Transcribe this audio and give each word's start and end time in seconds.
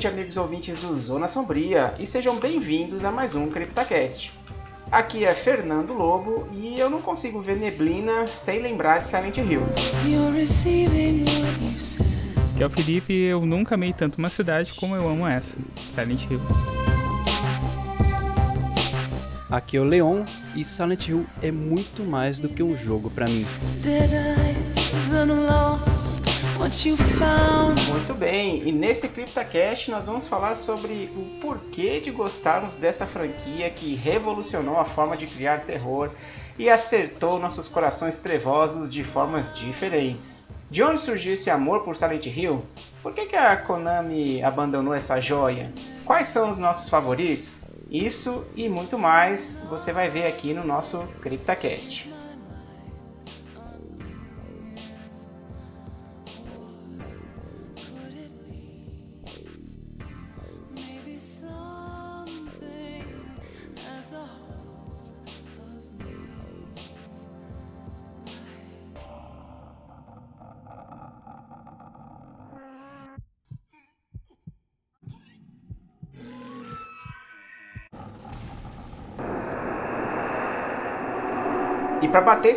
novamente, 0.00 0.06
amigos 0.06 0.36
ouvintes 0.36 0.78
do 0.78 0.94
Zona 0.96 1.28
Sombria, 1.28 1.94
e 1.98 2.06
sejam 2.06 2.38
bem-vindos 2.38 3.04
a 3.04 3.10
mais 3.10 3.34
um 3.34 3.48
CryptoCast. 3.48 4.32
Aqui 4.90 5.26
é 5.26 5.34
Fernando 5.34 5.92
Lobo 5.92 6.48
e 6.52 6.78
eu 6.78 6.88
não 6.88 7.02
consigo 7.02 7.40
ver 7.40 7.56
neblina 7.56 8.26
sem 8.26 8.62
lembrar 8.62 9.00
de 9.00 9.06
Silent 9.06 9.36
Hill. 9.36 9.60
Que 12.56 12.62
é 12.62 12.66
o 12.66 12.70
Felipe, 12.70 13.12
eu 13.12 13.44
nunca 13.44 13.74
amei 13.74 13.92
tanto 13.92 14.18
uma 14.18 14.30
cidade 14.30 14.72
como 14.74 14.96
eu 14.96 15.06
amo 15.06 15.26
essa, 15.26 15.58
Silent 15.90 16.24
Hill. 16.30 16.40
Aqui 19.50 19.76
é 19.76 19.80
o 19.80 19.84
Leon 19.84 20.24
e 20.54 20.64
Silent 20.64 21.08
Hill 21.08 21.26
é 21.42 21.50
muito 21.50 22.04
mais 22.04 22.40
do 22.40 22.48
que 22.48 22.62
um 22.62 22.74
jogo 22.76 23.10
para 23.10 23.26
mim. 23.26 23.46
Muito 27.88 28.14
bem, 28.14 28.62
e 28.66 28.70
nesse 28.70 29.08
CryptoCast 29.08 29.90
nós 29.90 30.06
vamos 30.06 30.28
falar 30.28 30.54
sobre 30.54 31.10
o 31.16 31.40
porquê 31.40 31.98
de 31.98 32.12
gostarmos 32.12 32.76
dessa 32.76 33.04
franquia 33.06 33.68
que 33.70 33.96
revolucionou 33.96 34.78
a 34.78 34.84
forma 34.84 35.16
de 35.16 35.26
criar 35.26 35.64
terror 35.64 36.10
e 36.56 36.70
acertou 36.70 37.40
nossos 37.40 37.66
corações 37.66 38.18
trevosos 38.18 38.88
de 38.88 39.02
formas 39.02 39.52
diferentes. 39.52 40.40
De 40.70 40.80
onde 40.84 41.00
surgiu 41.00 41.34
esse 41.34 41.50
amor 41.50 41.82
por 41.82 41.96
Silent 41.96 42.26
Hill? 42.26 42.64
Por 43.02 43.12
que, 43.12 43.26
que 43.26 43.36
a 43.36 43.56
Konami 43.56 44.40
abandonou 44.40 44.94
essa 44.94 45.20
joia? 45.20 45.72
Quais 46.04 46.28
são 46.28 46.48
os 46.48 46.58
nossos 46.58 46.88
favoritos? 46.88 47.58
Isso 47.90 48.44
e 48.54 48.68
muito 48.68 48.96
mais 48.96 49.58
você 49.68 49.92
vai 49.92 50.08
ver 50.08 50.26
aqui 50.26 50.54
no 50.54 50.64
nosso 50.64 50.98
CryptoCast. 51.20 52.19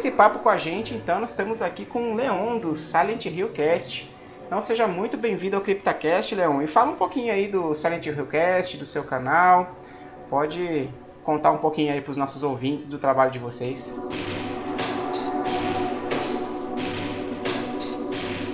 Esse 0.04 0.12
papo 0.12 0.40
com 0.40 0.50
a 0.50 0.58
gente, 0.58 0.94
então 0.94 1.22
nós 1.22 1.30
estamos 1.30 1.62
aqui 1.62 1.86
com 1.86 2.12
o 2.12 2.16
Leon 2.16 2.60
do 2.60 2.76
Silent 2.76 3.24
Hill 3.24 3.48
Cast. 3.52 4.12
Então 4.46 4.60
seja 4.60 4.86
muito 4.86 5.16
bem-vindo 5.16 5.56
ao 5.56 5.62
CryptoCast, 5.62 6.36
Leon. 6.36 6.62
E 6.62 6.68
fala 6.68 6.92
um 6.92 6.96
pouquinho 6.96 7.32
aí 7.32 7.48
do 7.48 7.74
Silent 7.74 8.06
Hill 8.06 8.26
Cast, 8.26 8.76
do 8.76 8.86
seu 8.86 9.06
canal. 9.06 9.78
Pode 10.30 10.90
contar 11.24 11.52
um 11.52 11.58
pouquinho 11.58 11.94
aí 11.94 12.02
para 12.02 12.12
os 12.12 12.18
nossos 12.18 12.44
ouvintes 12.44 12.86
do 12.86 12.98
trabalho 12.98 13.32
de 13.32 13.40
vocês. 13.40 13.94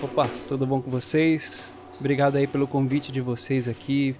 Opa, 0.03 0.29
tudo 0.47 0.67
bom 0.67 0.79
com 0.79 0.91
vocês? 0.91 1.67
Obrigado 1.99 2.35
aí 2.35 2.45
pelo 2.45 2.67
convite 2.67 3.11
de 3.11 3.21
vocês 3.21 3.67
aqui. 3.67 4.15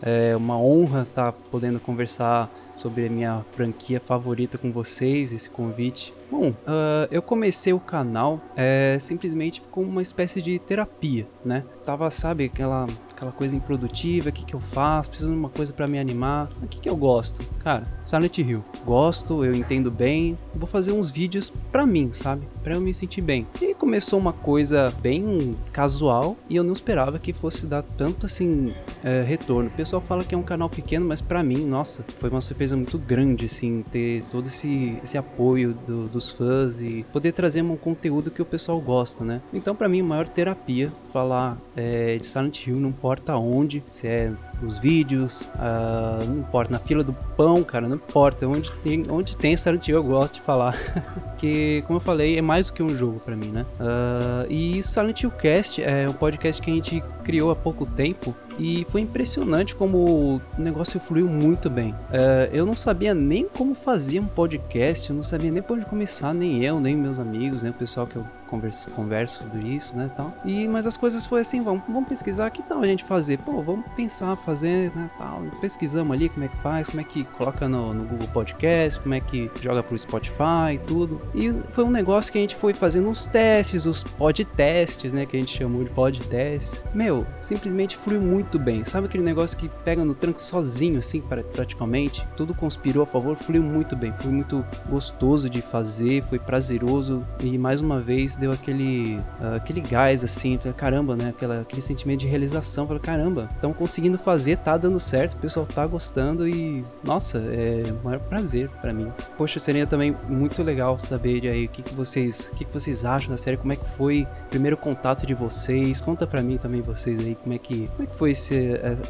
É 0.00 0.36
uma 0.36 0.56
honra 0.56 1.02
estar 1.02 1.32
podendo 1.32 1.80
conversar 1.80 2.48
sobre 2.78 3.06
a 3.06 3.10
minha 3.10 3.44
franquia 3.52 4.00
favorita 4.00 4.56
com 4.56 4.70
vocês, 4.70 5.32
esse 5.32 5.50
convite. 5.50 6.14
Bom, 6.30 6.50
uh, 6.50 7.08
eu 7.10 7.20
comecei 7.20 7.72
o 7.72 7.80
canal 7.80 8.40
é, 8.56 8.98
simplesmente 9.00 9.60
como 9.70 9.88
uma 9.88 10.02
espécie 10.02 10.40
de 10.40 10.58
terapia, 10.58 11.26
né? 11.44 11.64
Tava, 11.84 12.10
sabe, 12.10 12.44
aquela, 12.44 12.86
aquela 13.18 13.32
coisa 13.32 13.56
improdutiva, 13.56 14.28
o 14.28 14.32
que, 14.32 14.44
que 14.44 14.54
eu 14.54 14.60
faço, 14.60 15.10
preciso 15.10 15.30
de 15.30 15.36
uma 15.36 15.48
coisa 15.48 15.72
para 15.72 15.88
me 15.88 15.98
animar. 15.98 16.48
O 16.62 16.66
que, 16.68 16.80
que 16.80 16.88
eu 16.88 16.96
gosto? 16.96 17.44
Cara, 17.58 17.84
Silent 18.02 18.38
Hill. 18.38 18.64
Gosto, 18.84 19.44
eu 19.44 19.52
entendo 19.54 19.90
bem, 19.90 20.38
vou 20.54 20.68
fazer 20.68 20.92
uns 20.92 21.10
vídeos 21.10 21.52
pra 21.72 21.86
mim, 21.86 22.10
sabe? 22.12 22.46
Pra 22.62 22.74
eu 22.74 22.80
me 22.80 22.94
sentir 22.94 23.20
bem. 23.20 23.46
E 23.60 23.74
começou 23.74 24.18
uma 24.18 24.32
coisa 24.32 24.94
bem 25.00 25.56
casual 25.72 26.36
e 26.48 26.56
eu 26.56 26.62
não 26.62 26.72
esperava 26.72 27.18
que 27.18 27.32
fosse 27.32 27.66
dar 27.66 27.82
tanto 27.82 28.26
assim 28.26 28.72
é, 29.02 29.22
retorno. 29.22 29.68
O 29.68 29.72
pessoal 29.72 30.00
fala 30.00 30.22
que 30.22 30.34
é 30.34 30.38
um 30.38 30.42
canal 30.42 30.70
pequeno, 30.70 31.06
mas 31.06 31.20
para 31.20 31.42
mim, 31.42 31.64
nossa, 31.64 32.04
foi 32.18 32.30
uma 32.30 32.40
surpresa 32.40 32.76
muito 32.76 32.98
grande, 32.98 33.46
assim, 33.46 33.84
ter 33.90 34.22
todo 34.30 34.46
esse, 34.46 34.96
esse 35.02 35.18
apoio 35.18 35.74
do, 35.86 36.08
dos 36.08 36.30
fãs 36.30 36.80
e 36.80 37.04
poder 37.12 37.32
trazer 37.32 37.62
um 37.62 37.76
conteúdo 37.76 38.30
que 38.30 38.40
o 38.40 38.44
pessoal 38.44 38.80
gosta, 38.80 39.24
né? 39.24 39.40
Então, 39.52 39.74
para 39.74 39.88
mim, 39.88 40.02
maior 40.02 40.28
terapia 40.28 40.92
falar 41.12 41.58
é, 41.76 42.16
de 42.18 42.26
Silent 42.26 42.66
Hill, 42.66 42.76
não 42.76 42.92
importa 43.08 43.36
onde, 43.36 43.82
se 43.90 44.06
é 44.06 44.30
os 44.62 44.76
vídeos, 44.76 45.48
uh, 45.54 46.24
não 46.26 46.40
importa, 46.40 46.70
na 46.70 46.78
fila 46.78 47.02
do 47.02 47.14
pão, 47.36 47.62
cara, 47.64 47.88
não 47.88 47.96
importa, 47.96 48.46
onde 48.46 48.70
tem, 48.82 49.04
onde 49.08 49.34
tem 49.34 49.56
Silent 49.56 49.88
Hill 49.88 49.96
eu 49.96 50.04
gosto 50.04 50.34
de 50.34 50.40
falar, 50.42 50.76
porque, 51.24 51.82
como 51.86 51.96
eu 51.96 52.00
falei, 52.00 52.36
é 52.36 52.42
mais 52.42 52.66
do 52.66 52.74
que 52.74 52.82
um 52.82 52.90
jogo 52.90 53.18
para 53.20 53.34
mim, 53.34 53.48
né? 53.48 53.64
Uh, 53.80 54.52
e 54.52 54.82
Silent 54.82 55.22
Hill 55.22 55.30
Cast 55.30 55.82
é 55.82 56.06
um 56.06 56.12
podcast 56.12 56.60
que 56.60 56.70
a 56.70 56.74
gente 56.74 57.02
criou 57.24 57.50
há 57.50 57.56
pouco 57.56 57.86
tempo 57.86 58.36
e 58.58 58.84
foi 58.90 59.00
impressionante 59.00 59.74
como 59.74 59.96
o 59.96 60.40
negócio 60.58 61.00
fluiu 61.00 61.28
muito 61.28 61.70
bem. 61.70 61.90
Uh, 61.90 62.52
eu 62.52 62.66
não 62.66 62.74
sabia 62.74 63.14
nem 63.14 63.46
como 63.48 63.74
fazia 63.74 64.20
um 64.20 64.26
podcast, 64.26 65.08
eu 65.08 65.16
não 65.16 65.24
sabia 65.24 65.50
nem 65.50 65.62
por 65.62 65.78
onde 65.78 65.86
começar, 65.86 66.34
nem 66.34 66.62
eu, 66.62 66.78
nem 66.78 66.94
meus 66.94 67.18
amigos, 67.18 67.62
nem 67.62 67.70
o 67.70 67.74
pessoal 67.74 68.06
que 68.06 68.16
eu 68.16 68.26
converso, 68.48 68.90
converso 68.90 69.38
sobre 69.38 69.68
isso, 69.68 69.96
né, 69.96 70.10
tal. 70.16 70.34
E, 70.44 70.66
mas 70.66 70.86
as 70.86 70.96
coisas 70.96 71.26
foi 71.26 71.40
assim, 71.40 71.62
vamos, 71.62 71.82
vamos 71.86 72.08
pesquisar, 72.08 72.50
que 72.50 72.62
tal 72.62 72.80
a 72.80 72.86
gente 72.86 73.04
fazer? 73.04 73.38
Pô, 73.38 73.62
vamos 73.62 73.86
pensar, 73.94 74.36
fazer, 74.36 74.90
né, 74.96 75.10
tal. 75.18 75.42
Pesquisamos 75.60 76.12
ali 76.16 76.28
como 76.28 76.44
é 76.44 76.48
que 76.48 76.56
faz, 76.56 76.88
como 76.88 77.00
é 77.00 77.04
que 77.04 77.24
coloca 77.24 77.68
no, 77.68 77.92
no 77.92 78.04
Google 78.04 78.28
Podcast, 78.28 79.00
como 79.00 79.14
é 79.14 79.20
que 79.20 79.50
joga 79.60 79.82
pro 79.82 79.98
Spotify 79.98 80.74
e 80.74 80.78
tudo. 80.78 81.20
E 81.34 81.52
foi 81.72 81.84
um 81.84 81.90
negócio 81.90 82.32
que 82.32 82.38
a 82.38 82.40
gente 82.40 82.56
foi 82.56 82.72
fazendo 82.72 83.08
uns 83.08 83.26
testes, 83.26 83.84
os 83.86 84.02
podtests, 84.02 85.12
né, 85.12 85.26
que 85.26 85.36
a 85.36 85.40
gente 85.40 85.56
chamou 85.56 85.84
de 85.84 85.90
podtests. 85.90 86.82
Meu, 86.94 87.26
simplesmente 87.40 87.96
fluiu 87.96 88.22
muito 88.22 88.58
bem. 88.58 88.84
Sabe 88.84 89.06
aquele 89.06 89.24
negócio 89.24 89.56
que 89.58 89.68
pega 89.84 90.04
no 90.04 90.14
tranco 90.14 90.40
sozinho, 90.40 90.98
assim, 90.98 91.20
praticamente? 91.20 92.26
Tudo 92.36 92.56
conspirou 92.56 93.02
a 93.02 93.06
favor, 93.06 93.36
fluiu 93.36 93.62
muito 93.62 93.94
bem. 93.94 94.12
Foi 94.18 94.30
muito 94.30 94.64
gostoso 94.88 95.50
de 95.50 95.60
fazer, 95.60 96.22
foi 96.24 96.38
prazeroso 96.38 97.26
e 97.42 97.58
mais 97.58 97.80
uma 97.80 98.00
vez 98.00 98.37
deu 98.38 98.52
aquele, 98.52 99.18
uh, 99.40 99.56
aquele 99.56 99.80
gás 99.80 100.24
assim, 100.24 100.58
caramba, 100.76 101.16
né? 101.16 101.30
Aquela, 101.30 101.60
aquele 101.60 101.82
sentimento 101.82 102.20
de 102.20 102.26
realização. 102.26 102.86
Falei, 102.86 103.02
caramba, 103.02 103.48
estão 103.50 103.72
conseguindo 103.72 104.18
fazer, 104.18 104.56
tá 104.58 104.76
dando 104.76 104.98
certo, 105.00 105.34
o 105.34 105.40
pessoal 105.40 105.66
tá 105.66 105.86
gostando 105.86 106.48
e, 106.48 106.84
nossa, 107.04 107.38
é 107.38 107.82
o 107.90 108.04
maior 108.04 108.20
prazer 108.20 108.68
para 108.80 108.92
mim. 108.92 109.12
Poxa, 109.36 109.60
seria 109.60 109.86
também 109.86 110.14
muito 110.28 110.62
legal 110.62 110.98
saber 110.98 111.46
aí 111.48 111.66
o 111.66 111.68
que, 111.68 111.82
que 111.82 111.94
vocês, 111.94 112.50
o 112.52 112.56
que, 112.56 112.64
que 112.64 112.72
vocês 112.72 113.04
acham 113.04 113.30
da 113.30 113.36
série, 113.36 113.56
como 113.56 113.72
é 113.72 113.76
que 113.76 113.84
foi 113.96 114.22
o 114.22 114.48
primeiro 114.48 114.76
contato 114.76 115.26
de 115.26 115.34
vocês. 115.34 116.00
Conta 116.00 116.26
para 116.26 116.42
mim 116.42 116.56
também 116.56 116.80
vocês 116.80 117.24
aí 117.24 117.34
como 117.34 117.54
é 117.54 117.58
que, 117.58 117.88
como 117.88 118.02
é 118.02 118.06
que 118.06 118.16
foi 118.16 118.30
esse, 118.32 118.54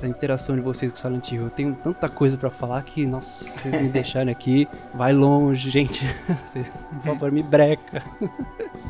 a, 0.02 0.06
a 0.06 0.08
interação 0.08 0.56
de 0.56 0.62
vocês 0.62 0.90
com 0.90 0.98
Silent 0.98 1.32
Hill. 1.32 1.42
Eu 1.44 1.50
tenho 1.50 1.74
tanta 1.74 2.08
coisa 2.08 2.36
para 2.36 2.50
falar 2.50 2.82
que, 2.82 3.06
nossa, 3.06 3.50
vocês 3.50 3.78
me 3.80 3.88
deixarem 3.90 4.32
aqui, 4.32 4.68
vai 4.94 5.12
longe, 5.12 5.70
gente. 5.70 6.04
Vocês, 6.44 6.70
por 6.90 7.00
favor, 7.02 7.32
me 7.32 7.42
breca. 7.42 8.02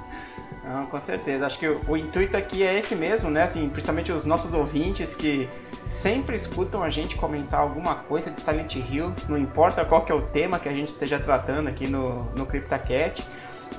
Não, 0.68 0.84
com 0.84 1.00
certeza. 1.00 1.46
Acho 1.46 1.58
que 1.58 1.66
o, 1.66 1.80
o, 1.88 1.96
intuito 1.96 2.36
aqui 2.36 2.62
é 2.62 2.78
esse 2.78 2.94
mesmo, 2.94 3.30
né? 3.30 3.44
Assim, 3.44 3.66
principalmente 3.70 4.12
os 4.12 4.26
nossos 4.26 4.52
ouvintes 4.52 5.14
que 5.14 5.48
sempre 5.90 6.36
escutam 6.36 6.82
a 6.82 6.90
gente 6.90 7.16
comentar 7.16 7.60
alguma 7.60 7.94
coisa 7.94 8.30
de 8.30 8.38
Silent 8.38 8.76
Hill, 8.76 9.14
não 9.30 9.38
importa 9.38 9.82
qual 9.86 10.04
que 10.04 10.12
é 10.12 10.14
o 10.14 10.20
tema 10.20 10.58
que 10.58 10.68
a 10.68 10.72
gente 10.72 10.88
esteja 10.88 11.18
tratando 11.18 11.68
aqui 11.68 11.88
no, 11.88 12.24
no 12.36 12.44
CryptoCast. 12.44 13.26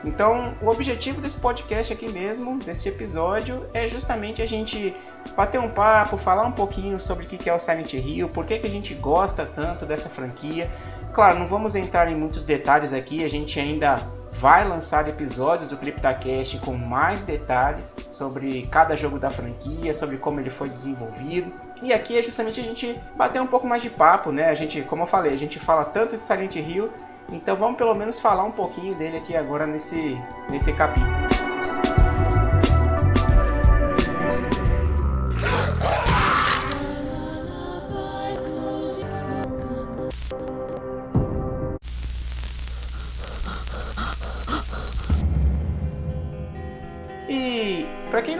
Então, 0.03 0.55
o 0.61 0.67
objetivo 0.67 1.21
desse 1.21 1.37
podcast 1.37 1.93
aqui 1.93 2.09
mesmo, 2.11 2.57
desse 2.57 2.89
episódio, 2.89 3.67
é 3.73 3.87
justamente 3.87 4.41
a 4.41 4.45
gente 4.47 4.95
bater 5.35 5.59
um 5.59 5.69
papo, 5.69 6.17
falar 6.17 6.45
um 6.45 6.51
pouquinho 6.51 6.99
sobre 6.99 7.25
o 7.25 7.27
que 7.27 7.49
é 7.49 7.53
o 7.53 7.59
Silent 7.59 7.93
Hill, 7.93 8.29
por 8.29 8.45
que, 8.45 8.57
que 8.57 8.65
a 8.65 8.69
gente 8.69 8.95
gosta 8.95 9.45
tanto 9.45 9.85
dessa 9.85 10.09
franquia. 10.09 10.71
Claro, 11.13 11.39
não 11.39 11.47
vamos 11.47 11.75
entrar 11.75 12.09
em 12.09 12.15
muitos 12.15 12.43
detalhes 12.43 12.93
aqui, 12.93 13.23
a 13.23 13.27
gente 13.27 13.59
ainda 13.59 13.97
vai 14.39 14.65
lançar 14.65 15.05
episódios 15.09 15.67
do 15.67 15.75
CryptoCast 15.75 16.59
com 16.59 16.73
mais 16.77 17.21
detalhes 17.21 17.93
sobre 18.09 18.65
cada 18.67 18.95
jogo 18.95 19.19
da 19.19 19.29
franquia, 19.29 19.93
sobre 19.93 20.15
como 20.17 20.39
ele 20.39 20.49
foi 20.49 20.69
desenvolvido. 20.69 21.51
E 21.83 21.91
aqui 21.91 22.17
é 22.17 22.21
justamente 22.21 22.57
a 22.57 22.63
gente 22.63 22.97
bater 23.17 23.41
um 23.41 23.47
pouco 23.47 23.67
mais 23.67 23.81
de 23.81 23.89
papo, 23.89 24.31
né? 24.31 24.49
A 24.49 24.55
gente, 24.55 24.81
como 24.83 25.03
eu 25.03 25.07
falei, 25.07 25.33
a 25.33 25.37
gente 25.37 25.59
fala 25.59 25.83
tanto 25.83 26.15
de 26.15 26.23
Silent 26.23 26.55
Hill, 26.55 26.89
então 27.29 27.57
vamos 27.57 27.77
pelo 27.77 27.93
menos 27.93 28.17
falar 28.17 28.45
um 28.45 28.51
pouquinho 28.51 28.95
dele 28.95 29.17
aqui 29.17 29.35
agora 29.35 29.67
nesse, 29.67 30.17
nesse 30.49 30.71
capítulo. 30.71 31.18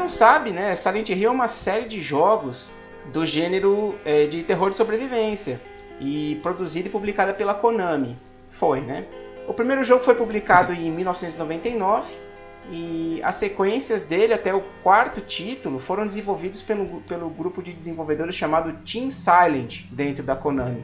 Não 0.10 0.16
sabe, 0.16 0.50
né, 0.50 0.76
Silent 0.76 1.10
Hill 1.10 1.30
é 1.30 1.32
uma 1.32 1.48
série 1.48 1.88
de 1.88 2.02
jogos 2.02 2.72
do 3.14 3.28
gênero 3.28 3.96
é, 4.04 4.26
de 4.26 4.42
terror 4.42 4.72
de 4.72 4.76
sobrevivência 4.76 5.62
e 6.02 6.40
produzida 6.42 6.88
e 6.88 6.92
publicada 6.92 7.32
pela 7.32 7.54
Konami. 7.54 8.18
Foi, 8.50 8.82
né? 8.82 9.06
O 9.48 9.54
primeiro 9.54 9.84
jogo 9.84 10.04
foi 10.04 10.16
publicado 10.16 10.74
em 10.74 10.90
1999 10.90 12.12
e 12.72 13.22
as 13.24 13.36
sequências 13.36 14.02
dele 14.02 14.34
até 14.34 14.52
o 14.52 14.64
quarto 14.82 15.22
título 15.22 15.78
foram 15.78 16.08
desenvolvidos 16.08 16.64
pelo, 16.64 17.02
pelo 17.02 17.30
grupo 17.30 17.62
de 17.62 17.72
desenvolvedores 17.72 18.34
chamado 18.34 18.74
Team 18.92 19.12
Silent 19.12 19.84
dentro 19.94 20.24
da 20.24 20.36
Konami. 20.36 20.84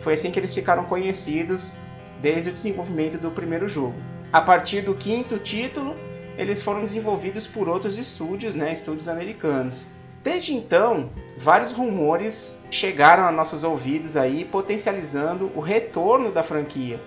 Foi 0.00 0.14
assim 0.14 0.32
que 0.32 0.40
eles 0.40 0.52
ficaram 0.52 0.84
conhecidos 0.86 1.76
desde 2.20 2.50
o 2.50 2.52
desenvolvimento 2.52 3.18
do 3.18 3.30
primeiro 3.30 3.68
jogo. 3.68 3.94
A 4.32 4.40
partir 4.40 4.80
do 4.80 4.96
quinto 4.96 5.38
título, 5.38 5.94
eles 6.36 6.62
foram 6.62 6.80
desenvolvidos 6.80 7.46
por 7.46 7.68
outros 7.68 7.96
estúdios, 7.96 8.54
né, 8.54 8.72
estúdios 8.72 9.08
americanos. 9.08 9.86
Desde 10.22 10.54
então, 10.54 11.10
vários 11.36 11.70
rumores 11.70 12.64
chegaram 12.70 13.24
a 13.24 13.32
nossos 13.32 13.62
ouvidos 13.62 14.16
aí, 14.16 14.44
potencializando 14.44 15.52
o 15.54 15.60
retorno 15.60 16.32
da 16.32 16.42
franquia. 16.42 17.00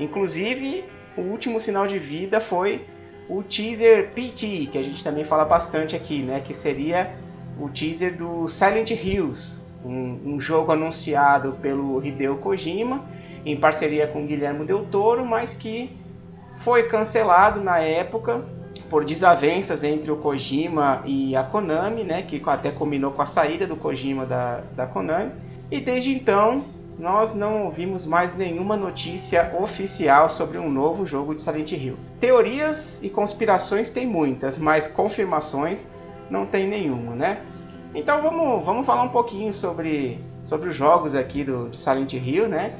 Inclusive, 0.00 0.84
o 1.16 1.20
último 1.20 1.60
sinal 1.60 1.86
de 1.86 1.98
vida 1.98 2.40
foi 2.40 2.86
o 3.28 3.42
teaser 3.42 4.10
PT, 4.12 4.68
que 4.72 4.78
a 4.78 4.82
gente 4.82 5.04
também 5.04 5.24
fala 5.24 5.44
bastante 5.44 5.94
aqui, 5.94 6.22
né, 6.22 6.40
que 6.40 6.54
seria 6.54 7.14
o 7.60 7.68
teaser 7.68 8.16
do 8.16 8.48
Silent 8.48 8.90
Hills, 8.90 9.60
um, 9.84 10.34
um 10.34 10.40
jogo 10.40 10.72
anunciado 10.72 11.52
pelo 11.60 12.04
Hideo 12.04 12.38
Kojima 12.38 13.04
em 13.44 13.56
parceria 13.56 14.06
com 14.06 14.26
Guilherme 14.26 14.64
Del 14.64 14.86
Toro, 14.86 15.26
mas 15.26 15.52
que 15.52 15.96
foi 16.56 16.84
cancelado 16.84 17.60
na 17.60 17.78
época 17.80 18.44
por 18.92 19.06
desavenças 19.06 19.82
entre 19.82 20.12
o 20.12 20.18
Kojima 20.18 21.02
e 21.06 21.34
a 21.34 21.42
Konami, 21.42 22.04
né, 22.04 22.20
que 22.20 22.42
até 22.44 22.70
combinou 22.70 23.10
com 23.10 23.22
a 23.22 23.26
saída 23.26 23.66
do 23.66 23.74
Kojima 23.74 24.26
da, 24.26 24.60
da 24.76 24.86
Konami. 24.86 25.32
E 25.70 25.80
desde 25.80 26.12
então 26.12 26.66
nós 26.98 27.34
não 27.34 27.64
ouvimos 27.64 28.04
mais 28.04 28.34
nenhuma 28.34 28.76
notícia 28.76 29.50
oficial 29.58 30.28
sobre 30.28 30.58
um 30.58 30.70
novo 30.70 31.06
jogo 31.06 31.34
de 31.34 31.40
Silent 31.40 31.72
Hill. 31.72 31.96
Teorias 32.20 33.02
e 33.02 33.08
conspirações 33.08 33.88
tem 33.88 34.06
muitas, 34.06 34.58
mas 34.58 34.86
confirmações 34.86 35.88
não 36.28 36.44
tem 36.44 36.68
nenhuma, 36.68 37.14
né? 37.14 37.40
Então 37.94 38.20
vamos, 38.20 38.62
vamos 38.62 38.84
falar 38.84 39.04
um 39.04 39.08
pouquinho 39.08 39.54
sobre, 39.54 40.22
sobre 40.44 40.68
os 40.68 40.76
jogos 40.76 41.14
aqui 41.14 41.44
do 41.44 41.72
Silent 41.72 42.12
Hill, 42.12 42.46
né? 42.46 42.74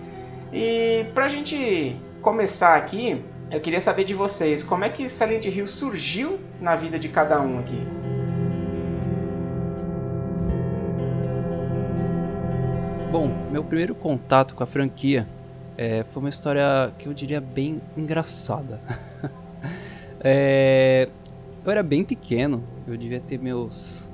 E 0.52 1.06
pra 1.14 1.30
gente 1.30 1.96
começar 2.20 2.76
aqui, 2.76 3.24
eu 3.52 3.60
queria 3.60 3.82
saber 3.82 4.04
de 4.04 4.14
vocês, 4.14 4.62
como 4.62 4.82
é 4.82 4.88
que 4.88 5.08
Silent 5.10 5.44
Hill 5.44 5.66
surgiu 5.66 6.40
na 6.58 6.74
vida 6.74 6.98
de 6.98 7.10
cada 7.10 7.40
um 7.42 7.58
aqui? 7.58 7.86
Bom, 13.10 13.30
meu 13.50 13.62
primeiro 13.62 13.94
contato 13.94 14.54
com 14.54 14.62
a 14.62 14.66
franquia 14.66 15.28
é, 15.76 16.02
foi 16.04 16.22
uma 16.22 16.30
história 16.30 16.90
que 16.98 17.06
eu 17.06 17.12
diria 17.12 17.42
bem 17.42 17.82
engraçada. 17.94 18.80
é, 20.24 21.06
eu 21.62 21.70
era 21.70 21.82
bem 21.82 22.02
pequeno, 22.04 22.64
eu 22.88 22.96
devia 22.96 23.20
ter 23.20 23.38
meus. 23.38 24.10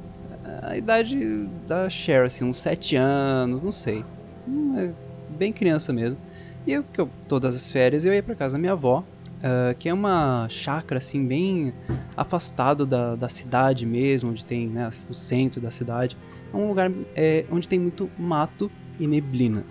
a 0.62 0.76
idade 0.76 1.46
da 1.64 1.88
Cher, 1.88 2.24
assim, 2.24 2.44
uns 2.44 2.58
7 2.58 2.96
anos, 2.96 3.62
não 3.62 3.70
sei. 3.70 4.04
Hum, 4.48 4.76
é 4.76 4.92
bem 5.28 5.52
criança 5.52 5.92
mesmo. 5.92 6.18
E 6.66 6.72
eu, 6.72 6.84
todas 7.28 7.54
as 7.54 7.70
férias 7.70 8.04
eu 8.04 8.12
ia 8.12 8.22
para 8.22 8.34
casa 8.34 8.54
da 8.54 8.58
minha 8.58 8.72
avó, 8.72 9.04
uh, 9.38 9.74
que 9.78 9.88
é 9.88 9.94
uma 9.94 10.48
chácara 10.48 10.98
assim 10.98 11.26
bem 11.26 11.72
afastado 12.16 12.84
da, 12.84 13.14
da 13.16 13.28
cidade 13.28 13.86
mesmo, 13.86 14.30
onde 14.30 14.44
tem 14.44 14.68
né, 14.68 14.88
o 15.08 15.14
centro 15.14 15.60
da 15.60 15.70
cidade. 15.70 16.16
É 16.52 16.56
um 16.56 16.68
lugar 16.68 16.90
é, 17.14 17.44
onde 17.50 17.68
tem 17.68 17.78
muito 17.78 18.10
mato 18.18 18.70
e 18.98 19.06
neblina. 19.06 19.64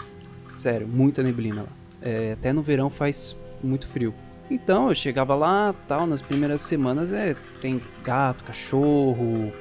Sério, 0.55 0.87
muita 0.87 1.21
neblina 1.21 1.63
lá. 1.63 1.69
É, 2.01 2.33
até 2.33 2.53
no 2.53 2.61
verão 2.61 2.89
faz 2.89 3.35
muito 3.63 3.87
frio. 3.87 4.13
Então 4.49 4.87
eu 4.89 4.95
chegava 4.95 5.35
lá, 5.35 5.73
tal, 5.87 6.07
nas 6.07 6.21
primeiras 6.21 6.61
semanas 6.61 7.11
é 7.11 7.35
tem 7.59 7.81
gato, 8.03 8.43
cachorro, 8.43 9.51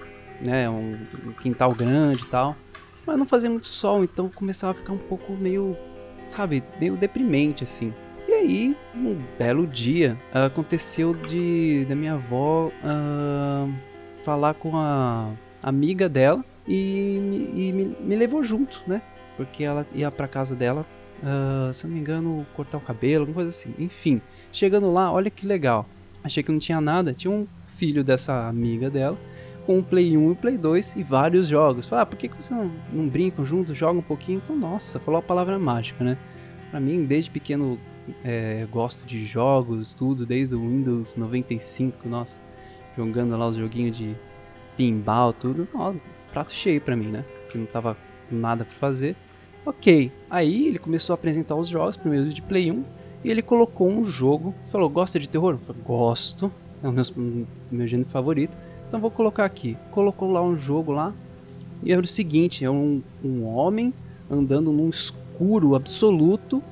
né, 0.41 0.69
um, 0.71 0.99
um 1.27 1.33
quintal 1.33 1.75
grande 1.75 2.23
e 2.23 2.27
tal. 2.27 2.57
Mas 3.05 3.19
não 3.19 3.27
fazia 3.27 3.49
muito 3.49 3.67
sol, 3.67 4.05
então 4.05 4.29
começava 4.29 4.73
a 4.73 4.75
ficar 4.75 4.93
um 4.93 4.99
pouco 4.99 5.33
meio 5.33 5.77
sabe, 6.31 6.63
meio 6.81 6.97
deprimente 6.97 7.65
assim. 7.65 7.93
Aí, 8.47 8.77
um 8.95 9.21
belo 9.37 9.67
dia, 9.67 10.17
aconteceu 10.33 11.13
de 11.13 11.85
da 11.89 11.97
minha 11.97 12.13
avó 12.13 12.69
uh, 12.69 13.75
falar 14.23 14.55
com 14.55 14.77
a 14.77 15.33
amiga 15.61 16.09
dela 16.09 16.45
e, 16.65 17.17
e 17.57 17.73
me, 17.73 17.97
me, 18.01 18.15
levou 18.15 18.45
junto, 18.45 18.85
né? 18.87 19.03
Porque 19.37 19.65
ela 19.65 19.85
ia 19.93 20.13
pra 20.13 20.29
casa 20.29 20.55
dela, 20.55 20.87
uh, 21.25 21.75
se 21.75 21.85
eu 21.85 21.89
não 21.89 21.97
me 21.97 22.01
engano, 22.01 22.47
cortar 22.55 22.79
o 22.79 22.81
cabelo, 22.81 23.23
alguma 23.23 23.35
coisa 23.35 23.51
assim. 23.51 23.75
Enfim, 23.81 24.23
chegando 24.53 24.93
lá, 24.93 25.11
olha 25.11 25.29
que 25.29 25.45
legal. 25.45 25.85
Achei 26.23 26.41
que 26.41 26.53
não 26.53 26.61
tinha 26.61 26.81
nada, 26.81 27.13
tinha 27.13 27.33
um 27.33 27.49
filho 27.67 28.05
dessa 28.05 28.47
amiga 28.47 28.89
dela 28.89 29.19
com 29.67 29.81
o 29.81 29.83
Play 29.83 30.17
1 30.17 30.29
e 30.29 30.31
o 30.31 30.37
Play 30.37 30.57
2 30.57 30.95
e 30.95 31.03
vários 31.03 31.49
jogos. 31.49 31.89
Falei, 31.89 32.05
ah, 32.05 32.07
por 32.07 32.17
que, 32.17 32.29
que 32.29 32.41
você 32.41 32.55
não, 32.55 32.71
não 32.93 33.09
brincam 33.09 33.45
junto, 33.45 33.75
joga 33.75 33.99
um 33.99 34.03
pouquinho? 34.03 34.41
Falei, 34.47 34.63
nossa, 34.63 35.01
falou 35.01 35.19
a 35.19 35.23
palavra 35.23 35.59
mágica, 35.59 36.05
né? 36.05 36.17
Pra 36.71 36.79
mim, 36.79 37.05
desde 37.05 37.29
pequeno, 37.29 37.77
é, 38.25 38.67
gosto 38.71 39.07
de 39.07 39.25
jogos, 39.25 39.93
tudo, 39.93 40.27
desde 40.27 40.55
o 40.55 40.61
Windows 40.61 41.17
95, 41.17 42.09
nossa, 42.09 42.41
jogando 42.97 43.37
lá 43.37 43.49
os 43.49 43.57
joguinhos 43.57 43.97
de 43.97 44.15
pinball, 44.77 45.33
tudo, 45.33 45.67
ó, 45.75 45.95
prato 46.33 46.53
cheio 46.53 46.81
pra 46.81 46.97
mim, 46.97 47.09
né? 47.09 47.25
Que 47.51 47.59
não 47.59 47.67
tava 47.67 47.97
nada 48.31 48.65
pra 48.65 48.75
fazer. 48.75 49.17
Ok, 49.65 50.13
aí 50.31 50.69
ele 50.69 50.79
começou 50.79 51.13
a 51.13 51.15
apresentar 51.15 51.57
os 51.57 51.69
jogos, 51.69 51.97
primeiro 51.97 52.29
de 52.29 52.41
Play 52.43 52.71
1, 52.71 52.85
e 53.25 53.31
ele 53.31 53.43
colocou 53.43 53.89
um 53.91 54.05
jogo, 54.05 54.55
falou, 54.67 54.89
gosta 54.89 55.19
de 55.19 55.29
terror? 55.29 55.55
Eu 55.55 55.59
falei, 55.59 55.83
gosto, 55.83 56.53
é 56.83 56.89
o 56.89 56.93
meu, 56.93 57.47
meu 57.71 57.87
gênero 57.87 58.09
favorito. 58.09 58.57
Então 58.87 59.01
vou 59.01 59.11
colocar 59.11 59.45
aqui. 59.45 59.77
Colocou 59.91 60.31
lá 60.31 60.43
um 60.43 60.57
jogo 60.57 60.93
lá. 60.93 61.13
E 61.83 61.93
era 61.93 62.01
o 62.01 62.07
seguinte, 62.07 62.65
é 62.65 62.71
um, 62.71 63.03
um 63.25 63.45
homem 63.45 63.93
andando 64.31 64.73
num 64.73 64.89
escuro 64.89 65.75
absoluto. 65.75 66.63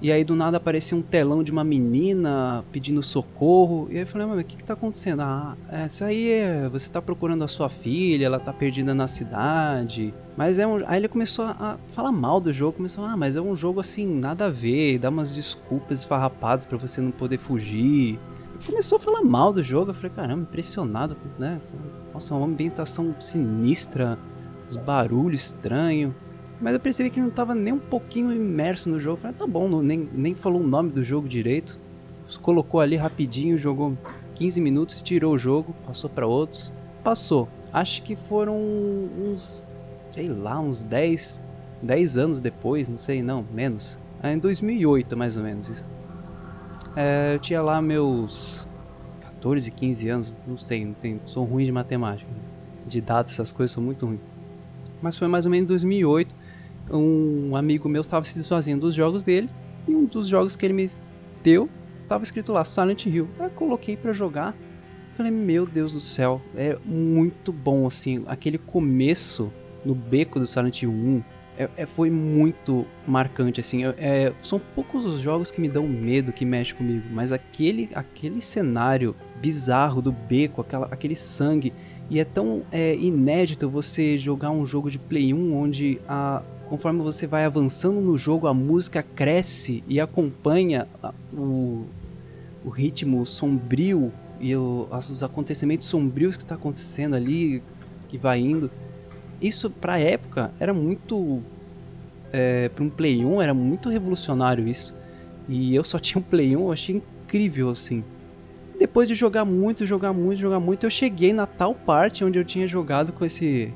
E 0.00 0.12
aí 0.12 0.22
do 0.22 0.36
nada 0.36 0.58
aparecia 0.58 0.96
um 0.96 1.02
telão 1.02 1.42
de 1.42 1.50
uma 1.50 1.64
menina 1.64 2.64
pedindo 2.70 3.02
socorro. 3.02 3.88
E 3.90 3.96
aí 3.96 4.02
eu 4.02 4.06
falei, 4.06 4.26
mas 4.26 4.40
o 4.40 4.44
que, 4.44 4.56
que 4.56 4.64
tá 4.64 4.74
acontecendo? 4.74 5.22
Ah, 5.22 5.56
é, 5.70 5.86
isso 5.86 6.04
aí 6.04 6.30
é. 6.30 6.68
Você 6.68 6.90
tá 6.90 7.02
procurando 7.02 7.42
a 7.42 7.48
sua 7.48 7.68
filha, 7.68 8.26
ela 8.26 8.38
tá 8.38 8.52
perdida 8.52 8.94
na 8.94 9.08
cidade. 9.08 10.14
Mas 10.36 10.58
é 10.58 10.66
um. 10.66 10.84
Aí 10.86 11.00
ele 11.00 11.08
começou 11.08 11.46
a, 11.46 11.76
falar 11.90 12.12
mal 12.12 12.40
do 12.40 12.52
jogo, 12.52 12.76
começou, 12.76 13.04
ah, 13.04 13.16
mas 13.16 13.36
é 13.36 13.40
um 13.40 13.56
jogo 13.56 13.80
assim, 13.80 14.06
nada 14.06 14.46
a 14.46 14.50
ver, 14.50 14.98
dá 14.98 15.08
umas 15.08 15.34
desculpas 15.34 16.00
esfarrapadas 16.00 16.64
para 16.64 16.78
você 16.78 17.00
não 17.00 17.10
poder 17.10 17.38
fugir 17.38 18.18
começou 18.66 18.96
a 18.96 18.98
falar 19.00 19.22
mal 19.22 19.52
do 19.52 19.62
jogo. 19.62 19.90
Eu 19.90 19.94
falei, 19.94 20.10
caramba, 20.10 20.42
impressionado, 20.42 21.16
né? 21.38 21.60
Nossa, 22.12 22.34
uma 22.34 22.46
ambientação 22.46 23.14
sinistra, 23.20 24.18
os 24.68 24.76
barulhos 24.76 25.44
estranhos. 25.44 26.12
Mas 26.60 26.74
eu 26.74 26.80
percebi 26.80 27.10
que 27.10 27.20
não 27.20 27.28
estava 27.28 27.54
nem 27.54 27.72
um 27.72 27.78
pouquinho 27.78 28.32
imerso 28.32 28.90
no 28.90 28.98
jogo. 28.98 29.20
Falei, 29.20 29.36
tá 29.36 29.46
bom, 29.46 29.68
não, 29.68 29.82
nem, 29.82 30.08
nem 30.12 30.34
falou 30.34 30.60
o 30.60 30.66
nome 30.66 30.90
do 30.90 31.04
jogo 31.04 31.28
direito. 31.28 31.78
Colocou 32.42 32.80
ali 32.80 32.96
rapidinho, 32.96 33.56
jogou 33.56 33.96
15 34.34 34.60
minutos, 34.60 35.00
tirou 35.00 35.34
o 35.34 35.38
jogo, 35.38 35.74
passou 35.86 36.10
para 36.10 36.26
outros. 36.26 36.72
Passou. 37.02 37.48
Acho 37.72 38.02
que 38.02 38.16
foram 38.16 38.56
uns, 38.56 39.66
sei 40.10 40.28
lá, 40.28 40.58
uns 40.58 40.84
10, 40.84 41.40
10 41.82 42.18
anos 42.18 42.40
depois, 42.40 42.88
não 42.88 42.98
sei, 42.98 43.22
não, 43.22 43.44
menos. 43.52 43.98
É 44.22 44.32
em 44.32 44.38
2008, 44.38 45.16
mais 45.16 45.36
ou 45.36 45.42
menos. 45.42 45.68
isso. 45.68 45.84
É, 46.96 47.34
eu 47.34 47.38
tinha 47.38 47.62
lá 47.62 47.80
meus 47.80 48.66
14, 49.20 49.70
15 49.70 50.08
anos, 50.08 50.34
não 50.46 50.58
sei, 50.58 50.84
não 50.84 50.94
tem, 50.94 51.20
sou 51.24 51.44
ruim 51.44 51.64
de 51.64 51.72
matemática. 51.72 52.30
De 52.86 53.00
dados, 53.00 53.32
essas 53.34 53.52
coisas, 53.52 53.72
sou 53.72 53.82
muito 53.82 54.06
ruim. 54.06 54.18
Mas 55.00 55.16
foi 55.16 55.28
mais 55.28 55.44
ou 55.44 55.50
menos 55.50 55.64
em 55.64 55.68
2008, 55.68 56.34
um 56.90 57.56
amigo 57.56 57.88
meu 57.88 58.00
estava 58.00 58.24
se 58.24 58.36
desfazendo 58.36 58.82
dos 58.82 58.94
jogos 58.94 59.22
dele, 59.22 59.48
e 59.86 59.94
um 59.94 60.04
dos 60.04 60.28
jogos 60.28 60.56
que 60.56 60.66
ele 60.66 60.74
me 60.74 60.90
deu, 61.42 61.68
estava 62.02 62.22
escrito 62.24 62.52
lá, 62.52 62.64
Silent 62.64 63.06
Hill. 63.06 63.28
Eu 63.38 63.50
coloquei 63.50 63.96
para 63.96 64.12
jogar, 64.12 64.56
falei, 65.16 65.32
meu 65.32 65.66
Deus 65.66 65.92
do 65.92 66.00
céu, 66.00 66.40
é 66.56 66.76
muito 66.84 67.52
bom, 67.52 67.86
assim, 67.86 68.24
aquele 68.26 68.58
começo 68.58 69.52
no 69.84 69.94
beco 69.94 70.38
do 70.38 70.46
Silent 70.46 70.82
Hill 70.82 70.90
1, 70.90 71.22
é, 71.58 71.68
é, 71.76 71.86
foi 71.86 72.08
muito 72.08 72.86
marcante, 73.04 73.58
assim. 73.58 73.84
É, 73.84 74.32
são 74.40 74.60
poucos 74.60 75.04
os 75.04 75.18
jogos 75.18 75.50
que 75.50 75.60
me 75.60 75.68
dão 75.68 75.88
medo, 75.88 76.32
que 76.32 76.44
mexem 76.44 76.76
comigo, 76.76 77.04
mas 77.10 77.32
aquele, 77.32 77.90
aquele 77.94 78.40
cenário 78.40 79.16
bizarro 79.40 80.00
do 80.00 80.12
beco, 80.12 80.60
aquela, 80.60 80.86
aquele 80.86 81.16
sangue, 81.16 81.72
e 82.08 82.20
é 82.20 82.24
tão 82.24 82.62
é, 82.70 82.94
inédito 82.94 83.68
você 83.68 84.16
jogar 84.16 84.50
um 84.50 84.64
jogo 84.64 84.88
de 84.88 85.00
Play 85.00 85.34
1 85.34 85.56
onde 85.56 86.00
a, 86.08 86.42
conforme 86.68 87.02
você 87.02 87.26
vai 87.26 87.44
avançando 87.44 88.00
no 88.00 88.16
jogo, 88.16 88.46
a 88.46 88.54
música 88.54 89.02
cresce 89.02 89.82
e 89.88 89.98
acompanha 89.98 90.86
o, 91.32 91.86
o 92.64 92.68
ritmo 92.68 93.24
sombrio 93.24 94.12
e 94.40 94.54
o, 94.54 94.86
os 94.90 95.22
acontecimentos 95.22 95.86
sombrios 95.86 96.36
que 96.36 96.42
está 96.42 96.54
acontecendo 96.54 97.16
ali, 97.16 97.62
que 98.08 98.18
vai 98.18 98.40
indo. 98.40 98.70
Isso 99.40 99.70
pra 99.70 99.98
época 99.98 100.52
era 100.60 100.72
muito. 100.74 101.42
É, 102.30 102.68
para 102.68 102.84
um 102.84 102.90
Play 102.90 103.24
1 103.24 103.40
era 103.40 103.54
muito 103.54 103.88
revolucionário 103.88 104.68
isso. 104.68 104.94
E 105.48 105.74
eu 105.74 105.82
só 105.82 105.98
tinha 105.98 106.20
um 106.20 106.22
Play 106.22 106.54
1, 106.54 106.60
eu 106.60 106.72
achei 106.72 106.96
incrível 106.96 107.70
assim. 107.70 108.04
Depois 108.78 109.08
de 109.08 109.14
jogar 109.14 109.44
muito, 109.44 109.86
jogar 109.86 110.12
muito, 110.12 110.38
jogar 110.38 110.60
muito, 110.60 110.84
eu 110.84 110.90
cheguei 110.90 111.32
na 111.32 111.46
tal 111.46 111.74
parte 111.74 112.24
onde 112.24 112.38
eu 112.38 112.44
tinha 112.44 112.68
jogado 112.68 113.12
com 113.12 113.24
esse 113.24 113.72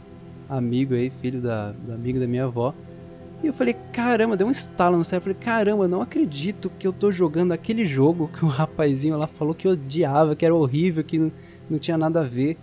amigo 0.56 0.94
aí, 0.94 1.10
filho 1.20 1.40
da, 1.40 1.72
do 1.72 1.92
amigo 1.92 2.20
da 2.20 2.26
minha 2.26 2.44
avó. 2.44 2.74
E 3.42 3.46
eu 3.46 3.52
falei, 3.52 3.74
caramba, 3.92 4.36
deu 4.36 4.46
um 4.46 4.50
estalo 4.50 4.96
no 4.96 5.04
cérebro. 5.04 5.30
Eu 5.30 5.34
falei, 5.34 5.44
caramba, 5.44 5.88
não 5.88 6.00
acredito 6.00 6.70
que 6.78 6.86
eu 6.86 6.92
tô 6.92 7.10
jogando 7.10 7.52
aquele 7.52 7.84
jogo 7.84 8.28
que 8.28 8.44
o 8.44 8.48
rapazinho 8.48 9.16
lá 9.16 9.26
falou 9.26 9.54
que 9.54 9.66
odiava, 9.66 10.36
que 10.36 10.44
era 10.44 10.54
horrível, 10.54 11.02
que 11.02 11.18
não, 11.18 11.32
não 11.68 11.78
tinha 11.78 11.98
nada 11.98 12.20
a 12.20 12.24
ver. 12.24 12.56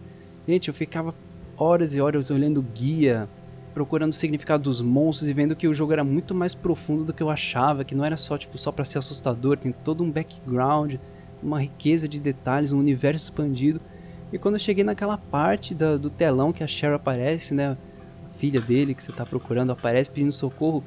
Gente, 0.48 0.70
eu 0.70 0.74
ficava 0.74 1.14
horas 1.58 1.94
e 1.94 2.00
horas 2.00 2.32
olhando 2.32 2.62
guia, 2.62 3.28
procurando 3.74 4.14
o 4.14 4.16
significado 4.16 4.64
dos 4.64 4.82
monstros 4.82 5.30
e 5.30 5.34
vendo 5.34 5.56
que 5.56 5.68
o 5.68 5.74
jogo 5.74 5.92
era 5.92 6.04
muito 6.04 6.34
mais 6.34 6.56
profundo 6.56 7.06
do 7.06 7.14
que 7.14 7.22
eu 7.22 7.30
achava, 7.30 7.84
que 7.84 7.94
não 7.94 8.06
era 8.06 8.16
só 8.16 8.38
tipo 8.38 8.58
só 8.58 8.72
para 8.72 8.86
ser 8.86 9.00
assustador, 9.00 9.58
tem 9.58 9.72
todo 9.72 10.04
um 10.04 10.10
background, 10.10 10.96
uma 11.44 11.62
riqueza 11.62 12.08
de 12.08 12.20
detalhes, 12.20 12.72
um 12.72 12.80
universo 12.80 13.26
expandido. 13.26 13.82
E 14.32 14.38
quando 14.38 14.56
eu 14.56 14.60
cheguei 14.60 14.84
naquela 14.84 15.18
parte 15.18 15.74
do 15.74 16.10
telão 16.10 16.54
que 16.54 16.64
a 16.64 16.68
Cher 16.68 16.94
aparece, 16.94 17.54
né, 17.54 17.70
a 17.70 18.30
filha 18.38 18.62
dele 18.62 18.94
que 18.94 19.04
você 19.04 19.12
tá 19.12 19.26
procurando 19.26 19.72
aparece 19.72 20.12
pedindo 20.12 20.32
socorro, 20.32 20.84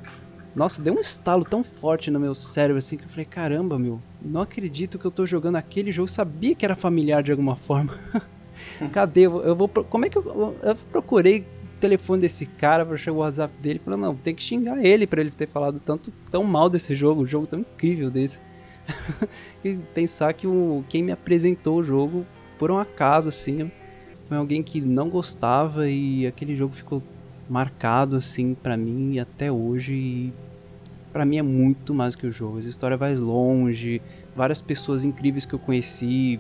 nossa, 0.54 0.82
deu 0.82 0.94
um 0.94 1.00
estalo 1.00 1.44
tão 1.44 1.64
forte 1.64 2.11
no 2.11 2.20
meu 2.20 2.34
cérebro 2.34 2.78
assim 2.78 2.96
que 2.96 3.04
eu 3.04 3.08
falei, 3.08 3.25
caramba, 3.25 3.78
meu, 3.78 4.00
não 4.20 4.42
acredito 4.42 4.99
que 4.99 5.04
eu 5.04 5.11
tô 5.11 5.25
jogando 5.25 5.56
aquele 5.56 5.90
jogo, 5.90 6.08
sabia 6.08 6.54
que 6.54 6.64
era 6.64 6.76
familiar 6.76 7.22
de 7.22 7.32
alguma 7.32 7.56
forma. 7.56 7.99
Cadê? 8.92 9.22
Eu 9.22 9.56
vou, 9.56 9.66
como 9.66 10.04
é 10.04 10.11
que 10.11 10.18
eu, 10.18 10.56
eu 10.62 10.76
procurei 10.90 11.40
o 11.40 11.80
telefone 11.80 12.20
desse 12.20 12.44
cara 12.44 12.96
chegar 12.99 13.16
o 13.16 13.20
WhatsApp 13.20 13.54
dele 13.61 13.80
e 13.80 13.84
falei, 13.84 13.99
não, 13.99 14.14
tem 14.14 14.34
que 14.34 14.42
xingar 14.42 14.84
ele 14.84 15.06
para 15.06 15.20
ele 15.22 15.30
ter 15.30 15.49
falado 15.49 15.80
tanto 15.80 16.12
tão 16.30 16.44
mal 16.44 16.68
desse 16.68 16.94
jogo, 16.94 17.22
um 17.22 17.26
jogo 17.26 17.46
tão 17.46 17.61
incrível 17.61 18.11
desse. 18.11 18.38
e 19.64 19.75
pensar 19.94 20.34
que 20.34 20.46
o, 20.46 20.84
quem 20.88 21.02
me 21.02 21.12
apresentou 21.12 21.78
o 21.78 21.84
jogo, 21.84 22.26
por 22.62 22.71
um 22.71 22.78
acaso, 22.78 23.28
assim, 23.28 23.73
foi 24.28 24.37
alguém 24.37 24.62
que 24.62 24.81
não 24.81 25.09
gostava 25.09 25.88
e 25.88 26.28
aquele 26.28 26.54
jogo 26.54 26.73
ficou 26.73 27.02
marcado, 27.50 28.14
assim, 28.14 28.54
para 28.54 28.76
mim 28.76 29.19
até 29.19 29.50
hoje. 29.50 29.92
E 29.92 30.33
para 31.12 31.25
mim 31.25 31.38
é 31.38 31.42
muito 31.42 31.92
mais 31.92 32.14
que 32.14 32.25
o 32.25 32.31
jogo. 32.31 32.59
A 32.59 32.61
história 32.61 32.97
vai 32.97 33.16
longe, 33.16 34.00
várias 34.37 34.62
pessoas 34.62 35.02
incríveis 35.02 35.45
que 35.45 35.52
eu 35.52 35.59
conheci 35.59 36.38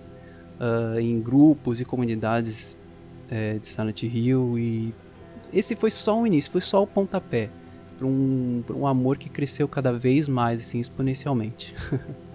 uh, 0.60 0.96
em 0.96 1.20
grupos 1.20 1.80
e 1.80 1.84
comunidades 1.84 2.76
é, 3.28 3.58
de 3.58 3.66
Silent 3.66 4.04
Hill 4.04 4.56
e 4.56 4.94
esse 5.52 5.74
foi 5.74 5.90
só 5.90 6.22
o 6.22 6.24
início, 6.24 6.52
foi 6.52 6.60
só 6.60 6.84
o 6.84 6.86
pontapé 6.86 7.50
para 7.98 8.06
um, 8.06 8.62
um 8.70 8.86
amor 8.86 9.18
que 9.18 9.28
cresceu 9.28 9.66
cada 9.66 9.92
vez 9.92 10.28
mais, 10.28 10.60
assim, 10.60 10.78
exponencialmente. 10.78 11.74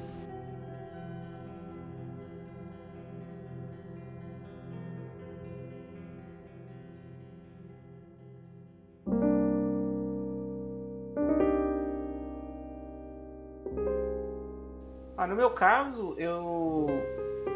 meu 15.38 15.52
caso, 15.52 16.16
eu 16.18 16.88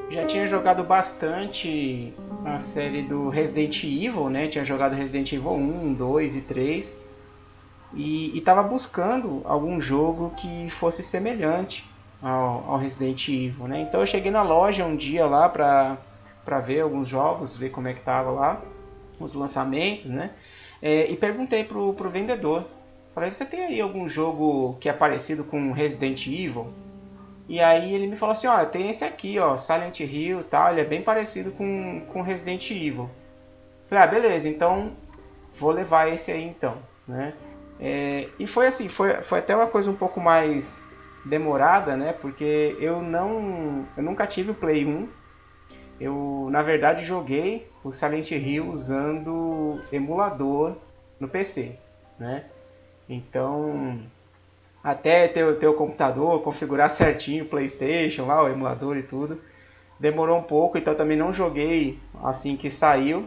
já 0.07 0.23
tinha 0.27 0.45
jogado 0.45 0.83
bastante 0.83 2.13
a 2.45 2.59
série 2.59 3.01
do 3.01 3.27
Resident 3.27 3.83
Evil, 3.83 4.29
né? 4.29 4.47
Tinha 4.47 4.63
jogado 4.63 4.93
Resident 4.93 5.33
Evil 5.33 5.53
1, 5.53 5.93
2 5.95 6.35
e 6.35 6.41
3. 6.41 7.01
E 7.95 8.37
estava 8.37 8.61
buscando 8.61 9.41
algum 9.45 9.81
jogo 9.81 10.31
que 10.37 10.69
fosse 10.69 11.01
semelhante 11.01 11.83
ao, 12.21 12.69
ao, 12.69 12.77
Resident 12.77 13.27
Evil, 13.27 13.67
né? 13.67 13.81
Então 13.81 14.01
eu 14.01 14.05
cheguei 14.05 14.29
na 14.29 14.43
loja 14.43 14.85
um 14.85 14.95
dia 14.95 15.25
lá 15.25 15.49
para 15.49 16.59
ver 16.63 16.81
alguns 16.81 17.09
jogos, 17.09 17.57
ver 17.57 17.71
como 17.71 17.87
é 17.87 17.95
que 17.95 18.01
tava 18.01 18.29
lá 18.29 18.61
os 19.19 19.33
lançamentos, 19.33 20.05
né? 20.05 20.29
É, 20.79 21.09
e 21.09 21.17
perguntei 21.17 21.63
pro, 21.63 21.95
pro 21.95 22.11
vendedor, 22.11 22.63
falei, 23.15 23.31
você 23.31 23.43
tem 23.43 23.65
aí 23.65 23.81
algum 23.81 24.07
jogo 24.07 24.77
que 24.79 24.87
é 24.87 24.93
parecido 24.93 25.43
com 25.43 25.71
Resident 25.71 26.27
Evil? 26.27 26.71
E 27.51 27.59
aí 27.59 27.93
ele 27.93 28.07
me 28.07 28.15
falou 28.15 28.31
assim, 28.31 28.47
olha, 28.47 28.65
tem 28.65 28.89
esse 28.89 29.03
aqui, 29.03 29.37
ó, 29.37 29.57
Silent 29.57 29.99
Hill 29.99 30.39
e 30.39 30.43
tal, 30.45 30.71
ele 30.71 30.79
é 30.79 30.85
bem 30.85 31.01
parecido 31.01 31.51
com, 31.51 31.99
com 32.07 32.21
Resident 32.21 32.71
Evil. 32.71 33.09
Falei, 33.89 34.05
ah, 34.05 34.07
beleza, 34.07 34.47
então 34.47 34.93
vou 35.55 35.71
levar 35.71 36.07
esse 36.07 36.31
aí 36.31 36.45
então, 36.45 36.77
né? 37.05 37.33
É, 37.77 38.29
e 38.39 38.47
foi 38.47 38.67
assim, 38.67 38.87
foi, 38.87 39.15
foi 39.15 39.39
até 39.39 39.53
uma 39.53 39.67
coisa 39.67 39.91
um 39.91 39.95
pouco 39.97 40.21
mais 40.21 40.81
demorada, 41.25 41.97
né? 41.97 42.13
Porque 42.13 42.77
eu 42.79 43.01
não, 43.01 43.85
eu 43.97 44.03
nunca 44.03 44.25
tive 44.25 44.51
o 44.51 44.55
Play 44.55 44.85
1. 44.85 45.09
Eu, 45.99 46.47
na 46.49 46.63
verdade, 46.63 47.03
joguei 47.03 47.67
o 47.83 47.91
Silent 47.91 48.31
Hill 48.31 48.69
usando 48.69 49.81
emulador 49.91 50.77
no 51.19 51.27
PC, 51.27 51.77
né? 52.17 52.45
Então, 53.09 53.99
até 54.83 55.27
ter, 55.27 55.43
o 55.45 55.73
computador, 55.73 56.41
configurar 56.41 56.89
certinho 56.89 57.43
o 57.43 57.47
PlayStation 57.47 58.25
lá, 58.25 58.43
o 58.43 58.47
emulador 58.47 58.97
e 58.97 59.03
tudo. 59.03 59.39
Demorou 59.99 60.39
um 60.39 60.43
pouco, 60.43 60.77
então 60.77 60.95
também 60.95 61.15
não 61.15 61.31
joguei 61.31 61.99
assim 62.23 62.57
que 62.57 62.69
saiu. 62.71 63.25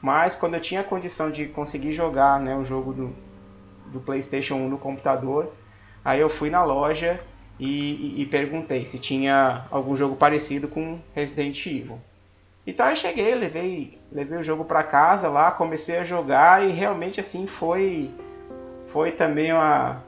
Mas 0.00 0.34
quando 0.34 0.54
eu 0.54 0.60
tinha 0.60 0.80
a 0.80 0.84
condição 0.84 1.30
de 1.30 1.46
conseguir 1.46 1.92
jogar 1.92 2.40
né, 2.40 2.56
o 2.56 2.64
jogo 2.64 2.92
do, 2.92 3.14
do 3.86 4.00
PlayStation 4.00 4.54
1 4.54 4.68
no 4.68 4.78
computador, 4.78 5.52
aí 6.04 6.20
eu 6.20 6.28
fui 6.28 6.50
na 6.50 6.62
loja 6.64 7.20
e, 7.58 8.16
e, 8.16 8.22
e 8.22 8.26
perguntei 8.26 8.84
se 8.84 8.98
tinha 8.98 9.66
algum 9.70 9.96
jogo 9.96 10.16
parecido 10.16 10.68
com 10.68 10.98
Resident 11.14 11.64
Evil. 11.66 11.98
Então 12.66 12.88
eu 12.88 12.96
cheguei, 12.96 13.34
levei, 13.34 13.98
levei 14.10 14.38
o 14.38 14.42
jogo 14.42 14.64
para 14.64 14.82
casa 14.82 15.28
lá, 15.28 15.50
comecei 15.50 15.98
a 15.98 16.04
jogar 16.04 16.66
e 16.66 16.72
realmente 16.72 17.20
assim 17.20 17.46
foi 17.46 18.10
foi 18.86 19.10
também 19.10 19.52
uma, 19.52 20.02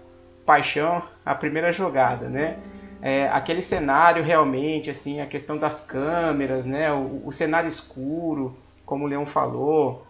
paixão 0.47 1.03
a 1.25 1.35
primeira 1.35 1.73
jogada, 1.73 2.29
né? 2.29 2.57
É, 3.03 3.29
aquele 3.29 3.61
cenário 3.61 4.23
realmente, 4.23 4.89
assim, 4.89 5.21
a 5.21 5.27
questão 5.27 5.59
das 5.59 5.81
câmeras, 5.81 6.65
né? 6.65 6.91
O, 6.93 7.23
o 7.27 7.33
cenário 7.33 7.69
escuro, 7.69 8.57
como 8.87 9.05
o 9.05 9.09
Leão 9.09 9.27
falou, 9.27 10.07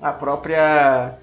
a 0.00 0.12
própria 0.12 1.18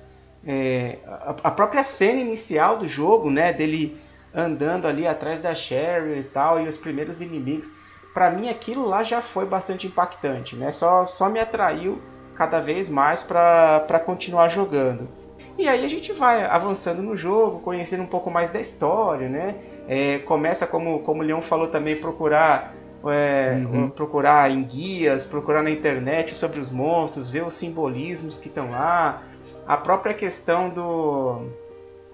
é, 0.45 0.99
a, 1.07 1.35
a, 1.45 1.51
própria 1.51 1.83
cena 1.83 2.19
inicial 2.19 2.77
do 2.77 2.87
jogo, 2.87 3.31
né? 3.31 3.53
Dele 3.53 3.97
andando 4.35 4.87
ali 4.87 5.07
atrás 5.07 5.39
da 5.39 5.55
Sherry 5.55 6.19
e 6.19 6.23
tal 6.23 6.59
e 6.59 6.67
os 6.67 6.77
primeiros 6.77 7.21
inimigos. 7.21 7.71
Para 8.13 8.29
mim 8.29 8.49
aquilo 8.49 8.85
lá 8.85 9.03
já 9.03 9.21
foi 9.21 9.45
bastante 9.45 9.87
impactante, 9.87 10.55
né? 10.55 10.71
Só 10.71 11.05
só 11.05 11.29
me 11.29 11.39
atraiu 11.39 12.01
cada 12.35 12.59
vez 12.59 12.89
mais 12.89 13.23
para 13.23 13.99
continuar 14.05 14.49
jogando. 14.49 15.22
E 15.57 15.67
aí 15.67 15.85
a 15.85 15.87
gente 15.87 16.11
vai 16.13 16.43
avançando 16.43 17.01
no 17.01 17.15
jogo, 17.15 17.59
conhecendo 17.59 18.03
um 18.03 18.07
pouco 18.07 18.31
mais 18.31 18.49
da 18.49 18.59
história, 18.59 19.29
né? 19.29 19.55
É, 19.87 20.19
começa, 20.19 20.65
como, 20.65 20.99
como 20.99 21.21
o 21.21 21.25
Leão 21.25 21.41
falou 21.41 21.67
também, 21.67 21.95
procurar 21.95 22.75
é, 23.11 23.61
uhum. 23.65 23.89
procurar 23.89 24.49
em 24.49 24.63
guias, 24.63 25.25
procurar 25.25 25.61
na 25.61 25.69
internet 25.69 26.35
sobre 26.35 26.59
os 26.59 26.71
monstros, 26.71 27.29
ver 27.29 27.43
os 27.43 27.53
simbolismos 27.53 28.37
que 28.37 28.47
estão 28.47 28.71
lá, 28.71 29.23
a 29.67 29.75
própria 29.75 30.13
questão 30.13 30.69
do 30.69 31.47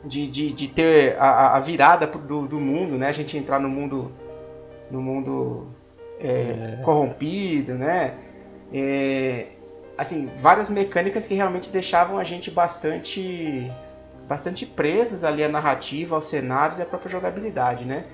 de, 0.03 0.27
de, 0.27 0.51
de 0.51 0.67
ter 0.67 1.17
a, 1.19 1.57
a 1.57 1.59
virada 1.59 2.07
do, 2.07 2.47
do, 2.47 2.59
mundo, 2.59 2.97
né? 2.97 3.07
A 3.07 3.11
gente 3.11 3.37
entrar 3.37 3.59
no 3.59 3.69
mundo 3.69 4.11
no 4.89 5.01
mundo 5.01 5.67
é, 6.19 6.77
é. 6.79 6.81
corrompido, 6.83 7.75
né? 7.75 8.15
Assim, 9.99 10.29
várias 10.37 10.69
mecânicas 10.69 11.27
que 11.27 11.33
realmente 11.33 11.69
deixavam 11.69 12.17
a 12.17 12.23
gente 12.23 12.49
bastante 12.49 13.69
bastante 14.27 14.65
presos 14.65 15.23
ali 15.23 15.43
à 15.43 15.49
narrativa, 15.49 16.15
aos 16.15 16.25
cenários 16.25 16.77
e 16.77 16.83
à 16.83 16.85
própria 16.85 17.09
jogabilidade, 17.11 17.83
né? 17.83 18.05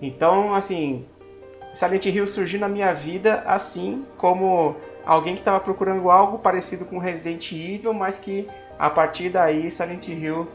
Então, 0.00 0.54
assim, 0.54 1.04
Silent 1.72 2.06
Hill 2.06 2.26
surgiu 2.26 2.60
na 2.60 2.68
minha 2.68 2.94
vida 2.94 3.42
assim 3.44 4.06
como 4.16 4.76
alguém 5.04 5.34
que 5.34 5.40
estava 5.40 5.60
procurando 5.60 6.10
algo 6.10 6.38
parecido 6.38 6.84
com 6.84 6.98
Resident 6.98 7.52
Evil, 7.52 7.92
mas 7.92 8.18
que 8.18 8.46
a 8.78 8.88
partir 8.88 9.28
daí 9.28 9.70
Silent 9.70 10.08
Hill 10.08 10.48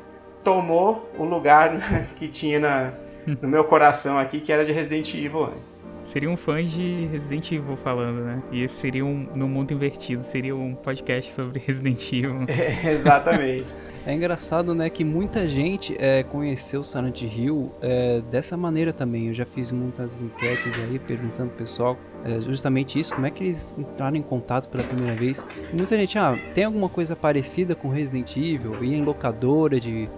tomou 0.43 1.07
o 1.19 1.23
lugar 1.23 1.71
que 2.17 2.27
tinha 2.27 2.59
na, 2.59 2.93
no 3.41 3.47
meu 3.47 3.63
coração 3.63 4.17
aqui, 4.17 4.39
que 4.39 4.51
era 4.51 4.65
de 4.65 4.71
Resident 4.71 5.13
Evil 5.13 5.43
antes. 5.43 5.75
Seriam 6.03 6.35
fãs 6.35 6.69
de 6.71 7.05
Resident 7.11 7.51
Evil 7.51 7.77
falando, 7.77 8.23
né? 8.23 8.43
E 8.51 8.61
esse 8.61 8.75
seria 8.75 9.05
um, 9.05 9.27
no 9.33 9.47
mundo 9.47 9.71
invertido, 9.73 10.21
seria 10.21 10.55
um 10.55 10.75
podcast 10.75 11.31
sobre 11.31 11.59
Resident 11.65 12.11
Evil. 12.11 12.45
É, 12.47 12.91
exatamente. 12.93 13.73
É 14.05 14.13
engraçado, 14.13 14.75
né, 14.75 14.89
que 14.89 15.01
muita 15.01 15.47
gente 15.47 15.95
é, 15.97 16.23
conheceu 16.23 16.83
Silent 16.83 17.21
Hill 17.21 17.71
é, 17.81 18.21
dessa 18.29 18.57
maneira 18.57 18.91
também. 18.91 19.27
Eu 19.27 19.33
já 19.33 19.45
fiz 19.45 19.71
muitas 19.71 20.19
enquetes 20.19 20.73
aí 20.77 20.99
perguntando 20.99 21.51
pro 21.51 21.59
pessoal 21.59 21.97
é, 22.25 22.41
justamente 22.41 22.99
isso, 22.99 23.13
como 23.13 23.25
é 23.25 23.31
que 23.31 23.45
eles 23.45 23.77
entraram 23.77 24.17
em 24.17 24.21
contato 24.21 24.67
pela 24.67 24.83
primeira 24.83 25.15
vez. 25.15 25.41
E 25.71 25.75
muita 25.75 25.95
gente, 25.95 26.17
ah, 26.17 26.37
tem 26.53 26.65
alguma 26.65 26.89
coisa 26.89 27.15
parecida 27.15 27.75
com 27.75 27.87
Resident 27.87 28.35
Evil? 28.35 28.83
Ia 28.83 28.97
em 28.97 29.03
locadora 29.03 29.79
de 29.79 30.09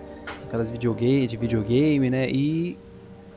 aquelas 0.48 0.72
videogame, 0.72 1.28
de 1.28 1.38
videogame, 1.38 2.10
né? 2.10 2.28
E 2.28 2.80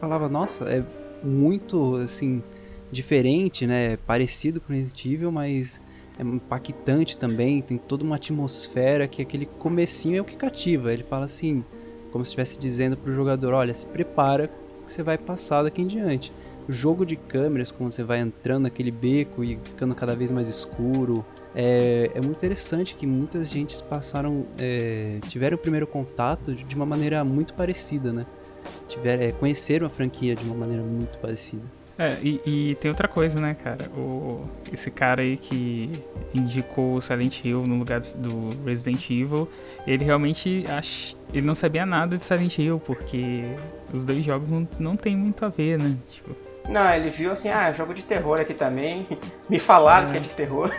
falava, 0.00 0.30
nossa, 0.30 0.64
é 0.64 0.82
muito 1.22 1.96
assim 1.96 2.42
diferente, 2.90 3.66
né? 3.66 3.96
Parecido 3.98 4.60
com 4.60 4.72
Resident 4.72 5.04
Evil, 5.04 5.32
mas 5.32 5.80
é 6.18 6.22
impactante 6.22 7.16
também, 7.16 7.62
tem 7.62 7.78
toda 7.78 8.04
uma 8.04 8.16
atmosfera 8.16 9.06
que 9.06 9.22
aquele 9.22 9.46
comecinho 9.46 10.18
é 10.18 10.20
o 10.20 10.24
que 10.24 10.36
cativa. 10.36 10.92
Ele 10.92 11.04
fala 11.04 11.24
assim, 11.24 11.64
como 12.10 12.24
se 12.24 12.30
estivesse 12.30 12.58
dizendo 12.58 12.96
pro 12.96 13.14
jogador, 13.14 13.54
olha, 13.54 13.72
se 13.72 13.86
prepara 13.86 14.48
que 14.86 14.92
você 14.92 15.02
vai 15.02 15.16
passar 15.16 15.62
daqui 15.62 15.82
em 15.82 15.86
diante. 15.86 16.32
O 16.68 16.72
jogo 16.72 17.06
de 17.06 17.16
câmeras, 17.16 17.70
como 17.70 17.90
você 17.90 18.02
vai 18.02 18.20
entrando 18.20 18.64
naquele 18.64 18.90
beco 18.90 19.42
e 19.42 19.58
ficando 19.62 19.94
cada 19.94 20.14
vez 20.14 20.30
mais 20.30 20.48
escuro, 20.48 21.24
é, 21.54 22.10
é 22.14 22.20
muito 22.20 22.36
interessante 22.36 22.94
que 22.94 23.06
muitas 23.06 23.48
gentes 23.48 23.80
passaram, 23.80 24.44
é, 24.58 25.18
tiveram 25.28 25.56
o 25.56 25.58
primeiro 25.58 25.86
contato 25.86 26.54
de 26.54 26.74
uma 26.74 26.84
maneira 26.84 27.24
muito 27.24 27.54
parecida, 27.54 28.12
né? 28.12 28.26
Tiver, 28.88 29.20
é, 29.20 29.32
conheceram 29.32 29.86
a 29.86 29.90
franquia 29.90 30.34
de 30.34 30.44
uma 30.44 30.54
maneira 30.54 30.82
muito 30.82 31.18
parecida. 31.18 31.62
É, 31.98 32.16
e, 32.22 32.40
e, 32.46 32.74
tem 32.76 32.88
outra 32.90 33.08
coisa, 33.08 33.40
né, 33.40 33.54
cara? 33.54 33.90
O, 33.90 34.44
esse 34.72 34.88
cara 34.88 35.20
aí 35.20 35.36
que 35.36 35.90
indicou 36.32 37.00
Silent 37.00 37.44
Hill 37.44 37.66
no 37.66 37.76
lugar 37.76 38.00
do 38.00 38.50
Resident 38.64 39.10
Evil, 39.10 39.48
ele 39.84 40.04
realmente 40.04 40.64
ach, 40.68 41.16
ele 41.34 41.44
não 41.44 41.56
sabia 41.56 41.84
nada 41.84 42.16
de 42.16 42.24
Silent 42.24 42.56
Hill, 42.56 42.78
porque 42.78 43.42
os 43.92 44.04
dois 44.04 44.22
jogos 44.22 44.48
não, 44.48 44.68
não 44.78 44.96
tem 44.96 45.16
muito 45.16 45.44
a 45.44 45.48
ver, 45.48 45.76
né? 45.76 45.96
Tipo... 46.08 46.47
Não, 46.68 46.90
ele 46.90 47.08
viu 47.08 47.32
assim, 47.32 47.48
ah, 47.48 47.72
jogo 47.72 47.94
de 47.94 48.02
terror 48.02 48.38
aqui 48.38 48.52
também. 48.52 49.06
Me 49.48 49.58
falaram 49.58 50.08
é. 50.08 50.10
que 50.12 50.16
é 50.18 50.20
de 50.20 50.30
terror. 50.30 50.70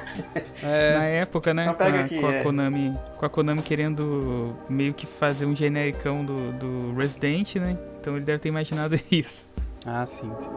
É. 0.61 0.93
Na 0.99 1.05
época, 1.05 1.53
né? 1.53 1.73
Com 1.73 1.83
a, 1.83 1.87
aqui, 1.87 2.19
com, 2.19 2.27
a 2.27 2.33
é. 2.33 2.43
Konami, 2.43 2.99
com 3.17 3.25
a 3.25 3.29
Konami 3.29 3.61
querendo 3.63 4.55
meio 4.69 4.93
que 4.93 5.07
fazer 5.07 5.47
um 5.47 5.55
genericão 5.55 6.23
do, 6.23 6.51
do 6.53 6.95
Resident, 6.95 7.55
né? 7.55 7.75
Então 7.99 8.15
ele 8.15 8.23
deve 8.23 8.37
ter 8.37 8.49
imaginado 8.49 8.99
isso. 9.11 9.49
Ah, 9.83 10.05
sim, 10.05 10.31
sim. 10.37 10.49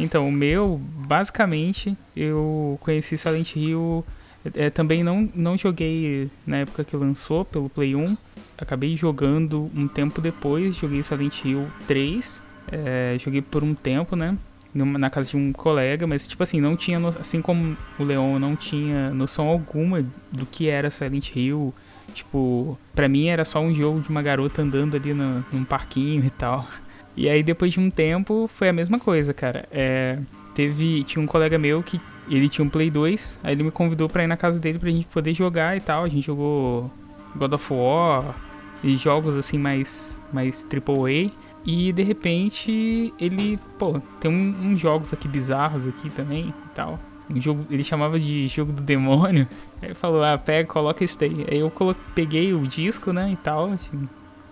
Então, 0.00 0.22
o 0.22 0.30
meu, 0.30 0.80
basicamente, 0.80 1.96
eu 2.16 2.78
conheci 2.80 3.18
Silent 3.18 3.56
Hill. 3.56 4.04
É, 4.54 4.70
também 4.70 5.02
não, 5.02 5.28
não 5.34 5.58
joguei 5.58 6.30
na 6.46 6.58
época 6.58 6.84
que 6.84 6.96
lançou 6.96 7.44
pelo 7.44 7.68
Play 7.68 7.96
1. 7.96 8.16
Acabei 8.58 8.96
jogando 8.96 9.70
um 9.74 9.86
tempo 9.86 10.20
depois. 10.20 10.74
Joguei 10.74 11.02
Silent 11.02 11.44
Hill 11.44 11.68
3. 11.86 12.42
É, 12.70 13.16
joguei 13.18 13.40
por 13.40 13.62
um 13.62 13.74
tempo, 13.74 14.16
né? 14.16 14.36
na 14.74 15.10
casa 15.10 15.30
de 15.30 15.36
um 15.36 15.52
colega, 15.52 16.06
mas 16.06 16.28
tipo 16.28 16.42
assim, 16.42 16.60
não 16.60 16.76
tinha, 16.76 16.98
assim 17.18 17.40
como 17.40 17.76
o 17.98 18.04
Leon, 18.04 18.38
não 18.38 18.54
tinha 18.54 19.10
noção 19.10 19.48
alguma 19.48 20.04
do 20.30 20.46
que 20.46 20.68
era 20.68 20.90
Silent 20.90 21.34
Hill. 21.34 21.74
Tipo, 22.14 22.78
pra 22.94 23.08
mim 23.08 23.28
era 23.28 23.44
só 23.44 23.60
um 23.60 23.74
jogo 23.74 24.00
de 24.00 24.08
uma 24.08 24.22
garota 24.22 24.62
andando 24.62 24.96
ali 24.96 25.12
no, 25.14 25.44
num 25.52 25.64
parquinho 25.64 26.24
e 26.24 26.30
tal. 26.30 26.66
E 27.16 27.28
aí 27.28 27.42
depois 27.42 27.72
de 27.72 27.80
um 27.80 27.90
tempo 27.90 28.48
foi 28.54 28.68
a 28.68 28.72
mesma 28.72 28.98
coisa, 28.98 29.34
cara. 29.34 29.66
É, 29.70 30.18
teve, 30.54 31.02
tinha 31.04 31.22
um 31.22 31.26
colega 31.26 31.58
meu 31.58 31.82
que 31.82 32.00
ele 32.28 32.48
tinha 32.48 32.64
um 32.64 32.68
Play 32.68 32.90
2, 32.90 33.40
aí 33.42 33.52
ele 33.54 33.62
me 33.62 33.70
convidou 33.70 34.08
pra 34.08 34.22
ir 34.22 34.26
na 34.26 34.36
casa 34.36 34.60
dele 34.60 34.78
pra 34.78 34.90
gente 34.90 35.06
poder 35.06 35.34
jogar 35.34 35.76
e 35.76 35.80
tal. 35.80 36.04
A 36.04 36.08
gente 36.08 36.26
jogou 36.26 36.90
God 37.34 37.52
of 37.52 37.72
War 37.72 38.34
e 38.82 38.96
jogos 38.96 39.36
assim 39.36 39.58
mais, 39.58 40.22
mais 40.32 40.64
AAA. 40.64 41.30
E 41.64 41.92
de 41.92 42.02
repente 42.02 43.12
ele, 43.18 43.58
pô, 43.78 44.00
tem 44.20 44.30
uns 44.30 44.56
um, 44.56 44.68
um 44.68 44.76
jogos 44.76 45.12
aqui 45.12 45.28
bizarros 45.28 45.86
aqui 45.86 46.10
também 46.10 46.48
e 46.48 46.68
tal. 46.74 46.98
Um 47.28 47.40
jogo, 47.40 47.66
ele 47.70 47.84
chamava 47.84 48.18
de 48.18 48.48
jogo 48.48 48.72
do 48.72 48.82
demônio. 48.82 49.46
Aí 49.82 49.92
falou, 49.94 50.22
ah, 50.22 50.38
pega, 50.38 50.66
coloca 50.68 51.04
esse 51.04 51.18
daí. 51.18 51.46
Aí 51.50 51.58
eu 51.58 51.70
colo 51.70 51.94
peguei 52.14 52.54
o 52.54 52.66
disco, 52.66 53.12
né, 53.12 53.30
e 53.32 53.36
tal, 53.36 53.74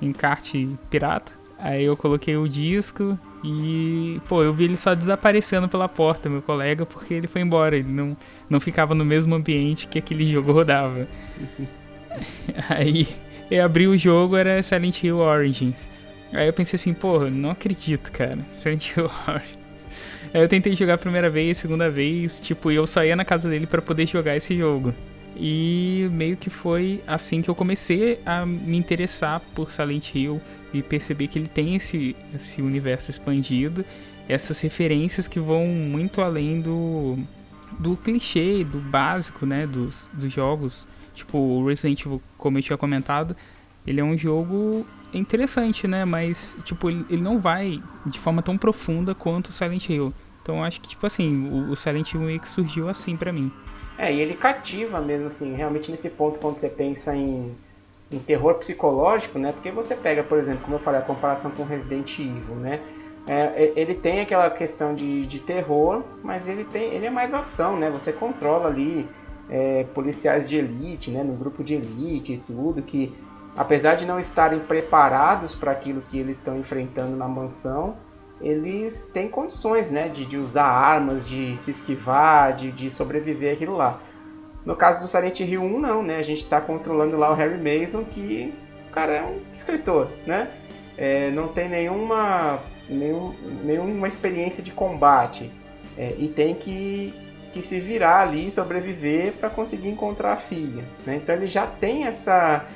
encarte 0.01 0.69
pirata. 0.91 1.33
Aí 1.59 1.87
eu 1.87 1.97
coloquei 1.97 2.37
o 2.37 2.47
disco 2.47 3.19
e, 3.43 4.21
pô, 4.29 4.43
eu 4.43 4.53
vi 4.53 4.65
ele 4.65 4.77
só 4.77 4.95
desaparecendo 4.95 5.69
pela 5.69 5.89
porta, 5.89 6.29
meu 6.29 6.43
colega, 6.43 6.85
porque 6.85 7.15
ele 7.15 7.27
foi 7.27 7.41
embora. 7.41 7.77
Ele 7.77 7.91
não, 7.91 8.17
não 8.51 8.61
ficava 8.61 8.95
no 8.95 9.05
mesmo 9.05 9.35
ambiente 9.35 9.89
que 9.89 9.99
aquele 9.99 10.27
jogo 10.27 10.51
rodava. 10.53 11.07
Aí 12.69 13.07
eu 13.51 13.65
abri 13.65 13.87
o 13.87 13.97
jogo, 13.97 14.37
era 14.37 14.63
Silent 14.63 15.03
Hill 15.03 15.19
Origins. 15.19 15.91
Aí 16.33 16.47
eu 16.47 16.53
pensei 16.53 16.77
assim, 16.77 16.93
pô, 16.93 17.29
não 17.31 17.51
acredito, 17.51 18.11
cara. 18.11 18.39
Silent 18.57 18.97
Hill 18.97 19.11
Origins. 19.29 19.59
Aí 20.35 20.41
eu 20.43 20.49
tentei 20.49 20.75
jogar 20.75 20.95
a 20.95 20.99
primeira 20.99 21.31
vez, 21.31 21.59
segunda 21.59 21.89
vez, 21.89 22.41
tipo, 22.41 22.71
eu 22.71 22.87
só 22.87 23.05
ia 23.05 23.17
na 23.17 23.25
casa 23.25 23.49
dele 23.49 23.67
para 23.67 23.81
poder 23.81 24.07
jogar 24.07 24.37
esse 24.37 24.57
jogo. 24.57 24.93
E 25.39 26.09
meio 26.13 26.37
que 26.37 26.49
foi 26.49 27.03
assim 27.07 27.43
que 27.43 27.49
eu 27.49 27.55
comecei 27.55 28.21
a 28.25 28.45
me 28.47 28.77
interessar 28.77 29.41
por 29.55 29.71
Silent 29.71 30.15
Hill 30.15 30.41
e 30.73 30.83
perceber 30.83 31.29
que 31.29 31.39
ele 31.39 31.49
tem 31.49 31.75
esse, 31.77 32.17
esse 32.35 32.63
universo 32.63 33.11
expandido, 33.11 33.85
essas 34.29 34.61
referências 34.61 35.29
que 35.29 35.39
vão 35.39 35.67
muito 35.67 36.23
além 36.23 36.61
do, 36.61 37.19
do 37.79 37.97
clichê, 37.97 38.65
do 38.65 38.79
básico, 38.79 39.45
né, 39.47 39.67
dos, 39.67 40.09
dos 40.13 40.33
jogos. 40.33 40.87
Tipo, 41.17 41.39
o 41.39 41.67
Resident 41.67 42.01
Evil, 42.03 42.23
como 42.39 42.59
eu 42.59 42.63
tinha 42.63 42.77
comentado, 42.77 43.37
ele 43.87 44.01
é 44.01 44.05
um 44.05 44.17
jogo 44.17 44.87
interessante, 45.13 45.89
né, 45.89 46.05
mas, 46.05 46.57
tipo, 46.65 46.91
ele, 46.91 47.05
ele 47.11 47.23
não 47.23 47.39
vai 47.39 47.83
de 48.05 48.19
forma 48.19 48.43
tão 48.43 48.57
profunda 48.57 49.15
quanto 49.15 49.49
o 49.49 49.53
Silent 49.53 49.89
Hill. 49.89 50.13
Então, 50.43 50.63
acho 50.63 50.81
que, 50.81 50.89
tipo 50.89 51.05
assim, 51.07 51.49
o, 51.49 51.73
o 51.73 51.77
Silent 51.77 52.13
Hill 52.13 52.21
meio 52.21 52.39
que 52.39 52.49
surgiu 52.49 52.89
assim 52.89 53.17
para 53.17 53.33
mim. 53.33 53.51
É, 53.99 54.13
e 54.13 54.21
ele 54.21 54.35
cativa 54.35 55.01
mesmo, 55.01 55.29
assim, 55.29 55.55
realmente 55.55 55.91
nesse 55.91 56.11
ponto 56.11 56.39
quando 56.39 56.57
você 56.57 56.69
pensa 56.69 57.17
em 57.17 57.57
em 58.11 58.19
terror 58.19 58.55
psicológico, 58.55 59.39
né? 59.39 59.53
Porque 59.53 59.71
você 59.71 59.95
pega, 59.95 60.23
por 60.23 60.39
exemplo, 60.39 60.63
como 60.65 60.77
eu 60.77 60.81
falei, 60.81 61.01
a 61.01 61.05
comparação 61.05 61.51
com 61.51 61.65
Resident 61.65 62.19
Evil, 62.19 62.57
né? 62.57 62.81
É, 63.27 63.73
ele 63.75 63.95
tem 63.95 64.21
aquela 64.21 64.49
questão 64.51 64.95
de, 64.95 65.27
de 65.27 65.41
terror, 65.41 66.05
mas 66.23 66.47
ele 66.47 66.63
tem, 66.63 66.95
ele 66.95 67.07
é 67.07 67.11
mais 67.11 67.35
ação, 67.35 67.77
né? 67.77 67.91
Você 67.91 68.13
controla 68.13 68.69
ali 68.69 69.09
é, 69.49 69.85
policiais 69.95 70.49
de 70.49 70.57
elite, 70.57 71.11
né? 71.11 71.23
No 71.23 71.35
grupo 71.35 71.63
de 71.63 71.75
elite 71.75 72.35
e 72.35 72.39
tudo 72.39 72.83
que, 72.83 73.13
apesar 73.57 73.95
de 73.95 74.07
não 74.07 74.19
estarem 74.19 74.61
preparados 74.61 75.55
para 75.55 75.73
aquilo 75.73 76.03
que 76.11 76.19
eles 76.19 76.39
estão 76.39 76.57
enfrentando 76.57 77.17
na 77.17 77.29
mansão, 77.29 77.97
eles 78.41 79.05
têm 79.13 79.29
condições, 79.29 79.91
né? 79.91 80.09
De, 80.09 80.25
de 80.27 80.37
usar 80.37 80.67
armas, 80.67 81.27
de 81.27 81.57
se 81.59 81.71
esquivar, 81.71 82.55
de, 82.55 82.71
de 82.73 82.91
sobreviver 82.91 83.55
aquilo 83.55 83.77
lá. 83.77 84.01
No 84.65 84.75
caso 84.75 85.01
do 85.01 85.07
Silent 85.07 85.39
Hill 85.41 85.63
1, 85.63 85.79
não, 85.79 86.03
né? 86.03 86.19
A 86.19 86.23
gente 86.23 86.43
está 86.43 86.61
controlando 86.61 87.17
lá 87.17 87.31
o 87.31 87.35
Harry 87.35 87.57
Mason, 87.57 88.05
que 88.05 88.53
o 88.89 88.93
cara 88.93 89.13
é 89.13 89.23
um 89.23 89.41
escritor, 89.55 90.09
né? 90.27 90.51
É, 90.99 91.31
não 91.31 91.49
tem 91.49 91.69
nenhuma, 91.69 92.59
nenhum, 92.89 93.33
nenhuma 93.63 94.09
experiência 94.09 94.63
de 94.63 94.71
combate 94.71 95.53
é, 95.97 96.15
e 96.19 96.29
tem 96.29 96.55
que, 96.55 97.15
que 97.57 97.63
se 97.63 97.81
virar 97.81 98.21
ali, 98.21 98.51
sobreviver 98.51 99.33
para 99.33 99.49
conseguir 99.49 99.89
encontrar 99.89 100.35
a 100.35 100.37
filha. 100.37 100.85
Né? 101.07 101.17
Então 101.17 101.35
ele 101.35 101.47
já 101.47 101.67
tem 101.67 102.05
essa, 102.05 102.67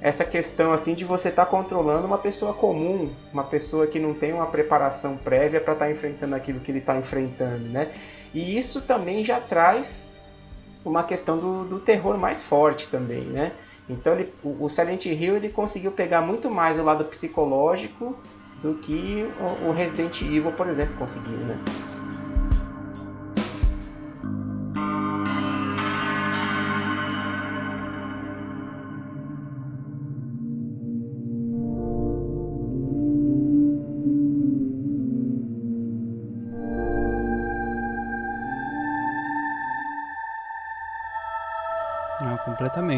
essa 0.00 0.24
questão 0.24 0.72
assim 0.72 0.94
de 0.94 1.04
você 1.04 1.28
estar 1.28 1.44
tá 1.44 1.50
controlando 1.50 2.06
uma 2.06 2.16
pessoa 2.16 2.54
comum, 2.54 3.12
uma 3.30 3.44
pessoa 3.44 3.86
que 3.86 3.98
não 3.98 4.14
tem 4.14 4.32
uma 4.32 4.46
preparação 4.46 5.18
prévia 5.18 5.60
para 5.60 5.74
estar 5.74 5.84
tá 5.84 5.90
enfrentando 5.90 6.34
aquilo 6.34 6.60
que 6.60 6.70
ele 6.70 6.78
está 6.78 6.96
enfrentando, 6.96 7.68
né? 7.68 7.92
E 8.32 8.56
isso 8.56 8.80
também 8.80 9.22
já 9.22 9.38
traz 9.40 10.06
uma 10.82 11.04
questão 11.04 11.36
do, 11.36 11.64
do 11.64 11.80
terror 11.80 12.16
mais 12.16 12.40
forte 12.40 12.88
também, 12.88 13.24
né? 13.24 13.52
Então 13.88 14.14
ele, 14.14 14.32
o, 14.42 14.66
Silent 14.70 15.04
Hill 15.04 15.36
ele 15.36 15.50
conseguiu 15.50 15.92
pegar 15.92 16.22
muito 16.22 16.50
mais 16.50 16.78
o 16.78 16.82
lado 16.82 17.04
psicológico 17.04 18.16
do 18.62 18.76
que 18.76 19.28
o 19.66 19.72
Resident 19.72 20.22
Evil, 20.22 20.52
por 20.52 20.66
exemplo, 20.68 20.96
conseguiu, 20.96 21.36
né? 21.40 21.93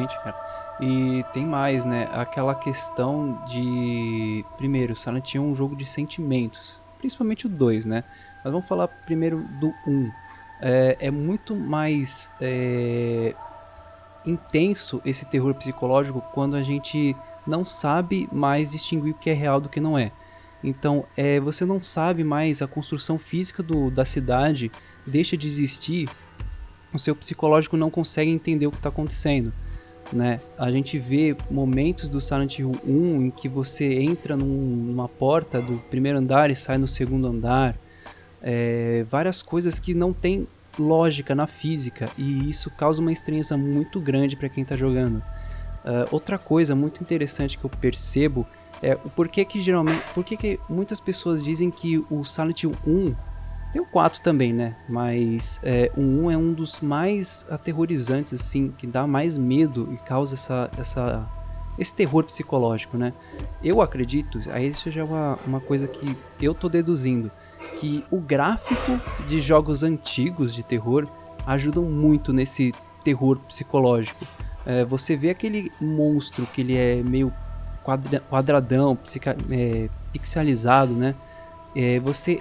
Cara. 0.04 0.36
E 0.80 1.24
tem 1.32 1.46
mais, 1.46 1.84
né? 1.84 2.08
Aquela 2.12 2.54
questão 2.54 3.42
de. 3.46 4.44
Primeiro, 4.56 4.94
Silent 4.94 5.34
Hill 5.34 5.42
é 5.42 5.46
um 5.46 5.54
jogo 5.54 5.74
de 5.74 5.86
sentimentos. 5.86 6.80
Principalmente 6.98 7.46
o 7.46 7.48
2, 7.48 7.86
né? 7.86 8.04
Mas 8.44 8.52
vamos 8.52 8.68
falar 8.68 8.88
primeiro 8.88 9.38
do 9.60 9.68
1. 9.86 9.90
Um. 9.90 10.10
é, 10.60 10.96
é 11.00 11.10
muito 11.10 11.56
mais 11.56 12.30
é, 12.40 13.34
intenso 14.24 15.00
esse 15.04 15.24
terror 15.24 15.54
psicológico 15.54 16.20
quando 16.32 16.56
a 16.56 16.62
gente 16.62 17.16
não 17.46 17.64
sabe 17.64 18.28
mais 18.32 18.72
distinguir 18.72 19.12
o 19.12 19.18
que 19.18 19.30
é 19.30 19.32
real 19.32 19.60
do 19.60 19.68
que 19.68 19.80
não 19.80 19.96
é. 19.96 20.10
Então, 20.62 21.04
é, 21.16 21.38
você 21.38 21.64
não 21.64 21.82
sabe 21.82 22.24
mais 22.24 22.60
a 22.60 22.66
construção 22.66 23.18
física 23.18 23.62
do, 23.62 23.90
da 23.90 24.04
cidade, 24.04 24.70
deixa 25.06 25.36
de 25.36 25.46
existir, 25.46 26.08
o 26.92 26.98
seu 26.98 27.14
psicológico 27.14 27.76
não 27.76 27.90
consegue 27.90 28.30
entender 28.30 28.66
o 28.66 28.70
que 28.70 28.78
está 28.78 28.88
acontecendo. 28.88 29.52
Né? 30.12 30.38
A 30.56 30.70
gente 30.70 30.98
vê 30.98 31.36
momentos 31.50 32.08
do 32.08 32.20
Silent 32.20 32.58
Hill 32.58 32.72
1 32.86 33.22
em 33.22 33.30
que 33.30 33.48
você 33.48 33.94
entra 34.00 34.36
num, 34.36 34.46
numa 34.46 35.08
porta 35.08 35.60
do 35.60 35.78
primeiro 35.90 36.18
andar 36.18 36.50
e 36.50 36.56
sai 36.56 36.78
no 36.78 36.86
segundo 36.86 37.26
andar. 37.26 37.76
É, 38.40 39.04
várias 39.10 39.42
coisas 39.42 39.80
que 39.80 39.94
não 39.94 40.12
tem 40.12 40.46
lógica 40.78 41.34
na 41.34 41.46
física 41.46 42.08
e 42.16 42.48
isso 42.48 42.70
causa 42.70 43.00
uma 43.00 43.12
estranheza 43.12 43.56
muito 43.56 44.00
grande 44.00 44.36
para 44.36 44.48
quem 44.48 44.62
está 44.62 44.76
jogando. 44.76 45.18
Uh, 45.84 46.06
outra 46.10 46.38
coisa 46.38 46.74
muito 46.74 47.00
interessante 47.00 47.56
que 47.56 47.64
eu 47.64 47.70
percebo 47.70 48.46
é 48.82 48.94
o 48.94 49.08
porquê 49.08 49.44
que 49.44 49.60
geralmente, 49.60 50.02
porquê 50.14 50.36
que 50.36 50.60
muitas 50.68 51.00
pessoas 51.00 51.42
dizem 51.42 51.70
que 51.70 52.04
o 52.10 52.24
Silent 52.24 52.64
Hill 52.64 52.74
1 52.86 53.14
tem 53.76 53.82
o 53.82 53.84
4 53.84 54.22
também, 54.22 54.54
né? 54.54 54.74
Mas 54.88 55.60
é, 55.62 55.92
o 55.94 56.00
1 56.00 56.30
é 56.30 56.36
um 56.38 56.54
dos 56.54 56.80
mais 56.80 57.46
aterrorizantes, 57.50 58.32
assim, 58.32 58.72
que 58.78 58.86
dá 58.86 59.06
mais 59.06 59.36
medo 59.36 59.92
e 59.92 59.98
causa 59.98 60.34
essa, 60.34 60.70
essa, 60.78 61.28
esse 61.78 61.94
terror 61.94 62.24
psicológico, 62.24 62.96
né? 62.96 63.12
Eu 63.62 63.82
acredito, 63.82 64.40
aí 64.50 64.70
isso 64.70 64.90
já 64.90 65.02
é 65.02 65.04
uma, 65.04 65.38
uma 65.46 65.60
coisa 65.60 65.86
que 65.86 66.16
eu 66.40 66.54
tô 66.54 66.70
deduzindo, 66.70 67.30
que 67.78 68.02
o 68.10 68.18
gráfico 68.18 68.98
de 69.26 69.42
jogos 69.42 69.82
antigos 69.82 70.54
de 70.54 70.62
terror 70.62 71.06
ajudam 71.46 71.84
muito 71.84 72.32
nesse 72.32 72.74
terror 73.04 73.38
psicológico. 73.40 74.24
É, 74.64 74.86
você 74.86 75.14
vê 75.16 75.28
aquele 75.28 75.70
monstro 75.78 76.46
que 76.46 76.62
ele 76.62 76.74
é 76.74 77.02
meio 77.02 77.30
quadra, 77.84 78.20
quadradão, 78.20 78.96
psica, 78.96 79.36
é, 79.50 79.90
pixelizado, 80.14 80.94
né? 80.94 81.14
É, 81.74 82.00
você 82.00 82.38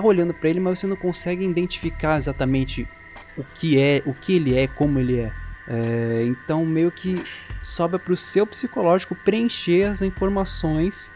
tá 0.00 0.06
olhando 0.06 0.34
para 0.34 0.48
ele, 0.48 0.60
mas 0.60 0.78
você 0.78 0.86
não 0.86 0.96
consegue 0.96 1.44
identificar 1.44 2.16
exatamente 2.16 2.88
o 3.36 3.42
que 3.42 3.78
é, 3.78 4.02
o 4.06 4.12
que 4.12 4.36
ele 4.36 4.56
é, 4.56 4.66
como 4.66 4.98
ele 4.98 5.20
é. 5.20 5.32
é 5.68 6.24
então 6.24 6.64
meio 6.64 6.90
que 6.90 7.22
sobra 7.62 7.98
para 7.98 8.12
o 8.12 8.16
seu 8.16 8.46
psicológico 8.46 9.14
preencher 9.14 9.84
as 9.84 10.02
informações 10.02 11.10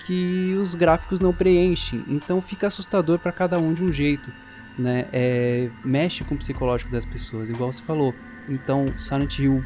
que 0.00 0.52
os 0.56 0.74
gráficos 0.74 1.18
não 1.18 1.32
preenchem. 1.32 2.04
Então 2.08 2.40
fica 2.40 2.66
assustador 2.66 3.18
para 3.18 3.32
cada 3.32 3.58
um 3.58 3.72
de 3.72 3.82
um 3.82 3.92
jeito, 3.92 4.30
né? 4.78 5.06
É, 5.12 5.70
mexe 5.84 6.22
com 6.24 6.34
o 6.34 6.38
psicológico 6.38 6.90
das 6.90 7.04
pessoas, 7.04 7.48
igual 7.48 7.72
você 7.72 7.82
falou. 7.82 8.14
Então 8.48 8.86
Silent 8.98 9.38
Hill 9.38 9.64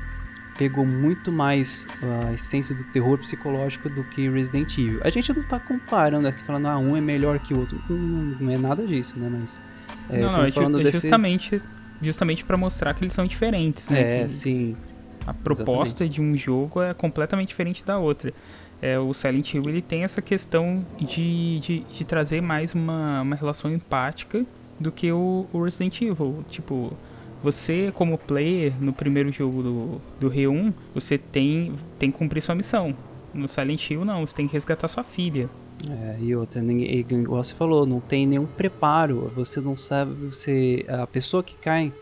pegou 0.59 0.85
muito 0.85 1.31
mais 1.31 1.87
a 2.27 2.33
essência 2.33 2.75
do 2.75 2.83
terror 2.85 3.17
psicológico 3.19 3.89
do 3.89 4.03
que 4.03 4.29
Resident 4.29 4.77
Evil. 4.77 5.01
A 5.05 5.09
gente 5.09 5.33
não 5.33 5.43
tá 5.45 5.59
comparando 5.61 6.27
aqui, 6.27 6.43
falando, 6.43 6.67
ah, 6.67 6.77
um 6.77 6.97
é 6.97 7.01
melhor 7.01 7.39
que 7.39 7.55
o 7.55 7.61
outro. 7.61 7.81
Não, 7.89 7.97
não 8.41 8.53
é 8.53 8.59
nada 8.59 8.85
disso, 8.85 9.17
né? 9.19 9.31
Mas. 9.31 9.63
É, 10.11 10.21
não, 10.21 10.33
não, 10.33 10.45
é, 10.45 10.81
é 10.81 10.83
desse... 10.83 11.03
justamente, 11.03 11.63
justamente 12.03 12.45
para 12.45 12.57
mostrar 12.57 12.93
que 12.93 13.05
eles 13.05 13.13
são 13.13 13.25
diferentes, 13.25 13.89
né? 13.89 14.19
É, 14.19 14.27
que 14.27 14.35
sim. 14.35 14.77
A 15.25 15.33
proposta 15.33 16.05
Exatamente. 16.05 16.15
de 16.15 16.21
um 16.21 16.37
jogo 16.37 16.83
é 16.83 16.93
completamente 16.93 17.49
diferente 17.49 17.85
da 17.85 17.99
outra. 17.99 18.35
É, 18.83 18.99
o 18.99 19.13
Silent 19.13 19.55
Hill 19.55 19.63
ele 19.67 19.83
tem 19.83 20.03
essa 20.03 20.23
questão 20.23 20.85
de, 20.99 21.61
de, 21.61 21.81
de 21.81 22.05
trazer 22.05 22.41
mais 22.41 22.75
uma, 22.75 23.23
uma 23.23 23.37
relação 23.37 23.71
empática 23.71 24.45
do 24.81 24.91
que 24.91 25.13
o, 25.13 25.47
o 25.53 25.63
Resident 25.63 26.01
Evil. 26.01 26.45
Tipo, 26.49 26.97
você, 27.43 27.93
como 27.95 28.19
player, 28.19 28.73
no 28.81 28.93
primeiro 28.93 29.31
jogo 29.31 29.63
do, 29.63 30.01
do 30.19 30.31
R1, 30.31 30.73
você 30.95 31.17
tem, 31.17 31.75
tem 31.99 32.11
que 32.11 32.19
cumprir 32.19 32.43
sua 32.43 32.55
missão. 32.55 32.97
No 33.33 33.47
Silent 33.47 33.91
Hill, 33.91 34.05
não, 34.05 34.27
você 34.27 34.35
tem 34.35 34.47
que 34.47 34.53
resgatar 34.53 34.89
sua 34.89 35.05
filha. 35.05 35.49
É, 35.89 36.17
e 36.21 36.35
outra, 36.35 36.61
ninguém, 36.61 36.99
igual 36.99 37.43
você 37.43 37.55
falou, 37.55 37.87
não 37.87 38.01
tem 38.01 38.27
nenhum 38.27 38.47
preparo. 38.47 39.31
Você 39.37 39.61
não 39.61 39.77
sabe, 39.77 40.13
você. 40.27 40.85
A 40.89 41.07
pessoa 41.07 41.43
que 41.43 41.57
cai 41.57 41.93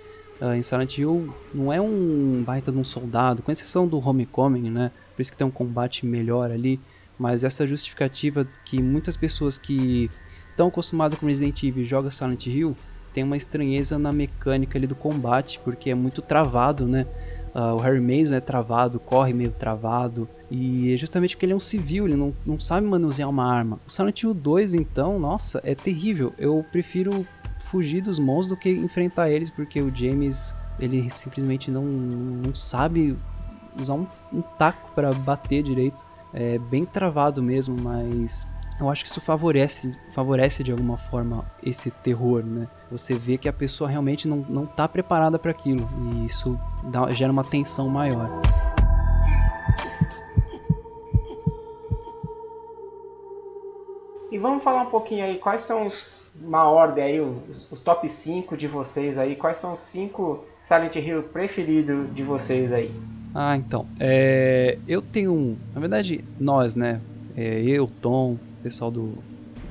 uh, 0.40 0.55
em 0.55 0.62
Silent 0.62 0.96
Hill 0.96 1.35
não 1.53 1.72
é 1.72 1.81
um 1.81 2.42
baita 2.46 2.72
de 2.72 2.79
um 2.79 2.85
soldado, 2.85 3.42
com 3.42 3.53
exceção 3.53 3.87
do 3.87 3.99
Homecoming, 3.99 4.70
né? 4.70 4.90
Por 5.14 5.20
isso 5.20 5.31
que 5.31 5.37
tem 5.37 5.46
um 5.46 5.51
combate 5.51 6.07
melhor 6.07 6.51
ali. 6.51 6.81
Mas 7.18 7.44
essa 7.44 7.66
justificativa 7.66 8.46
que 8.64 8.81
muitas 8.83 9.16
pessoas 9.16 9.59
que 9.59 10.11
estão 10.51 10.68
acostumadas 10.68 11.18
com 11.18 11.27
Resident 11.27 11.62
Evil 11.62 11.85
jogam 11.85 12.11
Silent 12.11 12.46
Hill 12.46 12.77
tem 13.16 13.24
uma 13.24 13.37
estranheza 13.38 13.98
na 13.98 14.12
mecânica 14.12 14.76
ali 14.76 14.87
do 14.87 14.94
combate, 14.94 15.59
porque 15.64 15.88
é 15.88 15.94
muito 15.94 16.20
travado, 16.20 16.87
né? 16.87 17.07
Uh, 17.55 17.74
o 17.74 17.79
Harry 17.79 17.98
Mason 17.98 18.35
é 18.35 18.40
travado, 18.40 19.00
corre 19.00 19.33
meio 19.33 19.50
travado, 19.52 20.29
e 20.50 20.92
é 20.92 20.96
justamente 20.98 21.35
porque 21.35 21.46
ele 21.46 21.55
é 21.55 21.57
um 21.57 21.61
civil, 21.61 22.05
ele 22.05 22.14
não, 22.14 22.35
não 22.44 22.61
sabe 22.61 22.87
manusear 22.87 23.31
uma 23.31 23.50
arma. 23.50 23.81
O 23.87 23.90
Silent 23.90 24.22
Hill 24.22 24.35
2, 24.35 24.74
então, 24.74 25.18
nossa, 25.18 25.62
é 25.64 25.74
terrível. 25.74 26.35
Eu 26.37 26.62
prefiro 26.70 27.26
fugir 27.70 28.02
dos 28.02 28.18
monstros 28.18 28.48
do 28.48 28.57
que 28.61 28.68
enfrentar 28.68 29.31
eles, 29.31 29.48
porque 29.48 29.81
o 29.81 29.90
James, 29.94 30.55
ele 30.79 31.09
simplesmente 31.09 31.70
não, 31.70 31.85
não 31.85 32.55
sabe 32.55 33.16
usar 33.81 33.94
um, 33.94 34.07
um 34.31 34.42
taco 34.42 34.90
para 34.94 35.11
bater 35.14 35.62
direito. 35.62 36.05
É 36.35 36.59
bem 36.59 36.85
travado 36.85 37.42
mesmo, 37.42 37.74
mas 37.81 38.46
eu 38.78 38.90
acho 38.90 39.04
que 39.04 39.10
isso 39.10 39.20
favorece, 39.20 39.96
favorece 40.12 40.62
de 40.62 40.70
alguma 40.70 40.98
forma 40.98 41.44
esse 41.62 41.90
terror, 41.90 42.44
né? 42.44 42.68
Você 42.90 43.14
vê 43.14 43.38
que 43.38 43.48
a 43.48 43.52
pessoa 43.52 43.88
realmente 43.88 44.28
não, 44.28 44.38
não 44.48 44.66
tá 44.66 44.86
preparada 44.86 45.38
para 45.38 45.50
aquilo 45.50 45.88
e 46.12 46.26
isso 46.26 46.58
dá, 46.84 47.10
gera 47.10 47.32
uma 47.32 47.44
tensão 47.44 47.88
maior. 47.88 48.28
E 54.30 54.38
vamos 54.38 54.62
falar 54.62 54.82
um 54.82 54.90
pouquinho 54.90 55.24
aí, 55.24 55.38
quais 55.38 55.62
são 55.62 55.86
os, 55.86 56.30
uma 56.38 56.68
ordem 56.68 57.02
aí, 57.02 57.20
os, 57.20 57.66
os 57.70 57.80
top 57.80 58.06
5 58.06 58.54
de 58.56 58.66
vocês 58.66 59.16
aí, 59.16 59.34
quais 59.34 59.56
são 59.56 59.72
os 59.72 59.78
5 59.78 60.44
Silent 60.58 60.96
Hill 60.96 61.22
preferidos 61.22 62.14
de 62.14 62.22
vocês 62.22 62.70
aí? 62.70 62.92
Ah, 63.34 63.56
então, 63.56 63.86
é, 63.98 64.78
eu 64.86 65.00
tenho 65.00 65.32
um, 65.32 65.56
na 65.72 65.80
verdade, 65.80 66.22
nós, 66.38 66.74
né, 66.74 67.00
é, 67.34 67.62
eu, 67.62 67.86
Tom, 67.86 68.36
pessoal 68.66 68.90
do 68.90 69.16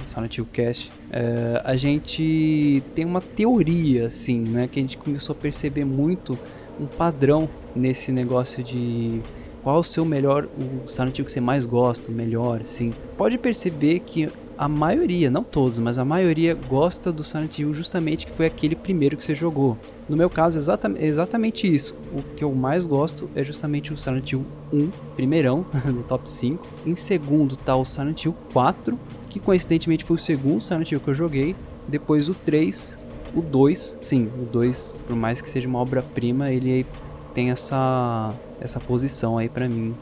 Silent 0.05 0.38
Hill 0.38 0.47
Cast, 0.53 0.89
é, 1.12 1.62
a 1.65 1.75
gente 1.75 2.81
tem 2.93 3.03
uma 3.03 3.19
teoria, 3.19 4.08
assim, 4.08 4.39
né? 4.39 4.69
Que 4.71 4.79
a 4.79 4.81
gente 4.81 4.95
começou 4.95 5.36
a 5.36 5.38
perceber 5.38 5.84
muito 5.84 6.39
um 6.79 6.86
padrão 6.86 7.49
nesse 7.75 8.13
negócio 8.13 8.63
de 8.63 9.21
qual 9.62 9.79
o 9.79 9.84
seu 9.84 10.05
melhor, 10.05 10.47
o 10.58 10.88
Silent 10.88 11.17
Hill 11.17 11.25
que 11.25 11.31
você 11.31 11.41
mais 11.41 11.65
gosta, 11.65 12.10
o 12.10 12.13
melhor, 12.13 12.62
assim. 12.62 12.93
Pode 13.17 13.38
perceber 13.38 13.99
que 13.99 14.29
a 14.57 14.67
maioria, 14.67 15.29
não 15.29 15.43
todos, 15.43 15.79
mas 15.79 15.97
a 15.97 16.05
maioria 16.05 16.53
gosta 16.53 17.11
do 17.11 17.23
Silent 17.23 17.59
Hill 17.59 17.73
justamente 17.73 18.25
que 18.25 18.31
foi 18.31 18.45
aquele 18.45 18.75
primeiro 18.75 19.17
que 19.17 19.23
você 19.23 19.35
jogou. 19.35 19.77
No 20.07 20.15
meu 20.15 20.29
caso, 20.29 20.57
exatamente, 20.57 21.03
exatamente 21.03 21.73
isso. 21.73 21.95
O 22.13 22.21
que 22.35 22.43
eu 22.43 22.53
mais 22.53 22.85
gosto 22.87 23.29
é 23.35 23.43
justamente 23.43 23.91
o 23.91 23.97
Silent 23.97 24.31
Hill 24.31 24.45
1, 24.71 24.91
primeirão, 25.15 25.65
no 25.85 26.03
top 26.03 26.29
5. 26.29 26.65
Em 26.85 26.95
segundo 26.95 27.55
tá 27.55 27.75
o 27.75 27.83
Silent 27.83 28.25
Hill 28.25 28.35
4, 28.53 28.97
que 29.29 29.39
coincidentemente 29.39 30.05
foi 30.05 30.15
o 30.15 30.19
segundo 30.19 30.61
Silent 30.61 30.91
Hill 30.91 30.99
que 30.99 31.09
eu 31.09 31.15
joguei. 31.15 31.55
Depois 31.87 32.29
o 32.29 32.33
3, 32.33 32.97
o 33.35 33.41
2, 33.41 33.97
sim, 33.99 34.29
o 34.41 34.45
2, 34.45 34.95
por 35.07 35.15
mais 35.15 35.41
que 35.41 35.49
seja 35.49 35.67
uma 35.67 35.79
obra-prima, 35.79 36.51
ele 36.51 36.85
tem 37.33 37.51
essa, 37.51 38.33
essa 38.61 38.79
posição 38.79 39.37
aí 39.37 39.49
para 39.49 39.67
mim, 39.67 39.93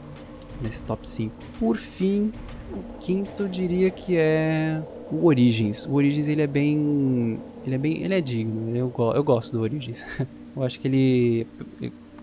nesse 0.62 0.84
top 0.84 1.08
5. 1.08 1.34
Por 1.58 1.76
fim, 1.76 2.32
o 2.74 2.98
quinto 3.00 3.48
diria 3.48 3.90
que 3.90 4.16
é 4.16 4.82
o 5.10 5.26
Origins. 5.26 5.86
O 5.86 5.94
Origins 5.94 6.28
ele 6.28 6.42
é 6.42 6.46
bem 6.46 7.38
ele 7.66 7.74
é 7.74 7.78
bem. 7.78 8.02
Ele 8.02 8.14
é 8.14 8.20
digno. 8.20 8.76
Eu, 8.76 8.92
eu 9.14 9.24
gosto 9.24 9.52
do 9.52 9.62
Origins. 9.62 10.04
eu 10.56 10.62
acho 10.62 10.78
que 10.78 10.88
ele. 10.88 11.46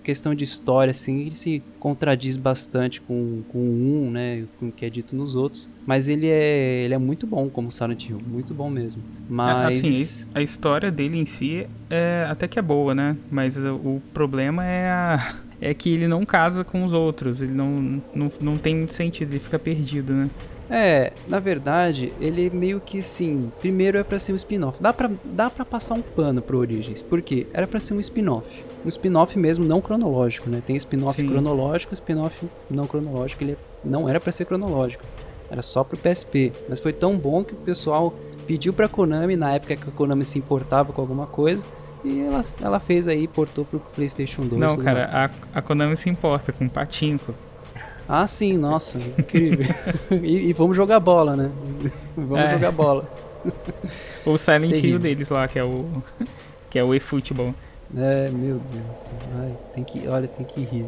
Questão 0.03 0.33
de 0.33 0.43
história, 0.43 0.89
assim, 0.89 1.21
ele 1.21 1.35
se 1.35 1.61
contradiz 1.79 2.35
bastante 2.35 2.99
com, 2.99 3.43
com 3.49 3.59
um, 3.59 4.09
né? 4.09 4.45
Com 4.59 4.69
o 4.69 4.71
que 4.71 4.83
é 4.83 4.89
dito 4.89 5.15
nos 5.15 5.35
outros. 5.35 5.69
Mas 5.85 6.07
ele 6.07 6.27
é, 6.27 6.83
ele 6.85 6.93
é 6.95 6.97
muito 6.97 7.27
bom 7.27 7.47
como 7.49 7.71
Silent 7.71 8.09
Hill. 8.09 8.19
Muito 8.25 8.53
bom 8.53 8.69
mesmo. 8.69 9.03
Mas. 9.29 9.79
Assim, 9.79 10.27
a 10.33 10.41
história 10.41 10.91
dele 10.91 11.19
em 11.19 11.25
si 11.25 11.67
é 11.89 12.25
até 12.29 12.47
que 12.47 12.57
é 12.57 12.61
boa, 12.61 12.95
né? 12.95 13.15
Mas 13.29 13.57
o 13.57 14.01
problema 14.13 14.65
é 14.65 14.89
a. 14.89 15.35
É 15.61 15.73
que 15.73 15.93
ele 15.93 16.07
não 16.07 16.25
casa 16.25 16.63
com 16.63 16.83
os 16.83 16.91
outros, 16.91 17.41
ele 17.41 17.53
não, 17.53 18.01
não, 18.13 18.31
não 18.41 18.57
tem 18.57 18.75
muito 18.75 18.93
sentido, 18.93 19.31
ele 19.31 19.39
fica 19.39 19.59
perdido, 19.59 20.11
né? 20.13 20.29
É, 20.73 21.11
na 21.27 21.37
verdade, 21.37 22.13
ele 22.19 22.49
meio 22.49 22.79
que 22.79 23.03
sim. 23.03 23.51
Primeiro 23.59 23.97
é 23.97 24.03
para 24.03 24.17
ser 24.17 24.31
um 24.31 24.37
spin-off. 24.37 24.81
Dá 24.81 24.93
pra, 24.93 25.11
dá 25.25 25.49
pra 25.49 25.65
passar 25.65 25.95
um 25.95 26.01
pano 26.01 26.41
pro 26.41 26.59
Origins. 26.59 27.01
Por 27.01 27.21
quê? 27.21 27.45
Era 27.53 27.67
para 27.67 27.81
ser 27.81 27.93
um 27.93 27.99
spin-off. 27.99 28.63
Um 28.85 28.87
spin-off 28.87 29.37
mesmo, 29.37 29.65
não 29.65 29.81
cronológico, 29.81 30.49
né? 30.49 30.63
Tem 30.65 30.77
spin-off 30.77 31.21
cronológico, 31.27 31.93
spin-off 31.93 32.47
não 32.69 32.87
cronológico. 32.87 33.43
Ele 33.43 33.57
não 33.83 34.07
era 34.07 34.17
para 34.17 34.31
ser 34.31 34.45
cronológico. 34.45 35.03
Era 35.49 35.61
só 35.61 35.83
pro 35.83 35.97
PSP. 35.97 36.53
Mas 36.69 36.79
foi 36.79 36.93
tão 36.93 37.17
bom 37.17 37.43
que 37.43 37.53
o 37.53 37.57
pessoal 37.57 38.13
pediu 38.47 38.71
pra 38.71 38.87
Konami, 38.87 39.35
na 39.35 39.53
época 39.53 39.75
que 39.75 39.89
a 39.89 39.91
Konami 39.91 40.23
se 40.23 40.39
importava 40.39 40.93
com 40.93 41.01
alguma 41.01 41.27
coisa, 41.27 41.65
E 42.03 42.21
ela, 42.21 42.43
ela 42.61 42.79
fez 42.79 43.07
aí, 43.07 43.27
portou 43.27 43.65
pro 43.65 43.79
PlayStation 43.79 44.43
2. 44.43 44.59
Não, 44.59 44.77
cara, 44.77 45.31
a, 45.53 45.59
a 45.59 45.61
Konami 45.61 45.95
se 45.95 46.09
importa 46.09 46.51
com 46.51 46.67
patinco. 46.67 47.33
Ah, 48.07 48.27
sim, 48.27 48.57
nossa, 48.57 48.97
incrível. 48.97 49.65
e, 50.23 50.49
e, 50.49 50.53
vamos 50.53 50.75
jogar 50.75 50.99
bola, 50.99 51.35
né? 51.35 51.51
vamos 52.17 52.39
é. 52.39 52.51
jogar 52.51 52.71
bola. 52.71 53.09
o 54.25 54.37
Silent 54.37 54.83
Hill 54.83 54.99
deles 54.99 55.29
lá, 55.29 55.47
que 55.47 55.57
é 55.57 55.63
o 55.63 55.85
que 56.69 56.79
é 56.79 56.83
o 56.83 56.93
eFootball. 56.93 57.53
É, 57.95 58.29
meu 58.29 58.59
Deus. 58.59 59.07
Ai, 59.39 59.57
tem 59.73 59.83
que, 59.83 60.07
olha, 60.07 60.27
tem 60.27 60.45
que 60.45 60.61
rir. 60.61 60.85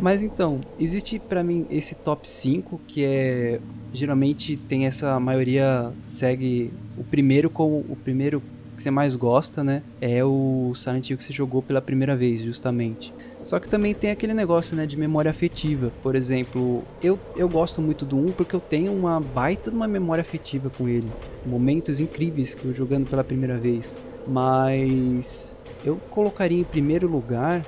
Mas 0.00 0.22
então, 0.22 0.60
existe 0.78 1.18
para 1.18 1.42
mim 1.42 1.66
esse 1.70 1.94
top 1.94 2.28
5 2.28 2.80
que 2.86 3.04
é 3.04 3.60
geralmente 3.92 4.56
tem 4.56 4.86
essa 4.86 5.18
maioria 5.20 5.92
segue 6.04 6.72
o 6.96 7.04
primeiro 7.04 7.48
como 7.48 7.84
o 7.88 7.96
primeiro 7.96 8.42
que 8.78 8.82
você 8.84 8.90
mais 8.92 9.16
gosta, 9.16 9.64
né? 9.64 9.82
É 10.00 10.24
o 10.24 10.72
Silent 10.74 11.10
Hill 11.10 11.16
que 11.18 11.24
você 11.24 11.32
jogou 11.32 11.60
pela 11.60 11.82
primeira 11.82 12.16
vez, 12.16 12.40
justamente. 12.40 13.12
Só 13.44 13.58
que 13.58 13.68
também 13.68 13.92
tem 13.92 14.10
aquele 14.10 14.32
negócio, 14.32 14.76
né, 14.76 14.86
de 14.86 14.96
memória 14.96 15.30
afetiva. 15.30 15.90
Por 16.00 16.14
exemplo, 16.14 16.84
eu, 17.02 17.18
eu 17.34 17.48
gosto 17.48 17.82
muito 17.82 18.04
do 18.04 18.16
1 18.16 18.32
porque 18.32 18.54
eu 18.54 18.60
tenho 18.60 18.92
uma 18.92 19.20
baita 19.20 19.70
de 19.70 19.76
uma 19.76 19.88
memória 19.88 20.22
afetiva 20.22 20.70
com 20.70 20.88
ele. 20.88 21.08
Momentos 21.44 21.98
incríveis 21.98 22.54
que 22.54 22.66
eu 22.66 22.74
jogando 22.74 23.08
pela 23.08 23.24
primeira 23.24 23.58
vez. 23.58 23.96
Mas 24.26 25.56
eu 25.84 25.96
colocaria 26.10 26.60
em 26.60 26.64
primeiro 26.64 27.08
lugar 27.08 27.66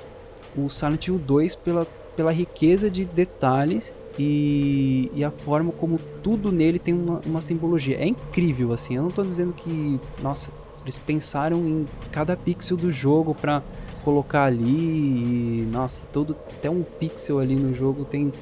o 0.55 0.69
Silent 0.69 1.07
Hill 1.07 1.17
2 1.17 1.55
pela, 1.55 1.85
pela 2.15 2.31
riqueza 2.31 2.89
de 2.89 3.03
detalhes 3.03 3.91
e, 4.19 5.09
e, 5.13 5.23
a 5.23 5.31
forma 5.31 5.71
como 5.71 5.99
tudo 6.21 6.51
nele 6.51 6.77
tem 6.77 6.93
uma, 6.93 7.21
uma, 7.25 7.41
simbologia. 7.41 7.97
É 7.97 8.05
incrível, 8.05 8.73
assim. 8.73 8.95
Eu 8.95 9.03
não 9.03 9.09
estou 9.09 9.25
dizendo 9.25 9.53
que, 9.53 9.99
nossa, 10.21 10.51
eles 10.83 10.97
pensaram 10.97 11.65
em 11.65 11.87
cada 12.11 12.35
pixel 12.35 12.77
do 12.77 12.91
jogo 12.91 13.35
para 13.35 13.61
colocar 14.03 14.45
ali 14.45 15.61
e, 15.61 15.67
nossa, 15.71 16.05
todo 16.11 16.35
até 16.57 16.69
um 16.69 16.83
pixel 16.83 17.39
ali 17.39 17.55
no 17.55 17.73
jogo 17.73 18.03
tem 18.03 18.33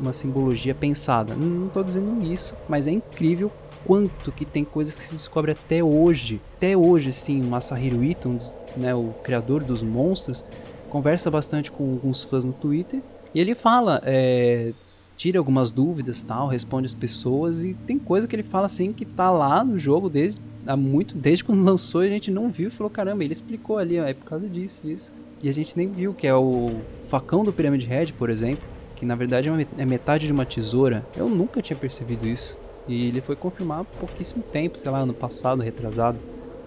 uma 0.00 0.12
simbologia 0.12 0.74
pensada. 0.74 1.34
Não 1.34 1.66
estou 1.66 1.84
dizendo 1.84 2.24
isso, 2.24 2.56
mas 2.68 2.86
é 2.86 2.90
incrível 2.90 3.52
quanto 3.84 4.32
que 4.32 4.44
tem 4.44 4.64
coisas 4.64 4.96
que 4.96 5.02
se 5.02 5.14
descobre 5.14 5.52
até 5.52 5.82
hoje. 5.82 6.40
Até 6.56 6.76
hoje, 6.76 7.12
sim, 7.12 7.42
o 7.42 7.44
Masahiro 7.44 8.02
Ito, 8.02 8.38
né, 8.76 8.94
o 8.94 9.12
criador 9.22 9.62
dos 9.62 9.82
monstros, 9.82 10.44
conversa 10.88 11.30
bastante 11.30 11.70
com 11.70 11.84
alguns 11.92 12.24
fãs 12.24 12.44
no 12.44 12.52
Twitter 12.52 13.02
e 13.34 13.40
ele 13.40 13.54
fala, 13.54 14.00
é, 14.04 14.72
tira 15.16 15.38
algumas 15.38 15.70
dúvidas, 15.70 16.22
tal, 16.22 16.48
responde 16.48 16.86
as 16.86 16.94
pessoas 16.94 17.64
e 17.64 17.74
tem 17.74 17.98
coisa 17.98 18.28
que 18.28 18.36
ele 18.36 18.42
fala 18.42 18.66
assim 18.66 18.92
que 18.92 19.04
tá 19.04 19.30
lá 19.30 19.64
no 19.64 19.78
jogo 19.78 20.08
desde 20.08 20.40
há 20.66 20.76
muito, 20.76 21.14
desde 21.16 21.44
quando 21.44 21.62
lançou 21.64 22.02
a 22.02 22.08
gente 22.08 22.30
não 22.30 22.48
viu 22.48 22.68
e 22.68 22.70
falou 22.70 22.90
caramba, 22.90 23.24
ele 23.24 23.32
explicou 23.32 23.78
ali, 23.78 23.98
ó, 23.98 24.04
é 24.04 24.14
por 24.14 24.24
causa 24.24 24.48
disso, 24.48 24.82
disso. 24.84 25.12
E 25.42 25.48
a 25.48 25.52
gente 25.52 25.76
nem 25.76 25.88
viu 25.88 26.14
que 26.14 26.26
é 26.26 26.34
o 26.34 26.70
facão 27.08 27.44
do 27.44 27.52
Pyramid 27.52 27.84
Head, 27.84 28.12
por 28.12 28.30
exemplo, 28.30 28.64
que 28.94 29.04
na 29.04 29.16
verdade 29.16 29.48
é, 29.48 29.66
é 29.78 29.84
metade 29.84 30.26
de 30.26 30.32
uma 30.32 30.46
tesoura. 30.46 31.04
Eu 31.16 31.28
nunca 31.28 31.60
tinha 31.60 31.76
percebido 31.76 32.26
isso. 32.26 32.56
E 32.86 33.08
ele 33.08 33.20
foi 33.20 33.34
confirmar 33.34 33.80
há 33.80 33.84
pouquíssimo 33.84 34.42
tempo, 34.42 34.78
sei 34.78 34.90
lá, 34.90 34.98
ano 34.98 35.14
passado, 35.14 35.62
retrasado, 35.62 36.18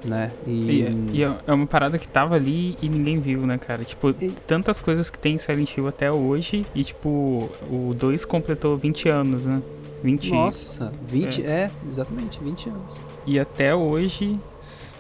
né? 0.04 0.32
E, 0.46 0.52
e, 0.52 1.10
e 1.14 1.24
é, 1.24 1.38
é 1.48 1.54
uma 1.54 1.68
parada 1.68 1.98
que 1.98 2.08
tava 2.08 2.36
ali 2.36 2.76
e 2.82 2.90
ninguém 2.90 3.20
viu, 3.20 3.42
né, 3.46 3.58
cara? 3.58 3.84
Tipo, 3.84 4.10
e... 4.22 4.32
tantas 4.48 4.82
coisas 4.82 5.10
que 5.10 5.18
tem 5.18 5.36
em 5.36 5.38
Silent 5.38 5.76
Hill 5.76 5.88
até 5.88 6.12
hoje 6.12 6.66
e, 6.76 6.84
tipo, 6.84 7.50
o 7.70 7.94
2 7.96 8.26
completou 8.26 8.78
20 8.78 9.10
anos, 9.10 9.46
né? 9.46 9.62
20 10.04 10.32
Nossa, 10.32 10.94
20, 11.08 11.44
é, 11.44 11.50
é 11.50 11.72
exatamente, 11.90 12.40
20 12.42 12.70
anos. 12.70 13.00
E 13.26 13.40
até 13.40 13.74
hoje 13.74 14.40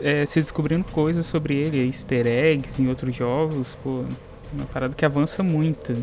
é, 0.01 0.25
se 0.25 0.39
descobrindo 0.39 0.83
coisas 0.85 1.25
sobre 1.25 1.55
ele, 1.55 1.85
easter 1.85 2.25
eggs 2.25 2.81
em 2.81 2.87
outros 2.87 3.15
jogos, 3.15 3.75
pô, 3.83 4.03
uma 4.51 4.65
parada 4.65 4.95
que 4.95 5.05
avança 5.05 5.43
muito. 5.43 5.95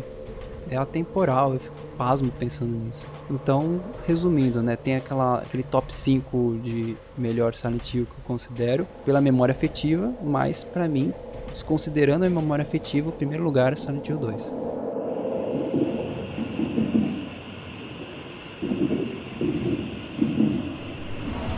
É 0.69 0.77
atemporal, 0.77 1.53
eu 1.53 1.59
fico 1.59 1.75
pasmo 1.97 2.31
pensando 2.31 2.71
nisso. 2.71 3.07
Então, 3.29 3.81
resumindo, 4.07 4.63
né, 4.63 4.77
tem 4.77 4.95
aquela, 4.95 5.39
aquele 5.39 5.63
top 5.63 5.93
5 5.93 6.59
de 6.63 6.95
melhor 7.17 7.53
Silent 7.53 7.93
Hill 7.93 8.05
que 8.05 8.11
eu 8.11 8.23
considero 8.25 8.87
pela 9.03 9.19
memória 9.19 9.51
afetiva, 9.51 10.13
mas 10.23 10.63
para 10.63 10.87
mim, 10.87 11.13
desconsiderando 11.49 12.25
a 12.25 12.29
memória 12.29 12.63
afetiva, 12.63 13.09
o 13.09 13.11
primeiro 13.11 13.43
lugar 13.43 13.73
é 13.73 13.75
Silent 13.75 14.07
Hill 14.07 14.17
2. 14.17 14.55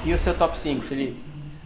E 0.06 0.14
o 0.14 0.18
seu 0.20 0.36
top 0.36 0.58
5, 0.58 0.84
Felipe? 0.84 1.18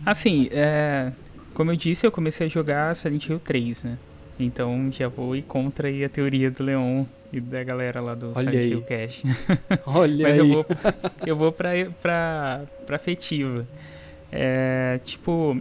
Assim, 0.06 0.48
é, 0.52 1.12
como 1.54 1.72
eu 1.72 1.76
disse, 1.76 2.08
eu 2.08 2.12
comecei 2.12 2.48
a 2.48 2.50
jogar 2.50 2.96
Silent 2.96 3.28
Hill 3.28 3.40
3, 3.40 3.84
né? 3.84 3.98
Então 4.40 4.90
já 4.90 5.10
vou 5.10 5.36
ir 5.36 5.42
contra 5.42 5.90
aí 5.90 6.06
a 6.06 6.10
teoria 6.10 6.50
do 6.50 6.64
Leon 6.64 7.04
e 7.34 7.42
da 7.42 7.62
galera 7.66 8.00
lá 8.00 8.16
do 8.16 8.32
Olha 8.34 8.50
Silent 8.50 8.66
Hill 8.66 8.82
Cash. 8.84 9.24
Olha 9.86 10.24
Mas 10.24 10.40
aí. 10.40 10.50
eu 10.50 10.54
vou, 10.54 10.66
eu 11.28 11.36
vou 11.36 11.52
pra, 11.52 11.72
pra, 12.02 12.62
pra 12.88 12.96
afetiva. 12.96 13.68
É, 14.32 15.02
tipo, 15.04 15.60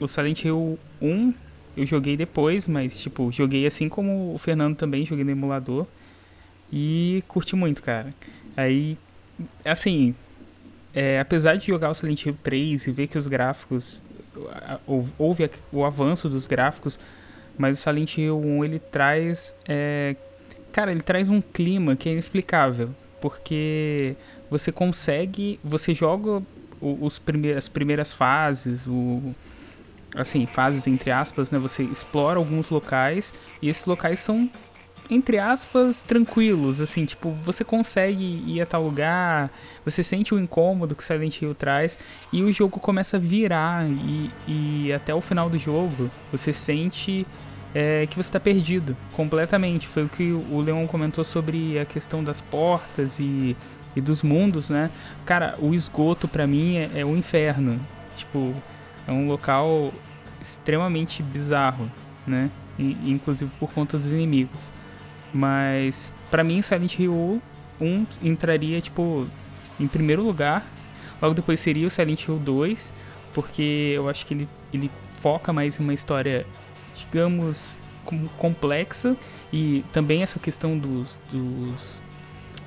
o 0.00 0.08
Silent 0.08 0.44
Hill 0.44 0.76
1 1.00 1.34
eu 1.76 1.86
joguei 1.86 2.16
depois, 2.16 2.66
mas 2.66 2.98
tipo, 2.98 3.30
joguei 3.30 3.66
assim 3.66 3.88
como 3.88 4.34
o 4.34 4.38
Fernando 4.38 4.76
também, 4.76 5.06
joguei 5.06 5.24
no 5.24 5.30
emulador. 5.30 5.86
E 6.72 7.22
curti 7.28 7.54
muito, 7.54 7.80
cara. 7.82 8.12
Aí, 8.56 8.98
assim, 9.64 10.12
é, 10.96 11.20
apesar 11.20 11.56
de 11.56 11.66
jogar 11.66 11.90
o 11.90 11.94
Silent 11.94 12.24
Hill 12.24 12.38
3 12.42 12.86
e 12.86 12.90
ver 12.90 13.06
que 13.06 13.18
os 13.18 13.26
gráficos 13.26 14.02
houve 15.18 15.50
o 15.70 15.84
avanço 15.84 16.26
dos 16.26 16.46
gráficos, 16.46 16.98
mas 17.58 17.78
o 17.78 17.82
Silent 17.82 18.16
Hill 18.16 18.38
1 18.38 18.64
ele 18.64 18.78
traz 18.78 19.54
é, 19.68 20.16
cara, 20.72 20.90
ele 20.90 21.02
traz 21.02 21.28
um 21.28 21.40
clima 21.40 21.96
que 21.96 22.08
é 22.08 22.12
inexplicável, 22.12 22.94
porque 23.20 24.16
você 24.50 24.72
consegue, 24.72 25.60
você 25.62 25.94
joga 25.94 26.42
os 26.80 27.18
primeiros, 27.18 27.58
as 27.58 27.68
primeiras 27.68 28.12
fases, 28.12 28.86
o 28.86 29.34
assim, 30.14 30.46
fases 30.46 30.86
entre 30.86 31.10
aspas, 31.10 31.50
né? 31.50 31.58
Você 31.58 31.82
explora 31.82 32.38
alguns 32.38 32.70
locais 32.70 33.34
e 33.60 33.68
esses 33.68 33.84
locais 33.84 34.18
são 34.18 34.50
entre 35.10 35.38
aspas 35.38 36.00
tranquilos, 36.00 36.80
assim, 36.80 37.04
tipo, 37.04 37.30
você 37.30 37.64
consegue 37.64 38.42
ir 38.46 38.60
a 38.60 38.66
tal 38.66 38.82
lugar, 38.82 39.50
você 39.84 40.02
sente 40.02 40.34
o 40.34 40.38
incômodo 40.38 40.94
que 40.94 41.04
Silent 41.04 41.40
Hill 41.40 41.54
traz 41.54 41.98
e 42.32 42.42
o 42.42 42.52
jogo 42.52 42.80
começa 42.80 43.16
a 43.16 43.20
virar 43.20 43.86
e, 43.88 44.30
e 44.48 44.92
até 44.92 45.14
o 45.14 45.20
final 45.20 45.48
do 45.48 45.58
jogo 45.58 46.10
você 46.32 46.52
sente 46.52 47.26
é, 47.74 48.06
que 48.06 48.16
você 48.16 48.28
está 48.28 48.40
perdido 48.40 48.96
completamente. 49.12 49.86
Foi 49.86 50.04
o 50.04 50.08
que 50.08 50.32
o 50.32 50.60
Leon 50.60 50.86
comentou 50.86 51.22
sobre 51.22 51.78
a 51.78 51.84
questão 51.84 52.24
das 52.24 52.40
portas 52.40 53.18
e, 53.20 53.56
e 53.94 54.00
dos 54.00 54.22
mundos, 54.22 54.70
né? 54.70 54.90
Cara, 55.24 55.54
o 55.58 55.74
esgoto 55.74 56.26
para 56.26 56.46
mim 56.46 56.76
é, 56.76 56.90
é 56.94 57.02
inferno. 57.02 57.78
Tipo, 58.16 58.54
é 59.06 59.12
um 59.12 59.28
local 59.28 59.92
extremamente 60.40 61.22
bizarro, 61.22 61.90
né? 62.26 62.50
Inclusive 62.78 63.50
por 63.60 63.70
conta 63.72 63.98
dos 63.98 64.10
inimigos. 64.10 64.70
Mas 65.32 66.12
para 66.30 66.42
mim 66.42 66.62
Silent 66.62 66.98
Hill 66.98 67.40
1 67.80 68.06
entraria 68.22 68.80
tipo 68.80 69.26
em 69.78 69.86
primeiro 69.86 70.22
lugar. 70.22 70.64
Logo 71.20 71.34
depois 71.34 71.60
seria 71.60 71.86
o 71.86 71.90
Silent 71.90 72.24
Hill 72.26 72.38
2, 72.38 72.92
porque 73.32 73.92
eu 73.94 74.08
acho 74.08 74.26
que 74.26 74.34
ele, 74.34 74.48
ele 74.72 74.90
foca 75.20 75.52
mais 75.52 75.80
em 75.80 75.82
uma 75.82 75.94
história 75.94 76.46
digamos, 76.96 77.78
complexa 78.38 79.16
e 79.52 79.84
também 79.92 80.22
essa 80.22 80.38
questão 80.38 80.78
dos, 80.78 81.18
dos 81.30 82.00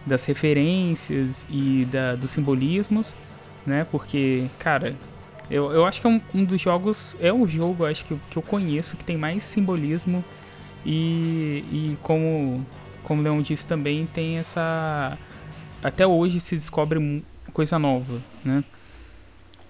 das 0.06 0.26
referências 0.26 1.45
e 1.50 1.86
da, 1.91 2.15
dos 2.15 2.32
simbolismos, 2.32 3.15
né? 3.65 3.86
Porque, 3.91 4.45
cara, 4.58 4.95
eu, 5.52 5.72
eu 5.72 5.86
acho 5.86 6.02
que 6.02 6.08
é 6.08 6.10
um, 6.10 6.22
um 6.34 6.43
dos 6.43 6.60
jogos, 6.60 7.15
é 7.19 7.32
o 7.32 7.48
jogo, 7.48 7.86
acho 7.86 8.06
que, 8.06 8.19
que 8.30 8.38
eu 8.38 8.41
conheço 8.41 8.98
que 8.98 9.04
tem 9.04 9.17
mais 9.17 9.43
simbolismo 9.43 10.24
e, 10.86 11.63
e 11.72 11.98
como, 12.02 12.65
como 13.04 13.22
o 13.22 13.24
Leon 13.24 13.42
disse 13.42 13.65
também, 13.65 14.06
tem 14.06 14.38
essa. 14.38 15.18
Até 15.84 16.06
hoje 16.06 16.39
se 16.39 16.56
descobre 16.56 17.24
coisa 17.54 17.80
nova, 17.80 18.22
né? 18.44 18.63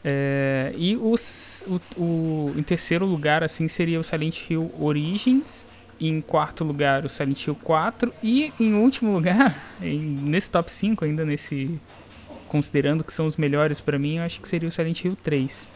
É, 0.03 0.73
e 0.77 0.95
os, 0.95 1.63
o, 1.67 2.01
o, 2.01 2.53
em 2.55 2.63
terceiro 2.63 3.05
lugar, 3.05 3.43
assim, 3.43 3.67
seria 3.67 3.99
o 3.99 4.03
Silent 4.03 4.49
Hill 4.49 4.71
Origins. 4.79 5.67
Em 6.01 6.21
quarto 6.21 6.63
lugar, 6.63 7.03
o 7.03 7.09
Silent 7.09 7.45
Hill 7.45 7.55
4. 7.55 8.13
E 8.23 8.53
em 8.59 8.73
último 8.73 9.11
lugar, 9.11 9.55
em, 9.81 9.99
nesse 9.99 10.49
top 10.49 10.71
5, 10.71 11.05
ainda 11.05 11.25
nesse. 11.25 11.79
Considerando 12.47 13.03
que 13.03 13.13
são 13.13 13.27
os 13.27 13.37
melhores 13.37 13.79
para 13.79 13.99
mim, 13.99 14.17
eu 14.17 14.23
acho 14.23 14.41
que 14.41 14.47
seria 14.47 14.67
o 14.67 14.71
Silent 14.71 15.03
Hill 15.03 15.15
3. 15.21 15.69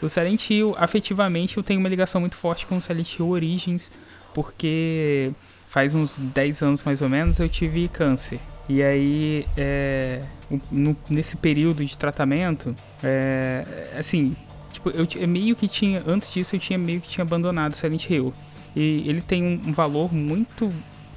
O 0.00 0.08
Silent 0.08 0.48
Hill, 0.48 0.74
afetivamente, 0.78 1.56
eu 1.56 1.62
tenho 1.62 1.80
uma 1.80 1.88
ligação 1.88 2.20
muito 2.20 2.36
forte 2.36 2.66
com 2.66 2.78
o 2.78 2.82
Silent 2.82 3.18
Hill 3.18 3.28
Origins, 3.28 3.92
porque 4.34 5.30
faz 5.68 5.94
uns 5.94 6.16
10 6.16 6.62
anos 6.62 6.82
mais 6.82 7.00
ou 7.00 7.08
menos 7.08 7.38
eu 7.38 7.48
tive 7.48 7.88
câncer. 7.88 8.40
E 8.68 8.82
aí, 8.82 9.46
é, 9.56 10.22
no, 10.70 10.96
nesse 11.08 11.36
período 11.36 11.84
de 11.84 11.96
tratamento, 11.98 12.74
é, 13.02 13.64
assim, 13.98 14.34
Tipo, 14.74 14.90
eu, 14.90 15.28
meio 15.28 15.54
que 15.54 15.68
tinha. 15.68 16.02
Antes 16.06 16.32
disso, 16.32 16.56
eu 16.56 16.60
tinha 16.60 16.78
meio 16.78 17.00
que 17.00 17.08
tinha 17.08 17.22
abandonado 17.22 17.74
Silent 17.74 18.10
Hill. 18.10 18.32
E 18.74 19.08
ele 19.08 19.20
tem 19.20 19.42
um, 19.42 19.68
um 19.68 19.72
valor 19.72 20.12
muito. 20.12 20.70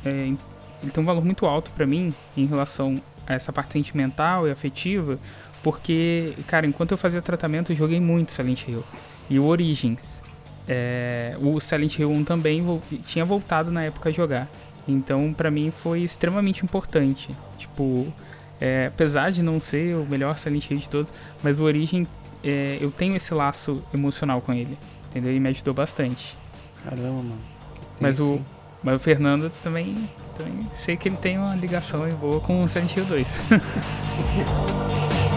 É, 0.05 0.09
ele 0.11 0.91
tem 0.93 1.03
um 1.03 1.05
valor 1.05 1.25
muito 1.25 1.45
alto 1.47 1.71
para 1.71 1.85
mim 1.85 2.13
em 2.35 2.45
relação 2.45 3.01
a 3.25 3.33
essa 3.33 3.51
parte 3.51 3.73
sentimental 3.73 4.47
e 4.47 4.51
afetiva. 4.51 5.19
Porque, 5.63 6.33
cara, 6.45 6.67
enquanto 6.67 6.91
eu 6.91 6.97
fazia 6.97 7.21
tratamento, 7.21 7.71
eu 7.71 7.75
joguei 7.75 7.99
muito 7.99 8.31
Silent 8.31 8.67
Hill. 8.67 8.83
E 9.27 9.39
o 9.39 9.45
Origins. 9.45 10.21
É, 10.67 11.35
o 11.39 11.59
Silent 11.59 11.97
Hill 11.97 12.11
1 12.11 12.23
também 12.23 12.61
vo 12.61 12.81
tinha 13.01 13.23
voltado 13.23 13.71
na 13.71 13.83
época 13.83 14.09
a 14.09 14.11
jogar. 14.11 14.49
Então, 14.87 15.33
para 15.33 15.51
mim, 15.51 15.71
foi 15.71 16.01
extremamente 16.01 16.63
importante. 16.63 17.29
Tipo, 17.57 18.11
é, 18.59 18.87
apesar 18.87 19.31
de 19.31 19.41
não 19.41 19.59
ser 19.59 19.95
o 19.95 20.05
melhor 20.05 20.37
Silent 20.37 20.69
Hill 20.69 20.79
de 20.79 20.89
todos, 20.89 21.13
mas 21.43 21.59
o 21.59 21.63
Origin 21.63 22.05
é, 22.43 22.77
eu 22.79 22.91
tenho 22.91 23.15
esse 23.15 23.33
laço 23.33 23.83
emocional 23.93 24.41
com 24.41 24.53
ele, 24.53 24.77
entendeu? 25.09 25.33
E 25.33 25.39
me 25.39 25.49
ajudou 25.49 25.73
bastante. 25.73 26.35
Caramba, 26.83 27.09
mano. 27.09 27.37
Mas 27.99 28.19
o, 28.19 28.39
mas 28.83 28.95
o 28.95 28.99
Fernando 28.99 29.51
também, 29.63 29.95
também 30.37 30.53
sei 30.75 30.95
que 30.95 31.09
ele 31.09 31.17
tem 31.17 31.37
uma 31.37 31.55
ligação 31.55 32.07
boa 32.11 32.39
com 32.39 32.63
o 32.63 32.67
Silent 32.67 32.95
Hill 32.95 33.05
2. 33.05 33.27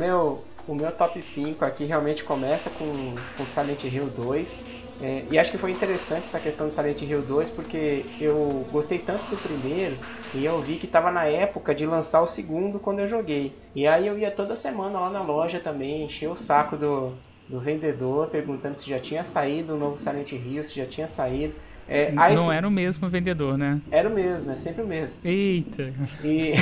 meu, 0.00 0.44
o 0.66 0.74
meu 0.74 0.90
top 0.92 1.20
5 1.22 1.64
aqui 1.64 1.84
realmente 1.84 2.24
começa 2.24 2.70
com, 2.70 3.14
com 3.36 3.46
Silent 3.46 3.84
Hill 3.84 4.08
2. 4.08 4.64
É, 5.02 5.24
e 5.30 5.38
acho 5.38 5.50
que 5.50 5.58
foi 5.58 5.70
interessante 5.70 6.24
essa 6.24 6.40
questão 6.40 6.66
do 6.66 6.72
Silent 6.72 7.00
Hill 7.02 7.22
2 7.22 7.50
porque 7.50 8.04
eu 8.20 8.66
gostei 8.70 8.98
tanto 8.98 9.30
do 9.30 9.36
primeiro 9.36 9.96
e 10.34 10.44
eu 10.44 10.60
vi 10.60 10.76
que 10.76 10.86
estava 10.86 11.10
na 11.10 11.24
época 11.24 11.74
de 11.74 11.86
lançar 11.86 12.20
o 12.20 12.26
segundo 12.26 12.78
quando 12.78 13.00
eu 13.00 13.08
joguei. 13.08 13.52
E 13.74 13.86
aí 13.86 14.06
eu 14.06 14.18
ia 14.18 14.30
toda 14.30 14.56
semana 14.56 14.98
lá 14.98 15.10
na 15.10 15.22
loja 15.22 15.58
também, 15.60 16.04
encher 16.04 16.28
o 16.28 16.36
saco 16.36 16.76
do, 16.76 17.12
do 17.48 17.60
vendedor 17.60 18.28
perguntando 18.28 18.74
se 18.74 18.88
já 18.88 18.98
tinha 18.98 19.24
saído 19.24 19.74
o 19.74 19.78
novo 19.78 19.98
Silent 19.98 20.32
Hill, 20.32 20.64
se 20.64 20.76
já 20.76 20.86
tinha 20.86 21.08
saído. 21.08 21.54
É, 21.88 22.12
não 22.12 22.52
era 22.52 22.68
o 22.68 22.70
mesmo 22.70 23.08
vendedor, 23.08 23.58
né? 23.58 23.80
Era 23.90 24.08
o 24.08 24.14
mesmo, 24.14 24.52
é 24.52 24.56
sempre 24.56 24.82
o 24.82 24.86
mesmo. 24.86 25.18
Eita! 25.24 25.92
E, 26.22 26.52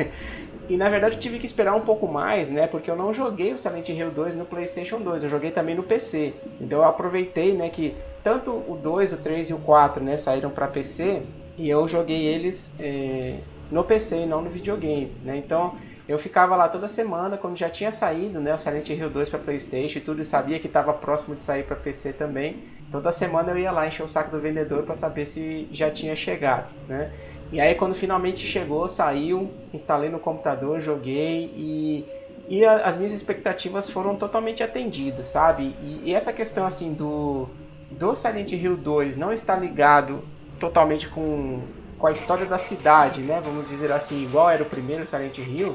E 0.70 0.76
na 0.76 0.88
verdade 0.88 1.16
eu 1.16 1.20
tive 1.20 1.40
que 1.40 1.46
esperar 1.46 1.74
um 1.74 1.80
pouco 1.80 2.06
mais, 2.06 2.48
né? 2.48 2.68
Porque 2.68 2.88
eu 2.88 2.94
não 2.94 3.12
joguei 3.12 3.52
o 3.52 3.58
Silent 3.58 3.88
Hill 3.88 4.12
2 4.12 4.36
no 4.36 4.44
PlayStation 4.44 5.00
2, 5.00 5.24
eu 5.24 5.28
joguei 5.28 5.50
também 5.50 5.74
no 5.74 5.82
PC. 5.82 6.32
Então 6.60 6.78
eu 6.78 6.84
aproveitei, 6.84 7.52
né, 7.52 7.68
que 7.68 7.92
tanto 8.22 8.52
o 8.52 8.78
2, 8.80 9.12
o 9.12 9.16
3 9.16 9.50
e 9.50 9.52
o 9.52 9.58
4, 9.58 10.04
né, 10.04 10.16
saíram 10.16 10.48
para 10.48 10.68
PC 10.68 11.22
e 11.58 11.68
eu 11.68 11.88
joguei 11.88 12.24
eles 12.24 12.72
é, 12.78 13.40
no 13.68 13.82
PC 13.82 14.18
e 14.18 14.26
não 14.26 14.42
no 14.42 14.48
videogame, 14.48 15.10
né? 15.24 15.36
Então 15.38 15.74
eu 16.08 16.16
ficava 16.20 16.54
lá 16.54 16.68
toda 16.68 16.86
semana, 16.86 17.36
quando 17.36 17.56
já 17.56 17.68
tinha 17.68 17.90
saído, 17.90 18.38
né, 18.40 18.54
o 18.54 18.58
Silent 18.58 18.90
Hill 18.90 19.10
2 19.10 19.28
para 19.28 19.40
PlayStation 19.40 19.98
e 19.98 20.02
tudo, 20.02 20.22
e 20.22 20.24
sabia 20.24 20.60
que 20.60 20.68
estava 20.68 20.94
próximo 20.94 21.34
de 21.34 21.42
sair 21.42 21.64
para 21.64 21.74
PC 21.74 22.12
também. 22.12 22.62
Toda 22.92 23.10
semana 23.10 23.50
eu 23.50 23.58
ia 23.58 23.72
lá 23.72 23.88
encher 23.88 24.04
o 24.04 24.08
saco 24.08 24.30
do 24.30 24.40
vendedor 24.40 24.84
para 24.84 24.94
saber 24.94 25.26
se 25.26 25.66
já 25.72 25.90
tinha 25.90 26.14
chegado, 26.14 26.66
né? 26.88 27.10
E 27.52 27.60
aí 27.60 27.74
quando 27.74 27.94
finalmente 27.94 28.46
chegou, 28.46 28.86
saiu, 28.86 29.50
instalei 29.72 30.08
no 30.08 30.20
computador, 30.20 30.80
joguei 30.80 31.52
e, 31.56 32.06
e 32.48 32.64
a, 32.64 32.84
as 32.84 32.96
minhas 32.96 33.12
expectativas 33.12 33.90
foram 33.90 34.14
totalmente 34.14 34.62
atendidas, 34.62 35.26
sabe? 35.26 35.74
E, 35.82 36.02
e, 36.06 36.14
essa 36.14 36.32
questão 36.32 36.64
assim 36.64 36.92
do, 36.92 37.48
do 37.90 38.14
Silent 38.14 38.52
Hill 38.52 38.76
2 38.76 39.16
não 39.16 39.32
estar 39.32 39.56
ligado 39.56 40.22
totalmente 40.60 41.08
com, 41.08 41.62
com 41.98 42.06
a 42.06 42.12
história 42.12 42.46
da 42.46 42.56
cidade, 42.56 43.20
né? 43.20 43.40
Vamos 43.42 43.68
dizer 43.68 43.90
assim, 43.90 44.22
igual 44.22 44.48
era 44.48 44.62
o 44.62 44.66
primeiro 44.66 45.04
Silent 45.04 45.38
Hill, 45.38 45.74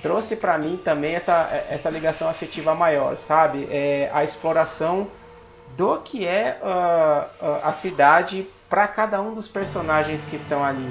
trouxe 0.00 0.36
para 0.36 0.56
mim 0.58 0.76
também 0.76 1.16
essa, 1.16 1.64
essa 1.68 1.90
ligação 1.90 2.28
afetiva 2.28 2.72
maior, 2.72 3.16
sabe? 3.16 3.66
É, 3.68 4.08
a 4.12 4.22
exploração 4.22 5.08
do 5.76 5.98
que 5.98 6.24
é 6.24 6.60
uh, 6.62 7.44
uh, 7.44 7.60
a 7.64 7.72
cidade 7.72 8.46
para 8.68 8.86
cada 8.86 9.20
um 9.20 9.34
dos 9.34 9.48
personagens 9.48 10.24
que 10.24 10.36
estão 10.36 10.64
ali 10.64 10.88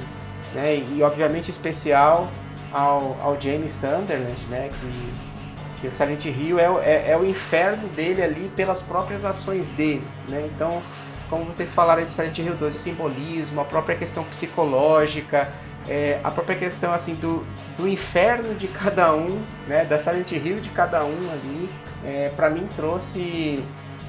né? 0.56 0.84
E, 0.96 1.04
obviamente 1.04 1.52
especial 1.52 2.28
ao, 2.72 3.18
ao 3.22 3.40
James 3.40 3.74
Sunderland, 3.74 4.42
né? 4.50 4.70
Que, 4.70 5.82
que 5.82 5.88
o 5.88 5.92
Silent 5.92 6.26
Hill 6.26 6.58
é, 6.58 6.66
é, 6.84 7.12
é, 7.12 7.18
o 7.18 7.26
inferno 7.26 7.88
dele 7.90 8.24
ali 8.24 8.52
pelas 8.56 8.82
próprias 8.82 9.26
ações 9.26 9.70
dele, 9.70 10.04
né? 10.30 10.50
Então, 10.56 10.82
como 11.30 11.46
vocês 11.46 11.74
falaram 11.74 12.04
de 12.06 12.12
Silent 12.12 12.38
Hill 12.38 12.56
2, 12.56 12.76
o 12.76 12.80
simbolismo, 12.80 13.62
a 13.62 13.66
própria 13.66 13.96
questão 13.96 14.24
psicológica, 14.24 15.52
é, 15.88 16.20
a 16.24 16.32
própria 16.32 16.56
questão 16.56 16.94
assim 16.94 17.14
do, 17.16 17.46
do 17.78 17.88
inferno 17.88 18.56
de 18.56 18.68
cada 18.68 19.14
um, 19.14 19.28
né? 19.68 19.86
Da 19.86 20.00
Silent 20.00 20.32
Hill 20.32 20.58
de 20.58 20.70
cada 20.70 21.04
um 21.04 21.32
ali, 21.32 21.70
é, 22.06 22.30
para 22.36 22.50
mim 22.50 22.68
trouxe 22.76 23.62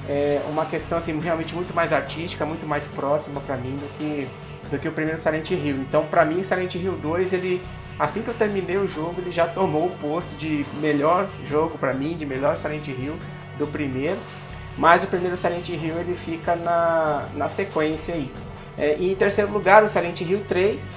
é, 0.07 0.41
uma 0.49 0.65
questão 0.65 0.97
assim 0.97 1.19
realmente 1.19 1.53
muito 1.53 1.73
mais 1.75 1.91
artística, 1.91 2.45
muito 2.45 2.65
mais 2.65 2.87
próxima 2.87 3.41
para 3.41 3.57
mim 3.57 3.75
do 3.75 3.97
que 3.97 4.27
do 4.69 4.77
que 4.77 4.87
o 4.87 4.91
primeiro 4.91 5.19
Silent 5.19 5.49
Hill. 5.51 5.77
Então, 5.77 6.05
para 6.05 6.25
mim, 6.25 6.43
Silent 6.43 6.75
Hill 6.75 6.93
2, 6.93 7.33
ele 7.33 7.61
assim 7.99 8.21
que 8.21 8.27
eu 8.27 8.33
terminei 8.33 8.77
o 8.77 8.87
jogo, 8.87 9.15
ele 9.19 9.31
já 9.31 9.47
tomou 9.47 9.87
o 9.87 9.97
posto 9.97 10.35
de 10.35 10.65
melhor 10.79 11.27
jogo 11.45 11.77
para 11.77 11.93
mim, 11.93 12.15
de 12.15 12.25
melhor 12.25 12.55
Silent 12.55 12.87
Hill 12.87 13.15
do 13.57 13.65
primeiro. 13.67 14.17
Mas 14.77 15.03
o 15.03 15.07
primeiro 15.07 15.35
Silent 15.35 15.69
Hill 15.69 15.99
ele 15.99 16.15
fica 16.15 16.55
na, 16.55 17.27
na 17.33 17.49
sequência 17.49 18.13
aí. 18.13 18.31
É, 18.77 18.95
e 18.97 19.11
em 19.11 19.15
terceiro 19.15 19.51
lugar, 19.51 19.83
o 19.83 19.89
Silent 19.89 20.21
Hill 20.21 20.43
3, 20.47 20.95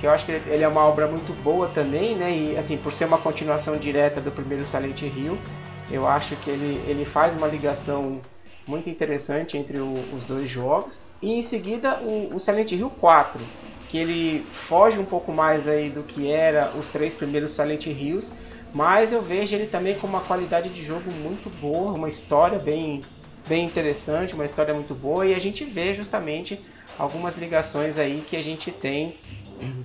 que 0.00 0.06
eu 0.06 0.10
acho 0.10 0.26
que 0.26 0.32
ele 0.32 0.64
é 0.64 0.68
uma 0.68 0.84
obra 0.84 1.06
muito 1.06 1.32
boa 1.42 1.68
também, 1.68 2.16
né? 2.16 2.32
E 2.32 2.56
assim, 2.56 2.76
por 2.76 2.92
ser 2.92 3.04
uma 3.04 3.18
continuação 3.18 3.76
direta 3.76 4.20
do 4.20 4.32
primeiro 4.32 4.66
Silent 4.66 5.02
Hill, 5.02 5.38
eu 5.90 6.08
acho 6.08 6.34
que 6.36 6.50
ele, 6.50 6.82
ele 6.88 7.04
faz 7.04 7.32
uma 7.34 7.46
ligação 7.46 8.20
muito 8.66 8.90
interessante 8.90 9.56
entre 9.56 9.78
o, 9.78 9.94
os 10.12 10.24
dois 10.24 10.50
jogos. 10.50 11.02
E 11.22 11.32
em 11.34 11.42
seguida 11.42 11.98
o, 11.98 12.34
o, 12.34 12.40
Silent 12.40 12.72
Hill 12.72 12.90
4, 12.98 13.40
que 13.88 13.98
ele 13.98 14.44
foge 14.52 14.98
um 14.98 15.04
pouco 15.04 15.32
mais 15.32 15.68
aí 15.68 15.90
do 15.90 16.02
que 16.02 16.30
era 16.30 16.72
os 16.78 16.88
três 16.88 17.14
primeiros 17.14 17.50
Silent 17.50 17.86
Hills, 17.86 18.32
mas 18.72 19.12
eu 19.12 19.20
vejo 19.20 19.54
ele 19.54 19.66
também 19.66 19.96
com 19.96 20.06
uma 20.06 20.20
qualidade 20.20 20.68
de 20.68 20.82
jogo 20.82 21.10
muito 21.10 21.50
boa, 21.60 21.92
uma 21.92 22.08
história 22.08 22.58
bem, 22.58 23.00
bem 23.48 23.64
interessante, 23.64 24.34
uma 24.34 24.46
história 24.46 24.72
muito 24.72 24.94
boa, 24.94 25.26
e 25.26 25.34
a 25.34 25.38
gente 25.38 25.64
vê 25.64 25.92
justamente 25.92 26.58
algumas 26.98 27.36
ligações 27.36 27.98
aí 27.98 28.24
que 28.26 28.36
a 28.36 28.42
gente 28.42 28.70
tem 28.70 29.16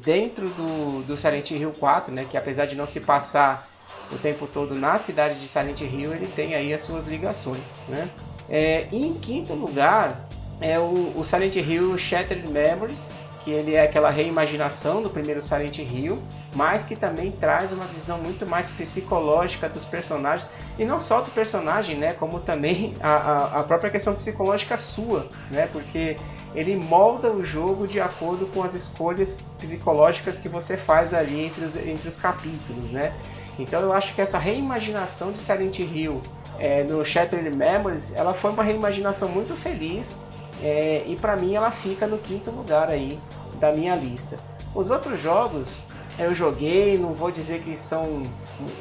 dentro 0.03 0.47
do, 0.49 1.03
do 1.03 1.17
Silent 1.17 1.51
Hill 1.51 1.71
4, 1.77 2.13
né, 2.13 2.25
que 2.29 2.37
apesar 2.37 2.65
de 2.65 2.75
não 2.75 2.85
se 2.85 2.99
passar 2.99 3.69
o 4.11 4.17
tempo 4.17 4.47
todo 4.47 4.75
na 4.75 4.97
cidade 4.97 5.39
de 5.39 5.47
Silent 5.47 5.81
Hill, 5.81 6.13
ele 6.13 6.27
tem 6.27 6.53
aí 6.53 6.73
as 6.73 6.81
suas 6.83 7.05
ligações, 7.05 7.63
né? 7.89 8.09
É, 8.47 8.87
em 8.91 9.13
quinto 9.15 9.53
lugar 9.53 10.27
é 10.61 10.79
o, 10.79 11.13
o 11.15 11.23
Silent 11.23 11.55
Hill 11.55 11.97
Shattered 11.97 12.49
Memories, 12.49 13.11
que 13.45 13.51
ele 13.51 13.75
é 13.75 13.83
aquela 13.83 14.09
reimaginação 14.09 15.03
do 15.03 15.09
primeiro 15.09 15.39
Silent 15.39 15.77
Hill, 15.77 16.17
mas 16.55 16.83
que 16.83 16.95
também 16.95 17.31
traz 17.31 17.71
uma 17.71 17.85
visão 17.85 18.17
muito 18.17 18.43
mais 18.47 18.71
psicológica 18.71 19.69
dos 19.69 19.85
personagens, 19.85 20.49
e 20.79 20.83
não 20.83 20.99
só 20.99 21.21
do 21.21 21.29
personagem, 21.29 21.95
né, 21.95 22.13
como 22.13 22.39
também 22.39 22.97
a, 22.99 23.13
a, 23.13 23.59
a 23.59 23.63
própria 23.63 23.91
questão 23.91 24.15
psicológica 24.15 24.75
sua, 24.75 25.29
né, 25.51 25.69
porque 25.71 26.17
ele 26.55 26.75
molda 26.75 27.31
o 27.31 27.45
jogo 27.45 27.85
de 27.85 28.01
acordo 28.01 28.47
com 28.47 28.63
as 28.63 28.73
escolhas 28.73 29.37
psicológicas 29.59 30.39
que 30.39 30.49
você 30.49 30.75
faz 30.75 31.13
ali 31.13 31.45
entre 31.45 31.65
os, 31.65 31.75
entre 31.75 32.09
os 32.09 32.17
capítulos, 32.17 32.89
né. 32.89 33.13
Então 33.59 33.79
eu 33.81 33.93
acho 33.93 34.15
que 34.15 34.21
essa 34.21 34.39
reimaginação 34.39 35.31
de 35.31 35.39
Silent 35.39 35.77
Hill 35.77 36.19
é, 36.57 36.83
no 36.83 37.05
Shattered 37.05 37.55
Memories, 37.55 38.11
ela 38.15 38.33
foi 38.33 38.49
uma 38.49 38.63
reimaginação 38.63 39.29
muito 39.29 39.55
feliz 39.55 40.24
é, 40.61 41.03
e 41.07 41.15
para 41.15 41.35
mim 41.35 41.53
ela 41.53 41.71
fica 41.71 42.07
no 42.07 42.17
quinto 42.17 42.51
lugar 42.51 42.89
aí 42.89 43.19
da 43.59 43.71
minha 43.71 43.95
lista. 43.95 44.37
Os 44.73 44.89
outros 44.89 45.21
jogos 45.21 45.81
eu 46.17 46.33
joguei, 46.33 46.97
não 46.97 47.13
vou 47.13 47.29
dizer 47.29 47.61
que 47.61 47.77
são 47.77 48.23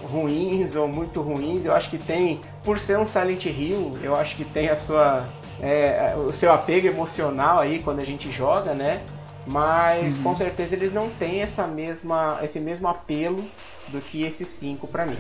ruins 0.05 0.77
ou 0.77 0.87
muito 0.87 1.21
ruins, 1.21 1.65
eu 1.65 1.75
acho 1.75 1.91
que 1.91 1.99
tem, 1.99 2.41
por 2.63 2.79
ser 2.79 2.99
um 2.99 3.05
Silent 3.05 3.47
Hill, 3.47 3.93
eu 4.03 4.15
acho 4.15 4.37
que 4.37 4.45
tem 4.45 4.69
a 4.69 4.77
sua, 4.77 5.25
é, 5.61 6.15
o 6.17 6.33
seu 6.33 6.53
apego 6.53 6.87
emocional 6.87 7.59
aí 7.59 7.81
quando 7.83 7.99
a 7.99 8.07
gente 8.07 8.31
joga, 8.31 8.73
né? 8.73 9.03
Mas 9.47 10.17
uhum. 10.17 10.23
com 10.23 10.35
certeza 10.35 10.75
eles 10.75 10.93
não 10.93 11.11
têm 11.11 11.43
essa 11.43 11.67
mesma, 11.67 12.39
esse 12.43 12.61
mesmo 12.61 12.89
apelo 12.89 13.45
do 13.89 14.01
que 14.01 14.23
esses 14.23 14.49
cinco 14.49 14.87
para 14.87 15.05
mim. 15.05 15.19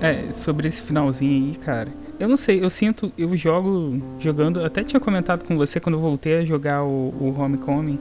É, 0.00 0.32
sobre 0.32 0.66
esse 0.66 0.82
finalzinho 0.82 1.48
aí, 1.48 1.56
cara. 1.56 1.88
Eu 2.18 2.28
não 2.28 2.36
sei, 2.36 2.62
eu 2.62 2.70
sinto, 2.70 3.12
eu 3.16 3.34
jogo 3.36 4.02
jogando, 4.18 4.64
até 4.64 4.82
tinha 4.82 5.00
comentado 5.00 5.44
com 5.44 5.56
você 5.56 5.78
quando 5.78 5.96
eu 5.96 6.00
voltei 6.00 6.36
a 6.36 6.44
jogar 6.44 6.82
o, 6.84 7.14
o 7.18 7.34
Homecoming. 7.38 7.98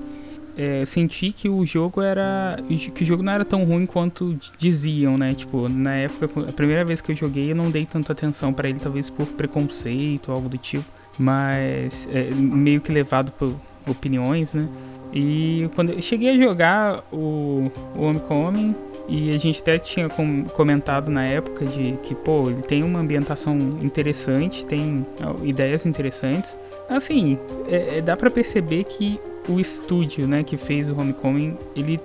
é, 0.57 0.83
senti 0.85 1.31
que 1.31 1.47
o 1.47 1.65
jogo 1.65 2.01
era. 2.01 2.57
que 2.93 3.03
o 3.03 3.05
jogo 3.05 3.23
não 3.23 3.31
era 3.31 3.45
tão 3.45 3.63
ruim 3.63 3.85
quanto 3.85 4.37
diziam, 4.57 5.17
né? 5.17 5.33
Tipo, 5.33 5.69
na 5.69 5.95
época, 5.95 6.49
a 6.49 6.51
primeira 6.51 6.83
vez 6.83 6.99
que 6.99 7.11
eu 7.11 7.15
joguei, 7.15 7.51
eu 7.51 7.55
não 7.55 7.71
dei 7.71 7.85
tanta 7.85 8.11
atenção 8.11 8.51
para 8.51 8.67
ele, 8.69 8.79
talvez 8.79 9.09
por 9.09 9.25
preconceito 9.25 10.31
algo 10.31 10.49
do 10.49 10.57
tipo. 10.57 10.85
Mas 11.17 12.07
é, 12.11 12.29
meio 12.31 12.81
que 12.81 12.91
levado 12.91 13.31
por 13.31 13.53
opiniões, 13.87 14.53
né? 14.53 14.67
E 15.13 15.69
quando 15.75 15.91
eu 15.91 16.01
cheguei 16.01 16.29
a 16.29 16.37
jogar 16.37 17.03
o, 17.11 17.71
o 17.95 18.01
Homecoming, 18.01 18.75
e 19.09 19.33
a 19.33 19.37
gente 19.39 19.59
até 19.59 19.79
tinha 19.79 20.07
comentado 20.53 21.09
na 21.09 21.25
época 21.25 21.65
de 21.65 21.97
que, 22.03 22.13
pô, 22.13 22.49
ele 22.49 22.61
tem 22.61 22.83
uma 22.83 22.99
ambientação 22.99 23.57
interessante, 23.81 24.63
tem 24.63 25.03
ideias 25.43 25.85
interessantes. 25.87 26.55
Assim, 26.87 27.37
é, 27.67 27.97
é, 27.97 28.01
dá 28.01 28.15
para 28.15 28.29
perceber 28.29 28.83
que 28.83 29.19
o 29.47 29.59
estúdio, 29.59 30.27
né, 30.27 30.43
que 30.43 30.57
fez 30.57 30.89
o 30.89 30.99
Homecoming, 30.99 31.57
ele 31.75 31.99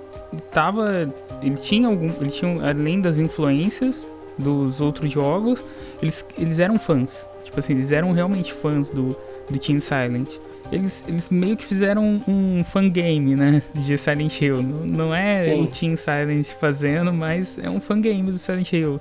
tava, 0.51 1.13
ele 1.43 1.55
tinha 1.55 1.87
algum, 1.87 2.09
ele 2.19 2.31
tinha 2.31 2.67
além 2.67 2.99
das 2.99 3.19
influências 3.19 4.07
dos 4.35 4.81
outros 4.81 5.11
jogos, 5.11 5.63
eles, 6.01 6.25
eles 6.35 6.59
eram 6.59 6.79
fãs. 6.79 7.29
Tipo 7.43 7.59
assim, 7.59 7.73
eles 7.73 7.91
eram 7.91 8.13
realmente 8.13 8.51
fãs 8.51 8.89
do, 8.89 9.15
do 9.47 9.59
Team 9.59 9.79
Silent 9.79 10.37
eles, 10.71 11.03
eles 11.07 11.29
meio 11.29 11.55
que 11.55 11.65
fizeram 11.65 12.21
um, 12.27 12.57
um 12.59 12.63
fangame, 12.63 13.35
né? 13.35 13.61
De 13.73 13.97
Silent 13.97 14.41
Hill. 14.41 14.61
Não, 14.61 14.85
não 14.85 15.15
é 15.15 15.41
Sim. 15.41 15.63
o 15.63 15.67
Team 15.67 15.95
Silent 15.95 16.47
fazendo, 16.59 17.13
mas 17.13 17.57
é 17.57 17.69
um 17.69 17.79
fangame 17.79 18.31
do 18.31 18.37
Silent 18.37 18.71
Hill. 18.73 18.99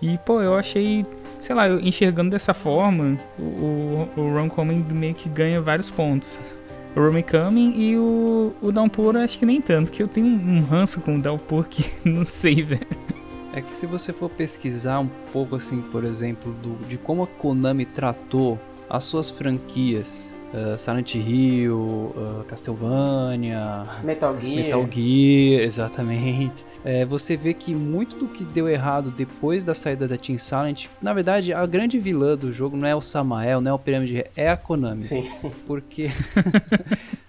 E, 0.00 0.18
pô, 0.18 0.42
eu 0.42 0.56
achei, 0.56 1.06
sei 1.38 1.54
lá, 1.54 1.68
eu 1.68 1.80
enxergando 1.80 2.30
dessa 2.30 2.52
forma, 2.52 3.18
o, 3.38 3.42
o, 3.42 4.08
o 4.16 4.34
Ron 4.34 4.48
Coming 4.48 4.84
meio 4.90 5.14
que 5.14 5.28
ganha 5.28 5.60
vários 5.60 5.90
pontos. 5.90 6.40
O 6.94 7.00
Homecoming 7.00 7.74
e 7.74 7.96
o, 7.96 8.52
o 8.60 8.70
Downpour 8.70 9.16
acho 9.16 9.38
que 9.38 9.46
nem 9.46 9.62
tanto, 9.62 9.90
que 9.90 10.02
eu 10.02 10.08
tenho 10.08 10.26
um 10.26 10.60
ranço 10.60 11.00
com 11.00 11.16
o 11.16 11.22
Downpour 11.22 11.66
que 11.66 11.86
não 12.06 12.26
sei, 12.26 12.62
velho. 12.62 12.86
É 13.54 13.60
que 13.60 13.74
se 13.74 13.86
você 13.86 14.12
for 14.12 14.28
pesquisar 14.28 14.98
um 14.98 15.08
pouco 15.32 15.56
assim, 15.56 15.80
por 15.80 16.04
exemplo, 16.04 16.52
do, 16.62 16.74
de 16.86 16.98
como 16.98 17.22
a 17.22 17.26
Konami 17.26 17.86
tratou 17.86 18.58
as 18.90 19.04
suas 19.04 19.30
franquias 19.30 20.34
uh, 20.52 20.78
Silent 20.78 21.14
Hill, 21.14 21.76
uh, 21.76 22.44
Castlevania, 22.46 23.84
Metal 24.02 24.38
Gear. 24.40 24.56
Metal 24.56 24.88
Gear, 24.90 25.62
exatamente. 25.64 26.64
É, 26.84 27.04
você 27.04 27.36
vê 27.36 27.54
que 27.54 27.74
muito 27.74 28.16
do 28.16 28.28
que 28.28 28.44
deu 28.44 28.68
errado 28.68 29.10
depois 29.10 29.64
da 29.64 29.74
saída 29.74 30.06
da 30.08 30.16
Team 30.16 30.38
Silent, 30.38 30.86
na 31.00 31.12
verdade, 31.12 31.52
a 31.52 31.64
grande 31.66 31.98
vilã 31.98 32.36
do 32.36 32.52
jogo 32.52 32.76
não 32.76 32.86
é 32.86 32.94
o 32.94 33.00
Samael, 33.00 33.60
não 33.60 33.70
é 33.70 33.74
o 33.74 33.78
Pirâmide, 33.78 34.24
é 34.36 34.50
a 34.50 34.56
Konami. 34.56 35.04
Sim. 35.04 35.30
Porque 35.66 36.10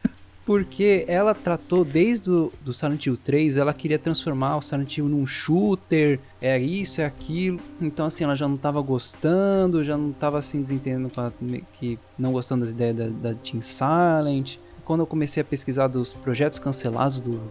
porque 0.45 1.05
ela 1.07 1.33
tratou 1.33 1.85
desde 1.85 2.29
o 2.29 2.51
do 2.61 2.73
Silent 2.73 3.05
Hill 3.05 3.17
3, 3.17 3.57
ela 3.57 3.73
queria 3.73 3.97
transformar 3.97 4.57
o 4.57 4.61
Silent 4.61 4.97
Hill 4.97 5.07
num 5.07 5.25
shooter, 5.25 6.19
é 6.41 6.59
isso, 6.59 7.01
é 7.01 7.05
aquilo. 7.05 7.59
Então 7.81 8.05
assim, 8.05 8.23
ela 8.23 8.35
já 8.35 8.47
não 8.47 8.55
estava 8.55 8.81
gostando, 8.81 9.83
já 9.83 9.97
não 9.97 10.09
estava 10.09 10.37
assim 10.37 10.61
desentendendo 10.61 11.09
com 11.09 11.21
a, 11.21 11.31
que 11.79 11.97
não 12.17 12.31
gostando 12.31 12.61
das 12.61 12.71
ideias 12.71 12.95
da, 12.95 13.07
da 13.07 13.33
Team 13.35 13.61
Silent. 13.61 14.57
Quando 14.83 14.99
eu 14.99 15.07
comecei 15.07 15.41
a 15.41 15.45
pesquisar 15.45 15.87
dos 15.87 16.11
projetos 16.11 16.59
cancelados 16.59 17.21
do, 17.21 17.41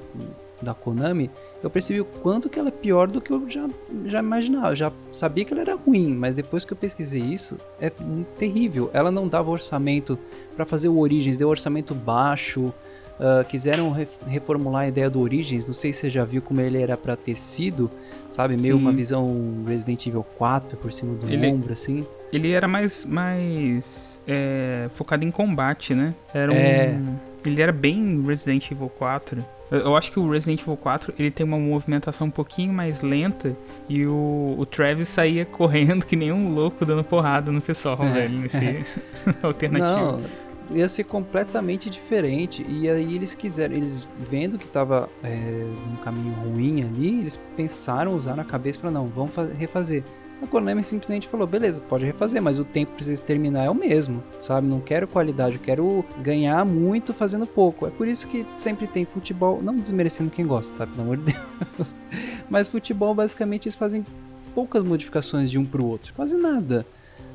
da 0.60 0.74
Konami, 0.74 1.30
eu 1.62 1.70
percebi 1.70 2.00
o 2.00 2.04
quanto 2.04 2.48
que 2.48 2.58
ela 2.58 2.68
é 2.68 2.72
pior 2.72 3.06
do 3.06 3.20
que 3.20 3.30
eu 3.30 3.48
já, 3.48 3.68
já 4.06 4.18
imaginava. 4.18 4.70
Eu 4.70 4.76
já 4.76 4.92
sabia 5.12 5.44
que 5.44 5.52
ela 5.52 5.62
era 5.62 5.74
ruim, 5.76 6.14
mas 6.14 6.34
depois 6.34 6.64
que 6.64 6.72
eu 6.72 6.76
pesquisei 6.76 7.22
isso, 7.22 7.56
é 7.80 7.90
terrível. 8.36 8.90
Ela 8.92 9.10
não 9.10 9.28
dava 9.28 9.50
orçamento 9.50 10.18
para 10.56 10.66
fazer 10.66 10.88
o 10.88 10.98
Origins, 10.98 11.36
deu 11.36 11.48
orçamento 11.48 11.94
baixo. 11.94 12.72
Uh, 13.12 13.44
quiseram 13.48 13.92
re 13.92 14.08
reformular 14.26 14.82
a 14.82 14.88
ideia 14.88 15.08
do 15.08 15.20
Origins, 15.20 15.68
não 15.68 15.74
sei 15.74 15.92
se 15.92 16.00
você 16.00 16.10
já 16.10 16.24
viu 16.24 16.42
como 16.42 16.60
ele 16.60 16.82
era 16.82 16.96
para 16.96 17.14
tecido, 17.14 17.88
sabe? 18.28 18.60
Meio 18.60 18.74
Sim. 18.74 18.80
uma 18.80 18.90
visão 18.90 19.62
Resident 19.64 20.04
Evil 20.06 20.24
4 20.36 20.76
por 20.78 20.92
cima 20.92 21.14
do 21.14 21.30
ele, 21.30 21.46
ombro, 21.46 21.72
assim. 21.72 22.04
Ele 22.32 22.50
era 22.50 22.66
mais, 22.66 23.04
mais 23.04 24.20
é, 24.26 24.88
focado 24.94 25.24
em 25.24 25.30
combate, 25.30 25.94
né? 25.94 26.14
Era 26.34 26.52
é... 26.52 26.94
um, 26.94 27.16
ele 27.46 27.62
era 27.62 27.70
bem 27.70 28.24
Resident 28.26 28.68
Evil 28.72 28.88
4. 28.88 29.44
Eu 29.72 29.96
acho 29.96 30.12
que 30.12 30.18
o 30.18 30.30
Resident 30.30 30.60
Evil 30.60 30.76
4 30.76 31.14
ele 31.18 31.30
tem 31.30 31.44
uma 31.44 31.58
movimentação 31.58 32.26
um 32.26 32.30
pouquinho 32.30 32.72
mais 32.72 33.00
lenta 33.00 33.56
e 33.88 34.06
o, 34.06 34.54
o 34.58 34.66
Travis 34.66 35.08
saía 35.08 35.44
correndo 35.46 36.04
que 36.04 36.14
nem 36.14 36.30
um 36.30 36.54
louco 36.54 36.84
dando 36.84 37.02
porrada 37.02 37.50
no 37.50 37.60
pessoal, 37.60 37.98
é. 38.02 38.12
velho, 38.12 38.38
nesse 38.38 38.84
alternativo. 39.42 40.20
Não, 40.20 40.76
ia 40.76 40.88
ser 40.88 41.04
completamente 41.04 41.88
diferente. 41.90 42.64
E 42.68 42.88
aí 42.88 43.14
eles 43.14 43.34
quiseram, 43.34 43.74
eles 43.74 44.08
vendo 44.18 44.58
que 44.58 44.66
tava 44.66 45.08
é, 45.22 45.66
um 45.92 45.96
caminho 45.96 46.32
ruim 46.34 46.82
ali, 46.82 47.20
eles 47.20 47.36
pensaram 47.56 48.14
usar 48.14 48.36
na 48.36 48.44
cabeça 48.44 48.78
para 48.78 48.90
não, 48.90 49.06
vamos 49.06 49.32
refazer. 49.58 50.04
A 50.42 50.46
Konami 50.46 50.82
simplesmente 50.82 51.28
falou: 51.28 51.46
beleza, 51.46 51.80
pode 51.80 52.04
refazer, 52.04 52.42
mas 52.42 52.58
o 52.58 52.64
tempo 52.64 52.92
precisa 52.92 53.24
terminar 53.24 53.64
é 53.64 53.70
o 53.70 53.74
mesmo, 53.74 54.22
sabe? 54.40 54.66
Não 54.66 54.80
quero 54.80 55.06
qualidade, 55.06 55.54
eu 55.54 55.62
quero 55.62 56.04
ganhar 56.20 56.64
muito 56.64 57.14
fazendo 57.14 57.46
pouco. 57.46 57.86
É 57.86 57.90
por 57.90 58.08
isso 58.08 58.26
que 58.26 58.44
sempre 58.56 58.88
tem 58.88 59.04
futebol, 59.04 59.62
não 59.62 59.76
desmerecendo 59.76 60.30
quem 60.30 60.44
gosta, 60.44 60.74
tá? 60.76 60.86
Pelo 60.86 61.02
amor 61.02 61.18
de 61.18 61.32
Deus. 61.32 61.94
Mas 62.50 62.68
futebol, 62.68 63.14
basicamente, 63.14 63.68
eles 63.68 63.76
fazem 63.76 64.04
poucas 64.52 64.82
modificações 64.82 65.50
de 65.50 65.58
um 65.58 65.64
pro 65.64 65.86
outro, 65.86 66.12
quase 66.14 66.36
nada. 66.36 66.84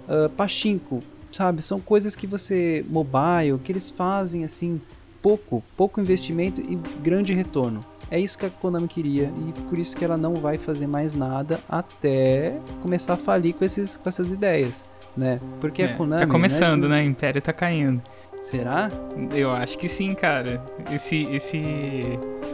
Uh, 0.08 0.30
Pachinko, 0.30 1.02
sabe? 1.32 1.62
São 1.62 1.80
coisas 1.80 2.16
que 2.16 2.28
você, 2.28 2.86
mobile, 2.90 3.58
que 3.64 3.72
eles 3.72 3.90
fazem 3.90 4.44
assim, 4.44 4.82
pouco, 5.28 5.62
pouco 5.76 6.00
investimento 6.00 6.62
e 6.62 6.80
grande 7.02 7.34
retorno. 7.34 7.84
É 8.10 8.18
isso 8.18 8.38
que 8.38 8.46
a 8.46 8.50
Konami 8.50 8.88
queria 8.88 9.30
e 9.46 9.62
por 9.64 9.78
isso 9.78 9.98
que 9.98 10.06
ela 10.06 10.16
não 10.16 10.36
vai 10.36 10.58
fazer 10.58 10.88
mais 10.88 11.14
nada 11.14 11.60
até 11.68 12.56
começar 12.82 13.16
a 13.16 13.18
falir 13.18 13.54
com, 13.54 13.66
esses, 13.66 13.98
com 13.98 14.08
essas 14.08 14.32
ideias, 14.32 14.86
né? 15.18 15.42
Porque 15.60 15.82
é, 15.82 15.88
a 15.88 15.98
Konami... 15.98 16.22
Tá 16.22 16.28
começando, 16.32 16.88
né? 16.88 17.02
O 17.02 17.04
Império 17.04 17.42
tá 17.42 17.52
caindo. 17.52 18.02
Será? 18.42 18.90
Eu 19.34 19.52
acho 19.52 19.78
que 19.78 19.90
sim, 19.90 20.14
cara. 20.14 20.64
Esse 20.90 21.24
esse 21.24 21.60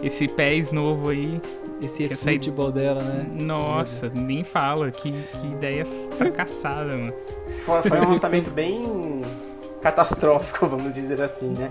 esse 0.02 0.28
pés 0.28 0.72
novo 0.72 1.10
aí, 1.10 1.40
esse 1.80 2.06
é 2.06 2.16
futebol 2.16 2.72
dela, 2.72 3.04
né? 3.04 3.28
Nossa, 3.32 4.10
nem 4.10 4.44
fala. 4.44 4.90
Que, 4.90 5.12
que 5.12 5.48
ideia 5.48 5.86
fracassada, 6.18 6.98
mano. 6.98 7.14
Foi 7.66 8.00
um 8.00 8.10
lançamento 8.10 8.50
bem 8.50 9.22
catastrófico, 9.84 10.66
vamos 10.66 10.94
dizer 10.94 11.22
assim, 11.22 11.50
né? 11.50 11.70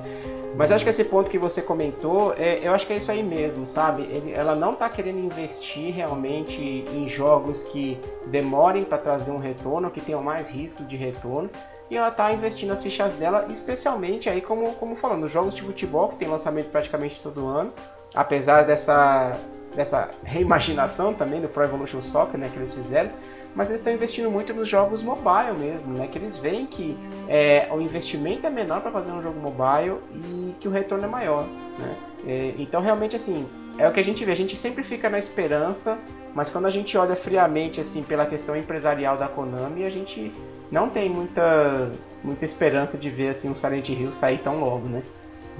Mas 0.54 0.70
acho 0.70 0.84
que 0.84 0.90
esse 0.90 1.04
ponto 1.04 1.30
que 1.30 1.38
você 1.38 1.62
comentou, 1.62 2.34
é, 2.36 2.60
eu 2.62 2.72
acho 2.72 2.86
que 2.86 2.92
é 2.92 2.96
isso 2.96 3.10
aí 3.10 3.22
mesmo, 3.22 3.66
sabe? 3.66 4.02
Ele, 4.02 4.32
ela 4.32 4.54
não 4.54 4.74
está 4.74 4.88
querendo 4.88 5.18
investir 5.18 5.94
realmente 5.94 6.60
em 6.60 7.08
jogos 7.08 7.62
que 7.62 7.98
demorem 8.26 8.84
para 8.84 8.98
trazer 8.98 9.30
um 9.30 9.38
retorno, 9.38 9.90
que 9.90 10.00
tenham 10.00 10.22
mais 10.22 10.48
risco 10.48 10.84
de 10.84 10.96
retorno, 10.96 11.48
e 11.90 11.96
ela 11.96 12.08
está 12.08 12.32
investindo 12.32 12.70
as 12.70 12.82
fichas 12.82 13.14
dela, 13.14 13.46
especialmente 13.48 14.28
aí 14.28 14.40
como, 14.40 14.72
como 14.74 14.94
falando, 14.96 15.26
jogos 15.28 15.54
de 15.54 15.62
futebol, 15.62 16.08
que 16.08 16.16
tem 16.16 16.28
lançamento 16.28 16.70
praticamente 16.70 17.20
todo 17.22 17.46
ano, 17.46 17.72
apesar 18.14 18.62
dessa, 18.62 19.38
dessa 19.74 20.10
reimaginação 20.22 21.14
também 21.14 21.40
do 21.40 21.48
Pro 21.48 21.64
Evolution 21.64 22.00
Soccer, 22.00 22.38
né, 22.38 22.50
que 22.52 22.58
eles 22.58 22.74
fizeram, 22.74 23.10
mas 23.54 23.68
eles 23.68 23.80
estão 23.80 23.92
investindo 23.92 24.30
muito 24.30 24.52
nos 24.54 24.68
jogos 24.68 25.02
mobile 25.02 25.56
mesmo, 25.58 25.92
né? 25.94 26.06
Que 26.06 26.18
eles 26.18 26.36
veem 26.36 26.66
que 26.66 26.96
é, 27.28 27.68
o 27.70 27.80
investimento 27.80 28.46
é 28.46 28.50
menor 28.50 28.80
para 28.80 28.90
fazer 28.90 29.12
um 29.12 29.20
jogo 29.20 29.38
mobile 29.38 29.98
e 30.14 30.54
que 30.58 30.68
o 30.68 30.70
retorno 30.70 31.04
é 31.04 31.08
maior, 31.08 31.46
né? 31.78 31.96
É, 32.26 32.54
então 32.58 32.80
realmente 32.80 33.16
assim 33.16 33.46
é 33.78 33.88
o 33.88 33.92
que 33.92 34.00
a 34.00 34.04
gente 34.04 34.24
vê. 34.24 34.32
A 34.32 34.36
gente 34.36 34.56
sempre 34.56 34.82
fica 34.82 35.08
na 35.08 35.18
esperança, 35.18 35.98
mas 36.34 36.48
quando 36.48 36.66
a 36.66 36.70
gente 36.70 36.96
olha 36.96 37.16
friamente 37.16 37.80
assim 37.80 38.02
pela 38.02 38.26
questão 38.26 38.56
empresarial 38.56 39.16
da 39.16 39.28
Konami, 39.28 39.84
a 39.84 39.90
gente 39.90 40.32
não 40.70 40.88
tem 40.88 41.08
muita 41.10 41.90
muita 42.24 42.44
esperança 42.44 42.96
de 42.96 43.10
ver 43.10 43.30
assim 43.30 43.50
um 43.50 43.54
Silent 43.54 43.88
Hill 43.88 44.12
sair 44.12 44.38
tão 44.38 44.60
logo, 44.60 44.88
né? 44.88 45.02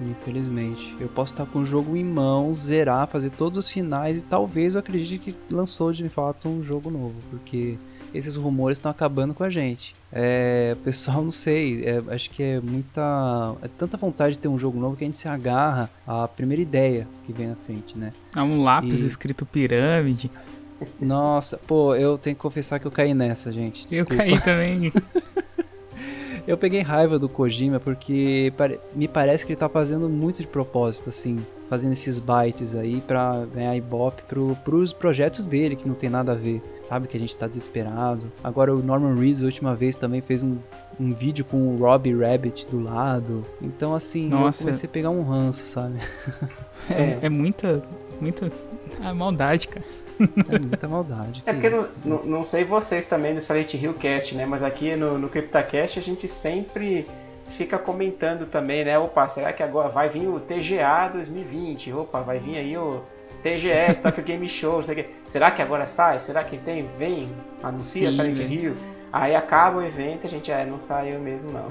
Infelizmente. 0.01 0.97
Eu 0.99 1.09
posso 1.09 1.35
estar 1.35 1.47
com 1.47 1.61
o 1.61 1.67
jogo 1.67 1.97
em 1.97 2.05
mãos, 2.05 2.59
zerar, 2.65 3.07
fazer 3.09 3.31
todos 3.31 3.59
os 3.59 3.69
finais 3.69 4.21
e 4.21 4.25
talvez 4.25 4.75
eu 4.75 4.81
acredite 4.81 5.19
que 5.19 5.35
lançou 5.55 5.93
de 5.93 6.09
fato 6.09 6.49
um 6.49 6.63
jogo 6.63 6.91
novo, 6.91 7.15
porque 7.31 7.77
esses 8.15 8.37
rumores 8.37 8.79
estão 8.79 8.91
acabando 8.91 9.33
com 9.35 9.43
a 9.43 9.51
gente. 9.51 9.95
É, 10.13 10.77
pessoal, 10.85 11.23
não 11.23 11.33
sei, 11.33 11.85
é, 11.85 12.03
acho 12.09 12.31
que 12.31 12.43
é 12.43 12.61
muita. 12.61 13.55
É 13.63 13.69
tanta 13.69 13.97
vontade 13.97 14.35
de 14.35 14.39
ter 14.39 14.49
um 14.49 14.59
jogo 14.59 14.79
novo 14.79 14.97
que 14.97 15.05
a 15.05 15.07
gente 15.07 15.17
se 15.17 15.29
agarra 15.29 15.91
à 16.07 16.29
primeira 16.29 16.63
ideia 16.63 17.09
que 17.25 17.33
vem 17.33 17.49
na 17.49 17.57
frente, 17.57 17.97
né? 17.97 18.13
Há 18.35 18.45
um 18.45 18.63
lápis 18.63 19.01
e... 19.01 19.07
escrito 19.07 19.47
pirâmide. 19.47 20.31
Nossa, 21.01 21.59
pô, 21.59 21.95
eu 21.95 22.19
tenho 22.19 22.35
que 22.35 22.43
confessar 22.43 22.81
que 22.81 22.87
eu 22.87 22.91
caí 22.91 23.15
nessa, 23.15 23.53
gente. 23.53 23.87
Desculpa. 23.87 24.15
Eu 24.15 24.19
caí 24.19 24.41
também. 24.41 24.93
Eu 26.47 26.59
peguei 26.59 26.81
raiva 26.81 27.19
do 27.19 27.29
Kojima 27.29 27.79
porque 27.79 28.53
me 28.95 29.07
parece 29.07 29.47
que 29.47 29.53
ele 29.53 29.59
tá 29.59 29.69
fazendo 29.69 30.09
muito 30.09 30.41
de 30.41 30.47
propósito, 30.47 31.09
assim. 31.09 31.39
fazendo 31.69 31.93
esses 31.93 32.19
bytes 32.19 32.75
aí 32.75 33.01
pra 33.01 33.47
ganhar 33.47 33.75
ibope 33.77 34.23
pro, 34.25 34.57
pros 34.65 34.93
projetos 34.93 35.47
dele, 35.47 35.77
que 35.77 35.89
não 35.89 35.95
tem 35.95 36.11
nada 36.11 36.33
a 36.33 36.35
ver. 36.35 36.61
Sabe 36.83 37.07
que 37.07 37.17
a 37.17 37.21
gente 37.21 37.37
tá 37.37 37.47
desesperado. 37.47 38.31
Agora 38.43 38.75
o 38.75 38.83
Norman 38.83 39.15
Reedus, 39.15 39.43
a 39.43 39.47
última 39.47 39.75
vez, 39.75 39.97
também 39.97 40.21
fez 40.21 40.43
um, 40.43 40.59
um 41.01 41.13
vídeo 41.13 41.45
com 41.45 41.57
o 41.57 41.79
Robbie 41.79 42.15
Rabbit 42.15 42.69
do 42.69 42.83
lado. 42.83 43.43
Então, 43.61 43.95
assim, 43.95 44.29
Nossa. 44.29 44.63
eu 44.63 44.67
comecei 44.67 44.89
a 44.89 44.93
pegar 44.93 45.11
um 45.11 45.23
ranço, 45.23 45.63
sabe? 45.65 45.95
É, 46.91 47.27
é 47.27 47.29
muita, 47.29 47.81
muita 48.21 48.51
ah, 49.01 49.15
maldade, 49.15 49.69
cara. 49.69 49.85
É 50.49 50.59
muita 50.59 50.89
maldade. 50.89 51.43
É 51.47 51.53
que 51.53 51.61
porque 51.61 51.71
não, 51.71 51.83
isso. 51.83 51.93
não, 52.05 52.23
não 52.25 52.45
sei 52.45 52.65
vocês 52.65 53.07
também 53.07 53.35
do 53.35 53.41
Silent 53.41 53.75
Hill 53.75 53.95
Cast, 53.95 54.35
né? 54.35 54.47
Mas 54.47 54.63
aqui 54.63 54.95
no, 54.97 55.19
no 55.19 55.29
CryptoCast 55.29 55.99
a 55.99 56.03
gente 56.03 56.29
sempre 56.29 57.07
fica 57.51 57.79
comentando 57.79 58.47
também, 58.47 58.85
né? 58.85 58.99
Opa, 58.99 59.29
será 59.29 59.53
que 59.53 59.63
agora 59.63 59.89
vai 59.89 60.09
vir 60.09 60.27
o 60.27 60.41
TGA 60.41 61.09
2020? 61.13 61.93
Opa, 61.93 62.21
vai 62.21 62.39
vir 62.39 62.57
aí 62.57 62.77
o 62.77 63.03
TGS, 63.43 64.01
Tokyo 64.03 64.23
Game 64.23 64.49
Show, 64.49 64.77
não 64.77 64.83
sei 64.83 64.95
o 64.95 64.97
quê. 65.05 65.11
Será 65.27 65.51
que 65.51 65.61
agora 65.61 65.87
sai? 65.87 66.19
Será 66.19 66.43
que 66.45 66.57
tem? 66.59 66.89
Vem, 66.99 67.29
anuncia 67.63 68.11
Sim, 68.11 68.17
Silent 68.17 68.39
velho. 68.39 68.53
Hill. 68.53 68.77
Aí 69.13 69.35
acaba 69.35 69.79
o 69.79 69.83
evento 69.85 70.25
e 70.25 70.27
a 70.27 70.31
gente, 70.31 70.51
é, 70.51 70.65
não 70.65 70.81
saiu 70.81 71.21
mesmo 71.21 71.53
não. 71.53 71.69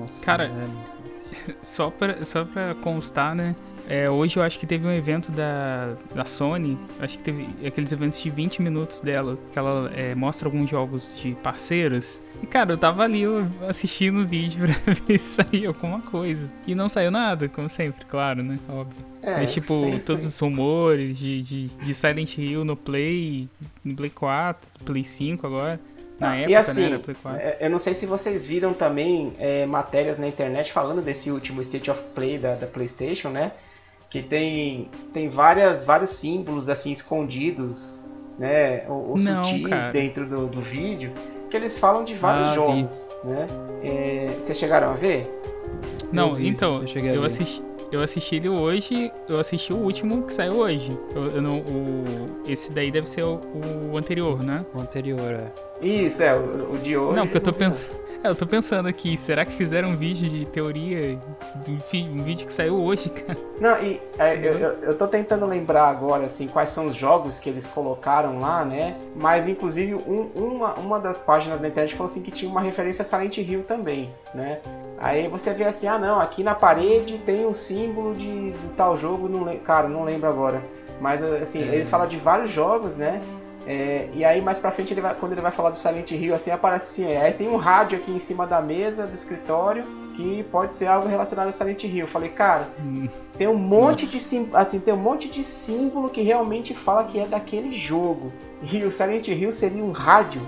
Nossa, 0.00 0.24
Cara. 0.24 0.50
Só 1.62 1.90
pra, 1.90 2.24
só 2.24 2.44
pra 2.44 2.74
constar, 2.76 3.34
né? 3.34 3.56
É, 3.86 4.08
hoje 4.08 4.38
eu 4.38 4.42
acho 4.42 4.58
que 4.58 4.66
teve 4.66 4.86
um 4.86 4.90
evento 4.92 5.30
da, 5.30 5.94
da 6.14 6.24
Sony, 6.24 6.78
acho 6.98 7.18
que 7.18 7.22
teve 7.22 7.46
aqueles 7.66 7.92
eventos 7.92 8.18
de 8.22 8.30
20 8.30 8.62
minutos 8.62 9.00
dela, 9.00 9.36
que 9.52 9.58
ela 9.58 9.90
é, 9.94 10.14
mostra 10.14 10.48
alguns 10.48 10.70
jogos 10.70 11.14
de 11.20 11.32
parceiros. 11.42 12.22
E 12.42 12.46
cara, 12.46 12.72
eu 12.72 12.78
tava 12.78 13.02
ali 13.02 13.22
eu, 13.22 13.46
assistindo 13.68 14.20
o 14.20 14.26
vídeo 14.26 14.64
pra 14.84 14.94
ver 14.94 15.18
se 15.18 15.42
saía 15.42 15.68
alguma 15.68 16.00
coisa. 16.00 16.50
E 16.66 16.74
não 16.74 16.88
saiu 16.88 17.10
nada, 17.10 17.46
como 17.46 17.68
sempre, 17.68 18.06
claro, 18.06 18.42
né? 18.42 18.58
Óbvio. 18.70 19.04
É, 19.22 19.36
Mas 19.40 19.52
tipo, 19.52 19.78
sempre- 19.80 20.00
todos 20.00 20.24
os 20.24 20.38
rumores 20.38 21.18
de, 21.18 21.42
de, 21.42 21.66
de 21.68 21.94
Silent 21.94 22.38
Hill 22.38 22.64
no 22.64 22.76
Play, 22.76 23.48
no 23.84 23.94
Play 23.94 24.10
4, 24.10 24.66
Play 24.84 25.04
5 25.04 25.46
agora. 25.46 25.78
Na 26.18 26.30
Ah, 26.30 26.36
época, 26.36 26.50
e 26.52 26.54
assim, 26.56 26.88
né? 26.90 26.98
Play 26.98 27.16
4. 27.22 27.40
é, 27.40 27.58
eu 27.60 27.68
não 27.70 27.78
sei 27.78 27.92
se 27.92 28.06
vocês 28.06 28.46
viram 28.46 28.72
também 28.72 29.32
é, 29.38 29.66
matérias 29.66 30.16
na 30.16 30.28
internet 30.28 30.72
falando 30.72 31.02
desse 31.02 31.30
último 31.30 31.60
State 31.60 31.90
of 31.90 32.00
Play 32.14 32.38
da, 32.38 32.54
da 32.54 32.66
PlayStation, 32.66 33.30
né? 33.30 33.52
Que 34.14 34.22
tem, 34.22 34.88
tem 35.12 35.28
várias, 35.28 35.82
vários 35.82 36.10
símbolos 36.10 36.68
assim 36.68 36.92
escondidos, 36.92 38.00
né? 38.38 38.84
Ou, 38.88 39.08
ou 39.10 39.18
Não, 39.18 39.42
sutis 39.42 39.68
cara. 39.68 39.90
dentro 39.90 40.24
do, 40.24 40.46
do 40.46 40.60
vídeo, 40.60 41.10
que 41.50 41.56
eles 41.56 41.76
falam 41.76 42.04
de 42.04 42.14
vários 42.14 42.46
Ah, 42.46 42.50
vi. 42.50 42.54
jogos, 42.54 43.06
né? 43.24 43.46
É, 43.82 44.36
vocês 44.38 44.56
chegaram 44.56 44.90
a 44.90 44.94
ver? 44.94 45.28
Não, 46.12 46.32
vi, 46.32 46.46
então, 46.46 46.84
eu 46.94 47.04
eu, 47.06 47.24
assisti, 47.24 47.60
eu 47.90 48.00
assisti 48.00 48.36
ele 48.36 48.48
hoje, 48.50 49.10
eu 49.28 49.40
assisti 49.40 49.72
o 49.72 49.78
último 49.78 50.22
que 50.22 50.32
saiu 50.32 50.58
hoje. 50.58 50.96
Eu, 51.12 51.26
eu 51.30 51.42
não, 51.42 51.58
o, 51.58 52.04
esse 52.46 52.70
daí 52.70 52.92
deve 52.92 53.08
ser 53.08 53.24
o, 53.24 53.40
o 53.90 53.98
anterior, 53.98 54.40
né? 54.44 54.64
O 54.72 54.80
anterior, 54.80 55.18
é. 55.32 55.52
Isso, 55.84 56.22
é, 56.22 56.36
o, 56.36 56.74
o 56.74 56.78
de 56.78 56.96
hoje. 56.96 57.16
não, 57.16 57.26
porque 57.26 57.38
eu 57.38 57.42
tô 57.42 57.50
vi, 57.50 57.64
não. 57.64 57.70
pensando. 57.72 58.03
É, 58.24 58.28
eu 58.28 58.34
tô 58.34 58.46
pensando 58.46 58.88
aqui, 58.88 59.18
será 59.18 59.44
que 59.44 59.52
fizeram 59.52 59.90
um 59.90 59.96
vídeo 59.96 60.26
de 60.30 60.46
teoria, 60.46 61.18
um, 61.68 62.22
vídeo 62.22 62.46
que 62.46 62.52
saiu 62.54 62.74
hoje, 62.82 63.10
cara? 63.10 63.38
Não, 63.60 63.76
e 63.82 64.00
é, 64.18 64.34
eu, 64.38 64.58
eu, 64.58 64.70
eu 64.82 64.96
tô 64.98 65.06
tentando 65.06 65.44
lembrar 65.44 65.88
agora, 65.88 66.24
assim, 66.24 66.46
quais 66.48 66.70
são 66.70 66.86
os 66.86 66.96
jogos 66.96 67.38
que 67.38 67.50
eles 67.50 67.66
colocaram 67.66 68.38
lá, 68.38 68.64
né? 68.64 68.96
Mas, 69.14 69.46
inclusive, 69.46 69.94
um- 69.94 70.30
uma, 70.34 70.72
uma 70.72 70.98
das 70.98 71.18
páginas 71.18 71.60
da 71.60 71.68
internet 71.68 71.94
falou 71.94 72.10
assim 72.10 72.22
que 72.22 72.30
tinha 72.30 72.50
uma 72.50 72.62
referência 72.62 73.02
a 73.02 73.04
Silent 73.04 73.36
Hill 73.36 73.62
também, 73.64 74.10
né? 74.34 74.60
Aí 74.96 75.28
você 75.28 75.52
vê 75.52 75.64
assim, 75.64 75.86
ah 75.86 75.98
não, 75.98 76.18
aqui 76.18 76.42
na 76.42 76.54
parede 76.54 77.18
tem 77.18 77.44
um 77.44 77.52
símbolo 77.52 78.14
de, 78.14 78.52
de 78.52 78.68
tal 78.74 78.96
jogo, 78.96 79.28
não 79.28 79.44
cara, 79.58 79.86
não 79.86 80.02
lembro 80.02 80.30
agora. 80.30 80.62
Mas, 80.98 81.22
assim, 81.42 81.60
É. 81.60 81.74
eles 81.74 81.90
falam 81.90 82.06
de 82.06 82.16
vários 82.16 82.50
jogos, 82.50 82.96
né? 82.96 83.20
É, 83.66 84.08
e 84.12 84.24
aí 84.24 84.42
mais 84.42 84.58
pra 84.58 84.70
frente 84.70 84.92
ele 84.92 85.00
vai, 85.00 85.14
quando 85.14 85.32
ele 85.32 85.40
vai 85.40 85.50
falar 85.50 85.70
do 85.70 85.78
Silent 85.78 86.10
Hill, 86.10 86.34
assim, 86.34 86.50
aparece 86.50 87.02
assim, 87.02 87.10
é, 87.10 87.22
aí 87.22 87.32
tem 87.32 87.48
um 87.48 87.56
rádio 87.56 87.96
aqui 87.98 88.10
em 88.12 88.18
cima 88.18 88.46
da 88.46 88.60
mesa 88.60 89.06
do 89.06 89.14
escritório 89.14 89.84
que 90.16 90.42
pode 90.52 90.74
ser 90.74 90.86
algo 90.86 91.08
relacionado 91.08 91.48
a 91.48 91.52
Silent 91.52 91.82
Hill. 91.84 92.00
Eu 92.00 92.06
falei, 92.06 92.28
cara, 92.28 92.68
Hum, 92.78 93.08
tem 93.38 93.48
um 93.48 93.56
monte 93.56 94.02
Nossa. 94.02 94.16
de 94.16 94.22
símbolo, 94.22 94.56
assim, 94.56 94.78
tem 94.78 94.92
um 94.92 94.98
monte 94.98 95.28
de 95.28 95.42
símbolo 95.42 96.10
que 96.10 96.20
realmente 96.20 96.74
fala 96.74 97.04
que 97.04 97.18
é 97.18 97.26
daquele 97.26 97.74
jogo. 97.74 98.32
E 98.62 98.84
o 98.84 98.92
Silent 98.92 99.28
Hill 99.28 99.50
seria 99.52 99.82
um 99.82 99.92
rádio. 99.92 100.42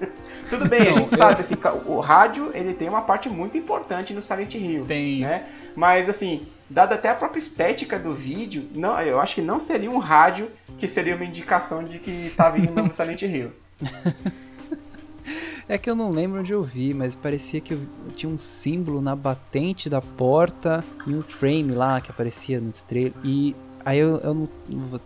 Tudo 0.50 0.68
bem, 0.68 0.82
a 0.82 0.84
Não, 0.90 0.94
gente 0.94 1.12
eu- 1.12 1.18
sabe, 1.18 1.40
assim, 1.40 1.56
o 1.86 1.98
rádio 2.00 2.50
ele 2.54 2.72
tem 2.74 2.88
uma 2.88 3.00
parte 3.02 3.28
muito 3.28 3.56
importante 3.56 4.12
no 4.14 4.22
Silent 4.22 4.54
Hill, 4.54 4.84
Tem. 4.84 5.20
né? 5.20 5.44
Mas 5.74 6.08
assim, 6.08 6.46
dada 6.68 6.94
até 6.94 7.08
a 7.08 7.14
própria 7.14 7.38
estética 7.38 7.98
do 7.98 8.14
vídeo, 8.14 8.68
não, 8.74 9.00
eu 9.00 9.20
acho 9.20 9.36
que 9.36 9.42
não 9.42 9.58
seria 9.58 9.90
um 9.90 9.98
rádio 9.98 10.50
que 10.78 10.86
seria 10.86 11.14
uma 11.14 11.24
indicação 11.24 11.82
de 11.82 11.98
que 11.98 12.32
tá 12.36 12.50
vindo 12.50 12.70
um 12.70 12.74
novo 12.74 12.92
Silent 12.92 13.22
Hill. 13.22 13.52
É 15.68 15.76
que 15.76 15.90
eu 15.90 15.94
não 15.94 16.08
lembro 16.08 16.40
onde 16.40 16.50
eu 16.50 16.62
vi, 16.62 16.94
mas 16.94 17.14
parecia 17.14 17.60
que 17.60 17.78
tinha 18.14 18.32
um 18.32 18.38
símbolo 18.38 19.02
na 19.02 19.14
batente 19.14 19.90
da 19.90 20.00
porta 20.00 20.82
e 21.06 21.12
um 21.12 21.20
frame 21.20 21.72
lá 21.72 22.00
que 22.00 22.10
aparecia 22.10 22.58
no 22.58 22.72
trailer. 22.72 23.12
E 23.22 23.54
aí 23.84 23.98
eu, 23.98 24.16
eu 24.18 24.32
não. 24.32 24.48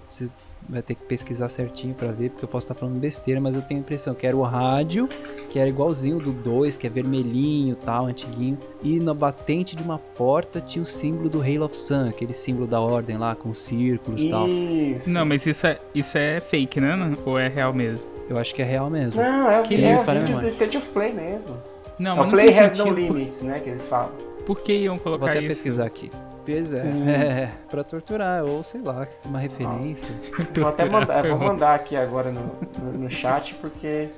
Você 0.08 0.30
vai 0.68 0.80
ter 0.80 0.94
que 0.94 1.02
pesquisar 1.04 1.48
certinho 1.48 1.94
pra 1.94 2.12
ver, 2.12 2.30
porque 2.30 2.44
eu 2.44 2.48
posso 2.48 2.64
estar 2.64 2.74
falando 2.74 3.00
besteira, 3.00 3.40
mas 3.40 3.56
eu 3.56 3.62
tenho 3.62 3.80
a 3.80 3.82
impressão 3.82 4.14
que 4.14 4.24
era 4.24 4.36
o 4.36 4.42
rádio, 4.42 5.08
que 5.52 5.58
era 5.58 5.68
igualzinho 5.68 6.18
do 6.18 6.32
2, 6.32 6.78
que 6.78 6.86
é 6.86 6.90
vermelhinho 6.90 7.76
tal, 7.76 8.06
antiguinho. 8.06 8.56
E 8.82 8.98
na 8.98 9.12
batente 9.12 9.76
de 9.76 9.82
uma 9.82 9.98
porta 9.98 10.62
tinha 10.62 10.82
o 10.82 10.86
símbolo 10.86 11.28
do 11.28 11.42
Hail 11.42 11.62
of 11.62 11.76
Sun, 11.76 12.08
aquele 12.08 12.32
símbolo 12.32 12.66
da 12.66 12.80
ordem 12.80 13.18
lá, 13.18 13.34
com 13.34 13.52
círculos 13.52 14.22
e 14.22 14.30
tal. 14.30 14.48
Isso. 14.48 15.10
Não, 15.10 15.26
mas 15.26 15.44
isso 15.44 15.66
é, 15.66 15.78
isso 15.94 16.16
é 16.16 16.40
fake, 16.40 16.80
né? 16.80 16.96
Ou 17.26 17.38
é 17.38 17.48
real 17.48 17.74
mesmo? 17.74 18.08
Eu 18.30 18.38
acho 18.38 18.54
que 18.54 18.62
é 18.62 18.64
real 18.64 18.88
mesmo. 18.88 19.20
Não, 19.20 19.50
é 19.50 19.60
o, 19.60 19.62
Que 19.62 19.74
é 19.84 19.92
isso, 19.94 20.10
o 20.10 20.14
vídeo 20.14 20.40
do 20.40 20.48
State 20.48 20.78
of 20.78 20.88
Play 20.88 21.12
mesmo. 21.12 21.54
Não, 21.98 22.12
É 22.12 22.16
mas 22.16 22.28
o 22.28 22.30
Play 22.30 22.58
has 22.58 22.78
no 22.78 22.90
limits, 22.90 23.42
né, 23.42 23.60
que 23.60 23.68
eles 23.68 23.84
falam. 23.86 24.12
Por 24.46 24.58
que 24.60 24.72
iam 24.72 24.94
Vou 24.94 25.04
colocar 25.04 25.32
até 25.32 25.40
isso? 25.40 25.48
pesquisar 25.48 25.84
aqui. 25.84 26.10
Pois 26.46 26.72
é, 26.72 26.82
Hum. 26.82 27.04
é, 27.10 27.50
pra 27.70 27.84
torturar, 27.84 28.42
ou 28.42 28.62
sei 28.62 28.80
lá, 28.80 29.06
uma 29.24 29.38
referência. 29.38 30.10
Vou 30.56 30.66
até 30.66 30.86
mandar, 30.86 31.24
é, 31.26 31.28
vou 31.28 31.38
mandar 31.38 31.74
aqui 31.74 31.94
agora 31.94 32.32
no, 32.32 32.40
no, 32.82 32.98
no 33.00 33.10
chat, 33.10 33.54
porque 33.60 34.08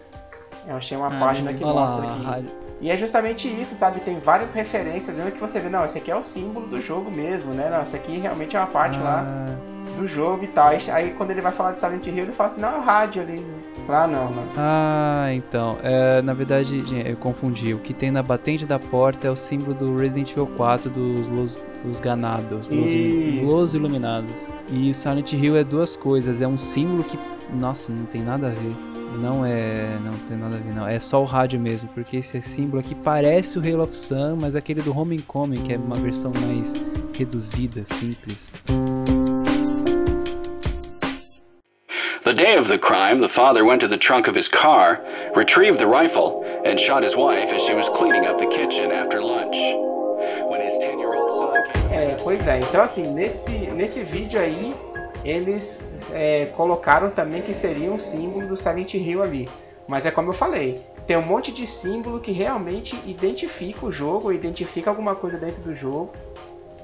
eu 0.66 0.76
achei 0.76 0.96
uma 0.96 1.08
Ah, 1.08 1.18
página 1.20 1.52
que 1.52 1.64
mostra 1.64 2.06
lá, 2.06 2.36
aqui. 2.36 2.46
E 2.80 2.90
é 2.90 2.96
justamente 2.96 3.48
isso, 3.48 3.74
sabe? 3.74 4.00
Tem 4.00 4.18
várias 4.18 4.52
referências, 4.52 5.18
onde 5.18 5.30
que 5.32 5.40
você 5.40 5.58
vê, 5.60 5.68
não, 5.70 5.84
esse 5.84 5.96
aqui 5.96 6.10
é 6.10 6.16
o 6.16 6.22
símbolo 6.22 6.66
do 6.66 6.80
jogo 6.80 7.10
mesmo, 7.10 7.52
né? 7.52 7.70
Não, 7.70 7.82
isso 7.82 7.96
aqui 7.96 8.18
realmente 8.18 8.56
é 8.56 8.60
uma 8.60 8.66
parte 8.66 8.98
lá 8.98 9.24
Ah, 9.26 9.54
do 9.98 10.06
jogo 10.06 10.44
e 10.44 10.48
tal. 10.48 10.68
Aí- 10.68 11.14
quando 11.16 11.30
ele 11.30 11.40
vai 11.40 11.52
falar 11.52 11.72
de 11.72 11.78
Silent 11.78 12.06
Hill, 12.06 12.24
ele 12.24 12.32
fala 12.32 12.48
assim, 12.48 12.60
não, 12.60 12.68
é 12.74 12.78
o 12.78 12.82
rádio 12.82 13.22
ali. 13.22 13.46
Ah, 13.88 14.06
não, 14.06 14.30
não. 14.30 14.42
Ah, 14.56 15.28
então. 15.32 15.78
é, 15.82 16.20
na 16.22 16.34
verdade, 16.34 16.84
gente, 16.84 17.08
eu 17.08 17.16
confundi. 17.16 17.72
O 17.72 17.78
que 17.78 17.94
tem 17.94 18.10
na 18.10 18.22
batente 18.22 18.66
da 18.66 18.78
porta 18.78 19.28
é 19.28 19.30
o 19.30 19.36
símbolo 19.36 19.74
do 19.74 19.96
Resident 19.96 20.30
Evil 20.32 20.46
4 20.56 20.90
dos 20.90 21.28
Los, 21.28 21.62
Los 21.84 22.00
Ganados, 22.00 22.68
Los, 22.70 22.90
Isso. 22.92 23.44
Los 23.46 23.74
Iluminados. 23.74 24.48
E 24.70 24.92
Silent 24.92 25.32
Hill 25.32 25.56
é 25.56 25.64
duas 25.64 25.96
coisas. 25.96 26.42
É 26.42 26.48
um 26.48 26.56
símbolo 26.58 27.04
que, 27.04 27.18
nossa, 27.52 27.92
não 27.92 28.04
tem 28.06 28.22
nada 28.22 28.48
a 28.48 28.50
ver. 28.50 28.74
Não 29.20 29.44
é. 29.44 29.98
Não 30.02 30.12
tem 30.26 30.36
nada 30.36 30.56
a 30.56 30.58
ver, 30.58 30.74
não. 30.74 30.86
É 30.86 30.98
só 31.00 31.22
o 31.22 31.24
rádio 31.24 31.58
mesmo, 31.60 31.88
porque 31.90 32.18
esse 32.18 32.40
símbolo 32.42 32.80
aqui 32.80 32.94
parece 32.94 33.58
o 33.58 33.62
Hail 33.62 33.80
of 33.80 33.96
Sun, 33.96 34.38
mas 34.40 34.54
é 34.54 34.58
aquele 34.58 34.82
do 34.82 34.96
Homecoming, 34.96 35.62
que 35.62 35.72
é 35.72 35.76
uma 35.76 35.96
versão 35.96 36.32
mais 36.46 36.74
reduzida, 37.16 37.84
simples. 37.86 38.52
The 42.24 42.32
day 42.32 42.56
of 42.56 42.68
the 42.68 42.78
crime, 42.78 43.20
the 43.20 43.28
father 43.28 43.66
went 43.66 43.80
to 43.80 43.88
the 43.88 43.98
trunk 43.98 44.28
of 44.28 44.34
his 44.34 44.48
car, 44.48 44.98
retrieved 45.36 45.78
the 45.78 45.86
rifle, 45.86 46.42
and 46.64 46.80
shot 46.80 47.04
his 47.04 47.14
wife 47.14 47.52
as 47.52 47.60
she 47.62 47.74
was 47.74 47.86
cleaning 47.90 48.24
up 48.24 48.38
the 48.38 48.46
kitchen 48.46 48.90
after 48.90 49.20
lunch. 49.20 49.56
When 50.48 50.62
his 50.62 50.78
10 50.78 50.98
year 50.98 51.14
old 51.14 51.30
son 51.30 51.52
came. 51.74 51.92
É, 51.92 52.16
pois 52.22 52.46
é. 52.46 52.60
Então, 52.60 52.80
assim, 52.82 53.06
nesse, 53.12 53.50
nesse 53.72 54.02
vídeo 54.04 54.40
aí, 54.40 54.74
eles 55.24 55.82
é, 56.12 56.46
colocaram 56.56 57.10
também 57.10 57.40
que 57.42 57.54
seria 57.54 57.90
um 57.90 57.98
símbolo 57.98 58.46
do 58.46 58.56
Silent 58.56 58.94
Hill 58.94 59.22
ali. 59.22 59.48
Mas 59.88 60.06
é 60.06 60.10
como 60.10 60.30
eu 60.30 60.34
falei, 60.34 60.84
tem 61.06 61.16
um 61.16 61.22
monte 61.22 61.52
de 61.52 61.66
símbolo 61.66 62.20
que 62.20 62.32
realmente 62.32 62.98
identifica 63.06 63.86
o 63.86 63.92
jogo, 63.92 64.32
identifica 64.32 64.90
alguma 64.90 65.14
coisa 65.14 65.38
dentro 65.38 65.62
do 65.62 65.74
jogo. 65.74 66.12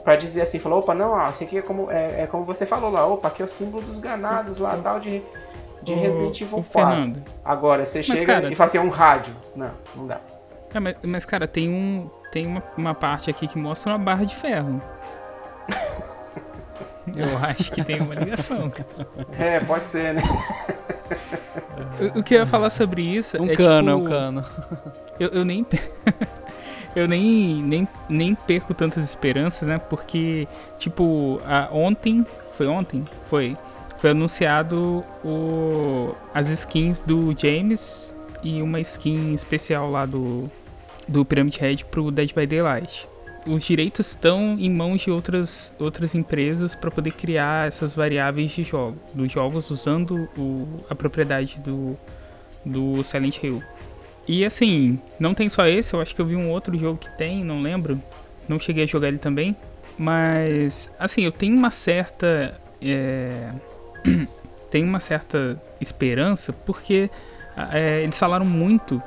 Pra 0.05 0.17
dizer 0.17 0.41
assim, 0.43 0.59
falou, 0.59 0.79
opa, 0.79 0.95
não, 0.95 1.11
ó, 1.13 1.29
esse 1.29 1.45
aqui 1.45 1.59
é 1.59 1.63
como, 1.63 1.91
é, 1.91 2.23
é 2.23 2.27
como 2.27 2.45
você 2.45 2.65
falou 2.65 2.91
lá, 2.91 3.07
opa, 3.07 3.29
aqui 3.29 3.43
é 3.43 3.45
o 3.45 3.49
símbolo 3.49 3.85
dos 3.85 3.99
ganados 3.99 4.57
lá, 4.57 4.79
tal, 4.83 4.99
de, 4.99 5.23
de 5.83 5.93
Ô, 5.93 6.01
Resident 6.01 6.41
Evil 6.41 6.59
ô, 6.59 6.63
4. 6.63 6.71
Fernando. 6.73 7.23
Agora, 7.45 7.85
você 7.85 8.03
chega 8.03 8.25
cara- 8.25 8.51
e 8.51 8.57
fala 8.57 8.67
assim, 8.67 8.79
é 8.79 8.81
um 8.81 8.89
rádio. 8.89 9.35
Não, 9.55 9.73
não 9.95 10.07
dá. 10.07 10.21
É, 10.73 10.81
mas, 10.81 10.97
mas, 11.05 11.27
cara, 11.27 11.47
tem, 11.47 11.69
um, 11.69 12.09
tem 12.33 12.47
uma, 12.47 12.63
uma 12.79 12.95
parte 12.95 13.29
aqui 13.29 13.47
que 13.47 13.59
mostra 13.59 13.93
uma 13.93 13.99
barra 13.99 14.25
de 14.25 14.35
ferro. 14.35 14.81
Eu 17.17 17.39
acho 17.39 17.71
que 17.73 17.83
tem 17.83 18.01
uma 18.01 18.15
ligação, 18.15 18.71
cara. 18.71 19.07
É, 19.39 19.61
pode 19.61 19.87
ser, 19.87 20.15
né? 20.15 20.23
O, 22.15 22.21
o 22.21 22.23
que 22.23 22.35
eu 22.35 22.41
ia 22.41 22.47
falar 22.47 22.71
sobre 22.71 23.03
isso 23.03 23.41
Um 23.41 23.51
é 23.51 23.57
cano, 23.57 23.91
é 23.91 23.95
um 23.95 23.99
tipo, 23.99 24.11
cano. 24.11 24.45
Eu, 25.21 25.29
eu 25.29 25.45
nem. 25.45 25.67
eu 26.97 27.07
nem, 27.07 27.63
nem, 27.63 27.89
nem 28.09 28.35
perco 28.35 28.73
tantas 28.73 29.05
esperanças, 29.05 29.69
né? 29.69 29.79
Porque, 29.79 30.49
tipo, 30.79 31.41
a, 31.45 31.69
ontem. 31.71 32.25
Foi 32.57 32.67
ontem? 32.67 33.05
Foi. 33.29 33.55
Foi 33.99 34.11
anunciado 34.11 35.05
o, 35.23 36.15
as 36.33 36.49
skins 36.49 37.01
do 37.01 37.35
James 37.37 38.15
e 38.43 38.63
uma 38.63 38.81
skin 38.81 39.35
especial 39.35 39.91
lá 39.91 40.07
do, 40.07 40.51
do 41.07 41.23
Pyramid 41.23 41.59
Head 41.59 41.85
pro 41.85 42.11
Dead 42.11 42.33
by 42.35 42.47
Daylight. 42.47 43.07
Os 43.47 43.65
direitos 43.65 44.09
estão 44.09 44.57
em 44.59 44.71
mãos 44.71 45.01
de 45.01 45.11
outras, 45.11 45.75
outras 45.79 46.15
empresas 46.15 46.75
para 46.75 46.91
poder 46.91 47.13
criar 47.13 47.69
essas 47.69 47.95
variáveis 47.95 48.51
de 48.51 48.65
jogo, 48.65 48.99
dos 49.15 49.33
jogos 49.33 49.71
usando 49.71 50.29
o, 50.37 50.69
a 50.91 50.95
propriedade 50.95 51.59
do, 51.61 51.97
do 52.65 53.03
Silent 53.03 53.43
Hill. 53.43 53.63
E 54.29 54.45
assim, 54.45 55.01
não 55.19 55.35
tem 55.35 55.49
só 55.49 55.67
esse, 55.67 55.95
eu 55.95 56.01
acho 56.01 56.15
que 56.15 56.21
eu 56.21 56.27
vi 56.27 56.37
um 56.37 56.51
outro 56.51 56.79
jogo 56.79 56.99
que 56.99 57.11
tem, 57.17 57.43
não 57.43 57.63
lembro. 57.63 58.01
Não 58.49 58.59
cheguei 58.59 58.85
a 58.85 58.87
jogar 58.87 59.09
ele 59.09 59.19
também. 59.19 59.57
Mas, 59.99 60.91
assim, 60.99 61.23
eu 61.23 61.33
tenho 61.33 61.57
uma 61.57 61.71
certa. 61.71 62.61
É... 62.81 63.53
tenho 64.71 64.87
uma 64.87 65.01
certa 65.01 65.61
esperança, 65.81 66.53
porque 66.53 67.11
é, 67.73 68.03
eles 68.03 68.19
falaram 68.19 68.45
muito, 68.45 69.03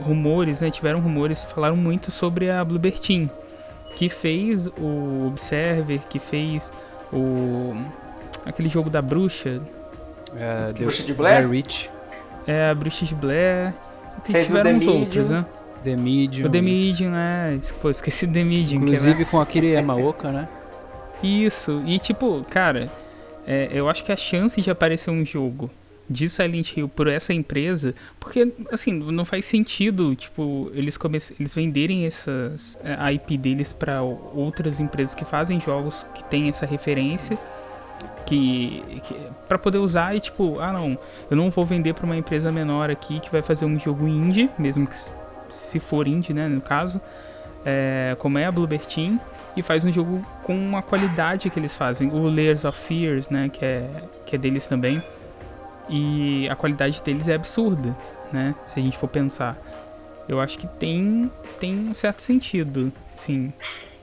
rumores, 0.00 0.60
né? 0.60 0.70
Tiveram 0.70 1.00
rumores, 1.00 1.44
falaram 1.44 1.76
muito 1.76 2.10
sobre 2.10 2.50
a 2.50 2.64
Bluebird 2.64 3.00
Team, 3.00 3.30
que 3.96 4.08
fez 4.08 4.66
o 4.66 5.26
Observer, 5.26 6.00
que 6.08 6.18
fez 6.18 6.72
o. 7.12 7.74
aquele 8.44 8.68
jogo 8.68 8.88
da 8.90 9.02
bruxa. 9.02 9.60
É, 10.36 10.72
Bruxa 10.72 11.02
de 11.02 11.14
Blair? 11.14 11.48
Witch. 11.48 11.86
É, 12.46 12.70
a 12.70 12.74
Bruxa 12.74 13.04
de 13.04 13.14
Blair. 13.14 13.72
E 14.28 14.32
Fez 14.32 14.46
tiveram 14.48 14.70
The 14.70 14.76
uns 14.76 14.84
Medium. 14.84 15.00
outros, 15.00 15.30
né? 15.30 15.46
The 15.84 15.96
Medium. 15.96 16.46
O 16.46 16.50
The 16.50 16.60
Medium, 16.60 17.12
é. 17.14 17.58
Pô, 17.80 17.88
esqueci 17.90 18.26
do 18.26 18.32
The 18.32 18.44
Medium. 18.44 18.66
que, 18.80 18.90
né? 18.90 18.96
Inclusive 18.96 19.24
com 19.24 19.40
aquele 19.40 19.68
Yamaoka, 19.72 20.30
né? 20.30 20.48
Isso, 21.22 21.82
e 21.84 21.98
tipo, 21.98 22.44
cara, 22.48 22.90
é, 23.46 23.68
eu 23.72 23.88
acho 23.88 24.04
que 24.04 24.12
a 24.12 24.16
chance 24.16 24.60
de 24.60 24.70
aparecer 24.70 25.10
um 25.10 25.24
jogo 25.24 25.70
de 26.08 26.28
Silent 26.28 26.76
Hill 26.76 26.88
por 26.88 27.06
essa 27.06 27.32
empresa, 27.32 27.94
porque 28.18 28.52
assim, 28.72 28.92
não 28.92 29.24
faz 29.24 29.44
sentido, 29.44 30.14
tipo, 30.14 30.70
eles 30.74 30.98
eles 31.38 31.54
venderem 31.54 32.06
essas 32.06 32.78
é, 32.82 32.96
a 32.98 33.12
IP 33.12 33.36
deles 33.36 33.72
para 33.72 34.02
outras 34.02 34.80
empresas 34.80 35.14
que 35.14 35.24
fazem 35.24 35.60
jogos 35.60 36.06
que 36.14 36.24
têm 36.24 36.48
essa 36.48 36.64
referência 36.64 37.38
que, 38.28 38.82
que 39.02 39.14
para 39.48 39.58
poder 39.58 39.78
usar 39.78 40.14
e 40.14 40.20
tipo, 40.20 40.60
ah 40.60 40.72
não, 40.72 40.98
eu 41.30 41.36
não 41.36 41.50
vou 41.50 41.64
vender 41.64 41.94
para 41.94 42.04
uma 42.04 42.16
empresa 42.16 42.52
menor 42.52 42.90
aqui 42.90 43.20
que 43.20 43.30
vai 43.30 43.40
fazer 43.40 43.64
um 43.64 43.78
jogo 43.78 44.06
indie, 44.06 44.50
mesmo 44.58 44.86
que 44.86 44.96
se 45.48 45.80
for 45.80 46.06
indie, 46.06 46.34
né, 46.34 46.46
no 46.46 46.60
caso, 46.60 47.00
é, 47.64 48.14
como 48.18 48.38
é 48.38 48.44
a 48.44 48.52
Bluebird 48.52 48.86
Team, 48.86 49.18
e 49.56 49.62
faz 49.62 49.82
um 49.82 49.90
jogo 49.90 50.24
com 50.42 50.76
a 50.76 50.82
qualidade 50.82 51.48
que 51.48 51.58
eles 51.58 51.74
fazem. 51.74 52.10
O 52.10 52.28
Layers 52.28 52.64
of 52.64 52.78
Fears, 52.78 53.28
né, 53.28 53.48
que 53.48 53.64
é, 53.64 53.88
que 54.26 54.36
é 54.36 54.38
deles 54.38 54.68
também. 54.68 55.02
E 55.88 56.48
a 56.48 56.56
qualidade 56.56 57.02
deles 57.02 57.28
é 57.28 57.34
absurda, 57.34 57.96
né, 58.32 58.54
se 58.66 58.78
a 58.78 58.82
gente 58.82 58.98
for 58.98 59.08
pensar. 59.08 59.56
Eu 60.28 60.40
acho 60.40 60.58
que 60.58 60.66
tem, 60.66 61.32
tem 61.58 61.74
um 61.88 61.94
certo 61.94 62.20
sentido, 62.20 62.92
assim, 63.16 63.52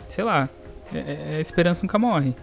sei 0.10 0.24
lá, 0.24 0.50
é, 0.94 0.98
é- 0.98 1.38
a 1.38 1.40
esperança 1.40 1.84
nunca 1.84 2.00
morre. 2.00 2.36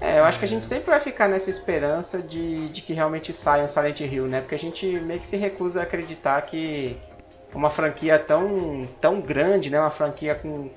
É, 0.00 0.20
eu 0.20 0.24
acho 0.24 0.38
que 0.38 0.44
a 0.44 0.48
gente 0.48 0.64
sempre 0.64 0.90
vai 0.90 1.00
ficar 1.00 1.28
nessa 1.28 1.50
esperança 1.50 2.22
de, 2.22 2.68
de 2.68 2.82
que 2.82 2.92
realmente 2.92 3.32
saia 3.32 3.64
um 3.64 3.68
Silent 3.68 4.00
Hill, 4.00 4.26
né? 4.28 4.40
Porque 4.40 4.54
a 4.54 4.58
gente 4.58 4.86
meio 5.00 5.18
que 5.18 5.26
se 5.26 5.36
recusa 5.36 5.80
a 5.80 5.82
acreditar 5.82 6.40
que 6.42 6.96
uma 7.52 7.68
franquia 7.68 8.16
tão, 8.16 8.88
tão 9.00 9.20
grande, 9.20 9.70
né? 9.70 9.80
Uma 9.80 9.90
franquia 9.90 10.36
com, 10.36 10.70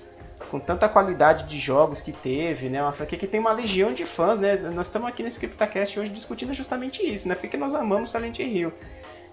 com 0.49 0.59
tanta 0.59 0.87
qualidade 0.89 1.45
de 1.45 1.57
jogos 1.57 2.01
que 2.01 2.11
teve, 2.11 2.69
né? 2.69 2.81
Uma 2.81 2.91
franquia 2.91 3.17
que 3.17 3.27
tem 3.27 3.39
uma 3.39 3.51
legião 3.51 3.93
de 3.93 4.05
fãs, 4.05 4.39
né? 4.39 4.55
Nós 4.55 4.87
estamos 4.87 5.07
aqui 5.07 5.23
nesse 5.23 5.39
CryptoCast 5.39 5.99
hoje 5.99 6.09
discutindo 6.09 6.53
justamente 6.53 7.01
isso, 7.03 7.27
né? 7.27 7.35
Porque 7.35 7.57
nós 7.57 7.73
amamos 7.73 8.11
Silent 8.11 8.39
Hill. 8.39 8.71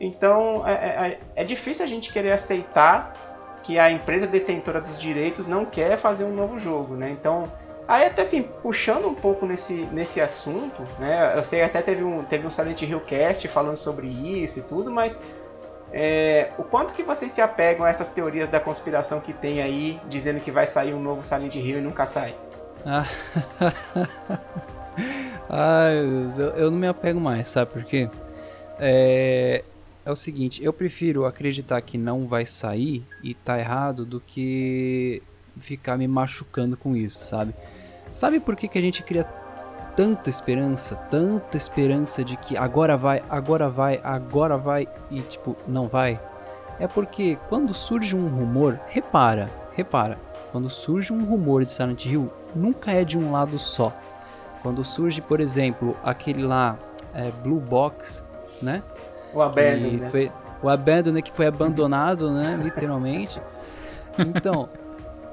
Então, 0.00 0.66
é, 0.66 0.72
é, 0.72 1.20
é 1.36 1.44
difícil 1.44 1.84
a 1.84 1.88
gente 1.88 2.12
querer 2.12 2.32
aceitar 2.32 3.60
que 3.62 3.78
a 3.78 3.90
empresa 3.90 4.26
detentora 4.26 4.80
dos 4.80 4.96
direitos 4.96 5.46
não 5.46 5.64
quer 5.64 5.96
fazer 5.96 6.24
um 6.24 6.34
novo 6.34 6.58
jogo, 6.58 6.94
né? 6.94 7.10
Então, 7.10 7.50
Aí 7.88 8.04
até 8.04 8.20
assim, 8.20 8.42
puxando 8.42 9.08
um 9.08 9.14
pouco 9.14 9.46
nesse, 9.46 9.72
nesse 9.72 10.20
assunto, 10.20 10.82
né? 10.98 11.32
Eu 11.34 11.42
sei 11.42 11.62
até 11.62 11.80
teve 11.80 12.04
um, 12.04 12.22
teve 12.22 12.46
um 12.46 12.50
Silent 12.50 12.82
Hill 12.82 13.00
Cast 13.00 13.48
falando 13.48 13.76
sobre 13.76 14.06
isso 14.06 14.58
e 14.58 14.62
tudo, 14.62 14.90
mas 14.90 15.18
é, 15.92 16.50
o 16.58 16.64
quanto 16.64 16.92
que 16.92 17.02
vocês 17.02 17.32
se 17.32 17.40
apegam 17.40 17.84
a 17.84 17.88
essas 17.88 18.08
teorias 18.08 18.48
da 18.48 18.60
conspiração 18.60 19.20
que 19.20 19.32
tem 19.32 19.62
aí, 19.62 20.00
dizendo 20.08 20.40
que 20.40 20.50
vai 20.50 20.66
sair 20.66 20.92
um 20.94 21.00
novo 21.00 21.24
Silent 21.24 21.54
Hill 21.54 21.78
e 21.78 21.80
nunca 21.80 22.04
sai? 22.06 22.34
Ah. 22.84 23.06
Ai, 25.48 26.06
Deus, 26.06 26.38
eu, 26.38 26.48
eu 26.50 26.70
não 26.70 26.78
me 26.78 26.86
apego 26.86 27.18
mais, 27.18 27.48
sabe 27.48 27.72
por 27.72 27.84
quê? 27.84 28.10
É, 28.78 29.64
é 30.04 30.10
o 30.10 30.16
seguinte, 30.16 30.62
eu 30.62 30.72
prefiro 30.72 31.24
acreditar 31.24 31.80
que 31.80 31.96
não 31.96 32.26
vai 32.26 32.44
sair 32.44 33.04
e 33.22 33.34
tá 33.34 33.58
errado 33.58 34.04
do 34.04 34.20
que 34.20 35.22
ficar 35.58 35.96
me 35.96 36.06
machucando 36.06 36.76
com 36.76 36.94
isso, 36.94 37.20
sabe? 37.20 37.54
Sabe 38.10 38.40
por 38.40 38.56
que, 38.56 38.68
que 38.68 38.78
a 38.78 38.82
gente 38.82 39.02
cria 39.02 39.24
tanta 39.98 40.30
esperança, 40.30 40.94
tanta 41.10 41.56
esperança 41.56 42.24
de 42.24 42.36
que 42.36 42.56
agora 42.56 42.96
vai, 42.96 43.20
agora 43.28 43.68
vai, 43.68 44.00
agora 44.04 44.56
vai 44.56 44.86
e 45.10 45.20
tipo, 45.22 45.56
não 45.66 45.88
vai? 45.88 46.20
É 46.78 46.86
porque 46.86 47.36
quando 47.48 47.74
surge 47.74 48.14
um 48.14 48.28
rumor, 48.28 48.78
repara, 48.86 49.50
repara, 49.74 50.16
quando 50.52 50.70
surge 50.70 51.12
um 51.12 51.24
rumor 51.24 51.64
de 51.64 51.72
Silent 51.72 52.06
Hill, 52.06 52.30
nunca 52.54 52.92
é 52.92 53.02
de 53.02 53.18
um 53.18 53.32
lado 53.32 53.58
só. 53.58 53.92
Quando 54.62 54.84
surge, 54.84 55.20
por 55.20 55.40
exemplo, 55.40 55.96
aquele 56.04 56.44
lá, 56.44 56.78
é, 57.12 57.32
Blue 57.42 57.58
Box, 57.58 58.24
né? 58.62 58.84
O 59.34 59.42
Abandon, 59.42 59.96
né? 59.96 60.10
foi, 60.10 60.30
o 60.62 60.68
Abandon, 60.68 61.20
que 61.20 61.32
foi 61.32 61.48
abandonado, 61.48 62.30
né? 62.30 62.56
Literalmente. 62.62 63.42
Então, 64.16 64.68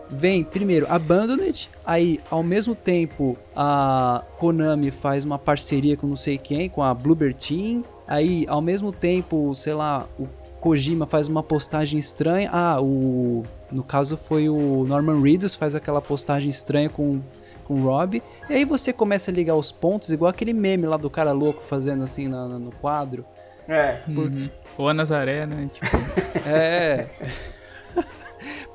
vem 0.10 0.43
primeiro 0.43 0.86
Abandoned, 0.89 1.70
aí 1.86 2.20
ao 2.30 2.43
mesmo 2.43 2.76
tempo 2.76 3.38
a 3.56 4.24
Konami 4.38 4.91
faz 4.91 5.26
uma 5.26 5.38
parceria 5.39 5.97
com 5.97 6.08
não 6.08 6.16
sei 6.16 6.38
quem, 6.38 6.70
com 6.70 6.82
a 6.84 6.93
Bluebird 6.93 7.36
Team, 7.47 7.84
aí 8.08 8.45
ao 8.47 8.62
mesmo 8.62 8.91
tempo, 8.91 9.53
sei 9.56 9.74
lá, 9.74 10.08
o 10.20 10.28
Kojima 10.60 11.06
faz 11.06 11.28
uma 11.28 11.43
postagem 11.43 11.99
estranha, 11.99 12.49
ah, 12.51 12.82
o 12.82 13.43
no 13.72 13.84
caso 13.84 14.16
foi 14.18 14.47
o 14.49 14.86
Norman 14.88 15.22
Reedus 15.22 15.53
faz 15.56 15.76
aquela 15.76 16.01
postagem 16.01 16.49
estranha 16.49 16.89
com 16.89 17.22
com 17.64 17.82
o 17.82 17.84
Rob, 17.86 18.22
e 18.47 18.53
aí 18.53 18.64
você 18.64 18.93
começa 18.93 19.32
a 19.32 19.34
ligar 19.34 19.56
os 19.56 19.72
pontos, 19.72 20.12
igual 20.12 20.30
aquele 20.30 20.53
meme 20.53 20.86
lá 20.86 20.97
do 20.97 21.10
cara 21.10 21.32
louco 21.32 21.64
fazendo 21.64 22.03
assim 22.03 22.28
na- 22.28 22.47
na- 22.47 22.60
no 22.60 22.72
quadro. 22.72 23.26
É. 23.68 23.97
Uhum. 24.08 24.47
Ou 24.78 24.88
a 24.88 24.93
Nazaré, 24.93 25.47
né? 25.47 25.68
Tipo, 25.74 25.88
É. 26.47 27.08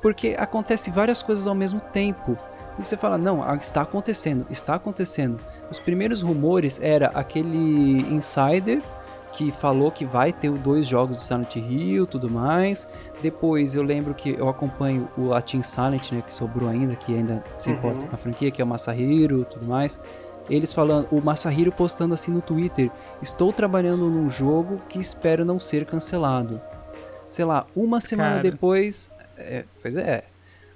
Porque 0.01 0.35
acontece 0.37 0.89
várias 0.89 1.21
coisas 1.21 1.45
ao 1.47 1.55
mesmo 1.55 1.79
tempo. 1.79 2.37
E 2.79 2.85
você 2.85 2.97
fala, 2.97 3.17
não, 3.17 3.43
está 3.55 3.81
acontecendo, 3.81 4.45
está 4.49 4.75
acontecendo. 4.75 5.39
Os 5.69 5.79
primeiros 5.79 6.21
rumores 6.21 6.79
era 6.81 7.07
aquele 7.07 7.99
insider 8.13 8.81
que 9.33 9.51
falou 9.51 9.91
que 9.91 10.03
vai 10.03 10.33
ter 10.33 10.51
dois 10.51 10.85
jogos 10.87 11.17
de 11.17 11.23
Silent 11.23 11.55
Hill, 11.55 12.05
tudo 12.07 12.29
mais. 12.29 12.87
Depois 13.21 13.75
eu 13.75 13.83
lembro 13.83 14.13
que 14.13 14.31
eu 14.37 14.49
acompanho 14.49 15.07
o 15.17 15.25
Latin 15.27 15.61
Silent, 15.61 16.11
né, 16.11 16.21
que 16.25 16.33
sobrou 16.33 16.67
ainda, 16.69 16.95
que 16.95 17.15
ainda 17.15 17.43
se 17.57 17.69
Uhum. 17.69 17.75
importa 17.77 18.05
com 18.07 18.15
a 18.15 18.17
franquia, 18.17 18.51
que 18.51 18.61
é 18.61 18.65
o 18.65 18.67
Masahiro, 18.67 19.45
tudo 19.45 19.65
mais. 19.65 19.99
Eles 20.49 20.73
falando, 20.73 21.07
o 21.11 21.21
Masahiro 21.21 21.71
postando 21.71 22.13
assim 22.13 22.31
no 22.31 22.41
Twitter: 22.41 22.91
"Estou 23.21 23.53
trabalhando 23.53 24.09
num 24.09 24.29
jogo 24.29 24.79
que 24.89 24.99
espero 24.99 25.45
não 25.45 25.59
ser 25.59 25.85
cancelado". 25.85 26.59
Sei 27.29 27.45
lá, 27.45 27.65
uma 27.75 28.01
semana 28.01 28.37
Cara. 28.37 28.41
depois, 28.51 29.11
é, 29.45 29.65
pois 29.81 29.97
é. 29.97 30.23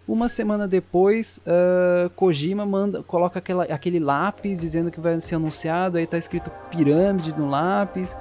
Uma 0.08 0.30
semana 0.30 0.68
depois, 0.68 1.40
ah, 1.48 2.10
Kojima 2.16 2.66
manda, 2.66 3.02
coloca 3.04 3.40
aquela, 3.40 3.64
aquele 3.64 4.00
lápis 4.00 4.60
dizendo 4.60 4.92
que 4.92 5.00
vai 5.00 5.20
ser 5.20 5.36
anunciado, 5.36 5.98
aí 5.98 6.06
tá 6.06 6.18
escrito 6.18 6.52
pirâmide 6.70 7.36
no 7.36 7.50
lápis. 7.50 8.16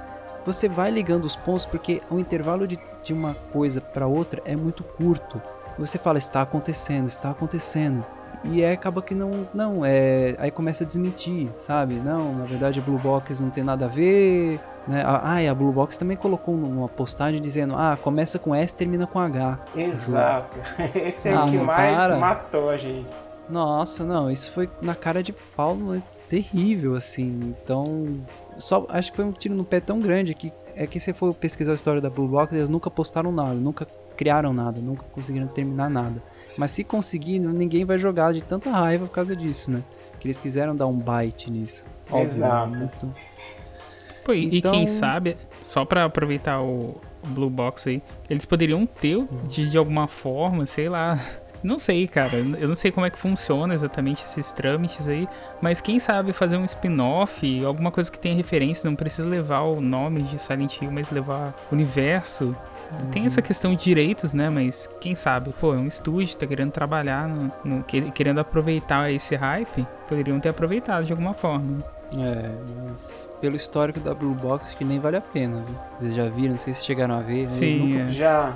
Você 0.45 0.67
vai 0.67 0.89
ligando 0.91 1.25
os 1.25 1.35
pontos 1.35 1.65
porque 1.65 2.01
o 2.09 2.19
intervalo 2.19 2.67
de, 2.67 2.79
de 3.03 3.13
uma 3.13 3.33
coisa 3.53 3.81
para 3.81 4.07
outra 4.07 4.41
é 4.45 4.55
muito 4.55 4.83
curto. 4.83 5.41
Você 5.77 5.97
fala, 5.97 6.17
está 6.17 6.41
acontecendo, 6.41 7.07
está 7.07 7.31
acontecendo. 7.31 8.05
E 8.43 8.63
aí 8.63 8.73
acaba 8.73 9.01
que 9.01 9.15
não, 9.15 9.47
não, 9.53 9.83
é, 9.83 10.35
aí 10.37 10.51
começa 10.51 10.83
a 10.83 10.87
desmentir, 10.87 11.49
sabe? 11.57 11.95
Não, 11.95 12.33
na 12.33 12.45
verdade 12.45 12.79
Blue 12.79 12.99
Box 12.99 13.39
não 13.39 13.49
tem 13.49 13.63
nada 13.63 13.85
a 13.85 13.87
ver, 13.87 14.59
né? 14.87 15.03
Ah, 15.05 15.41
e 15.41 15.47
a 15.47 15.53
Blue 15.55 15.71
Box 15.71 15.97
também 15.97 16.15
colocou 16.17 16.55
numa 16.55 16.87
postagem 16.87 17.41
dizendo, 17.41 17.75
ah, 17.75 17.97
começa 18.01 18.37
com 18.39 18.53
S, 18.53 18.75
termina 18.75 19.05
com 19.07 19.19
H. 19.19 19.59
Exato. 19.75 20.57
Esse 20.95 21.29
é 21.29 21.33
Ah, 21.33 21.45
o 21.45 21.49
que 21.49 21.57
mais 21.57 21.95
para. 21.95 22.17
matou 22.17 22.69
a 22.69 22.77
gente. 22.77 23.07
Nossa, 23.49 24.03
não, 24.03 24.29
isso 24.31 24.51
foi 24.51 24.67
na 24.81 24.95
cara 24.95 25.21
de 25.21 25.31
pau, 25.31 25.75
mas 25.75 26.09
terrível, 26.27 26.95
assim. 26.95 27.53
Então, 27.63 28.19
só 28.57 28.85
acho 28.89 29.11
que 29.11 29.15
foi 29.17 29.25
um 29.25 29.31
tiro 29.31 29.53
no 29.53 29.63
pé 29.63 29.79
tão 29.79 29.99
grande 29.99 30.33
que 30.33 30.51
é 30.75 30.87
que 30.87 30.99
se 30.99 31.13
for 31.13 31.33
pesquisar 31.33 31.71
a 31.73 31.75
história 31.75 32.01
da 32.01 32.09
Blue 32.09 32.27
Box, 32.27 32.53
eles 32.55 32.69
nunca 32.69 32.89
postaram 32.89 33.31
nada, 33.31 33.53
nunca 33.53 33.87
criaram 34.17 34.51
nada, 34.51 34.81
nunca 34.81 35.03
conseguiram 35.13 35.47
terminar 35.47 35.89
nada. 35.89 36.21
Mas 36.57 36.71
se 36.71 36.83
conseguir, 36.83 37.37
ninguém 37.37 37.85
vai 37.85 37.97
jogar 37.99 38.33
de 38.33 38.43
tanta 38.43 38.71
raiva 38.71 39.05
por 39.05 39.13
causa 39.13 39.35
disso, 39.35 39.69
né? 39.69 39.83
Que 40.19 40.25
eles 40.27 40.39
quiseram 40.39 40.75
dar 40.75 40.87
um 40.87 40.97
bite 40.97 41.51
nisso. 41.51 41.85
Óbvio, 42.09 42.25
Exato. 42.25 42.69
né? 42.71 42.77
Muito- 42.79 43.13
Pô, 44.25 44.33
e, 44.33 44.57
Então- 44.57 44.73
e 44.73 44.77
quem 44.79 44.87
sabe, 44.87 45.37
só 45.63 45.85
pra 45.85 46.03
aproveitar 46.03 46.61
o, 46.61 46.99
Blue 47.27 47.49
Box 47.49 47.87
aí, 47.89 48.03
eles 48.29 48.43
poderiam 48.45 48.85
ter 48.85 49.25
de, 49.47 49.69
de 49.69 49.77
alguma 49.77 50.07
forma, 50.07 50.65
sei 50.65 50.89
lá. 50.89 51.17
Não 51.63 51.79
sei, 51.79 52.05
cara. 52.05 52.35
Eu 52.59 52.67
não 52.67 52.75
sei 52.75 52.91
como 52.91 53.07
é 53.07 53.09
que 53.09 53.17
funciona 53.17 53.73
exatamente 53.73 54.23
esses 54.23 54.51
trâmites 54.51 55.07
aí. 55.07 55.27
Mas 55.59 55.81
quem 55.81 55.97
sabe 55.97 56.31
fazer 56.31 56.57
um 56.57 56.63
spin-off, 56.63 57.65
alguma 57.65 57.89
coisa 57.91 58.11
que 58.11 58.19
tenha 58.19 58.35
referência, 58.35 58.87
não 58.87 58.95
precisa 58.95 59.27
levar 59.27 59.61
o 59.61 59.81
nome 59.81 60.21
de 60.21 60.37
Silent 60.37 60.79
Hill, 60.79 60.91
mas 60.91 61.09
levar 61.09 61.55
o 61.71 61.73
universo. 61.73 62.55
Tem 63.11 63.25
essa 63.25 63.41
questão 63.41 63.73
de 63.73 63.83
direitos, 63.83 64.31
né? 64.31 64.47
Mas 64.47 64.87
quem 65.01 65.15
sabe, 65.15 65.51
pô, 65.59 65.73
é 65.73 65.77
um 65.77 65.87
estúdio, 65.87 66.37
tá 66.37 66.45
querendo 66.45 66.71
trabalhar, 66.71 67.27
no, 67.27 67.51
no- 67.63 67.83
que- 67.83 68.11
querendo 68.11 68.39
aproveitar 68.39 69.11
esse 69.11 69.35
hype, 69.35 69.87
poderiam 70.07 70.39
ter 70.39 70.49
aproveitado 70.49 71.03
de 71.05 71.11
alguma 71.13 71.33
forma. 71.33 71.83
É, 72.13 72.51
mas 72.89 73.29
pelo 73.41 73.55
histórico 73.55 73.99
da 73.99 74.13
Blue 74.13 74.33
Box, 74.33 74.75
que 74.75 74.85
nem 74.85 74.99
vale 74.99 75.17
a 75.17 75.21
pena, 75.21 75.63
viu? 75.65 75.75
Vocês 75.97 76.15
já 76.15 76.29
viram, 76.29 76.51
não 76.51 76.57
sei 76.57 76.73
se 76.73 76.85
chegaram 76.85 77.15
a 77.15 77.21
ver. 77.21 77.41
né? 77.43 77.45
Sim, 77.47 77.79
nunca- 77.79 77.99
é. 78.03 78.09
Já, 78.11 78.53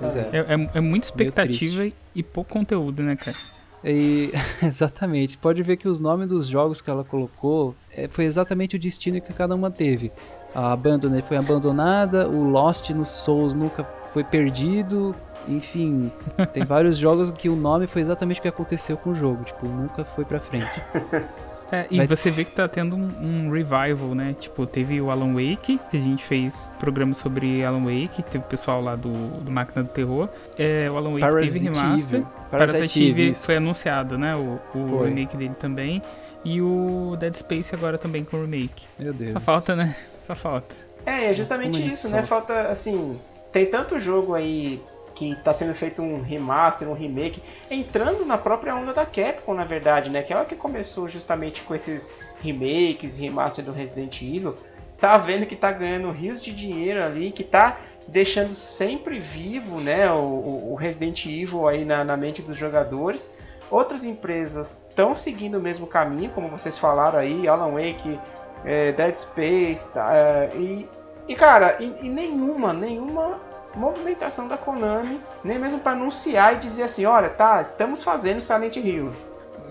Pois 0.00 0.16
exatamente. 0.16 0.36
é. 0.36 0.38
É, 0.38 0.54
é, 0.64 0.70
é 0.74 0.80
muita 0.80 1.06
expectativa 1.06 1.84
e, 1.86 1.94
e 2.14 2.22
pouco 2.22 2.52
conteúdo, 2.52 3.02
né, 3.02 3.14
cara? 3.16 3.36
E, 3.84 4.32
exatamente. 4.62 5.36
Pode 5.38 5.62
ver 5.62 5.76
que 5.76 5.86
os 5.88 6.00
nomes 6.00 6.26
dos 6.28 6.46
jogos 6.46 6.80
que 6.80 6.90
ela 6.90 7.04
colocou 7.04 7.74
é, 7.92 8.08
foi 8.08 8.24
exatamente 8.24 8.74
o 8.76 8.78
destino 8.78 9.20
que 9.20 9.32
cada 9.32 9.54
uma 9.54 9.70
teve. 9.70 10.10
A 10.54 10.72
Abandoned 10.72 11.22
foi 11.22 11.36
abandonada, 11.36 12.26
o 12.28 12.42
Lost 12.48 12.88
no 12.90 13.04
Souls 13.04 13.52
nunca 13.54 13.84
foi 14.12 14.24
perdido. 14.24 15.14
Enfim, 15.46 16.10
tem 16.52 16.64
vários 16.66 16.96
jogos 16.96 17.30
que 17.30 17.48
o 17.48 17.54
nome 17.54 17.86
foi 17.86 18.02
exatamente 18.02 18.40
o 18.40 18.42
que 18.42 18.48
aconteceu 18.48 18.96
com 18.96 19.10
o 19.10 19.14
jogo. 19.14 19.44
Tipo, 19.44 19.66
nunca 19.66 20.04
foi 20.04 20.24
pra 20.24 20.40
frente. 20.40 20.66
É, 21.70 21.86
e 21.90 21.96
Vai- 21.96 22.06
você 22.06 22.30
vê 22.30 22.44
que 22.44 22.52
tá 22.52 22.68
tendo 22.68 22.96
um, 22.96 23.10
um 23.20 23.50
revival, 23.50 24.14
né? 24.14 24.34
Tipo, 24.38 24.66
teve 24.66 25.00
o 25.00 25.10
Alan 25.10 25.32
Wake, 25.34 25.80
que 25.90 25.96
a 25.96 26.00
gente 26.00 26.24
fez 26.24 26.72
programa 26.78 27.12
sobre 27.14 27.64
Alan 27.64 27.84
Wake, 27.84 28.22
teve 28.22 28.44
o 28.44 28.48
pessoal 28.48 28.80
lá 28.80 28.94
do, 28.94 29.10
do 29.40 29.50
Máquina 29.50 29.82
do 29.82 29.88
Terror. 29.88 30.28
É, 30.56 30.88
o 30.90 30.96
Alan 30.96 31.10
Wake 31.10 31.20
Parasite 31.20 31.64
teve 31.64 31.78
remaster. 31.78 32.22
Parasite 32.50 33.08
Eve 33.10 33.34
foi 33.34 33.56
anunciado, 33.56 34.16
né? 34.16 34.36
O, 34.36 34.60
o 34.74 35.02
remake 35.04 35.36
dele 35.36 35.54
também. 35.58 36.02
E 36.44 36.62
o 36.62 37.16
Dead 37.18 37.34
Space 37.34 37.74
agora 37.74 37.98
também 37.98 38.22
com 38.24 38.36
remake. 38.36 38.86
Meu 38.98 39.12
Deus. 39.12 39.32
Só 39.32 39.40
falta, 39.40 39.74
né? 39.74 39.96
Só 40.16 40.34
falta. 40.36 40.76
É, 41.04 41.30
é 41.30 41.34
justamente 41.34 41.78
gente 41.78 41.92
isso, 41.94 42.10
né? 42.10 42.22
Falta, 42.22 42.68
assim, 42.68 43.18
tem 43.52 43.66
tanto 43.66 43.98
jogo 43.98 44.34
aí 44.34 44.80
que 45.16 45.34
tá 45.42 45.52
sendo 45.52 45.74
feito 45.74 46.00
um 46.02 46.22
remaster, 46.22 46.88
um 46.88 46.92
remake, 46.92 47.42
entrando 47.70 48.24
na 48.24 48.38
própria 48.38 48.76
onda 48.76 48.94
da 48.94 49.04
Capcom, 49.04 49.54
na 49.54 49.64
verdade, 49.64 50.10
né? 50.10 50.22
Que 50.22 50.32
ela 50.32 50.44
que 50.44 50.54
começou 50.54 51.08
justamente 51.08 51.62
com 51.62 51.74
esses 51.74 52.14
remakes, 52.42 53.16
remaster 53.16 53.64
do 53.64 53.72
Resident 53.72 54.20
Evil, 54.22 54.54
tá 55.00 55.16
vendo 55.18 55.46
que 55.46 55.56
tá 55.56 55.72
ganhando 55.72 56.10
rios 56.12 56.40
de 56.40 56.52
dinheiro 56.52 57.02
ali, 57.02 57.32
que 57.32 57.42
tá 57.42 57.78
deixando 58.06 58.52
sempre 58.52 59.18
vivo, 59.18 59.80
né, 59.80 60.08
o, 60.12 60.16
o- 60.18 60.72
o 60.72 60.74
Resident 60.76 61.26
Evil 61.26 61.66
aí 61.66 61.84
na, 61.84 62.04
na 62.04 62.16
mente 62.16 62.40
dos 62.40 62.56
jogadores. 62.56 63.28
Outras 63.68 64.04
empresas 64.04 64.80
estão 64.88 65.12
seguindo 65.12 65.56
o 65.58 65.60
mesmo 65.60 65.88
caminho, 65.88 66.30
como 66.30 66.48
vocês 66.48 66.78
falaram 66.78 67.18
aí, 67.18 67.48
Alan 67.48 67.72
Wake, 67.72 68.16
é, 68.64 68.92
Dead 68.92 69.16
Space, 69.16 69.88
tá, 69.88 70.14
é, 70.14 70.52
e, 70.54 70.88
e 71.26 71.34
cara, 71.34 71.76
e, 71.80 72.06
e 72.06 72.08
nenhuma, 72.08 72.72
nenhuma 72.72 73.40
movimentação 73.76 74.48
da 74.48 74.56
Konami, 74.56 75.20
nem 75.44 75.58
mesmo 75.58 75.78
para 75.78 75.92
anunciar 75.92 76.54
e 76.54 76.58
dizer 76.58 76.84
assim, 76.84 77.04
olha, 77.04 77.28
tá, 77.28 77.60
estamos 77.60 78.02
fazendo 78.02 78.40
Silent 78.40 78.76
Hill. 78.76 79.12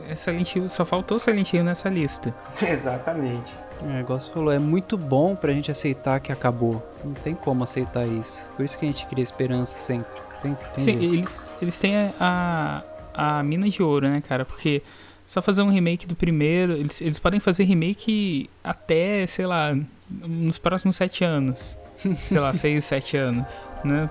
É 0.08 0.16
Silent 0.16 0.56
Hill, 0.56 0.70
só 0.70 0.86
faltou 0.86 1.18
Silent 1.18 1.51
Hill 1.53 1.64
nessa 1.64 1.89
lista. 1.89 2.34
Exatamente. 2.62 3.53
É, 3.84 3.99
igual 3.99 4.20
você 4.20 4.32
falou, 4.32 4.53
é 4.53 4.60
muito 4.60 4.97
bom 4.97 5.36
pra 5.36 5.51
gente 5.51 5.72
aceitar 5.72 6.20
que 6.20 6.32
acabou. 6.32 6.82
Não 7.03 7.14
tem 7.14 7.36
como 7.36 7.64
aceitar 7.64 8.08
isso. 8.08 8.47
Por 8.56 8.64
isso 8.64 8.78
que 8.78 8.86
a 8.86 8.91
gente 8.91 9.06
cria 9.08 9.24
esperança 9.24 9.80
sempre. 9.80 10.22
Tem, 10.41 10.58
tem 10.74 10.84
Sim, 10.84 10.91
eles, 10.91 11.53
eles 11.62 11.80
têm 11.80 12.14
a, 12.20 12.84
a 13.14 13.43
mina 13.43 13.68
de 13.68 13.82
ouro, 13.82 14.08
né, 14.08 14.22
cara? 14.22 14.45
Porque 14.45 14.82
só 15.26 15.41
fazer 15.41 15.62
um 15.62 15.70
remake 15.70 16.06
do 16.06 16.16
primeiro, 16.16 16.74
eles, 16.74 17.01
eles 17.01 17.20
podem 17.20 17.39
fazer 17.39 17.64
remake 17.64 18.49
até, 18.64 19.26
sei 19.28 19.45
lá, 19.45 19.76
nos 20.10 20.58
próximos 20.58 20.95
sete 20.95 21.24
anos. 21.24 21.78
Sei 21.96 22.39
lá, 22.39 22.54
seis, 22.54 22.86
sete 22.86 23.18
anos, 23.18 23.70
né? 23.84 24.10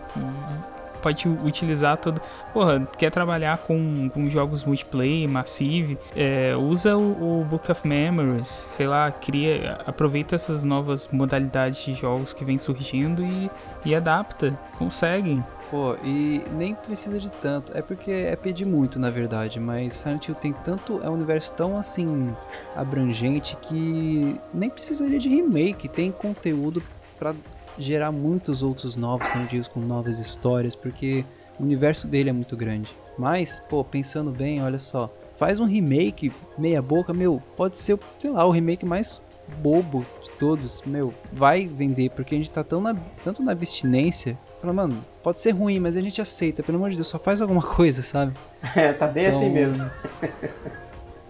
Pode 1.03 1.29
utilizar 1.29 1.99
todo. 1.99 2.21
Porra, 2.53 2.89
quer 2.97 3.11
trabalhar 3.11 3.59
com, 3.59 4.09
com 4.09 4.29
jogos 4.31 4.65
multiplayer, 4.65 5.29
Massive, 5.29 5.99
é, 6.17 6.57
usa 6.57 6.97
o, 6.97 7.41
o 7.41 7.45
Book 7.45 7.71
of 7.71 7.87
Memories, 7.87 8.49
sei 8.49 8.87
lá, 8.87 9.13
cria, 9.13 9.79
aproveita 9.87 10.35
essas 10.35 10.65
novas 10.65 11.07
modalidades 11.13 11.85
de 11.85 11.93
jogos 11.95 12.33
que 12.33 12.43
vem 12.43 12.59
surgindo 12.59 13.23
e, 13.23 13.51
e 13.85 13.95
adapta, 13.95 14.59
consegue. 14.79 15.43
Pô, 15.71 15.97
e 16.05 16.43
nem 16.53 16.75
precisa 16.75 17.19
de 17.19 17.31
tanto. 17.33 17.77
É 17.77 17.83
porque 17.83 18.11
é 18.11 18.37
pedir 18.37 18.65
muito, 18.65 18.99
na 18.99 19.11
verdade. 19.11 19.59
Mas 19.59 19.95
Silent 19.95 20.29
Hill 20.29 20.35
tem 20.37 20.53
tanto. 20.53 21.01
É 21.03 21.11
um 21.11 21.15
universo 21.15 21.53
tão 21.53 21.77
assim. 21.77 22.33
abrangente 22.77 23.57
que 23.61 24.39
nem 24.53 24.71
precisaria 24.71 25.19
de 25.19 25.29
remake. 25.29 25.89
Tem 25.89 26.13
conteúdo 26.13 26.83
pra 27.19 27.35
gerar 27.79 28.13
muitos 28.13 28.63
outros 28.63 28.97
novos 28.97 29.33
Hills 29.35 29.69
com 29.69 29.81
novas 29.81 30.19
histórias. 30.19 30.75
Porque 30.75 31.25
o 31.59 31.63
universo 31.63 32.07
dele 32.07 32.31
é 32.31 32.33
muito 32.33 32.57
grande. 32.57 32.95
Mas, 33.19 33.61
pô, 33.61 33.85
pensando 33.85 34.31
bem, 34.31 34.63
olha 34.63 34.79
só. 34.79 35.13
Faz 35.37 35.59
um 35.59 35.65
remake 35.65 36.33
meia 36.57 36.81
boca, 36.81 37.13
meu. 37.13 37.43
Pode 37.57 37.79
ser, 37.79 37.99
sei 38.19 38.31
lá, 38.31 38.45
o 38.45 38.51
remake 38.51 38.85
mais 38.87 39.21
bobo 39.59 40.05
de 40.23 40.31
todos. 40.31 40.83
Meu, 40.83 41.13
vai 41.33 41.67
vender. 41.67 42.11
Porque 42.11 42.35
a 42.35 42.39
gente 42.39 42.51
tá 42.51 42.63
tão 42.65 42.81
na, 42.81 42.97
tanto 43.23 43.43
na 43.43 43.53
abstinência. 43.53 44.39
Fala, 44.61 44.73
mano, 44.73 45.05
pode 45.23 45.43
ser 45.43 45.51
ruim, 45.51 45.79
mas 45.79 45.97
a 45.97 46.01
gente 46.01 46.21
aceita. 46.21 46.63
Pelo 46.63 46.79
amor 46.79 46.91
de 46.91 46.97
Deus, 46.97 47.09
só 47.09 47.19
faz 47.19 47.41
alguma 47.41 47.63
coisa, 47.67 48.03
sabe? 48.03 48.33
É, 48.75 48.93
tá 48.93 49.07
bem 49.07 49.27
assim 49.27 49.47
Então, 49.47 49.53
mesmo. 49.53 49.91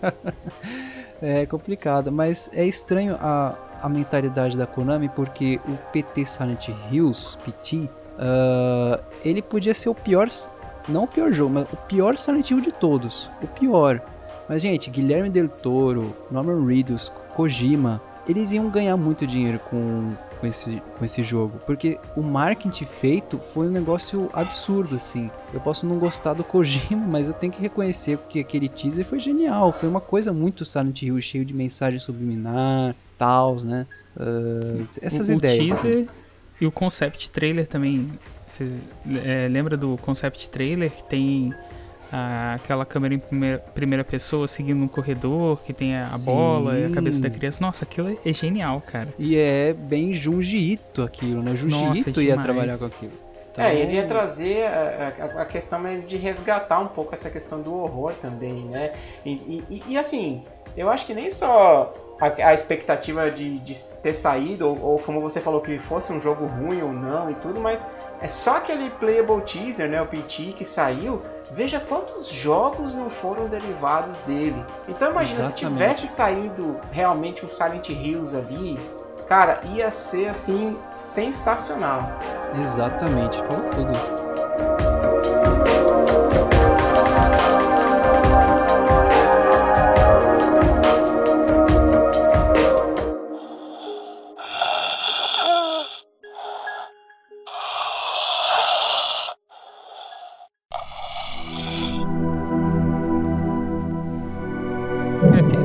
É 1.23 1.47
complicado, 1.47 2.13
mas 2.13 2.51
é 2.53 2.67
estranho 2.67 3.15
a, 3.15 3.57
a 3.85 3.89
mentalidade 3.89 4.57
da 4.57 4.67
Konami 4.67 5.11
porque 5.11 5.61
o 5.69 5.77
PT 5.93 6.25
Silent 6.25 6.71
Hills, 6.91 7.37
PT, 7.45 7.87
ah, 8.19 8.99
ele 9.23 9.43
podia 9.43 9.75
ser 9.75 9.91
o 9.91 9.95
pior, 9.95 10.27
não 10.89 11.05
o 11.05 11.07
pior 11.07 11.31
jogo, 11.33 11.53
mas 11.53 11.67
o 11.71 11.77
pior 11.77 12.17
Silent 12.17 12.51
Hill 12.51 12.63
de 12.63 12.73
todos, 12.73 13.31
o 13.43 13.47
pior. 13.47 14.01
Mas 14.49 14.63
gente, 14.63 14.89
Guilherme 14.89 15.29
Del 15.29 15.49
Toro, 15.49 16.17
Norman 16.31 16.65
Reedus, 16.65 17.13
Kojima, 17.35 18.01
eles 18.27 18.53
iam 18.53 18.71
ganhar 18.71 18.97
muito 18.97 19.27
dinheiro 19.27 19.59
com, 19.59 20.15
com, 20.41 20.47
esse, 20.47 20.83
com 20.99 21.05
esse 21.05 21.23
jogo, 21.23 21.61
porque 21.67 21.99
o 22.17 22.23
marketing 22.23 22.87
feito 22.87 23.39
foi 23.39 23.69
um 23.69 23.71
negócio 23.71 24.31
absurdo, 24.33 24.97
assim. 24.97 25.31
Eu 25.53 25.61
posso 25.61 25.87
não 25.87 25.99
gostar 25.99 26.33
do 26.33 26.43
Kojima, 26.43 27.07
mas 27.07 27.29
eu 27.29 27.35
tenho 27.35 27.53
que 27.53 27.61
reconhecer 27.61 28.19
que 28.31 28.41
aquele 28.41 28.69
teaser 28.69 29.05
foi 29.05 29.19
genial, 29.19 29.73
foi 29.73 29.91
uma 29.91 30.01
coisa 30.01 30.33
muito 30.33 30.65
Silent 30.65 31.03
Hill, 31.03 31.21
cheio 31.21 31.45
de 31.45 31.53
mensagem 31.53 31.99
subliminar, 31.99 32.95
tals, 33.19 33.63
né? 33.65 33.87
Ah, 34.19 34.85
essas 35.03 35.29
o, 35.29 35.33
ideias. 35.33 35.71
O 35.71 35.73
assim. 35.75 35.83
teaser 35.83 36.07
e 36.61 36.67
o 36.67 36.73
concept 36.73 37.31
trailer 37.31 37.67
também. 37.67 38.11
Você 38.47 38.69
é, 39.25 39.49
lembra 39.51 39.77
do 39.77 39.97
concept 39.99 40.49
trailer 40.51 40.91
que 40.91 41.03
tem 41.05 41.53
a- 42.13 42.55
aquela 42.55 42.85
câmera 42.85 43.15
em 43.15 43.19
primeira, 43.19 43.59
primeira 43.59 44.05
pessoa 44.05 44.47
seguindo 44.47 44.83
um 44.85 44.87
corredor, 44.89 45.61
que 45.63 45.73
tem 45.73 45.97
a, 45.97 46.05
a 46.05 46.19
bola 46.19 46.79
e 46.79 46.85
a 46.87 46.91
cabeça 46.91 47.21
da 47.23 47.31
criança? 47.31 47.59
Nossa, 47.61 47.85
aquilo 47.85 48.09
é, 48.09 48.17
é 48.31 48.33
genial, 48.33 48.81
cara. 48.87 49.09
E 49.19 49.37
é 49.37 49.73
bem 49.73 50.13
Junji 50.13 50.59
Ito 50.59 51.03
aquilo, 51.03 51.43
né? 51.43 51.57
Junji 51.57 51.75
Nossa, 51.75 52.11
Ito 52.11 52.21
ia 52.21 52.31
demais. 52.33 52.45
trabalhar 52.45 52.79
com 52.79 52.85
aquilo. 52.85 53.13
Então, 53.51 53.65
É, 53.65 53.75
ele 53.79 53.95
ia 53.95 54.07
trazer 54.07 54.65
a, 54.67 55.15
a- 55.39 55.43
a 55.43 55.47
questão 55.47 55.81
né, 55.81 55.99
de 56.07 56.17
resgatar 56.17 56.81
um 56.81 56.89
pouco 56.89 57.15
essa 57.15 57.31
questão 57.31 57.63
do 57.63 57.73
horror 57.75 58.13
também, 58.21 58.65
né? 58.65 58.93
E, 59.25 59.31
e- 59.33 59.65
e- 59.71 59.83
e, 59.93 59.99
assim, 59.99 60.43
eu 60.77 60.91
acho 60.91 61.07
que 61.07 61.15
nem 61.15 61.31
só 61.31 61.95
a, 62.21 62.49
a 62.49 62.55
expectativa 62.55 63.31
de, 63.31 63.59
de 63.61 63.79
ter 64.03 64.15
saído, 64.15 64.69
ou, 64.69 64.81
ou 64.81 64.99
como 64.99 65.21
você 65.21 65.41
falou, 65.41 65.61
que 65.61 65.79
fosse 65.79 66.13
um 66.13 66.21
jogo 66.21 66.47
ruim 66.47 66.83
ou 66.83 66.93
não 66.93 67.31
e 67.31 67.35
tudo, 67.35 67.61
mas 67.61 67.87
é 68.21 68.29
só 68.29 68.57
aquele 68.57 68.91
playable 68.91 69.43
teaser, 69.43 69.89
né, 69.89 70.01
o 70.01 70.07
PT 70.07 70.55
que 70.57 70.65
saiu, 70.65 71.21
veja 71.51 71.81
quantos 71.81 72.29
jogos 72.29 72.95
não 72.95 73.11
foram 73.11 73.49
derivados 73.49 74.21
dele. 74.21 74.65
Então 74.89 75.11
imagina, 75.11 75.41
Exatamente. 75.41 75.59
se 75.59 75.67
tivesse 75.67 76.09
saído 76.09 76.81
realmente 76.91 77.45
um 77.45 77.49
Silent 77.49 77.89
Hills 77.91 78.35
ali, 78.37 78.79
cara, 79.29 79.61
ia 79.75 79.91
ser 79.91 80.29
assim, 80.29 80.77
sensacional. 80.95 82.09
Exatamente, 82.59 83.39
falou 83.39 83.71
tudo. 83.71 83.93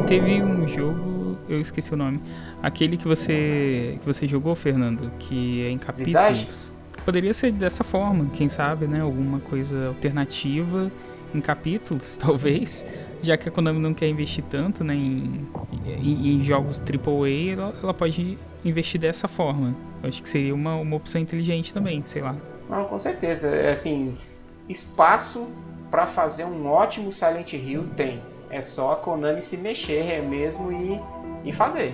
Teve 0.09 0.41
um 0.41 0.67
jogo, 0.67 1.37
eu 1.47 1.61
esqueci 1.61 1.93
o 1.93 1.97
nome. 1.97 2.19
Aquele 2.63 2.97
que 2.97 3.07
você 3.07 3.99
que 3.99 4.05
você 4.07 4.27
jogou, 4.27 4.55
Fernando, 4.55 5.11
que 5.19 5.63
é 5.63 5.69
em 5.69 5.77
capítulos. 5.77 6.07
Visage? 6.07 6.47
Poderia 7.05 7.31
ser 7.31 7.51
dessa 7.51 7.83
forma, 7.83 8.27
quem 8.33 8.49
sabe, 8.49 8.87
né? 8.87 9.01
Alguma 9.01 9.39
coisa 9.39 9.89
alternativa 9.89 10.91
em 11.33 11.39
capítulos, 11.39 12.17
talvez. 12.17 12.87
Já 13.21 13.37
que 13.37 13.47
a 13.49 13.51
Konami 13.51 13.79
não 13.79 13.93
quer 13.93 14.07
investir 14.07 14.43
tanto 14.49 14.83
né, 14.83 14.95
em, 14.95 15.47
em, 15.85 16.37
em 16.37 16.43
jogos 16.43 16.81
AAA, 16.81 17.53
ela, 17.53 17.73
ela 17.83 17.93
pode 17.93 18.35
investir 18.65 18.99
dessa 18.99 19.27
forma. 19.27 19.75
Eu 20.01 20.09
acho 20.09 20.23
que 20.23 20.29
seria 20.29 20.55
uma, 20.55 20.75
uma 20.75 20.95
opção 20.95 21.21
inteligente 21.21 21.71
também, 21.71 22.01
sei 22.05 22.23
lá. 22.23 22.35
Não, 22.67 22.85
com 22.85 22.97
certeza. 22.97 23.47
É 23.47 23.71
assim, 23.71 24.17
espaço 24.67 25.47
para 25.91 26.07
fazer 26.07 26.45
um 26.45 26.65
ótimo 26.65 27.11
Silent 27.11 27.53
Hill 27.53 27.85
tem. 27.95 28.19
É 28.49 28.61
só 28.61 28.93
a 28.93 28.95
Konami 28.95 29.41
se 29.41 29.57
mexer 29.57 30.21
mesmo 30.23 30.71
e, 30.71 30.99
e 31.43 31.53
fazer. 31.53 31.93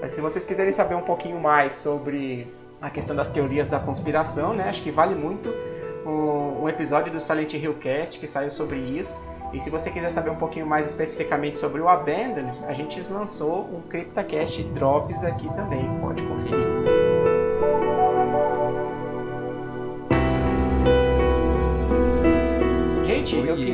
Mas 0.00 0.12
se 0.12 0.20
vocês 0.20 0.44
quiserem 0.44 0.72
saber 0.72 0.94
um 0.94 1.02
pouquinho 1.02 1.38
mais 1.38 1.74
sobre 1.74 2.46
a 2.80 2.90
questão 2.90 3.14
das 3.14 3.28
teorias 3.28 3.68
da 3.68 3.78
conspiração, 3.78 4.52
né? 4.52 4.68
Acho 4.68 4.82
que 4.82 4.90
vale 4.90 5.14
muito 5.14 5.48
um, 6.04 6.62
um 6.62 6.68
episódio 6.68 7.12
do 7.12 7.20
Silent 7.20 7.54
Hill 7.54 7.74
Cast 7.74 8.18
que 8.18 8.26
saiu 8.26 8.50
sobre 8.50 8.78
isso. 8.78 9.16
E 9.52 9.60
se 9.60 9.68
você 9.68 9.90
quiser 9.90 10.10
saber 10.10 10.30
um 10.30 10.36
pouquinho 10.36 10.66
mais 10.66 10.86
especificamente 10.86 11.58
sobre 11.58 11.80
o 11.80 11.88
Abandon, 11.88 12.64
a 12.66 12.72
gente 12.72 13.00
lançou 13.12 13.64
um 13.64 13.82
CryptaCast 13.82 14.62
Drops 14.74 15.22
aqui 15.22 15.46
também, 15.54 15.88
pode 16.00 16.22
conferir. 16.22 16.71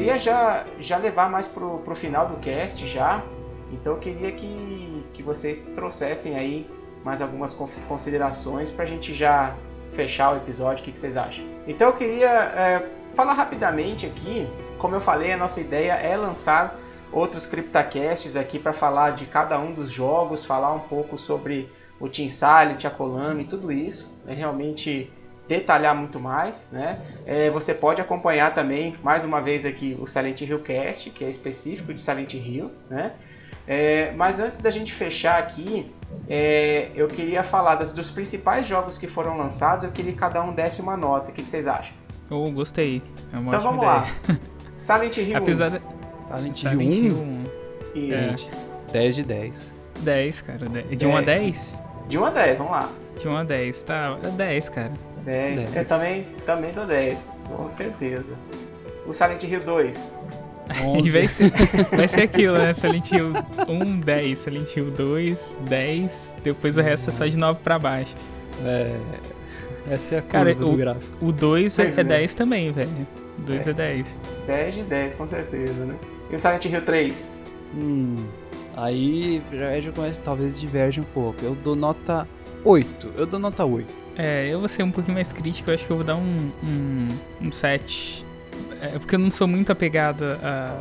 Queria 0.08 0.18
já, 0.18 0.64
já 0.78 0.96
levar 0.96 1.30
mais 1.30 1.46
pro, 1.46 1.78
pro 1.78 1.94
final 1.94 2.28
do 2.28 2.36
cast 2.38 2.86
já. 2.86 3.22
Então 3.70 3.94
eu 3.94 3.98
queria 3.98 4.32
que, 4.32 5.04
que 5.12 5.22
vocês 5.22 5.60
trouxessem 5.74 6.36
aí 6.36 6.66
mais 7.04 7.20
algumas 7.20 7.52
con- 7.52 7.68
considerações 7.86 8.70
pra 8.70 8.86
gente 8.86 9.12
já 9.14 9.54
fechar 9.92 10.32
o 10.32 10.36
episódio. 10.38 10.82
O 10.82 10.84
que, 10.84 10.92
que 10.92 10.98
vocês 10.98 11.16
acham? 11.16 11.44
Então 11.66 11.88
eu 11.88 11.94
queria 11.94 12.28
é, 12.30 12.90
falar 13.14 13.34
rapidamente 13.34 14.06
aqui. 14.06 14.48
Como 14.78 14.94
eu 14.94 15.00
falei, 15.00 15.32
a 15.32 15.36
nossa 15.36 15.60
ideia 15.60 15.92
é 15.92 16.16
lançar 16.16 16.78
outros 17.12 17.44
CryptaCasts 17.46 18.36
aqui 18.36 18.58
para 18.58 18.72
falar 18.72 19.12
de 19.12 19.26
cada 19.26 19.58
um 19.58 19.72
dos 19.72 19.90
jogos, 19.90 20.44
falar 20.44 20.72
um 20.72 20.80
pouco 20.80 21.18
sobre 21.18 21.70
o 22.00 22.08
Team 22.08 22.28
Silent, 22.28 22.84
a 22.84 22.90
Konami, 22.90 23.44
tudo 23.44 23.72
isso. 23.72 24.10
É 24.26 24.32
realmente 24.32 25.12
detalhar 25.48 25.94
muito 25.94 26.20
mais, 26.20 26.66
né? 26.70 27.00
É, 27.26 27.50
você 27.50 27.72
pode 27.74 28.00
acompanhar 28.00 28.52
também, 28.54 28.94
mais 29.02 29.24
uma 29.24 29.40
vez 29.40 29.64
aqui, 29.64 29.96
o 30.00 30.06
Silent 30.06 30.42
Hill 30.42 30.60
Cast, 30.60 31.10
que 31.10 31.24
é 31.24 31.30
específico 31.30 31.92
de 31.94 32.00
Silent 32.00 32.34
Hill, 32.34 32.70
né? 32.90 33.12
É, 33.66 34.12
mas 34.16 34.38
antes 34.40 34.58
da 34.58 34.70
gente 34.70 34.92
fechar 34.94 35.38
aqui, 35.38 35.92
é, 36.28 36.88
eu 36.94 37.06
queria 37.08 37.42
falar 37.42 37.74
das- 37.74 37.92
dos 37.92 38.10
principais 38.10 38.66
jogos 38.66 38.96
que 38.98 39.06
foram 39.06 39.36
lançados, 39.36 39.84
eu 39.84 39.90
queria 39.90 40.12
que 40.12 40.18
cada 40.18 40.42
um 40.42 40.52
desse 40.54 40.80
uma 40.80 40.96
nota. 40.96 41.30
O 41.30 41.32
que, 41.34 41.42
que 41.42 41.48
vocês 41.48 41.66
acham? 41.66 41.92
Oh, 42.30 42.50
gostei. 42.50 43.02
É 43.32 43.36
uma 43.38 43.48
Então 43.50 43.62
vamos 43.62 43.82
ideia. 43.82 43.92
lá. 43.92 44.06
Silent 44.76 45.16
Hill 45.16 45.36
Apesar 45.36 45.70
de 45.70 45.80
Silent, 46.22 46.54
Silent 46.56 46.92
Hill 46.92 47.04
Hill 47.04 47.14
1, 47.14 47.22
1, 47.22 47.44
e 47.94 48.12
É. 48.14 48.36
10 48.92 49.14
de 49.16 49.22
10. 49.24 49.74
10, 50.00 50.42
cara. 50.42 50.66
de- 50.68 50.96
De 50.96 51.06
1 51.06 51.16
a 51.16 51.20
10? 51.20 51.82
de 52.06 52.18
1 52.18 52.24
a 52.24 52.30
10, 52.30 52.58
vamos 52.58 52.72
lá. 52.72 52.88
De 53.18 53.28
1 53.28 53.36
a 53.36 53.44
10, 53.44 53.82
tá? 53.82 54.16
É 54.22 54.28
10, 54.28 54.68
cara. 54.68 54.92
10. 55.24 55.56
10. 55.56 55.76
Eu 55.76 55.84
também, 55.84 56.26
também 56.46 56.72
dou 56.72 56.86
10, 56.86 57.18
com 57.46 57.68
certeza. 57.68 58.32
O 59.06 59.14
Silent 59.14 59.42
Hill 59.44 59.60
2, 59.60 60.14
E 61.02 61.10
vai 61.10 61.26
ser, 61.28 61.50
vai 61.96 62.06
ser 62.08 62.22
aquilo, 62.22 62.58
né? 62.58 62.72
Silent 62.74 63.10
Hill 63.10 63.32
1, 63.68 64.00
10. 64.00 64.38
Silent 64.38 64.76
Hill 64.76 64.90
2, 64.90 65.58
10. 65.62 66.36
Depois 66.44 66.76
o 66.76 66.82
resto 66.82 67.08
é 67.08 67.12
só 67.12 67.26
de 67.26 67.36
9 67.36 67.60
pra 67.62 67.78
baixo. 67.78 68.14
É, 68.64 68.94
essa 69.90 70.16
é 70.16 70.18
a 70.18 70.22
Cara, 70.22 70.50
o- 70.52 70.54
do 70.54 70.76
gráfico. 70.76 71.24
O 71.24 71.32
2 71.32 71.78
é, 71.78 71.84
é 71.86 72.00
é. 72.00 72.04
10 72.04 72.34
também, 72.34 72.70
velho. 72.70 72.90
O 73.38 73.42
2 73.42 73.66
é 73.66 73.72
10. 73.72 74.20
10 74.46 74.74
de 74.74 74.82
10, 74.82 75.14
com 75.14 75.26
certeza, 75.26 75.84
né? 75.86 75.94
E 76.30 76.34
o 76.34 76.38
Silent 76.38 76.64
Hill 76.66 76.82
3? 76.84 77.38
Hum, 77.74 78.16
aí 78.76 79.42
já, 79.52 79.80
já 79.80 79.92
começa, 79.92 80.20
talvez 80.22 80.60
diverge 80.60 81.00
um 81.00 81.04
pouco. 81.04 81.38
Eu 81.42 81.54
dou 81.54 81.74
nota 81.74 82.28
8. 82.64 83.12
Eu 83.16 83.24
dou 83.26 83.40
nota 83.40 83.64
8. 83.64 83.86
É, 84.18 84.48
eu 84.52 84.58
vou 84.58 84.68
ser 84.68 84.82
um 84.82 84.90
pouquinho 84.90 85.14
mais 85.14 85.32
crítico. 85.32 85.70
Eu 85.70 85.74
acho 85.74 85.86
que 85.86 85.90
eu 85.92 85.96
vou 85.96 86.04
dar 86.04 86.16
um, 86.16 86.50
um, 86.62 87.08
um 87.46 87.52
7. 87.52 88.24
É 88.82 88.98
porque 88.98 89.14
eu 89.14 89.18
não 89.18 89.30
sou 89.30 89.46
muito 89.46 89.70
apegado 89.70 90.24
a, 90.42 90.74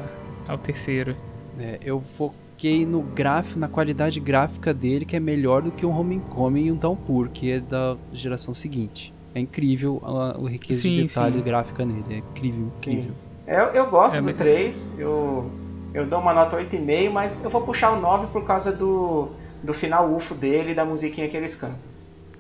ao 0.48 0.58
terceiro. 0.58 1.16
É, 1.60 1.80
eu 1.84 2.02
foquei 2.02 2.86
no 2.86 3.02
gráfico, 3.02 3.60
na 3.60 3.68
qualidade 3.68 4.20
gráfica 4.20 4.74
dele, 4.74 5.06
que 5.06 5.16
é 5.16 5.20
melhor 5.20 5.62
do 5.62 5.72
que 5.72 5.86
um 5.86 5.92
Homecoming 5.98 6.66
e 6.66 6.72
um 6.72 6.76
Downpour, 6.76 7.30
que 7.30 7.52
é 7.52 7.60
da 7.60 7.96
geração 8.12 8.54
seguinte. 8.56 9.14
É 9.36 9.40
incrível 9.40 10.02
a- 10.04 10.36
o 10.40 10.48
riqueza 10.48 10.82
Sim, 10.82 10.96
de 10.96 11.04
detalhe 11.08 11.38
sim. 11.38 11.44
gráfica 11.44 11.86
nele. 11.86 12.04
É 12.10 12.18
incrível, 12.18 12.72
incrível. 12.78 13.12
Eu, 13.46 13.66
eu 13.68 13.90
gosto 13.90 14.16
É, 14.16 14.20
do 14.20 14.26
mas- 14.26 14.36
3, 14.36 14.88
eu, 14.98 15.50
eu 15.94 16.06
dou 16.08 16.20
uma 16.20 16.34
nota 16.34 16.56
8,5, 16.58 17.12
mas 17.12 17.44
eu 17.44 17.50
vou 17.50 17.62
puxar 17.62 17.92
o 17.92 18.00
9 18.02 18.28
por 18.28 18.44
causa 18.46 18.72
do, 18.72 19.30
do 19.64 19.74
final 19.74 20.12
UFO 20.12 20.34
dele 20.34 20.72
e 20.72 20.76
da 20.76 20.84
musiquinha 20.84 21.28
que 21.30 21.38
eles 21.38 21.56
cantam. 21.56 21.87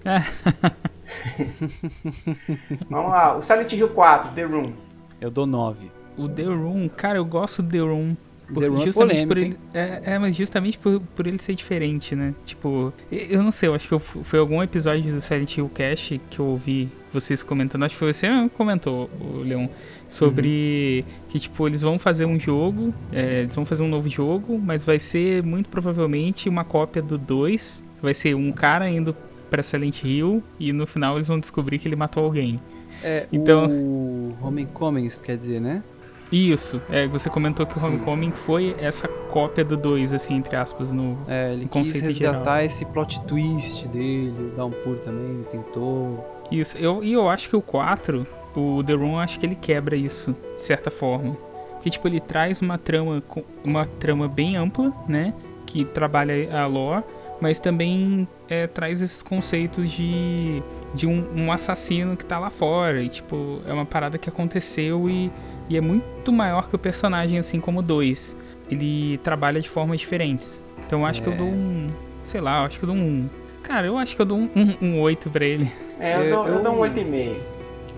Vamos 2.89 3.11
lá, 3.11 3.37
o 3.37 3.41
Silent 3.41 3.73
Hill 3.73 3.89
4, 3.89 4.31
The 4.31 4.43
Room. 4.43 4.71
Eu 5.19 5.29
dou 5.29 5.45
9. 5.45 5.91
O 6.17 6.29
The 6.29 6.43
Room, 6.43 6.87
cara, 6.89 7.17
eu 7.17 7.25
gosto 7.25 7.61
do 7.61 7.69
The 7.69 7.79
Room. 7.79 8.15
Por, 8.47 8.61
The 8.61 8.67
Room 8.67 8.81
é 8.81 8.85
justamente 8.85 9.27
por 9.27 9.35
polêmico, 9.35 9.61
ele, 9.73 9.73
é, 9.73 10.13
é, 10.13 10.19
mas 10.19 10.35
justamente 10.35 10.77
por, 10.77 11.01
por 11.01 11.27
ele 11.27 11.37
ser 11.37 11.53
diferente, 11.53 12.15
né? 12.15 12.33
Tipo, 12.45 12.93
eu 13.11 13.43
não 13.43 13.51
sei, 13.51 13.67
eu 13.67 13.75
acho 13.75 13.87
que 13.87 13.93
eu 13.93 13.99
foi 13.99 14.39
algum 14.39 14.63
episódio 14.63 15.11
do 15.11 15.19
Silent 15.19 15.57
Hill 15.57 15.69
Cast 15.73 16.17
que 16.29 16.39
eu 16.39 16.45
ouvi 16.45 16.89
vocês 17.11 17.43
comentando, 17.43 17.83
acho 17.83 17.95
que 17.95 17.99
foi 17.99 18.13
você 18.13 18.27
que 18.27 18.49
comentou, 18.49 19.09
o 19.19 19.39
Leon, 19.39 19.67
sobre 20.07 21.03
que, 21.27 21.39
tipo, 21.39 21.67
eles 21.67 21.81
vão 21.81 21.99
fazer 21.99 22.25
um 22.25 22.39
jogo, 22.39 22.93
é, 23.11 23.41
eles 23.41 23.53
vão 23.53 23.65
fazer 23.65 23.83
um 23.83 23.89
novo 23.89 24.07
jogo, 24.07 24.57
mas 24.57 24.85
vai 24.85 24.97
ser 24.97 25.43
muito 25.43 25.69
provavelmente 25.69 26.47
uma 26.47 26.63
cópia 26.63 27.01
do 27.01 27.17
2, 27.17 27.83
vai 28.01 28.13
ser 28.13 28.33
um 28.33 28.53
cara 28.53 28.89
indo 28.89 29.13
pra 29.49 29.63
Silent 29.63 30.03
Hill 30.03 30.43
e 30.59 30.71
no 30.73 30.85
final 30.87 31.15
eles 31.15 31.27
vão 31.27 31.39
descobrir 31.39 31.79
que 31.79 31.87
ele 31.87 31.95
matou 31.95 32.23
alguém. 32.23 32.59
É, 33.03 33.27
Então- 33.31 33.67
o 33.69 34.35
Homecoming, 34.41 35.05
isso 35.05 35.23
quer 35.23 35.37
dizer, 35.37 35.59
né? 35.61 35.83
Isso, 36.31 36.81
é, 36.89 37.07
você 37.07 37.29
comentou 37.29 37.65
que 37.65 37.77
o 37.77 37.79
Sim. 37.79 37.87
Homecoming 37.87 38.31
foi 38.31 38.75
essa 38.79 39.07
cópia 39.07 39.63
do 39.63 39.77
2, 39.77 40.13
assim, 40.13 40.35
entre 40.35 40.55
aspas, 40.57 40.91
no, 40.91 41.17
É, 41.27 41.53
ele 41.53 41.65
O 41.65 41.69
quis 41.69 41.87
conceito 41.87 42.05
resgatar 42.05 42.39
geral. 42.55 42.65
esse 42.65 42.85
plot 42.85 43.21
twist 43.25 43.87
dele, 43.87 44.33
o 44.51 44.55
Downpour 44.55 44.97
também 44.97 45.43
tentou. 45.49 46.25
Isso, 46.51 46.77
eu, 46.77 47.01
e 47.03 47.13
eu 47.13 47.29
acho 47.29 47.47
que 47.49 47.55
o 47.55 47.61
4, 47.61 48.27
o 48.55 48.83
The 48.83 48.93
Room, 48.93 49.17
acho 49.19 49.39
que 49.39 49.45
ele 49.45 49.55
quebra 49.55 49.95
isso, 49.95 50.35
de 50.55 50.61
certa 50.61 50.91
forma. 50.91 51.37
Porque, 51.73 51.89
tipo, 51.91 52.05
ele 52.09 52.19
traz 52.19 52.61
uma 52.61 52.77
trama, 52.77 53.23
uma 53.63 53.85
trama 53.85 54.27
bem 54.27 54.57
ampla, 54.57 54.91
né? 55.07 55.33
Que 55.65 55.85
trabalha 55.85 56.33
a 56.61 56.65
lore, 56.65 57.03
mas 57.41 57.59
também 57.59 58.27
é, 58.49 58.65
traz 58.67 59.01
esses 59.01 59.21
conceitos 59.21 59.91
de, 59.91 60.61
de 60.93 61.05
um, 61.07 61.25
um 61.35 61.51
assassino 61.51 62.15
que 62.17 62.25
tá 62.25 62.39
lá 62.39 62.49
fora. 62.49 63.01
E, 63.01 63.09
tipo, 63.09 63.61
é 63.67 63.73
uma 63.73 63.85
parada 63.85 64.17
que 64.17 64.27
aconteceu 64.29 65.09
e, 65.09 65.31
e 65.69 65.77
é 65.77 65.81
muito 65.81 66.31
maior 66.31 66.67
que 66.69 66.75
o 66.75 66.79
personagem, 66.79 67.37
assim 67.37 67.59
como 67.59 67.81
2. 67.81 68.37
Ele 68.71 69.17
trabalha 69.23 69.61
de 69.61 69.69
formas 69.69 69.99
diferentes. 69.99 70.63
Então 70.85 70.99
eu 71.01 71.05
acho 71.05 71.21
que 71.21 71.27
eu 71.29 71.33
É. 71.33 71.37
dou 71.37 71.47
um. 71.47 71.89
Sei 72.23 72.41
lá, 72.41 72.59
eu 72.61 72.65
acho 72.65 72.79
que 72.79 72.83
eu 72.85 72.87
dou 72.87 72.95
um. 72.95 73.29
Cara, 73.63 73.85
eu 73.87 73.97
acho 73.97 74.15
que 74.15 74.21
eu 74.21 74.25
dou 74.25 74.37
um, 74.37 74.49
um, 74.55 74.85
um 74.85 74.99
8 75.01 75.29
pra 75.29 75.45
ele. 75.45 75.71
É, 75.99 76.15
eu, 76.15 76.21
É, 76.21 76.29
dou, 76.29 76.47
eu 76.47 76.53
eu- 76.55 76.63
dou 76.63 76.73
um 76.73 76.79
8,5. 76.79 77.35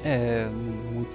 É, 0.04 0.48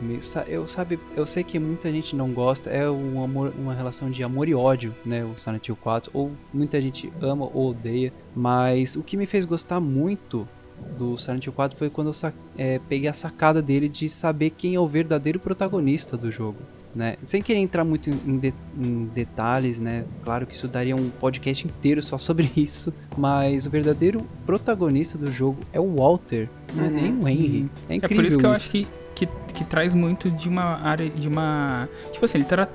muito 0.01 0.05
meio. 0.05 0.21
Eu 0.49 0.67
sabe, 0.67 0.99
eu 1.17 1.27
sei 1.27 1.45
que 1.45 1.59
muita 1.59 1.91
gente 1.91 2.17
não 2.17 2.31
gosta, 2.33 2.71
é 2.71 2.89
um 2.91 3.23
amor, 3.23 3.53
uma 3.59 3.75
relação 3.75 4.11
de 4.11 4.23
amor 4.23 4.49
e 4.49 4.55
ódio, 4.55 4.95
né, 5.05 5.25
o 5.25 5.39
Silent 5.39 5.69
Hill 5.69 5.77
4, 5.77 6.11
ou 6.15 6.33
muita 6.53 6.81
gente 6.81 7.13
ama 7.21 7.49
ou 7.53 7.71
odeia, 7.71 8.13
mas 8.35 8.97
o 8.97 9.03
que 9.03 9.17
me 9.17 9.27
fez 9.27 9.45
gostar 9.45 9.81
muito 9.81 10.49
do 10.99 11.17
Silent 11.17 11.47
Hill 11.47 11.53
4 11.53 11.79
foi 11.79 11.89
quando 11.89 12.09
eu 12.09 12.33
é, 12.59 12.81
peguei 12.89 13.09
a 13.09 13.13
sacada 13.13 13.63
dele 13.63 13.89
de 13.89 14.09
saber 14.09 14.51
quem 14.51 14.75
é 14.75 14.81
o 14.81 14.87
verdadeiro 14.87 15.39
protagonista 15.39 16.17
do 16.17 16.31
jogo. 16.31 16.59
Né? 16.95 17.17
Sem 17.27 17.43
querer 17.43 17.59
entrar 17.59 17.83
muito 17.83 18.09
em, 18.09 18.39
de- 18.39 18.55
em 18.81 19.07
detalhes, 19.07 19.81
né? 19.81 20.05
Claro 20.23 20.47
que 20.47 20.55
isso 20.55 20.69
daria 20.69 20.95
um 20.95 21.11
podcast 21.11 21.67
inteiro 21.67 22.01
só 22.01 22.19
sobre 22.19 22.49
isso, 22.57 22.95
mas 23.19 23.67
o 23.67 23.71
verdadeiro 23.71 24.25
protagonista 24.47 25.19
do 25.19 25.29
jogo 25.29 25.59
é 25.73 25.81
o 25.81 25.97
Walter, 25.97 26.49
não 26.73 26.85
é 26.85 26.89
Uhum, 26.89 26.95
nem 26.95 27.13
o 27.19 27.29
Henry. 27.29 27.69
É 27.89 27.95
É 27.95 27.97
incrível 27.97 28.17
por 28.17 28.25
isso 28.27 28.39
que 28.39 28.47
eu 28.47 28.53
isso. 28.53 28.63
acho 28.63 28.71
que, 28.71 28.87
que, 29.15 29.27
que 29.53 29.65
traz 29.65 29.95
muito 29.95 30.31
de 30.31 30.49
uma 30.49 30.81
área, 30.83 31.09
de 31.09 31.29
uma... 31.29 31.89
Tipo 32.13 32.25
assim, 32.25 32.39
ele 32.39 32.45
tra... 32.45 32.69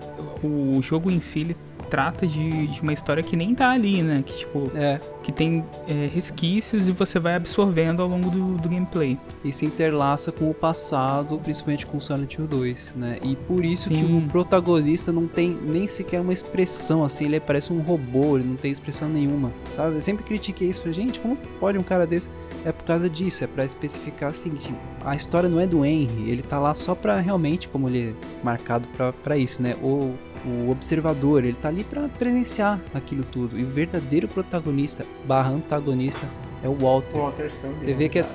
o 0.44 0.82
jogo 0.82 1.12
em 1.12 1.20
si, 1.22 1.42
ele 1.42 1.58
trata 1.90 2.28
de, 2.28 2.68
de 2.68 2.82
uma 2.82 2.94
história 2.94 3.24
que 3.24 3.36
nem 3.36 3.56
tá 3.56 3.72
ali, 3.72 4.02
né? 4.02 4.24
Que 4.26 4.38
tipo, 4.38 4.72
É, 4.76 5.00
que 5.24 5.32
tem 5.32 5.66
é, 5.88 6.08
resquícios 6.14 6.88
e 6.88 6.92
você 6.92 7.20
vai 7.20 7.36
absorvendo 7.36 8.02
ao 8.02 8.08
longo 8.08 8.30
do, 8.30 8.56
do 8.56 8.70
gameplay. 8.70 9.18
e 9.44 9.52
se 9.52 9.66
interlaça 9.66 10.32
com 10.32 10.50
o 10.50 10.54
passado, 10.54 11.40
principalmente 11.40 11.86
com 11.86 12.00
Silent 12.00 12.36
Hill 12.36 12.48
2, 12.48 12.94
né? 12.96 13.18
E 13.24 13.36
por 13.36 13.66
isso 13.66 13.90
que 13.90 13.96
Sim. 13.96 14.18
o 14.18 14.22
protagonista 14.30 15.12
não 15.12 15.28
tem 15.28 15.50
nem 15.50 15.88
sequer 15.88 16.22
uma 16.22 16.34
expressão, 16.34 17.04
assim, 17.04 17.26
ele 17.26 17.40
parece 17.40 17.74
um 17.74 17.80
robô, 17.80 18.38
ele 18.38 18.48
não 18.48 18.56
tem 18.56 18.72
expressão 18.72 19.10
nenhuma, 19.10 19.52
sabe? 19.74 19.96
Eu 19.96 20.02
sempre 20.02 20.24
critiquei 20.24 20.70
isso, 20.70 20.82
falei, 20.82 20.94
gente, 20.94 21.20
como 21.20 21.36
pode 21.60 21.78
um 21.78 21.84
cara 21.84 22.06
desse? 22.06 22.30
É 22.66 22.72
por 22.72 22.84
causa 22.84 23.10
disso, 23.10 23.44
é 23.44 23.48
pra 23.48 23.64
especificar 23.64 24.30
assim, 24.30 24.52
que 24.52 24.74
a 25.06 25.16
história 25.16 25.48
não 25.48 25.60
é 25.60 25.66
do 25.66 25.86
Henry, 25.86 26.30
ele 26.30 26.42
tá 26.42 26.60
lá 26.60 26.74
só 26.74 26.94
pra 26.94 27.20
realmente, 27.20 27.68
como 27.70 27.88
ele 27.88 28.10
é 28.10 28.44
marcado 28.44 28.88
pra, 28.90 29.14
pra 29.14 29.38
isso, 29.38 29.62
né? 29.62 29.76
O, 29.82 30.14
o 30.46 30.70
observador, 30.70 31.44
ele 31.44 31.56
tá 31.56 31.70
ali 31.70 31.84
pra 31.84 32.08
presenciar 32.10 32.80
aquilo 32.94 33.24
tudo. 33.24 33.58
E 33.58 33.64
o 33.64 33.68
verdadeiro 33.68 34.28
protagonista, 34.28 35.06
barra 35.26 35.52
antagonista, 35.52 36.28
é 36.64 36.68
o 36.68 36.76
Walter. 36.76 37.18
Walter 37.18 37.52
Sanders, 37.52 37.86
Você 37.86 37.94
vê 37.94 38.10
que 38.10 38.20
é-. 38.20 38.26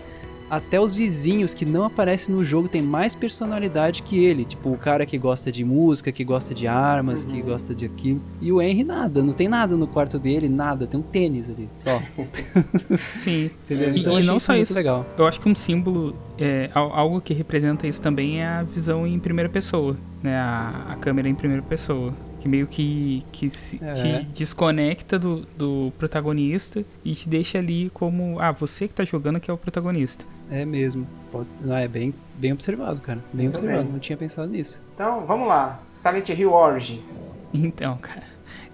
Até 0.51 0.79
os 0.79 0.95
vizinhos 0.95 1.55
que 1.55 1.65
não 1.65 1.85
aparecem 1.85 2.35
no 2.35 2.45
jogo 2.45 2.69
têm 2.69 2.83
mais 2.83 3.15
personalidade 3.15 4.03
que 4.03 4.23
ele. 4.23 4.45
Tipo, 4.45 4.71
o 4.71 4.77
cara 4.79 5.05
que 5.07 5.17
gosta 5.19 5.51
de 5.51 5.65
música, 5.65 6.13
que 6.13 6.23
gosta 6.23 6.55
de 6.55 6.67
armas, 6.69 7.25
que 7.25 7.33
Uhum. 7.41 7.43
gosta 7.43 7.75
de 7.75 7.85
aquilo. 7.87 8.21
E 8.41 8.53
o 8.53 8.61
Henry 8.61 8.85
nada, 8.85 9.23
não 9.25 9.33
tem 9.33 9.49
nada 9.49 9.77
no 9.77 9.87
quarto 9.87 10.19
dele, 10.19 10.49
nada. 10.49 10.87
Tem 10.87 11.01
um 11.01 11.03
tênis 11.03 11.49
ali, 11.49 11.69
só. 11.77 12.01
Sim. 12.97 13.51
Entendeu? 13.65 13.95
E- 13.95 14.01
Então 14.01 14.13
e 14.13 14.17
achei 14.17 14.27
não 14.27 14.37
isso 14.37 14.47
só 14.47 14.53
muito 14.53 14.65
isso. 14.67 14.75
legal. 14.75 15.07
Eu 15.17 15.27
acho 15.27 15.41
que 15.41 15.49
um 15.49 15.55
símbolo, 15.55 16.15
é, 16.39 16.71
al- 16.75 16.93
algo 16.93 17.21
que 17.21 17.33
representa 17.35 17.87
isso 17.87 18.01
também 18.03 18.41
é 18.43 18.47
a 18.47 18.63
visão 18.63 19.07
em 19.07 19.19
primeira 19.19 19.49
pessoa, 19.49 19.97
né? 20.23 20.37
A, 20.37 20.87
a 20.91 20.95
câmera 20.97 21.29
em 21.29 21.35
primeira 21.35 21.63
pessoa. 21.63 22.13
Que 22.45 22.49
meio 22.51 22.67
que, 22.67 23.25
que 23.33 23.49
se, 23.49 23.81
É. 23.83 23.93
te 23.95 24.27
desconecta 24.27 25.19
do, 25.19 25.47
do 25.57 25.91
protagonista 25.99 26.83
e 27.03 27.15
te 27.15 27.27
deixa 27.27 27.57
ali 27.57 27.89
como, 27.89 28.39
ah, 28.39 28.53
você 28.53 28.87
que 28.87 28.93
tá 28.93 29.03
jogando 29.03 29.41
que 29.41 29.51
é 29.51 29.55
o 29.55 29.57
protagonista. 29.57 30.27
É 30.51 30.63
mesmo. 30.67 31.07
Pode, 31.33 31.49
não, 31.63 31.75
é 31.75 31.89
bem, 31.89 32.13
bem 32.37 32.53
observado, 32.53 33.01
cara. 33.01 33.19
Bem 33.33 33.47
Muito 33.47 33.57
observado. 33.61 33.85
bem. 33.85 33.93
Não 33.95 33.99
tinha 33.99 34.19
pensado 34.19 34.47
nisso. 34.51 34.79
Então, 34.95 35.25
vamos 35.25 35.49
lá. 35.49 35.81
Silent 35.95 36.29
Hill 36.29 36.53
Origins. 36.53 37.19
Então, 37.55 37.97
cara, 37.97 38.25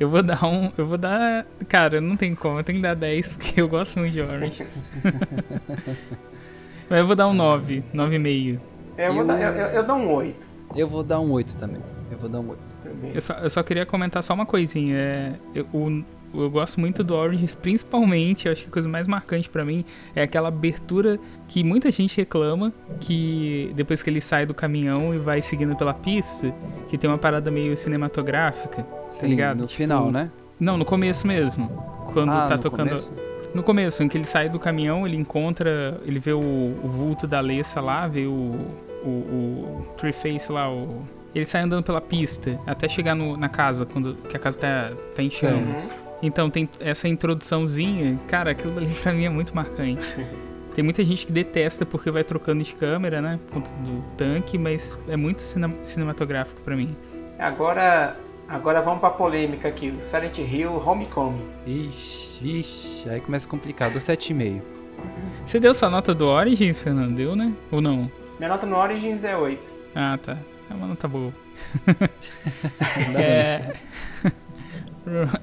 eu 0.00 0.08
vou 0.08 0.20
dar 0.20 0.44
um. 0.44 0.72
Eu 0.76 0.84
vou 0.86 0.98
dar. 0.98 1.46
Cara, 1.68 2.00
não 2.00 2.16
tem 2.16 2.34
como, 2.34 2.58
eu 2.58 2.64
tenho 2.64 2.78
que 2.78 2.82
dar 2.82 2.94
10, 2.96 3.36
porque 3.36 3.60
eu 3.60 3.68
gosto 3.68 4.00
muito 4.00 4.12
de 4.14 4.20
Origins. 4.20 4.82
Mas 6.90 6.98
eu 6.98 7.06
vou 7.06 7.14
dar 7.14 7.28
um 7.28 7.34
9, 7.34 7.84
9,5. 7.94 8.58
Eu, 8.98 9.12
vou 9.12 9.22
Eu- 9.22 9.26
dar, 9.28 9.40
eu, 9.40 9.52
eu- 9.52 9.66
eu 9.74 9.86
dou 9.86 9.96
um 9.96 10.10
8. 10.12 10.46
Eu 10.74 10.88
vou 10.88 11.02
dar 11.04 11.20
um 11.20 11.30
8 11.30 11.56
também. 11.56 11.80
Eu 12.10 12.18
vou 12.18 12.28
dar 12.28 12.40
um 12.40 12.48
8. 12.50 12.69
Também. 12.82 13.12
Eu 13.14 13.20
só, 13.20 13.34
eu 13.34 13.50
só 13.50 13.62
queria 13.62 13.84
comentar 13.86 14.22
só 14.22 14.34
uma 14.34 14.46
coisinha. 14.46 14.96
É, 14.96 15.32
eu, 15.54 15.66
o- 15.72 16.04
eu 16.32 16.48
gosto 16.48 16.78
muito 16.78 17.02
do 17.02 17.14
Origins, 17.14 17.56
principalmente, 17.56 18.46
eu 18.46 18.52
acho 18.52 18.62
que 18.62 18.68
a 18.68 18.72
coisa 18.72 18.88
mais 18.88 19.08
marcante 19.08 19.50
pra 19.50 19.64
mim 19.64 19.84
é 20.14 20.22
aquela 20.22 20.46
abertura 20.46 21.18
que 21.48 21.64
muita 21.64 21.90
gente 21.90 22.16
reclama, 22.16 22.72
que 23.00 23.72
depois 23.74 24.00
que 24.00 24.08
ele 24.10 24.20
sai 24.20 24.46
do 24.46 24.54
caminhão 24.54 25.12
e 25.12 25.18
vai 25.18 25.42
seguindo 25.42 25.74
pela 25.74 25.92
pista, 25.92 26.54
que 26.88 26.96
tem 26.96 27.10
uma 27.10 27.18
parada 27.18 27.50
meio 27.50 27.76
cinematográfica, 27.76 28.82
tá 28.82 29.26
ligado? 29.26 29.62
no 29.62 29.66
Tipo, 29.66 29.76
final, 29.76 30.10
né? 30.12 30.30
Não, 30.58 30.76
no 30.76 30.84
começo 30.84 31.26
mesmo. 31.26 31.66
Quando 32.12 32.30
ah, 32.30 32.46
tá 32.46 32.56
no 32.56 32.62
tocando. 32.62 32.86
começo? 32.88 33.12
No 33.52 33.62
começo, 33.64 34.00
em 34.04 34.08
que 34.08 34.16
ele 34.16 34.24
sai 34.24 34.48
do 34.48 34.58
caminhão, 34.60 35.04
ele 35.04 35.16
encontra. 35.16 36.00
Ele 36.06 36.20
vê 36.20 36.32
o, 36.32 36.38
o 36.38 36.88
vulto 36.88 37.26
da 37.26 37.38
Alessa 37.38 37.80
lá, 37.80 38.06
vê 38.06 38.26
o. 38.26 38.54
O, 39.02 39.08
o 39.08 39.86
Three 39.96 40.12
Face 40.12 40.52
lá, 40.52 40.70
o. 40.70 41.02
Ele 41.34 41.44
sai 41.44 41.62
andando 41.62 41.84
pela 41.84 42.00
pista 42.00 42.58
até 42.66 42.88
chegar 42.88 43.14
no- 43.14 43.36
na 43.36 43.48
casa, 43.48 43.86
quando 43.86 44.14
que 44.28 44.36
a 44.36 44.40
casa 44.40 44.58
tá, 44.58 44.90
tá 45.14 45.22
em 45.22 45.30
chamas. 45.30 45.94
Então 46.22 46.50
tem 46.50 46.68
essa 46.80 47.08
introduçãozinha, 47.08 48.18
cara, 48.28 48.50
aquilo 48.50 48.76
ali 48.76 48.88
pra 49.02 49.12
mim 49.12 49.24
é 49.24 49.30
muito 49.30 49.54
marcante. 49.54 50.02
Tem 50.74 50.84
muita 50.84 51.04
gente 51.04 51.26
que 51.26 51.32
detesta 51.32 51.84
porque 51.84 52.12
vai 52.12 52.22
trocando 52.22 52.62
de 52.62 52.72
câmera, 52.74 53.20
né? 53.20 53.40
Por 53.48 53.54
conta 53.54 53.70
do 53.82 54.04
tanque, 54.16 54.56
mas 54.56 54.96
é 55.08 55.16
muito 55.16 55.40
cine- 55.40 55.74
cinematográfico 55.82 56.60
pra 56.62 56.76
mim. 56.76 56.96
Agora, 57.40 58.16
agora 58.48 58.80
vamos 58.80 59.00
pra 59.00 59.10
polêmica 59.10 59.66
aqui. 59.66 59.92
Silent 60.00 60.38
Hill 60.38 60.70
Homecoming. 60.76 61.42
Ixi, 61.66 62.58
ixi. 62.60 63.08
Aí 63.10 63.20
começa 63.20 63.48
complicado. 63.48 63.94
7,5. 63.98 64.62
Você 65.44 65.58
deu 65.58 65.74
sua 65.74 65.90
nota 65.90 66.14
do 66.14 66.26
Origins, 66.28 66.80
Fernando? 66.80 67.16
Deu, 67.16 67.34
né? 67.34 67.52
Ou 67.72 67.80
não? 67.80 68.08
Minha 68.38 68.50
nota 68.50 68.64
no 68.64 68.76
Origins 68.76 69.24
é 69.24 69.36
8. 69.36 69.60
Ah, 69.94 70.16
tá. 70.22 70.38
É 70.70 70.74
uma 70.74 70.86
nota 70.86 71.08
boa. 71.08 71.32
é. 73.18 73.72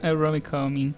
é 0.01 0.13
Homecoming. 0.13 0.93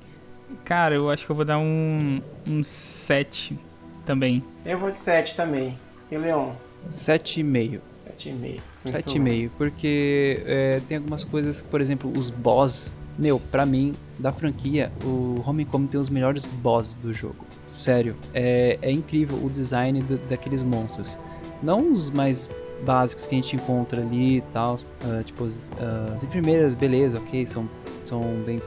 Cara, 0.63 0.95
eu 0.95 1.09
acho 1.09 1.25
que 1.25 1.31
eu 1.31 1.35
vou 1.35 1.45
dar 1.45 1.57
um. 1.57 2.21
um 2.47 2.63
7 2.63 3.57
também. 4.05 4.43
Eu 4.65 4.77
vou 4.77 4.91
de 4.91 4.99
7 4.99 5.35
também. 5.35 5.77
E 6.11 6.17
Leon? 6.17 6.51
7,5. 6.89 7.79
7,5. 8.17 8.59
Muito 8.83 9.09
7,5, 9.09 9.49
porque 9.57 10.41
é, 10.45 10.81
tem 10.87 10.97
algumas 10.97 11.23
coisas, 11.23 11.61
por 11.61 11.81
exemplo, 11.81 12.11
os 12.15 12.29
boss. 12.29 12.95
Meu, 13.17 13.37
pra 13.37 13.65
mim, 13.65 13.93
da 14.17 14.31
franquia, 14.31 14.91
o 15.03 15.43
Homecoming 15.45 15.87
tem 15.87 15.99
os 15.99 16.07
melhores 16.09 16.45
bosses 16.45 16.95
do 16.95 17.13
jogo. 17.13 17.45
Sério, 17.67 18.15
é, 18.33 18.79
é 18.81 18.91
incrível 18.91 19.37
o 19.43 19.49
design 19.49 20.01
do- 20.01 20.17
daqueles 20.29 20.63
monstros. 20.63 21.17
Não 21.61 21.91
os 21.91 22.09
mais 22.09 22.49
básicos 22.85 23.25
que 23.25 23.35
a 23.35 23.37
gente 23.37 23.55
encontra 23.55 24.01
ali 24.01 24.37
e 24.37 24.41
tal. 24.53 24.77
ah, 25.03 25.21
tipo, 25.23 25.45
as, 25.45 25.71
ah, 25.79 26.13
as 26.15 26.23
enfermeiras, 26.23 26.75
beleza, 26.75 27.17
ok, 27.17 27.45
são, 27.45 27.69
são 28.05 28.21
bem. 28.45 28.61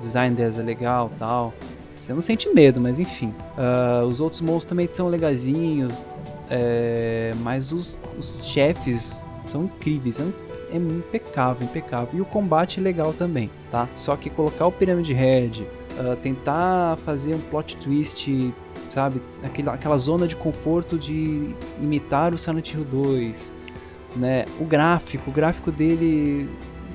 Design 0.00 0.34
delas 0.36 0.58
é 0.58 0.62
legal 0.62 1.10
tal. 1.18 1.52
Você 2.00 2.12
não 2.12 2.20
sente 2.20 2.48
medo, 2.54 2.80
mas 2.80 2.98
enfim. 3.00 3.34
Ah, 3.56 4.04
os 4.06 4.20
outros 4.20 4.40
monstros 4.40 4.66
também 4.66 4.88
são 4.92 5.08
legazinhos. 5.08 6.08
é, 6.50 7.32
mas 7.42 7.72
os, 7.72 8.00
os 8.18 8.46
chefes 8.46 9.20
são 9.46 9.64
incríveis. 9.64 10.18
É, 10.18 10.22
um- 10.22 10.32
é 10.70 10.76
impecável, 10.76 11.66
impecável. 11.66 12.08
E 12.14 12.20
o 12.20 12.24
combate 12.24 12.78
é 12.78 12.82
legal 12.82 13.12
também, 13.12 13.50
tá? 13.70 13.88
Só 13.96 14.16
que 14.16 14.28
colocar 14.30 14.66
o 14.66 14.72
Pyramid 14.72 15.12
Head, 15.12 15.66
ah, 15.98 16.16
tentar 16.22 16.96
fazer 16.98 17.34
um 17.34 17.38
plot 17.40 17.76
twist, 17.76 18.52
sabe? 18.90 19.20
Aquela, 19.42 19.74
aquela 19.74 19.98
zona 19.98 20.26
de 20.28 20.36
conforto 20.36 20.96
de 20.98 21.54
imitar 21.80 22.32
o 22.32 22.38
Silent 22.38 22.72
Hill 22.74 22.84
2, 22.84 23.52
né? 24.18 24.44
O 24.60 24.64
gráfico, 24.64 25.30
o 25.30 25.32
gráfico 25.32 25.70
dele 25.70 26.48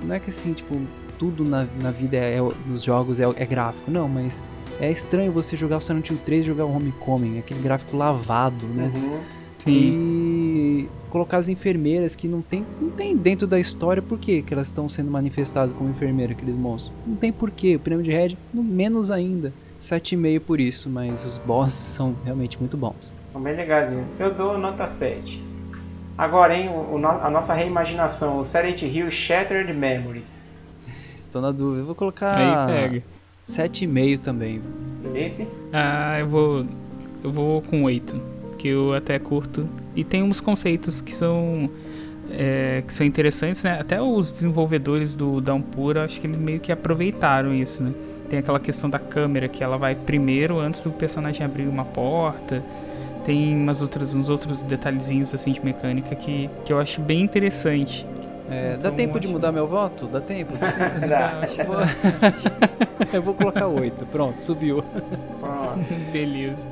não 0.04 0.16
é 0.16 0.20
que 0.20 0.30
assim, 0.30 0.54
tipo, 0.54 0.80
tudo 1.18 1.46
na, 1.46 1.66
na 1.82 1.92
vida, 1.92 2.18
é, 2.18 2.38
é- 2.38 2.52
nos 2.68 2.84
jogos 2.84 3.20
é, 3.20 3.24
é 3.36 3.46
gráfico, 3.46 3.90
não, 3.90 4.08
mas 4.08 4.42
é 4.80 4.92
estranho 4.92 5.32
você 5.32 5.56
jogar 5.56 5.78
o 5.78 5.82
Silent 5.82 6.10
Hill 6.10 6.18
3 6.26 6.44
e 6.44 6.48
jogar 6.48 6.66
o 6.66 6.76
Homecoming, 6.76 7.40
aquele 7.40 7.62
gráfico 7.62 7.96
lavado, 7.96 8.66
né? 8.68 8.92
Uhum. 8.94 9.20
Sim. 9.60 9.72
E 9.72 10.90
colocar 11.10 11.38
as 11.38 11.48
enfermeiras 11.48 12.16
que 12.16 12.28
não 12.28 12.42
tem, 12.42 12.66
não 12.82 12.90
tem 12.90 13.16
dentro 13.16 13.48
da 13.48 13.60
história 13.60 14.02
por 14.02 14.20
que 14.20 14.42
que 14.42 14.54
elas 14.54 14.68
estão 14.68 14.90
sendo 14.90 15.10
manifestadas 15.10 15.74
como 15.76 15.90
enfermeira, 15.90 16.34
aqueles 16.34 16.56
monstros. 16.56 16.92
Não 17.08 17.16
tem 17.16 17.32
porquê. 17.32 17.80
O 17.80 18.02
Head, 18.02 18.38
no 18.54 18.62
menos 18.64 19.10
ainda. 19.10 19.54
7,5 19.80 20.40
por 20.40 20.60
isso, 20.60 20.90
mas 20.90 21.26
os 21.26 21.38
bosses 21.38 21.80
são 21.80 22.16
realmente 22.24 22.58
muito 22.60 22.76
bons. 22.78 23.12
São 23.32 23.42
bem 23.42 23.56
legaisinho. 23.56 24.06
Eu 24.18 24.34
dou 24.34 24.58
nota 24.58 24.88
7. 24.88 25.53
Agora, 26.18 26.56
hein, 26.56 26.70
o- 26.70 26.98
a 27.08 27.30
nossa 27.30 27.54
reimaginação, 27.54 28.40
o 28.40 28.46
Silent 28.46 28.82
Hill 28.84 29.10
Shattered 29.10 29.74
Memories. 29.74 30.50
Tô 31.32 31.42
na 31.42 31.52
dúvida. 31.52 31.82
Eu 31.82 31.86
vou 31.86 31.96
colocar 31.96 32.36
Aí 32.38 32.76
pega. 32.76 33.04
7,5 33.44 34.20
também. 34.20 34.62
Felipe? 35.02 35.48
Ah, 35.72 36.20
eu 36.20 36.28
vou. 36.28 36.66
Eu 37.24 37.32
vou 37.32 37.62
com 37.64 37.84
8. 37.84 38.22
Que 38.58 38.68
eu 38.68 38.94
até 38.94 39.18
curto. 39.18 39.68
E 39.96 40.04
tem 40.04 40.22
uns 40.24 40.40
conceitos 40.40 41.02
que 41.02 41.14
são. 41.14 41.70
é, 42.32 42.82
que 42.88 42.94
são 42.94 43.06
interessantes, 43.06 43.64
né? 43.64 43.78
Até 43.80 44.02
os 44.02 44.32
desenvolvedores 44.32 45.14
do 45.16 45.42
Downpour, 45.42 45.98
acho 45.98 46.22
que 46.22 46.26
eles 46.26 46.38
meio 46.38 46.60
que 46.60 46.72
aproveitaram 46.72 47.54
isso, 47.54 47.84
né? 47.84 47.92
Tem 48.30 48.40
aquela 48.40 48.60
questão 48.62 48.90
da 48.90 48.98
câmera 48.98 49.48
que 49.50 49.62
ela 49.64 49.78
vai 49.78 49.94
primeiro 49.94 50.58
antes 50.60 50.84
do 50.84 50.90
personagem 50.92 51.46
abrir 51.46 51.68
uma 51.68 51.84
porta. 51.84 52.64
Tem 53.26 53.56
umas 53.56 53.82
outras, 53.82 54.14
uns 54.14 54.28
outros 54.30 54.64
detalhezinhos 54.64 55.34
assim 55.34 55.52
de 55.54 55.64
mecânica 55.64 56.14
que, 56.16 56.50
que 56.66 56.74
eu 56.74 56.80
acho 56.80 57.00
bem 57.02 57.22
interessante. 57.22 58.06
É, 58.50 58.72
dá 58.72 58.90
Então, 58.90 58.92
tempo 58.92 59.20
de 59.20 59.28
mudar 59.28 59.52
meu 59.54 59.66
voto? 59.66 60.06
Dá 60.08 60.20
tempo? 60.20 60.58
Dá 60.58 60.70
tempo. 60.72 61.00
Dá. 61.08 61.42
Eu 61.58 61.66
Vou- 61.66 61.78
eu 63.14 63.22
vou 63.22 63.34
colocar 63.34 63.68
8. 63.68 64.06
Pronto, 64.08 64.40
subiu. 64.42 64.84
Ó, 65.42 65.76
Beleza. 66.12 66.68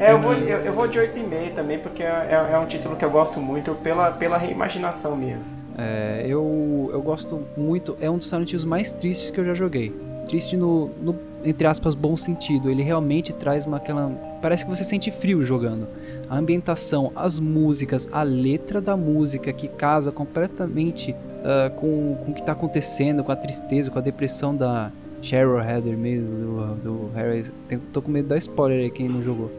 É, 0.00 0.12
eu 0.12 0.18
vou, 0.20 0.32
eu, 0.34 0.58
eu 0.60 0.72
vou 0.72 0.86
de 0.86 0.98
8,5 0.98 1.54
também, 1.54 1.78
porque 1.78 2.02
é, 2.02 2.06
é- 2.06 2.54
é 2.54 2.58
um 2.58 2.66
título 2.66 2.96
que 2.96 3.04
eu 3.04 3.10
gosto 3.10 3.40
muito 3.40 3.74
pela, 3.76 4.10
pela 4.12 4.36
reimaginação 4.38 5.16
mesmo. 5.16 5.44
É, 5.76 6.24
eu, 6.28 6.90
eu 6.92 7.02
gosto 7.02 7.42
muito. 7.56 7.96
É 8.00 8.08
um 8.10 8.18
dos 8.18 8.28
Silent 8.28 8.52
Hills 8.52 8.66
mais 8.66 8.92
tristes 8.92 9.30
que 9.30 9.40
eu 9.40 9.44
já 9.44 9.54
joguei. 9.54 9.92
Triste 10.28 10.56
no, 10.56 10.90
no 11.02 11.16
entre 11.44 11.66
aspas, 11.66 11.94
bom 11.94 12.16
sentido. 12.16 12.70
Ele 12.70 12.82
realmente 12.82 13.32
traz 13.32 13.66
uma 13.66 13.78
aquela. 13.78 14.10
Parece 14.44 14.66
que 14.66 14.76
você 14.76 14.84
sente 14.84 15.10
frio 15.10 15.42
jogando. 15.42 15.88
A 16.28 16.36
ambientação, 16.36 17.10
as 17.16 17.40
músicas, 17.40 18.06
a 18.12 18.22
letra 18.22 18.78
da 18.78 18.94
música 18.94 19.50
que 19.54 19.68
casa 19.68 20.12
completamente 20.12 21.12
uh, 21.12 21.70
com, 21.76 22.14
com 22.22 22.30
o 22.30 22.34
que 22.34 22.40
está 22.40 22.52
acontecendo, 22.52 23.24
com 23.24 23.32
a 23.32 23.36
tristeza, 23.36 23.90
com 23.90 23.98
a 23.98 24.02
depressão 24.02 24.54
da 24.54 24.92
Cheryl 25.22 25.58
Heather 25.58 25.96
mesmo, 25.96 26.28
do, 26.28 26.74
do 26.74 27.10
Harry. 27.14 27.50
Tenho, 27.66 27.80
tô 27.90 28.02
com 28.02 28.10
medo 28.10 28.28
da 28.28 28.36
spoiler 28.36 28.80
aí 28.80 28.90
quem 28.90 29.08
não 29.08 29.22
jogou 29.22 29.50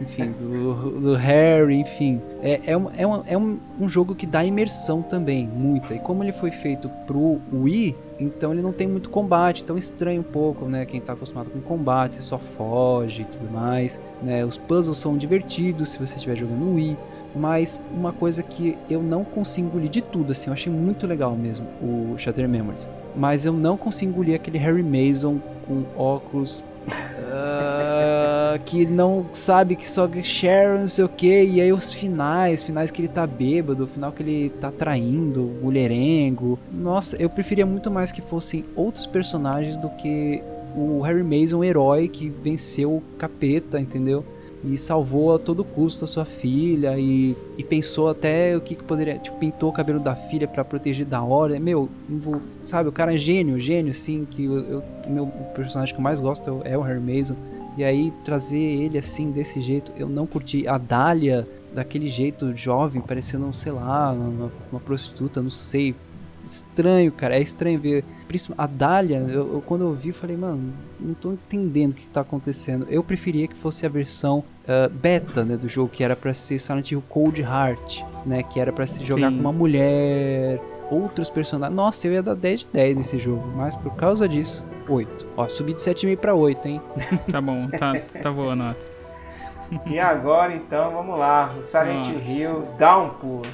enfim, 0.00 0.30
do, 0.30 1.00
do 1.00 1.14
Harry, 1.14 1.74
enfim. 1.74 2.20
É, 2.40 2.60
é, 2.64 2.72
é, 2.72 3.32
é 3.32 3.36
um, 3.36 3.58
um 3.80 3.88
jogo 3.88 4.14
que 4.14 4.24
dá 4.24 4.44
imersão 4.44 5.02
também, 5.02 5.48
muita. 5.48 5.94
E 5.94 5.98
como 5.98 6.22
ele 6.22 6.32
foi 6.32 6.52
feito 6.52 6.88
pro 7.06 7.40
Wii, 7.52 7.96
então 8.18 8.52
ele 8.52 8.62
não 8.62 8.72
tem 8.72 8.88
muito 8.88 9.10
combate, 9.10 9.62
então 9.62 9.78
estranha 9.78 10.20
um 10.20 10.24
pouco, 10.24 10.66
né? 10.66 10.84
Quem 10.84 11.00
tá 11.00 11.12
acostumado 11.12 11.50
com 11.50 11.60
combate, 11.60 12.16
você 12.16 12.22
só 12.22 12.38
foge 12.38 13.22
e 13.22 13.24
tudo 13.24 13.50
mais, 13.50 14.00
né? 14.22 14.44
Os 14.44 14.56
puzzles 14.56 14.96
são 14.96 15.16
divertidos 15.16 15.90
se 15.90 15.98
você 15.98 16.16
estiver 16.16 16.36
jogando 16.36 16.74
Wii. 16.74 16.96
Mas 17.36 17.84
uma 17.92 18.12
coisa 18.12 18.42
que 18.42 18.76
eu 18.88 19.02
não 19.02 19.22
consigo 19.22 19.68
engolir 19.68 19.90
de 19.90 20.00
tudo, 20.00 20.32
assim, 20.32 20.48
eu 20.48 20.54
achei 20.54 20.72
muito 20.72 21.06
legal 21.06 21.36
mesmo 21.36 21.66
o 21.80 22.16
Shatter 22.16 22.48
Memories. 22.48 22.88
Mas 23.14 23.44
eu 23.44 23.52
não 23.52 23.76
consigo 23.76 24.10
engolir 24.12 24.34
aquele 24.34 24.58
Harry 24.58 24.82
Mason 24.82 25.38
com 25.66 25.84
óculos. 25.96 26.64
Uh, 26.88 28.58
que 28.64 28.86
não 28.86 29.26
sabe 29.32 29.76
que 29.76 29.88
só 29.88 30.08
Sharon, 30.22 30.80
não 30.80 30.86
sei 30.86 31.04
o 31.04 31.08
que, 31.08 31.44
e 31.44 31.60
aí 31.60 31.72
os 31.72 31.92
finais, 31.92 32.62
finais 32.62 32.90
que 32.90 33.00
ele 33.00 33.08
tá 33.08 33.26
bêbado, 33.26 33.86
final 33.86 34.12
que 34.12 34.22
ele 34.22 34.50
tá 34.50 34.70
traindo, 34.70 35.42
mulherengo. 35.62 36.58
Nossa, 36.72 37.16
eu 37.20 37.28
preferia 37.28 37.66
muito 37.66 37.90
mais 37.90 38.10
que 38.10 38.22
fossem 38.22 38.64
outros 38.74 39.06
personagens 39.06 39.76
do 39.76 39.88
que 39.90 40.42
o 40.74 41.00
Harry 41.00 41.22
Mason, 41.22 41.62
herói 41.62 42.08
que 42.08 42.28
venceu 42.28 42.96
o 42.96 43.02
capeta, 43.18 43.80
entendeu? 43.80 44.24
E 44.64 44.76
salvou 44.76 45.34
a 45.34 45.38
todo 45.38 45.64
custo 45.64 46.04
a 46.04 46.08
sua 46.08 46.24
filha 46.24 46.98
e, 46.98 47.36
e 47.56 47.62
pensou 47.62 48.08
até 48.08 48.56
o 48.56 48.60
que, 48.60 48.74
que 48.74 48.82
poderia, 48.82 49.18
tipo, 49.18 49.38
pintou 49.38 49.70
o 49.70 49.72
cabelo 49.72 50.00
da 50.00 50.16
filha 50.16 50.48
para 50.48 50.64
proteger 50.64 51.06
da 51.06 51.22
hora. 51.22 51.58
Meu, 51.60 51.88
vou, 52.08 52.40
sabe, 52.66 52.88
o 52.88 52.92
cara 52.92 53.14
é 53.14 53.16
gênio, 53.16 53.60
gênio, 53.60 53.92
assim, 53.92 54.26
que 54.28 54.44
eu, 54.44 54.58
eu, 54.58 54.82
meu 55.06 55.26
personagem 55.54 55.94
que 55.94 56.00
eu 56.00 56.04
mais 56.04 56.20
gosto 56.20 56.60
é 56.64 56.76
o 56.76 56.80
Harry 56.80 57.00
Mason. 57.00 57.36
E 57.76 57.84
aí 57.84 58.12
trazer 58.24 58.58
ele 58.58 58.98
assim, 58.98 59.30
desse 59.30 59.60
jeito, 59.60 59.92
eu 59.96 60.08
não 60.08 60.26
curti. 60.26 60.66
A 60.66 60.76
Dália, 60.76 61.46
daquele 61.72 62.08
jeito 62.08 62.56
jovem, 62.56 63.00
parecendo, 63.00 63.52
sei 63.52 63.70
lá, 63.70 64.10
uma, 64.12 64.50
uma 64.72 64.80
prostituta, 64.80 65.40
não 65.40 65.50
sei. 65.50 65.94
Estranho, 66.44 67.12
cara, 67.12 67.36
é 67.36 67.40
estranho 67.40 67.78
ver. 67.78 68.04
A 68.56 68.66
Dália, 68.66 69.18
eu, 69.18 69.54
eu, 69.54 69.62
quando 69.64 69.84
eu 69.84 69.94
vi, 69.94 70.12
falei, 70.12 70.36
mano, 70.36 70.72
não 71.00 71.14
tô 71.14 71.32
entendendo 71.32 71.92
o 71.92 71.94
que 71.94 72.08
tá 72.10 72.20
acontecendo. 72.20 72.86
Eu 72.90 73.02
preferia 73.02 73.48
que 73.48 73.54
fosse 73.54 73.86
a 73.86 73.88
versão 73.88 74.44
uh, 74.64 74.88
beta, 74.90 75.44
né, 75.44 75.56
do 75.56 75.66
jogo, 75.66 75.88
que 75.88 76.04
era 76.04 76.14
para 76.14 76.34
ser 76.34 76.58
Silent 76.58 76.92
Hill 76.92 77.02
Cold 77.08 77.40
Heart, 77.40 78.02
né, 78.26 78.42
que 78.42 78.60
era 78.60 78.72
para 78.72 78.86
se 78.86 79.04
jogar 79.04 79.30
Sim. 79.30 79.36
com 79.36 79.40
uma 79.40 79.52
mulher, 79.52 80.60
outros 80.90 81.30
personagens. 81.30 81.74
Nossa, 81.74 82.06
eu 82.06 82.12
ia 82.12 82.22
dar 82.22 82.34
10 82.34 82.60
de 82.60 82.66
10 82.70 82.96
nesse 82.98 83.18
jogo, 83.18 83.46
mas 83.56 83.74
por 83.76 83.94
causa 83.94 84.28
disso, 84.28 84.64
8. 84.86 85.28
Ó, 85.36 85.48
subi 85.48 85.72
de 85.72 85.80
7,5 85.80 86.16
para 86.18 86.34
8, 86.34 86.68
hein? 86.68 86.82
Tá 87.32 87.40
bom, 87.40 87.68
tá, 87.68 87.94
tá 88.22 88.30
boa 88.30 88.52
a 88.52 88.56
nota. 88.56 88.86
E 89.86 89.98
agora 89.98 90.54
então, 90.54 90.92
vamos 90.92 91.18
lá. 91.18 91.54
O 91.58 91.62
Silent 91.62 92.14
Nossa. 92.14 92.30
Hill 92.30 92.68
Downpour. 92.78 93.46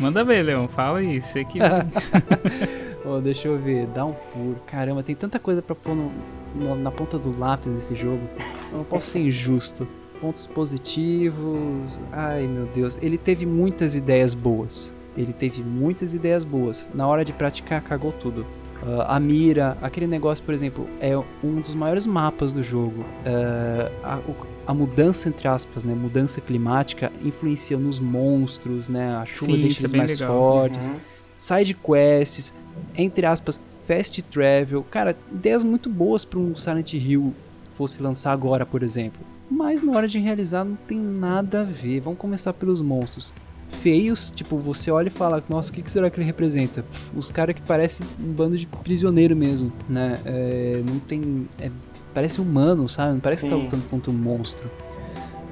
Manda 0.00 0.24
ver, 0.24 0.42
Leon, 0.42 0.66
fala 0.68 1.02
isso 1.02 1.38
aqui. 1.38 1.58
oh, 3.04 3.20
deixa 3.20 3.48
eu 3.48 3.58
ver, 3.58 3.86
Downpour. 3.88 4.56
Caramba, 4.66 5.02
tem 5.02 5.14
tanta 5.14 5.38
coisa 5.38 5.62
pra 5.62 5.74
pôr 5.74 5.94
no, 5.94 6.12
no, 6.54 6.74
na 6.74 6.90
ponta 6.90 7.18
do 7.18 7.36
lápis 7.38 7.68
nesse 7.68 7.94
jogo. 7.94 8.22
Eu 8.72 8.78
não 8.78 8.84
posso 8.84 9.08
ser 9.08 9.20
injusto. 9.20 9.86
Pontos 10.20 10.46
positivos. 10.46 12.00
Ai 12.12 12.46
meu 12.46 12.66
Deus, 12.66 12.98
ele 13.02 13.18
teve 13.18 13.44
muitas 13.44 13.94
ideias 13.94 14.34
boas. 14.34 14.92
Ele 15.16 15.32
teve 15.32 15.62
muitas 15.62 16.14
ideias 16.14 16.44
boas. 16.44 16.88
Na 16.94 17.06
hora 17.06 17.24
de 17.24 17.32
praticar, 17.32 17.82
cagou 17.82 18.12
tudo. 18.12 18.46
Uh, 18.82 19.00
a 19.06 19.18
mira, 19.18 19.78
aquele 19.80 20.06
negócio, 20.06 20.44
por 20.44 20.52
exemplo, 20.52 20.86
é 21.00 21.16
um 21.42 21.60
dos 21.60 21.74
maiores 21.74 22.06
mapas 22.06 22.52
do 22.52 22.62
jogo. 22.62 23.00
Uh, 23.00 23.90
a, 24.02 24.20
a, 24.66 24.74
mudança, 24.74 25.28
entre 25.28 25.48
aspas, 25.48 25.86
né, 25.86 25.94
mudança 25.94 26.40
climática 26.40 27.10
influencia 27.22 27.78
nos 27.78 27.98
monstros, 27.98 28.90
né, 28.90 29.16
a 29.16 29.24
chuva 29.24 29.52
Sim, 29.52 29.60
deixa 29.62 29.80
eles 29.80 29.94
é 29.94 29.96
mais 29.96 30.20
legal. 30.20 30.38
fortes. 30.38 30.86
Uhum. 30.86 30.96
Side 31.34 31.74
quests, 31.74 32.54
entre 32.96 33.26
aspas, 33.26 33.60
fast 33.86 34.22
travel. 34.22 34.84
Cara, 34.90 35.16
ideias 35.32 35.62
muito 35.62 35.88
boas 35.88 36.24
para 36.24 36.38
um 36.38 36.54
Silent 36.56 36.94
Hill 36.94 37.34
fosse 37.74 38.02
lançar 38.02 38.32
agora, 38.32 38.64
por 38.64 38.82
exemplo. 38.82 39.20
Mas 39.50 39.82
na 39.82 39.92
hora 39.92 40.08
de 40.08 40.18
realizar 40.18 40.64
não 40.64 40.76
tem 40.76 40.98
nada 40.98 41.60
a 41.60 41.64
ver. 41.64 42.00
Vamos 42.00 42.18
começar 42.18 42.52
pelos 42.52 42.80
monstros 42.80 43.34
feios, 43.68 44.30
tipo, 44.30 44.56
você 44.56 44.90
olha 44.90 45.08
e 45.08 45.10
fala, 45.10 45.42
nossa, 45.48 45.70
o 45.70 45.74
que, 45.74 45.82
que 45.82 45.90
será 45.90 46.08
que 46.08 46.18
ele 46.18 46.26
representa? 46.26 46.82
Pff, 46.82 47.10
os 47.16 47.30
caras 47.30 47.54
que 47.54 47.62
parecem 47.62 48.06
um 48.20 48.32
bando 48.32 48.56
de 48.56 48.66
prisioneiro 48.66 49.34
mesmo, 49.34 49.72
né? 49.88 50.18
É, 50.24 50.82
não 50.86 50.98
tem. 50.98 51.48
É, 51.58 51.70
parece 52.12 52.40
humano, 52.40 52.88
sabe? 52.88 53.14
Não 53.14 53.20
parece 53.20 53.42
Sim. 53.42 53.48
que 53.48 53.54
tá 53.54 53.60
lutando 53.60 53.82
contra 53.86 54.10
um 54.10 54.14
monstro. 54.14 54.70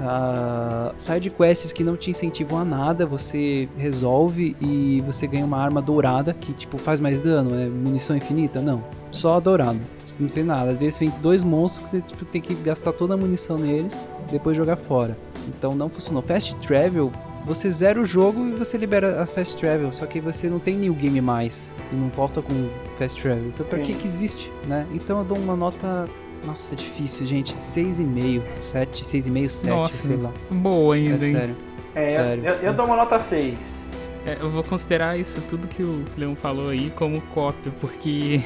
Uh, 0.01 0.93
side 0.97 1.31
quests 1.31 1.73
que 1.73 1.85
não 1.85 1.97
te 1.97 2.11
incentivam 2.11 2.59
a 2.59 2.65
nada, 2.65 3.07
você 3.07 3.69
resolve 3.77 4.57
e 4.61 5.01
você 5.03 5.27
ganha 5.27 5.45
uma 5.45 5.59
arma 5.59 5.81
dourada 5.81 6.33
que 6.35 6.53
tipo 6.53 6.79
faz 6.79 6.99
mais 7.01 7.21
dano, 7.21 7.59
é 7.61 7.69
munição 7.69 8.17
infinita? 8.17 8.61
Não, 8.61 8.83
só 9.11 9.39
dourado. 9.39 9.81
Não 10.19 10.29
tem 10.29 10.45
nada. 10.45 10.71
Às 10.71 10.79
vezes 10.79 10.99
vem 10.99 11.11
dois 11.21 11.43
monstros 11.43 11.85
que 11.85 11.97
você 11.97 12.03
tipo, 12.03 12.25
tem 12.25 12.41
que 12.41 12.55
gastar 12.55 12.93
toda 12.93 13.15
a 13.15 13.17
munição 13.17 13.57
neles, 13.57 13.99
depois 14.31 14.57
jogar 14.57 14.77
fora. 14.77 15.17
Então 15.49 15.75
não 15.75 15.89
funcionou. 15.89 16.23
Fast 16.23 16.55
travel 16.57 17.11
você 17.45 17.71
zera 17.71 18.01
o 18.01 18.05
jogo 18.05 18.47
e 18.47 18.53
você 18.53 18.79
libera 18.79 19.23
a 19.23 19.27
Fast 19.27 19.57
Travel, 19.57 19.93
só 19.93 20.07
que 20.07 20.21
você 20.21 20.49
não 20.49 20.59
tem 20.59 20.77
New 20.77 20.95
Game 20.95 21.21
mais 21.21 21.69
e 21.93 21.97
não 21.97 22.09
volta 22.09 22.41
com 22.41 22.53
Fast 22.99 23.21
Travel. 23.21 23.49
Então 23.49 23.67
pra 23.67 23.79
que 23.81 23.95
que 23.95 24.07
existe, 24.07 24.53
né? 24.67 24.87
Então 24.93 25.19
eu 25.19 25.25
dou 25.25 25.37
uma 25.37 25.57
nota 25.57 26.09
nossa, 26.45 26.75
é 26.75 26.77
difícil, 26.77 27.27
gente. 27.27 27.55
6,5, 27.55 28.43
7, 28.63 29.05
6,5, 29.05 29.49
7, 29.49 29.71
Nossa, 29.71 30.09
sei 30.09 30.17
lá. 30.17 30.33
Boa 30.51 30.95
ainda, 30.95 31.25
é 31.25 31.29
hein? 31.29 31.35
Sério. 31.35 31.57
É, 31.95 32.11
sério. 32.11 32.45
Eu, 32.45 32.55
eu, 32.55 32.75
dou 32.75 32.87
uma 32.87 32.97
nota 32.97 33.19
6. 33.19 33.87
É, 34.25 34.39
eu 34.41 34.51
vou 34.51 34.63
considerar 34.63 35.19
isso 35.19 35.41
tudo 35.49 35.67
que 35.67 35.83
o 35.83 36.05
Leon 36.17 36.35
falou 36.35 36.69
aí 36.69 36.91
como 36.91 37.21
cópia, 37.21 37.73
porque. 37.81 38.41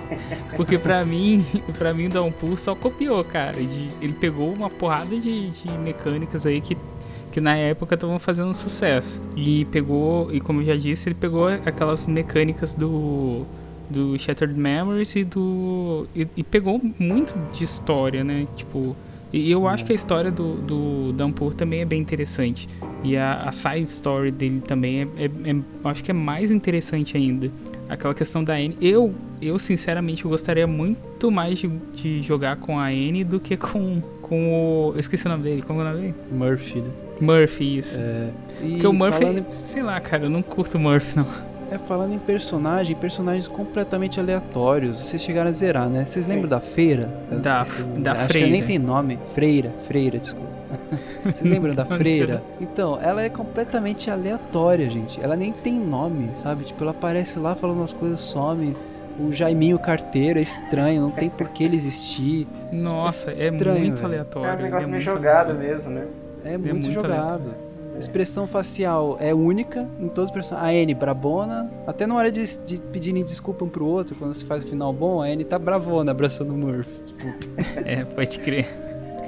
porque 0.56 0.78
pra 0.78 1.04
mim, 1.04 1.44
pra 1.78 1.92
mim 1.92 2.06
o 2.06 2.10
Downpour 2.10 2.56
só 2.58 2.74
copiou, 2.74 3.22
cara. 3.24 3.56
ele 3.58 4.12
pegou 4.20 4.52
uma 4.52 4.70
porrada 4.70 5.18
de, 5.18 5.50
de 5.50 5.70
mecânicas 5.78 6.46
aí 6.46 6.60
que 6.60 6.76
que 7.36 7.40
na 7.42 7.54
época 7.54 7.96
estavam 7.96 8.18
fazendo 8.18 8.54
sucesso. 8.54 9.20
E 9.36 9.66
pegou, 9.66 10.32
e 10.32 10.40
como 10.40 10.62
eu 10.62 10.64
já 10.64 10.74
disse, 10.74 11.10
ele 11.10 11.14
pegou 11.14 11.48
aquelas 11.48 12.06
mecânicas 12.06 12.72
do 12.72 13.44
do 13.88 14.18
Shattered 14.18 14.58
Memories 14.58 15.16
e 15.16 15.24
do 15.24 16.06
e, 16.14 16.26
e 16.36 16.42
pegou 16.42 16.80
muito 16.98 17.34
de 17.52 17.64
história, 17.64 18.22
né? 18.24 18.46
Tipo, 18.56 18.96
e 19.32 19.50
eu 19.50 19.66
acho 19.66 19.84
que 19.84 19.92
a 19.92 19.94
história 19.94 20.30
do, 20.30 20.54
do 20.54 21.12
Dampur 21.12 21.52
também 21.52 21.80
é 21.80 21.84
bem 21.84 22.00
interessante. 22.00 22.68
E 23.02 23.16
a, 23.16 23.42
a 23.42 23.52
side 23.52 23.82
story 23.82 24.30
dele 24.30 24.62
também 24.66 25.02
é, 25.02 25.24
é, 25.24 25.26
é, 25.26 25.56
acho 25.84 26.02
que 26.02 26.10
é 26.10 26.14
mais 26.14 26.50
interessante 26.50 27.16
ainda. 27.16 27.50
Aquela 27.88 28.14
questão 28.14 28.42
da 28.42 28.58
N. 28.60 28.76
Eu, 28.80 29.14
eu 29.42 29.58
sinceramente, 29.58 30.24
eu 30.24 30.30
gostaria 30.30 30.66
muito 30.66 31.30
mais 31.30 31.58
de, 31.58 31.68
de 31.94 32.22
jogar 32.22 32.56
com 32.56 32.78
a 32.78 32.92
N 32.92 33.24
do 33.24 33.38
que 33.38 33.56
com, 33.56 34.00
com 34.22 34.52
o. 34.52 34.92
Eu 34.94 35.00
esqueci 35.00 35.26
o 35.26 35.28
nome 35.28 35.42
dele. 35.42 35.62
Como 35.62 35.80
é 35.80 35.84
o 35.84 35.88
nome 35.88 36.00
dele? 36.00 36.14
Murphy, 36.30 36.80
né? 36.80 36.90
Murphy, 37.20 37.78
isso. 37.78 38.00
É, 38.00 38.30
Porque 38.60 38.86
o 38.86 38.92
Murphy, 38.92 39.24
em... 39.24 39.48
sei 39.48 39.82
lá, 39.82 40.00
cara, 40.00 40.24
eu 40.24 40.30
não 40.30 40.42
curto 40.42 40.78
o 40.78 40.80
Murphy, 40.80 41.16
não. 41.16 41.26
É, 41.70 41.78
falando 41.78 42.14
em 42.14 42.18
personagem, 42.18 42.94
personagens 42.94 43.48
completamente 43.48 44.20
aleatórios. 44.20 44.98
Vocês 45.04 45.20
chegaram 45.20 45.48
a 45.48 45.52
zerar, 45.52 45.88
né? 45.88 46.04
Vocês 46.04 46.26
lembram 46.26 46.48
da 46.48 46.60
feira? 46.60 47.10
da, 47.30 47.64
da 47.98 48.12
Acho 48.12 48.26
Freira. 48.26 48.46
que 48.46 48.52
nem 48.52 48.62
tem 48.62 48.78
nome. 48.78 49.18
Freira, 49.32 49.72
Freira, 49.80 50.18
desculpa. 50.18 50.46
Vocês 51.24 51.42
lembram 51.42 51.74
da 51.74 51.84
Freira? 51.84 52.42
Então, 52.60 52.98
ela 53.00 53.22
é 53.22 53.28
completamente 53.28 54.10
aleatória, 54.10 54.88
gente. 54.90 55.20
Ela 55.22 55.36
nem 55.36 55.52
tem 55.52 55.74
nome, 55.74 56.30
sabe? 56.42 56.64
Tipo, 56.64 56.84
ela 56.84 56.92
aparece 56.92 57.38
lá 57.38 57.54
falando 57.54 57.82
as 57.82 57.92
coisas, 57.92 58.20
some. 58.20 58.76
O 59.18 59.32
Jaiminho 59.32 59.78
Carteiro 59.78 60.38
é 60.38 60.42
estranho, 60.42 61.00
não 61.02 61.10
tem 61.10 61.30
por 61.30 61.48
que 61.48 61.64
ele 61.64 61.74
existir. 61.74 62.46
Nossa, 62.70 63.32
é, 63.32 63.48
estranho, 63.48 63.76
é 63.76 63.80
muito 63.80 63.96
véio. 63.96 64.06
aleatório. 64.06 64.50
É 64.50 64.54
um 64.54 64.62
negócio 64.62 64.86
é 64.86 64.90
meio 64.90 65.02
jogado 65.02 65.50
aleatório. 65.50 65.76
mesmo, 65.76 65.90
né? 65.90 66.06
É, 66.44 66.52
é 66.52 66.58
muito, 66.58 66.72
muito 66.74 66.92
jogado. 66.92 67.14
Aleatório. 67.14 67.65
Expressão 67.98 68.46
facial 68.46 69.16
é 69.20 69.34
única 69.34 69.88
em 69.98 70.08
todos 70.08 70.30
os 70.30 70.30
personagens. 70.30 70.70
A 70.70 70.74
N 70.74 70.94
brabona, 70.94 71.70
até 71.86 72.06
na 72.06 72.14
hora 72.14 72.30
de, 72.30 72.44
de 72.64 72.80
pedirem 72.80 73.24
desculpa 73.24 73.64
um 73.64 73.68
pro 73.68 73.86
outro, 73.86 74.16
quando 74.16 74.34
se 74.34 74.44
faz 74.44 74.64
o 74.64 74.66
final 74.66 74.92
bom, 74.92 75.22
a 75.22 75.30
N 75.30 75.44
tá 75.44 75.58
bravona 75.58 76.10
abraçando 76.10 76.52
o 76.52 76.56
Murphy. 76.56 77.02
Tipo. 77.04 77.24
é, 77.84 78.04
pode 78.04 78.38
crer. 78.38 78.66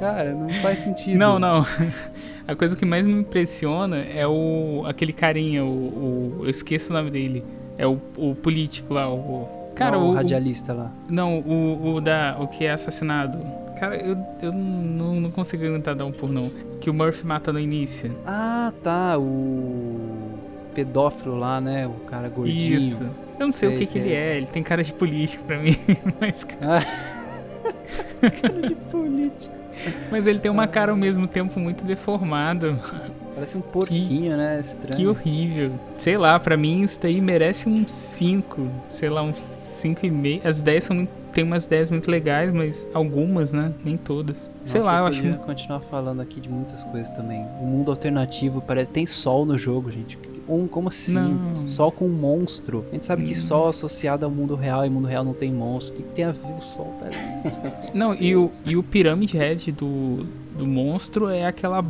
Cara, 0.01 0.33
não 0.33 0.49
faz 0.63 0.81
sentido. 0.81 1.19
Não, 1.19 1.39
não. 1.39 1.65
A 2.47 2.55
coisa 2.55 2.75
que 2.77 2.87
mais 2.87 3.05
me 3.05 3.13
impressiona 3.13 3.99
é 3.99 4.27
o 4.27 4.83
aquele 4.87 5.13
carinha, 5.13 5.63
o, 5.63 5.69
o 5.69 6.45
eu 6.45 6.51
esqueço 6.51 6.93
o 6.93 6.97
nome 6.97 7.11
dele. 7.11 7.45
É 7.77 7.87
o, 7.87 8.01
o 8.17 8.35
político 8.35 8.95
lá, 8.95 9.13
o 9.13 9.47
Cara, 9.79 9.97
o, 9.97 10.11
o, 10.11 10.13
radialista 10.13 10.73
lá. 10.73 10.91
Não, 11.09 11.39
o, 11.39 11.95
o 11.95 12.01
da. 12.01 12.37
O 12.41 12.49
que 12.49 12.65
é 12.65 12.73
assassinado. 12.73 13.39
Cara, 13.79 13.97
eu, 13.97 14.17
eu 14.43 14.53
não, 14.53 15.21
não 15.21 15.31
consigo 15.31 15.65
aguentar 15.65 15.95
dar 15.95 16.05
um 16.07 16.13
por 16.13 16.31
não. 16.31 16.51
Que 16.81 16.91
o 16.91 16.95
Murphy 16.95 17.27
mata 17.27 17.53
no 17.53 17.59
início. 17.61 18.11
Ah, 18.27 18.73
tá. 18.83 19.17
O 19.19 20.39
pedófilo 20.75 21.37
lá, 21.39 21.61
né? 21.61 21.87
O 21.87 21.93
cara 22.07 22.29
gordinho. 22.29 22.79
Isso. 22.79 23.05
Eu 23.39 23.47
não 23.47 23.53
sei, 23.53 23.69
Sei, 23.69 23.77
o 23.77 23.79
que, 23.81 23.87
que 23.87 23.93
sei. 23.93 24.03
ele 24.03 24.13
é. 24.15 24.37
Ele 24.37 24.47
tem 24.47 24.63
cara 24.63 24.83
de 24.83 24.93
político 24.93 25.45
pra 25.45 25.59
mim. 25.59 25.77
Mas, 26.21 26.45
cara, 26.45 26.79
Ah. 26.81 28.31
cara 28.43 28.69
de 28.69 28.75
político. 28.91 29.55
mas 30.11 30.27
ele 30.27 30.41
tem 30.41 30.51
uma 30.51 30.67
cara 30.67 30.91
ao 30.91 30.97
mesmo 30.99 31.29
tempo 31.29 31.61
muito 31.61 31.85
deformada. 31.85 32.77
Parece 33.35 33.57
um 33.57 33.61
porquinho, 33.61 34.37
né? 34.37 34.59
Estranho. 34.59 34.97
Que 34.97 35.07
horrível. 35.07 35.71
Sei 35.97 36.17
lá, 36.19 36.41
pra 36.41 36.57
mim 36.57 36.83
isso 36.83 37.01
daí 37.01 37.21
merece 37.21 37.69
um 37.69 37.87
5. 37.87 38.69
Sei 38.89 39.09
lá, 39.09 39.23
uns 39.23 39.39
5,5. 39.39 40.45
As 40.45 40.59
ideias 40.59 40.83
são 40.85 40.97
muito. 40.97 41.11
Tem 41.39 41.45
umas 41.45 41.67
ideias 41.67 41.89
muito 41.89 42.11
legais, 42.11 42.51
mas 42.51 42.85
algumas, 42.93 43.53
né? 43.53 43.73
Nem 43.85 43.97
todas. 43.97 44.51
Sei 44.65 44.81
Nossa, 44.81 44.93
lá, 44.93 44.99
eu 44.99 45.07
acho. 45.07 45.23
podia 45.23 45.37
continuar 45.39 45.79
falando 45.81 46.21
aqui 46.21 46.41
de 46.41 46.49
muitas 46.49 46.83
coisas 46.83 47.13
também. 47.13 47.47
O 47.61 47.65
mundo 47.65 47.93
alternativo 47.93 48.61
parece 48.61 48.91
tem 48.91 49.07
sol 49.07 49.47
no 49.47 49.57
jogo, 49.57 49.89
gente. 49.93 50.19
Um, 50.49 50.67
como 50.67 50.89
assim? 50.89 51.15
Não. 51.15 51.55
Sol 51.55 51.93
com 51.93 52.07
um 52.07 52.09
monstro. 52.09 52.85
A 52.91 52.95
gente 52.95 53.05
sabe 53.07 53.23
que 53.23 53.33
Hum. 53.33 53.37
sol 53.37 53.69
associado 53.69 54.25
ao 54.25 54.31
mundo 54.33 54.57
real 54.57 54.85
e 54.85 54.91
mundo 54.91 55.07
real 55.07 55.23
não 55.23 55.33
tem 55.35 55.53
monstro. 55.53 55.95
O 55.95 55.97
que, 55.99 56.03
que 56.03 56.11
tem 56.11 56.25
a 56.25 56.33
ver 56.33 56.55
o 56.59 56.61
sol 56.61 56.93
tá 56.99 57.07
ali? 57.07 57.17
Não, 57.95 58.15
e 58.15 58.35
o, 58.35 58.51
e 58.67 58.77
o 58.77 58.83
Pyramid 58.83 59.33
Head 59.35 59.71
do, 59.73 60.27
do 60.59 60.67
monstro 60.67 61.29
é 61.29 61.47
aquela. 61.47 61.85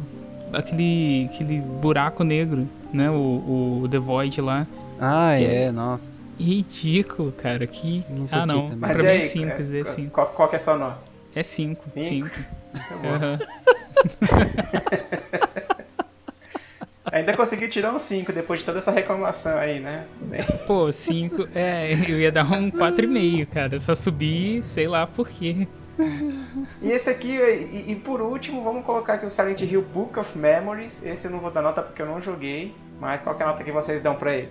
aquele. 0.52 1.30
aquele 1.32 1.60
buraco 1.80 2.22
negro, 2.24 2.68
né? 2.92 3.08
O, 3.10 3.80
o 3.84 3.88
The 3.88 3.98
Void 3.98 4.40
lá. 4.40 4.66
Ah, 5.00 5.34
Que 5.38 5.44
é, 5.44 5.70
nossa. 5.72 6.17
Ridículo, 6.38 7.32
cara. 7.32 7.66
Que. 7.66 8.04
Não 8.08 8.28
ah, 8.30 8.46
não. 8.46 8.62
também. 8.62 8.78
Mas 8.78 8.92
Pra 8.92 9.02
mim 9.02 9.08
aí, 9.08 9.18
é 9.18 9.22
5, 9.22 9.46
é 9.46 9.80
é, 9.80 9.84
5. 9.84 10.10
qual, 10.10 10.26
qual 10.28 10.48
que 10.48 10.56
é 10.56 10.58
a 10.58 10.60
sua 10.60 10.76
nota? 10.76 10.98
É 11.34 11.42
5, 11.42 11.90
Cinco? 11.90 12.28
5. 12.28 12.48
Tá 12.88 12.96
bom. 12.96 13.38
Ainda 17.10 17.36
consegui 17.36 17.68
tirar 17.68 17.94
um 17.94 17.98
5 17.98 18.32
depois 18.32 18.60
de 18.60 18.66
toda 18.66 18.78
essa 18.78 18.90
reclamação 18.90 19.56
aí, 19.56 19.80
né? 19.80 20.06
Pô, 20.66 20.92
5. 20.92 21.48
É, 21.54 21.92
eu 22.08 22.20
ia 22.20 22.30
dar 22.30 22.44
um 22.44 22.70
4,5, 22.70 23.46
cara. 23.46 23.76
Eu 23.76 23.80
só 23.80 23.94
subi, 23.94 24.62
sei 24.62 24.86
lá 24.86 25.06
por 25.06 25.28
quê. 25.28 25.66
E 26.80 26.90
esse 26.90 27.10
aqui, 27.10 27.36
e, 27.36 27.92
e 27.92 27.96
por 27.96 28.20
último, 28.20 28.62
vamos 28.62 28.84
colocar 28.84 29.14
aqui 29.14 29.26
o 29.26 29.30
Silent 29.30 29.60
Hill 29.62 29.82
Book 29.82 30.18
of 30.18 30.36
Memories. 30.36 31.02
Esse 31.02 31.26
eu 31.26 31.30
não 31.30 31.40
vou 31.40 31.50
dar 31.50 31.62
nota 31.62 31.82
porque 31.82 32.02
eu 32.02 32.06
não 32.06 32.20
joguei. 32.20 32.74
Mas 33.00 33.20
qual 33.20 33.34
que 33.34 33.42
é 33.42 33.46
a 33.46 33.48
nota 33.48 33.64
que 33.64 33.72
vocês 33.72 34.00
dão 34.00 34.14
pra 34.14 34.36
ele? 34.36 34.48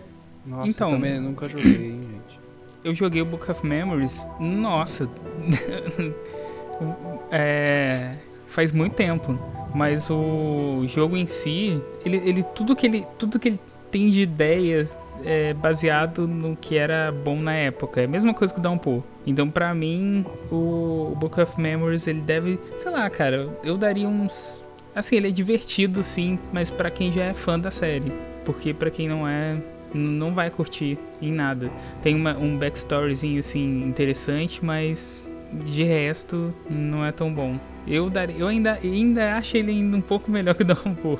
Nossa, 0.48 0.70
Então- 0.72 0.88
eu 0.88 0.94
também 0.96 1.20
nunca 1.20 1.48
joguei, 1.50 1.88
hein, 1.92 2.02
gente. 2.12 2.40
Eu 2.84 2.94
joguei 2.96 3.22
o 3.22 3.26
Book 3.26 3.50
of 3.52 3.66
Memories. 3.66 4.26
Nossa. 4.40 5.10
é, 7.32 8.14
faz 8.46 8.72
muito 8.72 8.94
tempo. 8.94 9.38
Mas 9.74 10.10
o 10.10 10.86
jogo 10.88 11.18
em 11.18 11.28
si, 11.28 11.82
ele, 12.06 12.18
ele 12.18 12.44
tudo 12.56 12.76
que 12.76 12.86
ele 12.88 13.06
tudo 13.18 13.38
que 13.38 13.50
ele 13.50 13.60
tem 13.92 14.10
de 14.10 14.22
ideias 14.22 14.98
é 15.26 15.54
baseado 15.54 16.28
no 16.28 16.56
que 16.56 16.78
era 16.78 17.12
bom 17.12 17.40
na 17.40 17.54
época. 17.54 18.02
É 18.02 18.06
a 18.06 18.08
mesma 18.08 18.34
coisa 18.34 18.54
que 18.54 18.60
o 18.60 18.64
Downpour. 18.64 19.04
Então, 19.26 19.50
pra 19.50 19.74
mim, 19.74 20.26
o 20.52 21.14
Book 21.18 21.40
of 21.42 21.60
Memories, 21.60 22.08
ele 22.08 22.22
deve, 22.22 22.60
sei 22.78 22.92
lá, 22.92 23.10
cara, 23.10 23.50
eu 23.64 23.78
daria 23.78 24.08
uns 24.08 24.64
assim, 24.96 25.18
ele 25.18 25.28
é 25.28 25.32
divertido 25.32 26.02
sim, 26.02 26.40
mas 26.52 26.72
pra 26.72 26.90
quem 26.90 27.12
já 27.12 27.26
é 27.26 27.34
fã 27.34 27.60
da 27.60 27.70
série, 27.70 28.12
porque 28.44 28.74
pra 28.74 28.90
quem 28.90 29.08
não 29.08 29.28
é, 29.28 29.58
não 29.94 30.34
vai 30.34 30.50
curtir 30.50 30.98
em 31.22 31.32
nada. 31.32 31.72
Tem 32.02 32.14
uma, 32.16 32.38
um 32.38 32.58
backstoryzinho 32.58 33.40
assim 33.40 33.84
interessante, 33.84 34.64
mas 34.64 35.24
de 35.66 35.84
resto 35.84 36.54
não 36.70 37.06
é 37.06 37.12
tão 37.12 37.34
bom. 37.34 37.58
Eu, 37.88 38.10
daria, 38.10 38.36
eu 38.38 38.48
ainda, 38.48 38.78
ainda 38.84 39.36
acho 39.36 39.56
ele 39.56 39.72
ainda 39.72 39.96
um 39.96 40.02
pouco 40.02 40.30
melhor 40.30 40.54
que 40.56 40.64
o 40.64 40.66
Downpour. 40.68 41.20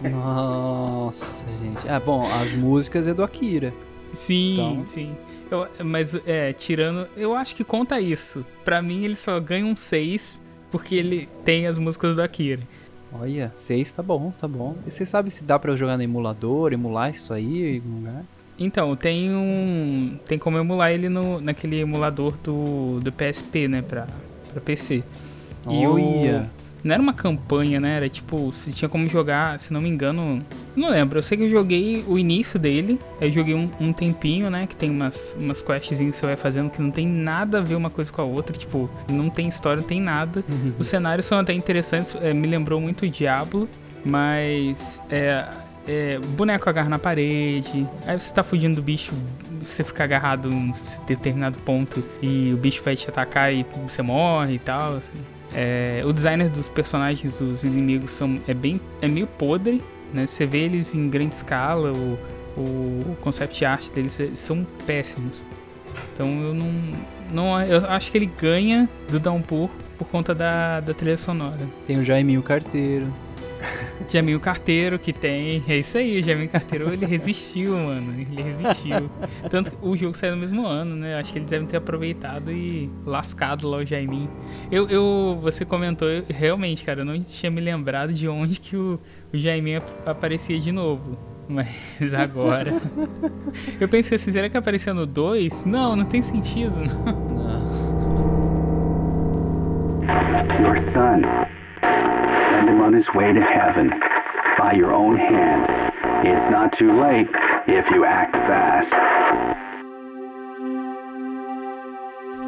Nossa, 0.00 1.44
gente. 1.60 1.88
Ah, 1.88 1.98
bom, 2.00 2.24
as 2.24 2.52
músicas 2.52 3.06
é 3.06 3.14
do 3.14 3.22
Akira. 3.22 3.72
Sim, 4.12 4.52
Então. 4.52 4.86
sim. 4.86 5.16
Eu- 5.50 5.66
mas, 5.84 6.14
é, 6.26 6.52
tirando. 6.52 7.08
Eu 7.16 7.34
acho 7.34 7.54
que 7.56 7.64
conta 7.64 8.00
isso. 8.00 8.44
Pra 8.64 8.80
mim, 8.80 9.04
ele 9.04 9.16
só 9.16 9.38
ganha 9.40 9.66
um 9.66 9.76
6 9.76 10.42
porque 10.70 10.94
ele 10.94 11.28
tem 11.44 11.66
as 11.66 11.78
músicas 11.78 12.14
do 12.14 12.22
Akira. 12.22 12.60
Olha, 13.12 13.50
seis 13.54 13.90
tá 13.90 14.02
bom, 14.02 14.32
tá 14.38 14.46
bom. 14.46 14.76
E 14.86 14.90
você 14.90 15.06
sabe 15.06 15.30
se 15.30 15.42
dá 15.44 15.58
pra 15.58 15.72
eu 15.72 15.76
jogar 15.76 15.96
no 15.96 16.02
emulador, 16.02 16.72
emular 16.72 17.10
isso 17.10 17.32
aí 17.32 17.72
em 17.72 17.76
algum 17.78 17.96
lugar? 18.00 18.24
Então, 18.58 18.94
tem 18.96 19.34
um. 19.34 20.18
Tem 20.26 20.38
como 20.38 20.58
emular 20.58 20.90
ele 20.90 21.08
no, 21.08 21.40
naquele 21.40 21.80
emulador 21.80 22.34
do, 22.42 22.98
do 23.00 23.12
PSP, 23.12 23.68
né? 23.68 23.82
Pra, 23.82 24.06
pra 24.52 24.60
PC. 24.60 25.02
E 25.70 25.86
o- 25.86 25.94
Olha. 25.94 26.50
Não 26.82 26.94
era 26.94 27.02
uma 27.02 27.12
campanha, 27.12 27.80
né? 27.80 27.96
Era 27.96 28.08
tipo, 28.08 28.52
se 28.52 28.72
tinha 28.72 28.88
como 28.88 29.08
jogar, 29.08 29.58
se 29.58 29.72
não 29.72 29.80
me 29.80 29.88
engano. 29.88 30.44
Não 30.76 30.90
lembro. 30.90 31.18
Eu 31.18 31.22
sei 31.22 31.36
que 31.36 31.44
eu 31.44 31.50
joguei 31.50 32.04
o 32.06 32.18
início 32.18 32.58
dele. 32.58 32.98
Eu 33.20 33.30
joguei 33.32 33.54
um, 33.54 33.70
um 33.80 33.92
tempinho, 33.92 34.48
né? 34.50 34.66
Que 34.66 34.76
tem 34.76 34.90
umas, 34.90 35.36
umas 35.38 35.60
questzinhas 35.60 36.14
que 36.14 36.20
você 36.20 36.26
vai 36.26 36.36
fazendo 36.36 36.70
que 36.70 36.80
não 36.80 36.90
tem 36.90 37.06
nada 37.06 37.58
a 37.58 37.60
ver 37.60 37.74
uma 37.74 37.90
coisa 37.90 38.12
com 38.12 38.22
a 38.22 38.24
outra. 38.24 38.56
Tipo, 38.56 38.88
não 39.08 39.28
tem 39.28 39.48
história, 39.48 39.80
não 39.80 39.88
tem 39.88 40.00
nada. 40.00 40.44
Os 40.78 40.86
cenários 40.86 41.26
são 41.26 41.38
até 41.38 41.52
interessantes. 41.52 42.14
é, 42.20 42.32
me 42.32 42.46
lembrou 42.46 42.80
muito 42.80 43.04
o 43.04 43.08
Diablo. 43.08 43.68
Mas 44.04 45.02
é, 45.10 45.44
é, 45.86 46.18
boneco 46.18 46.68
agarra 46.68 46.88
na 46.88 46.98
parede. 46.98 47.86
Aí 48.06 48.18
você 48.18 48.32
tá 48.32 48.42
fugindo 48.42 48.76
do 48.76 48.82
bicho, 48.82 49.12
você 49.62 49.82
fica 49.82 50.04
agarrado 50.04 50.50
em 50.50 50.54
um 50.54 50.72
determinado 51.06 51.58
ponto 51.58 52.02
e 52.22 52.52
o 52.52 52.56
bicho 52.56 52.82
vai 52.82 52.94
te 52.94 53.08
atacar 53.08 53.52
e 53.52 53.66
você 53.86 54.02
morre 54.02 54.54
e 54.54 54.58
tal. 54.58 54.96
assim. 54.96 55.37
É, 55.52 56.02
o 56.04 56.12
designer 56.12 56.48
dos 56.50 56.68
personagens, 56.68 57.40
os 57.40 57.64
inimigos, 57.64 58.12
são, 58.12 58.38
é 58.46 58.54
bem. 58.54 58.80
é 59.00 59.08
meio 59.08 59.26
podre, 59.26 59.82
né? 60.12 60.26
Você 60.26 60.46
vê 60.46 60.58
eles 60.58 60.94
em 60.94 61.08
grande 61.08 61.34
escala, 61.34 61.92
o, 61.92 62.18
o, 62.56 62.60
o 63.12 63.16
concept 63.20 63.64
art 63.64 63.90
deles 63.90 64.18
é- 64.20 64.30
são 64.34 64.66
péssimos. 64.86 65.44
Então 66.12 66.28
eu 66.42 66.54
não. 66.54 66.72
não 67.30 67.62
eu 67.62 67.86
acho 67.88 68.10
que 68.10 68.18
ele 68.18 68.30
ganha 68.40 68.88
do 69.10 69.18
Downpour 69.18 69.70
por 69.96 70.06
conta 70.06 70.34
da, 70.34 70.80
da 70.80 70.94
trilha 70.94 71.16
sonora. 71.16 71.58
Tem 71.86 71.98
o 71.98 72.04
Jaiminho 72.04 72.42
Carteiro. 72.42 73.06
Jaminho 74.08 74.40
Carteiro 74.40 74.98
que 74.98 75.12
tem. 75.12 75.62
É 75.68 75.76
isso 75.78 75.98
aí, 75.98 76.20
o 76.20 76.22
Jaminho 76.24 76.48
Carteiro 76.48 76.92
ele 76.92 77.04
resistiu, 77.04 77.76
mano. 77.78 78.14
Ele 78.18 78.42
resistiu. 78.42 79.10
Tanto 79.50 79.72
o 79.82 79.96
jogo 79.96 80.16
saiu 80.16 80.34
no 80.34 80.40
mesmo 80.40 80.66
ano, 80.66 80.96
né? 80.96 81.18
Acho 81.18 81.32
que 81.32 81.38
eles 81.38 81.50
devem 81.50 81.66
ter 81.66 81.76
aproveitado 81.76 82.50
e 82.52 82.90
lascado 83.04 83.68
lá 83.68 83.78
o 83.78 83.84
Jaiminho. 83.84 84.30
Eu, 84.70 84.88
eu, 84.88 85.38
você 85.42 85.64
comentou, 85.64 86.08
eu- 86.08 86.24
realmente, 86.28 86.84
cara, 86.84 87.00
eu 87.00 87.04
não 87.04 87.18
tinha 87.20 87.50
me 87.50 87.60
lembrado 87.60 88.12
de 88.12 88.28
onde 88.28 88.60
que 88.60 88.76
o, 88.76 88.98
o 89.32 89.36
Jaiminho 89.38 89.78
ap- 89.78 90.08
aparecia 90.08 90.58
de 90.58 90.72
novo. 90.72 91.18
Mas 91.48 92.12
agora. 92.14 92.74
eu 93.80 93.88
pensei 93.88 94.16
assim, 94.16 94.30
será 94.30 94.48
que 94.50 94.56
aparecia 94.56 94.92
no 94.94 95.06
2? 95.06 95.64
Não, 95.64 95.96
não 95.96 96.04
tem 96.04 96.20
sentido. 96.22 96.74
Your 100.60 100.76
son. 100.92 101.22
Him 102.68 102.82
on 102.82 102.92
his 102.92 103.08
way 103.14 103.32
to 103.32 103.40
heaven 103.40 103.88
by 104.58 104.72
your 104.72 104.92
own 104.92 105.16
hand. 105.16 105.66
It's 106.22 106.50
not 106.50 106.76
too 106.76 106.92
late 107.00 107.30
if 107.66 107.88
you 107.90 108.04
act 108.04 108.36
fast. 108.36 108.90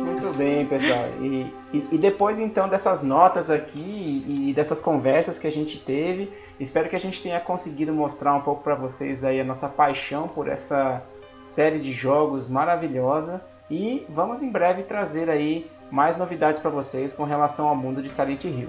Muito 0.04 0.36
bem, 0.36 0.66
pessoal. 0.66 1.06
E, 1.22 1.50
e, 1.72 1.88
e 1.92 1.98
depois 1.98 2.38
então 2.38 2.68
dessas 2.68 3.02
notas 3.02 3.48
aqui 3.48 4.22
e 4.28 4.52
dessas 4.52 4.78
conversas 4.78 5.38
que 5.38 5.46
a 5.46 5.50
gente 5.50 5.80
teve, 5.80 6.30
espero 6.58 6.90
que 6.90 6.96
a 6.96 7.00
gente 7.00 7.22
tenha 7.22 7.40
conseguido 7.40 7.90
mostrar 7.94 8.34
um 8.34 8.42
pouco 8.42 8.62
para 8.62 8.74
vocês 8.74 9.24
aí 9.24 9.40
a 9.40 9.44
nossa 9.44 9.70
paixão 9.70 10.28
por 10.28 10.48
essa 10.48 11.02
série 11.40 11.78
de 11.78 11.92
jogos 11.92 12.46
maravilhosa. 12.46 13.42
E 13.70 14.04
vamos 14.10 14.42
em 14.42 14.50
breve 14.50 14.82
trazer 14.82 15.30
aí 15.30 15.70
mais 15.90 16.18
novidades 16.18 16.60
para 16.60 16.70
vocês 16.70 17.14
com 17.14 17.24
relação 17.24 17.66
ao 17.66 17.74
mundo 17.74 18.02
de 18.02 18.10
Silent 18.10 18.44
Hill. 18.44 18.68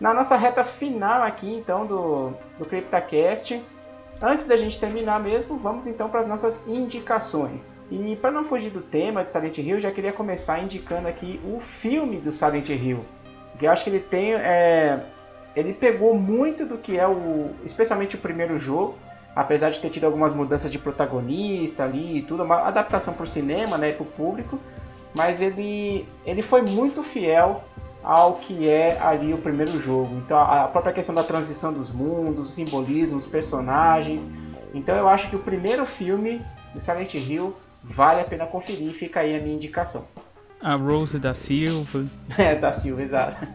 Na 0.00 0.14
nossa 0.14 0.36
reta 0.36 0.64
final 0.64 1.22
aqui 1.22 1.52
então 1.52 1.86
do, 1.86 2.28
do 2.58 2.64
CryptaCast, 2.64 3.62
Antes 4.22 4.46
da 4.46 4.54
gente 4.54 4.78
terminar 4.78 5.18
mesmo, 5.18 5.56
vamos 5.56 5.86
então 5.86 6.10
para 6.10 6.20
as 6.20 6.26
nossas 6.26 6.68
indicações. 6.68 7.74
E 7.90 8.16
para 8.16 8.30
não 8.30 8.44
fugir 8.44 8.68
do 8.68 8.82
tema 8.82 9.22
de 9.22 9.30
Silent 9.30 9.56
Hill, 9.56 9.80
já 9.80 9.90
queria 9.90 10.12
começar 10.12 10.58
indicando 10.58 11.08
aqui 11.08 11.40
o 11.42 11.58
filme 11.58 12.18
do 12.18 12.30
Silent 12.30 12.68
Hill. 12.68 13.02
Que 13.58 13.66
eu 13.66 13.70
acho 13.70 13.82
que 13.82 13.88
ele 13.88 14.00
tem, 14.00 14.34
é, 14.34 15.02
ele 15.56 15.72
pegou 15.72 16.14
muito 16.14 16.66
do 16.66 16.76
que 16.76 16.98
é 16.98 17.08
o, 17.08 17.50
especialmente 17.64 18.16
o 18.16 18.18
primeiro 18.18 18.58
jogo, 18.58 18.98
apesar 19.34 19.70
de 19.70 19.80
ter 19.80 19.88
tido 19.88 20.04
algumas 20.04 20.34
mudanças 20.34 20.70
de 20.70 20.78
protagonista 20.78 21.84
ali 21.84 22.18
e 22.18 22.22
tudo, 22.22 22.42
uma 22.42 22.68
adaptação 22.68 23.14
para 23.14 23.24
o 23.24 23.26
cinema, 23.26 23.78
né, 23.78 23.92
para 23.92 24.02
o 24.02 24.06
público, 24.06 24.58
mas 25.14 25.40
ele, 25.40 26.06
ele 26.26 26.42
foi 26.42 26.60
muito 26.60 27.02
fiel 27.02 27.64
ao 28.02 28.34
que 28.34 28.68
é 28.68 28.98
ali 29.00 29.32
o 29.32 29.38
primeiro 29.38 29.80
jogo. 29.80 30.16
Então 30.16 30.38
a 30.38 30.68
própria 30.68 30.92
questão 30.92 31.14
da 31.14 31.22
transição 31.22 31.72
dos 31.72 31.90
mundos, 31.90 32.48
o 32.48 32.52
simbolismo, 32.52 33.18
os 33.18 33.26
personagens. 33.26 34.28
Então 34.74 34.96
eu 34.96 35.08
acho 35.08 35.28
que 35.28 35.36
o 35.36 35.40
primeiro 35.40 35.84
filme 35.86 36.40
do 36.72 36.80
Silent 36.80 37.14
Hill 37.14 37.54
vale 37.82 38.20
a 38.20 38.24
pena 38.24 38.46
conferir, 38.46 38.92
fica 38.92 39.20
aí 39.20 39.36
a 39.36 39.40
minha 39.40 39.54
indicação. 39.54 40.04
A 40.60 40.74
Rose 40.74 41.18
da 41.18 41.32
Silva. 41.32 42.06
É, 42.36 42.54
da 42.54 42.72
Silva, 42.72 43.02
exato. 43.02 43.46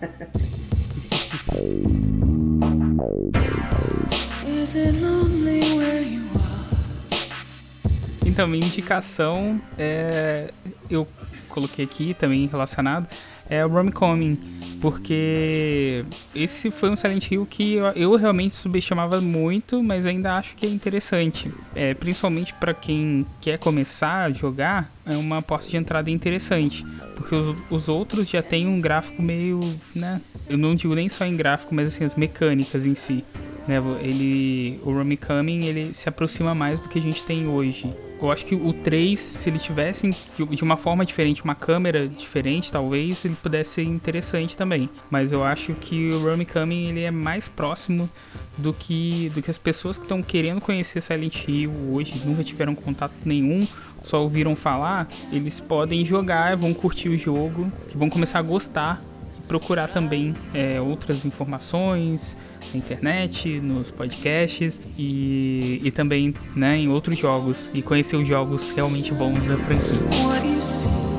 Então, 8.26 8.48
minha 8.48 8.66
indicação 8.66 9.62
é. 9.78 10.52
Eu 10.90 11.08
coloquei 11.48 11.86
aqui 11.86 12.14
também 12.14 12.48
relacionado. 12.48 13.08
É 13.50 13.66
o 13.66 13.74
Homecoming 13.74 14.38
porque 14.86 16.06
esse 16.36 16.70
foi 16.70 16.92
um 16.92 16.96
Silent 16.96 17.32
Hill 17.32 17.46
que 17.46 17.74
eu, 17.74 17.86
eu 17.88 18.16
realmente 18.16 18.54
subestimava 18.54 19.20
muito, 19.20 19.82
mas 19.82 20.06
ainda 20.06 20.38
acho 20.38 20.54
que 20.54 20.64
é 20.64 20.70
interessante. 20.70 21.52
É, 21.74 21.96
principalmente 21.96 22.54
para 22.54 22.72
quem 22.72 23.26
quer 23.42 23.58
começar 23.58 24.26
a 24.26 24.32
jogar, 24.32 24.92
é 25.04 25.18
uma 25.18 25.42
porta 25.42 25.68
de 25.68 25.76
entrada 25.76 26.12
interessante. 26.12 26.84
Porque 27.16 27.34
os, 27.34 27.56
os 27.70 27.90
outros 27.90 28.30
já 28.30 28.44
tem 28.44 28.68
um 28.68 28.80
gráfico 28.80 29.24
meio, 29.24 29.60
né? 29.96 30.22
Eu 30.48 30.58
não 30.58 30.76
digo 30.76 30.94
nem 30.94 31.10
só 31.10 31.26
em 31.26 31.36
gráfico, 31.36 31.74
mas 31.74 31.88
assim, 31.88 32.04
as 32.04 32.16
mecânicas 32.16 32.86
em 32.86 32.94
si. 32.94 33.24
Né? 33.68 33.78
Ele, 34.02 34.80
o 34.84 34.92
Homecoming, 34.92 35.66
ele 35.66 35.94
se 35.94 36.08
aproxima 36.08 36.54
mais 36.54 36.80
do 36.80 36.90
que 36.90 37.00
a 37.00 37.02
gente 37.02 37.24
tem 37.24 37.48
hoje. 37.48 37.92
Eu 38.26 38.32
acho 38.32 38.46
que 38.46 38.56
o 38.56 38.74
3, 38.74 39.20
se 39.20 39.50
ele 39.50 39.60
tivesse 39.60 40.10
de 40.36 40.64
uma 40.64 40.76
forma 40.76 41.06
diferente, 41.06 41.44
uma 41.44 41.54
câmera 41.54 42.08
diferente, 42.08 42.72
talvez 42.72 43.24
ele 43.24 43.36
pudesse 43.36 43.76
ser 43.76 43.84
interessante 43.84 44.58
também. 44.58 44.90
Mas 45.12 45.32
eu 45.32 45.44
acho 45.44 45.74
que 45.76 46.10
o 46.10 46.28
Homecoming 46.28 46.90
ele 46.90 47.02
é 47.04 47.12
mais 47.12 47.48
próximo 47.48 48.10
do 48.58 48.74
que, 48.74 49.30
do 49.30 49.44
que 49.44 49.52
as 49.52 49.60
pessoas 49.60 50.00
que 50.00 50.06
estão 50.06 50.24
querendo 50.24 50.60
conhecer 50.60 51.02
Silent 51.02 51.48
Hill 51.48 51.72
hoje, 51.92 52.20
nunca 52.26 52.44
tiveram 52.44 52.74
contato 52.74 53.14
nenhum, 53.24 53.68
só 54.02 54.24
ouviram 54.24 54.56
falar, 54.56 55.08
eles 55.32 55.60
podem 55.60 56.04
jogar, 56.04 56.58
vão 56.58 56.74
curtir 56.74 57.10
o 57.10 57.18
jogo, 57.18 57.72
que 57.90 57.98
vão 57.98 58.10
começar 58.10 58.40
a 58.40 58.42
gostar 58.42 59.04
procurar 59.48 59.88
também 59.88 60.36
é, 60.54 60.80
outras 60.82 61.26
informações 61.26 62.38
na 62.74 62.78
internet, 62.78 63.60
nos 63.60 63.92
podcasts 63.92 64.82
e, 64.98 65.82
e 65.84 65.92
também 65.92 66.34
né, 66.56 66.78
em 66.78 66.90
outros 66.90 67.18
jogos 67.18 67.72
e 67.74 67.82
conhecer 67.82 68.16
os 68.16 68.28
jogos 68.28 68.72
realmente 68.72 69.14
bons 69.14 69.48
da 69.48 69.58
franquia. 69.58 71.15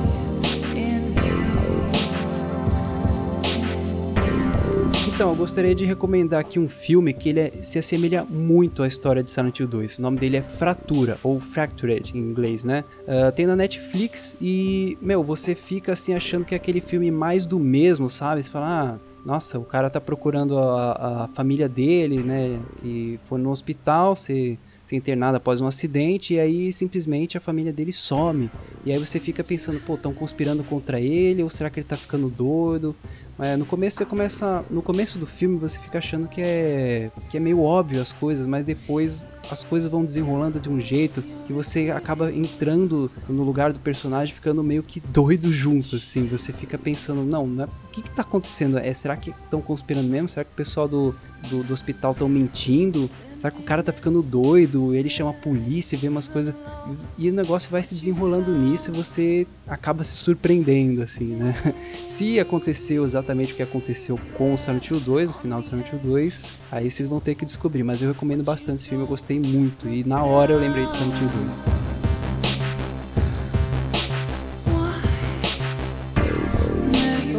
Então, 5.17 5.31
eu 5.31 5.35
gostaria 5.35 5.73
de 5.73 5.83
recomendar 5.83 6.39
aqui 6.39 6.59
um 6.59 6.69
filme 6.69 7.11
que 7.11 7.29
ele 7.29 7.39
é, 7.39 7.53
se 7.63 7.79
assemelha 7.79 8.23
muito 8.23 8.83
à 8.83 8.87
história 8.87 9.23
de 9.23 9.31
Silent 9.31 9.59
Hill 9.59 9.67
2. 9.67 9.97
O 9.97 10.01
nome 10.03 10.19
dele 10.19 10.37
é 10.37 10.43
Fratura, 10.43 11.17
ou 11.23 11.39
Fractured 11.39 12.15
em 12.15 12.21
inglês, 12.21 12.63
né? 12.63 12.83
Uh, 13.01 13.31
tem 13.31 13.47
na 13.47 13.55
Netflix 13.55 14.37
e, 14.39 14.95
meu, 15.01 15.23
você 15.23 15.55
fica 15.55 15.93
assim 15.93 16.13
achando 16.13 16.45
que 16.45 16.53
é 16.53 16.57
aquele 16.57 16.79
filme 16.79 17.09
mais 17.09 17.47
do 17.47 17.57
mesmo, 17.57 18.11
sabe? 18.11 18.43
Você 18.43 18.51
fala, 18.51 18.67
ah, 18.93 18.99
nossa, 19.25 19.57
o 19.57 19.65
cara 19.65 19.89
tá 19.89 19.99
procurando 19.99 20.55
a, 20.59 21.23
a 21.23 21.27
família 21.29 21.67
dele, 21.67 22.21
né? 22.21 22.59
Que 22.79 23.19
foi 23.27 23.39
no 23.39 23.49
hospital, 23.49 24.15
ser, 24.15 24.59
ser 24.83 24.97
internado 24.97 25.37
após 25.37 25.59
um 25.59 25.65
acidente, 25.65 26.35
e 26.35 26.39
aí 26.39 26.71
simplesmente 26.71 27.39
a 27.39 27.41
família 27.41 27.73
dele 27.73 27.91
some. 27.91 28.51
E 28.85 28.91
aí 28.91 28.99
você 28.99 29.19
fica 29.19 29.43
pensando, 29.43 29.79
pô, 29.79 29.95
estão 29.95 30.13
conspirando 30.13 30.63
contra 30.63 31.01
ele, 31.01 31.41
ou 31.41 31.49
será 31.49 31.71
que 31.71 31.79
ele 31.79 31.87
tá 31.87 31.97
ficando 31.97 32.29
doido? 32.29 32.95
É, 33.39 33.55
no 33.55 33.65
começo 33.65 33.97
você 33.97 34.05
começa. 34.05 34.63
No 34.69 34.81
começo 34.81 35.19
do 35.19 35.27
filme 35.27 35.57
você 35.57 35.79
fica 35.79 35.99
achando 35.99 36.27
que 36.27 36.41
é. 36.41 37.11
que 37.29 37.37
é 37.37 37.39
meio 37.39 37.61
óbvio 37.61 38.01
as 38.01 38.11
coisas, 38.11 38.47
mas 38.47 38.65
depois 38.65 39.25
as 39.49 39.63
coisas 39.63 39.89
vão 39.89 40.03
desenrolando 40.03 40.59
de 40.59 40.69
um 40.69 40.79
jeito 40.79 41.23
que 41.45 41.53
você 41.53 41.89
acaba 41.91 42.31
entrando 42.31 43.11
no 43.27 43.43
lugar 43.43 43.71
do 43.71 43.79
personagem 43.79 44.33
ficando 44.33 44.63
meio 44.63 44.83
que 44.83 44.99
doido 44.99 45.51
junto, 45.51 45.95
assim. 45.95 46.25
Você 46.27 46.51
fica 46.51 46.77
pensando, 46.77 47.23
não, 47.23 47.47
não 47.47 47.63
é, 47.63 47.67
o 47.67 47.89
que 47.91 48.01
que 48.01 48.11
tá 48.11 48.21
acontecendo? 48.21 48.77
É, 48.77 48.93
será 48.93 49.15
que 49.15 49.29
estão 49.29 49.61
conspirando 49.61 50.07
mesmo? 50.07 50.27
Será 50.29 50.43
que 50.43 50.51
o 50.51 50.55
pessoal 50.55 50.87
do, 50.87 51.15
do, 51.49 51.63
do 51.63 51.73
hospital 51.73 52.11
estão 52.11 52.27
mentindo? 52.27 53.09
Será 53.37 53.51
que 53.51 53.59
o 53.59 53.63
cara 53.63 53.83
tá 53.83 53.93
ficando 53.93 54.21
doido? 54.21 54.95
Ele 54.95 55.09
chama 55.09 55.29
a 55.29 55.33
polícia, 55.33 55.97
vê 55.97 56.09
umas 56.09 56.27
coisas. 56.27 56.55
E 57.17 57.29
o 57.29 57.33
negócio 57.33 57.69
vai 57.69 57.83
se 57.83 57.93
desenrolando 57.93 58.51
nisso 58.51 58.89
e 58.89 58.93
você 58.93 59.47
acaba 59.67 60.03
se 60.03 60.17
surpreendendo, 60.17 61.03
assim, 61.03 61.35
né? 61.35 61.55
Se 62.07 62.39
aconteceu 62.39 63.05
exatamente 63.05 63.53
o 63.53 63.55
que 63.55 63.61
aconteceu 63.61 64.19
com 64.37 64.53
o 64.53 64.57
Silent 64.57 64.89
Hill 64.89 64.99
2, 64.99 65.29
no 65.29 65.37
final 65.37 65.59
do 65.59 65.65
Silent 65.65 65.91
Hill 65.91 65.99
2, 65.99 66.51
aí 66.71 66.89
vocês 66.89 67.07
vão 67.07 67.19
ter 67.19 67.35
que 67.35 67.45
descobrir. 67.45 67.83
Mas 67.83 68.01
eu 68.01 68.09
recomendo 68.11 68.43
bastante 68.43 68.79
esse 68.79 68.89
filme, 68.89 69.03
eu 69.03 69.07
gostei 69.07 69.39
muito. 69.39 69.87
E 69.87 70.03
na 70.03 70.23
hora 70.23 70.53
eu 70.53 70.59
lembrei 70.59 70.85
de 70.85 70.93
Silent 70.93 71.19
Hill 71.19 71.29
2. 71.43 71.97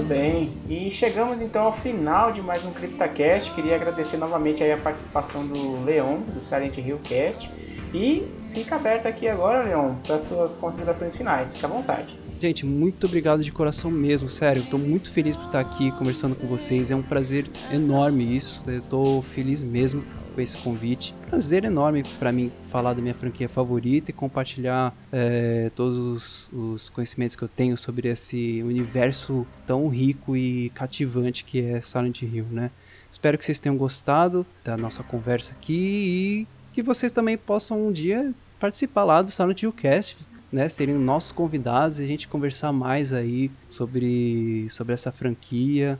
bem. 0.08 0.50
E 0.66 0.90
chegamos 0.90 1.42
então 1.42 1.66
ao 1.66 1.72
final 1.72 2.32
de 2.32 2.40
mais 2.40 2.64
um 2.64 2.72
CryptaCast. 2.72 3.50
Queria 3.50 3.76
agradecer 3.76 4.16
novamente 4.16 4.64
a 4.64 4.76
participação 4.78 5.46
do 5.46 5.84
Leon, 5.84 6.20
do 6.20 6.40
Silent 6.44 6.78
Hill 6.78 6.98
Cast. 7.04 7.48
E 7.92 8.26
fica 8.54 8.76
aberto 8.76 9.06
aqui 9.06 9.28
agora, 9.28 9.62
Leon, 9.62 9.94
para 10.06 10.18
suas 10.18 10.54
considerações 10.54 11.14
finais. 11.14 11.52
Fica 11.52 11.66
à 11.66 11.70
vontade. 11.70 12.17
Gente, 12.40 12.64
muito 12.64 13.04
obrigado 13.08 13.42
de 13.42 13.50
coração 13.50 13.90
mesmo, 13.90 14.28
sério. 14.28 14.62
Estou 14.62 14.78
muito 14.78 15.10
feliz 15.10 15.34
por 15.34 15.46
estar 15.46 15.58
aqui 15.58 15.90
conversando 15.92 16.36
com 16.36 16.46
vocês. 16.46 16.92
É 16.92 16.94
um 16.94 17.02
prazer 17.02 17.50
enorme 17.72 18.36
isso. 18.36 18.62
Eu 18.64 18.78
estou 18.78 19.22
feliz 19.22 19.60
mesmo 19.60 20.04
com 20.36 20.40
esse 20.40 20.56
convite. 20.56 21.12
Prazer 21.28 21.64
enorme 21.64 22.04
para 22.16 22.30
mim 22.30 22.52
falar 22.68 22.94
da 22.94 23.02
minha 23.02 23.14
franquia 23.14 23.48
favorita 23.48 24.12
e 24.12 24.14
compartilhar 24.14 24.96
é, 25.10 25.72
todos 25.74 25.98
os, 25.98 26.48
os, 26.52 26.88
conhecimentos 26.88 27.34
que 27.34 27.42
eu 27.42 27.48
tenho 27.48 27.76
sobre 27.76 28.06
esse 28.06 28.62
universo 28.62 29.44
tão 29.66 29.88
rico 29.88 30.36
e 30.36 30.70
cativante 30.70 31.42
que 31.42 31.60
é 31.60 31.80
Silent 31.80 32.22
Hill, 32.22 32.46
né? 32.52 32.70
Espero 33.10 33.36
que 33.36 33.44
vocês 33.44 33.58
tenham 33.58 33.76
gostado 33.76 34.46
da 34.62 34.76
nossa 34.76 35.02
conversa 35.02 35.54
aqui 35.58 35.74
e 35.74 36.46
que 36.72 36.84
vocês 36.84 37.10
também 37.10 37.36
possam 37.36 37.88
um 37.88 37.90
dia 37.90 38.32
participar 38.60 39.04
lá 39.04 39.22
do 39.22 39.30
Silent 39.30 39.62
Hill 39.62 39.72
Cast, 39.72 40.16
né, 40.52 40.68
serem 40.68 40.94
nossos 40.94 41.32
convidados 41.32 41.98
e 41.98 42.04
a 42.04 42.06
gente 42.06 42.26
conversar 42.26 42.72
mais 42.72 43.12
aí 43.12 43.50
sobre, 43.68 44.66
sobre 44.70 44.94
essa 44.94 45.12
franquia. 45.12 45.98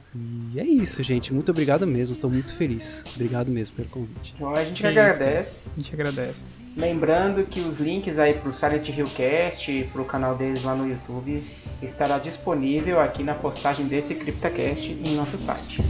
E 0.53 0.59
é 0.59 0.65
isso, 0.65 1.03
gente. 1.03 1.33
Muito 1.33 1.51
obrigado 1.51 1.87
mesmo. 1.87 2.15
Estou 2.15 2.31
muito 2.31 2.53
feliz. 2.55 3.05
Obrigado 3.15 3.51
mesmo 3.51 3.77
pelo 3.77 3.89
convite. 3.89 4.35
Bom, 4.39 4.55
a 4.55 4.65
gente 4.65 4.81
que 4.81 4.87
agradece. 4.87 5.61
Isso, 5.61 5.71
a 5.71 5.81
gente 5.81 5.95
agradece. 5.95 6.45
Lembrando 6.77 7.45
que 7.45 7.61
os 7.61 7.79
links 7.79 8.19
aí 8.19 8.35
pro 8.35 8.53
Silent 8.53 8.89
Hill 8.89 9.09
Cast 9.09 9.71
e 9.71 9.85
pro 9.85 10.05
canal 10.05 10.37
deles 10.37 10.63
lá 10.63 10.75
no 10.75 10.89
YouTube 10.89 11.45
estará 11.83 12.19
disponível 12.19 13.01
aqui 13.01 13.23
na 13.23 13.35
postagem 13.35 13.87
desse 13.87 14.15
CryptaCast 14.15 14.93
em 14.93 15.17
nosso 15.17 15.37
site. 15.37 15.83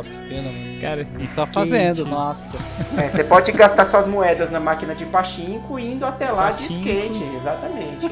Pena. 0.01 0.81
Cara, 0.81 1.05
Tá 1.05 1.25
skate, 1.25 1.53
fazendo, 1.53 2.05
nossa. 2.07 2.57
É, 2.97 3.09
você 3.09 3.23
pode 3.25 3.53
gastar 3.53 3.85
suas 3.87 4.07
moedas 4.07 4.51
na 4.51 4.59
máquina 4.61 4.95
de 4.95 5.05
pachinko 5.07 5.79
indo 5.79 6.05
até 6.07 6.31
lá 6.31 6.51
de 6.53 6.63
Pachinko. 6.65 6.89
skate, 6.89 7.37
exatamente. 7.37 8.11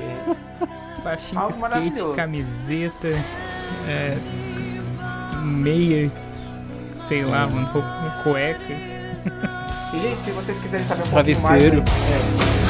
Baixinho, 1.02 1.40
Algo 1.40 1.52
skate, 1.54 2.14
camiseta, 2.14 3.08
é, 3.88 4.16
meia, 5.42 6.10
sei 6.92 7.24
lá, 7.24 7.46
mano, 7.46 7.66
roupa- 7.72 8.20
cueca. 8.22 8.72
E, 9.92 10.00
gente, 10.00 10.20
se 10.20 10.30
vocês 10.30 10.58
quiserem 10.60 10.84
saber 10.86 11.02
um 11.04 11.08
pouquinho 11.08 11.24
mais... 11.42 11.46
Travesseiro. 11.46 11.82
É, 11.82 12.69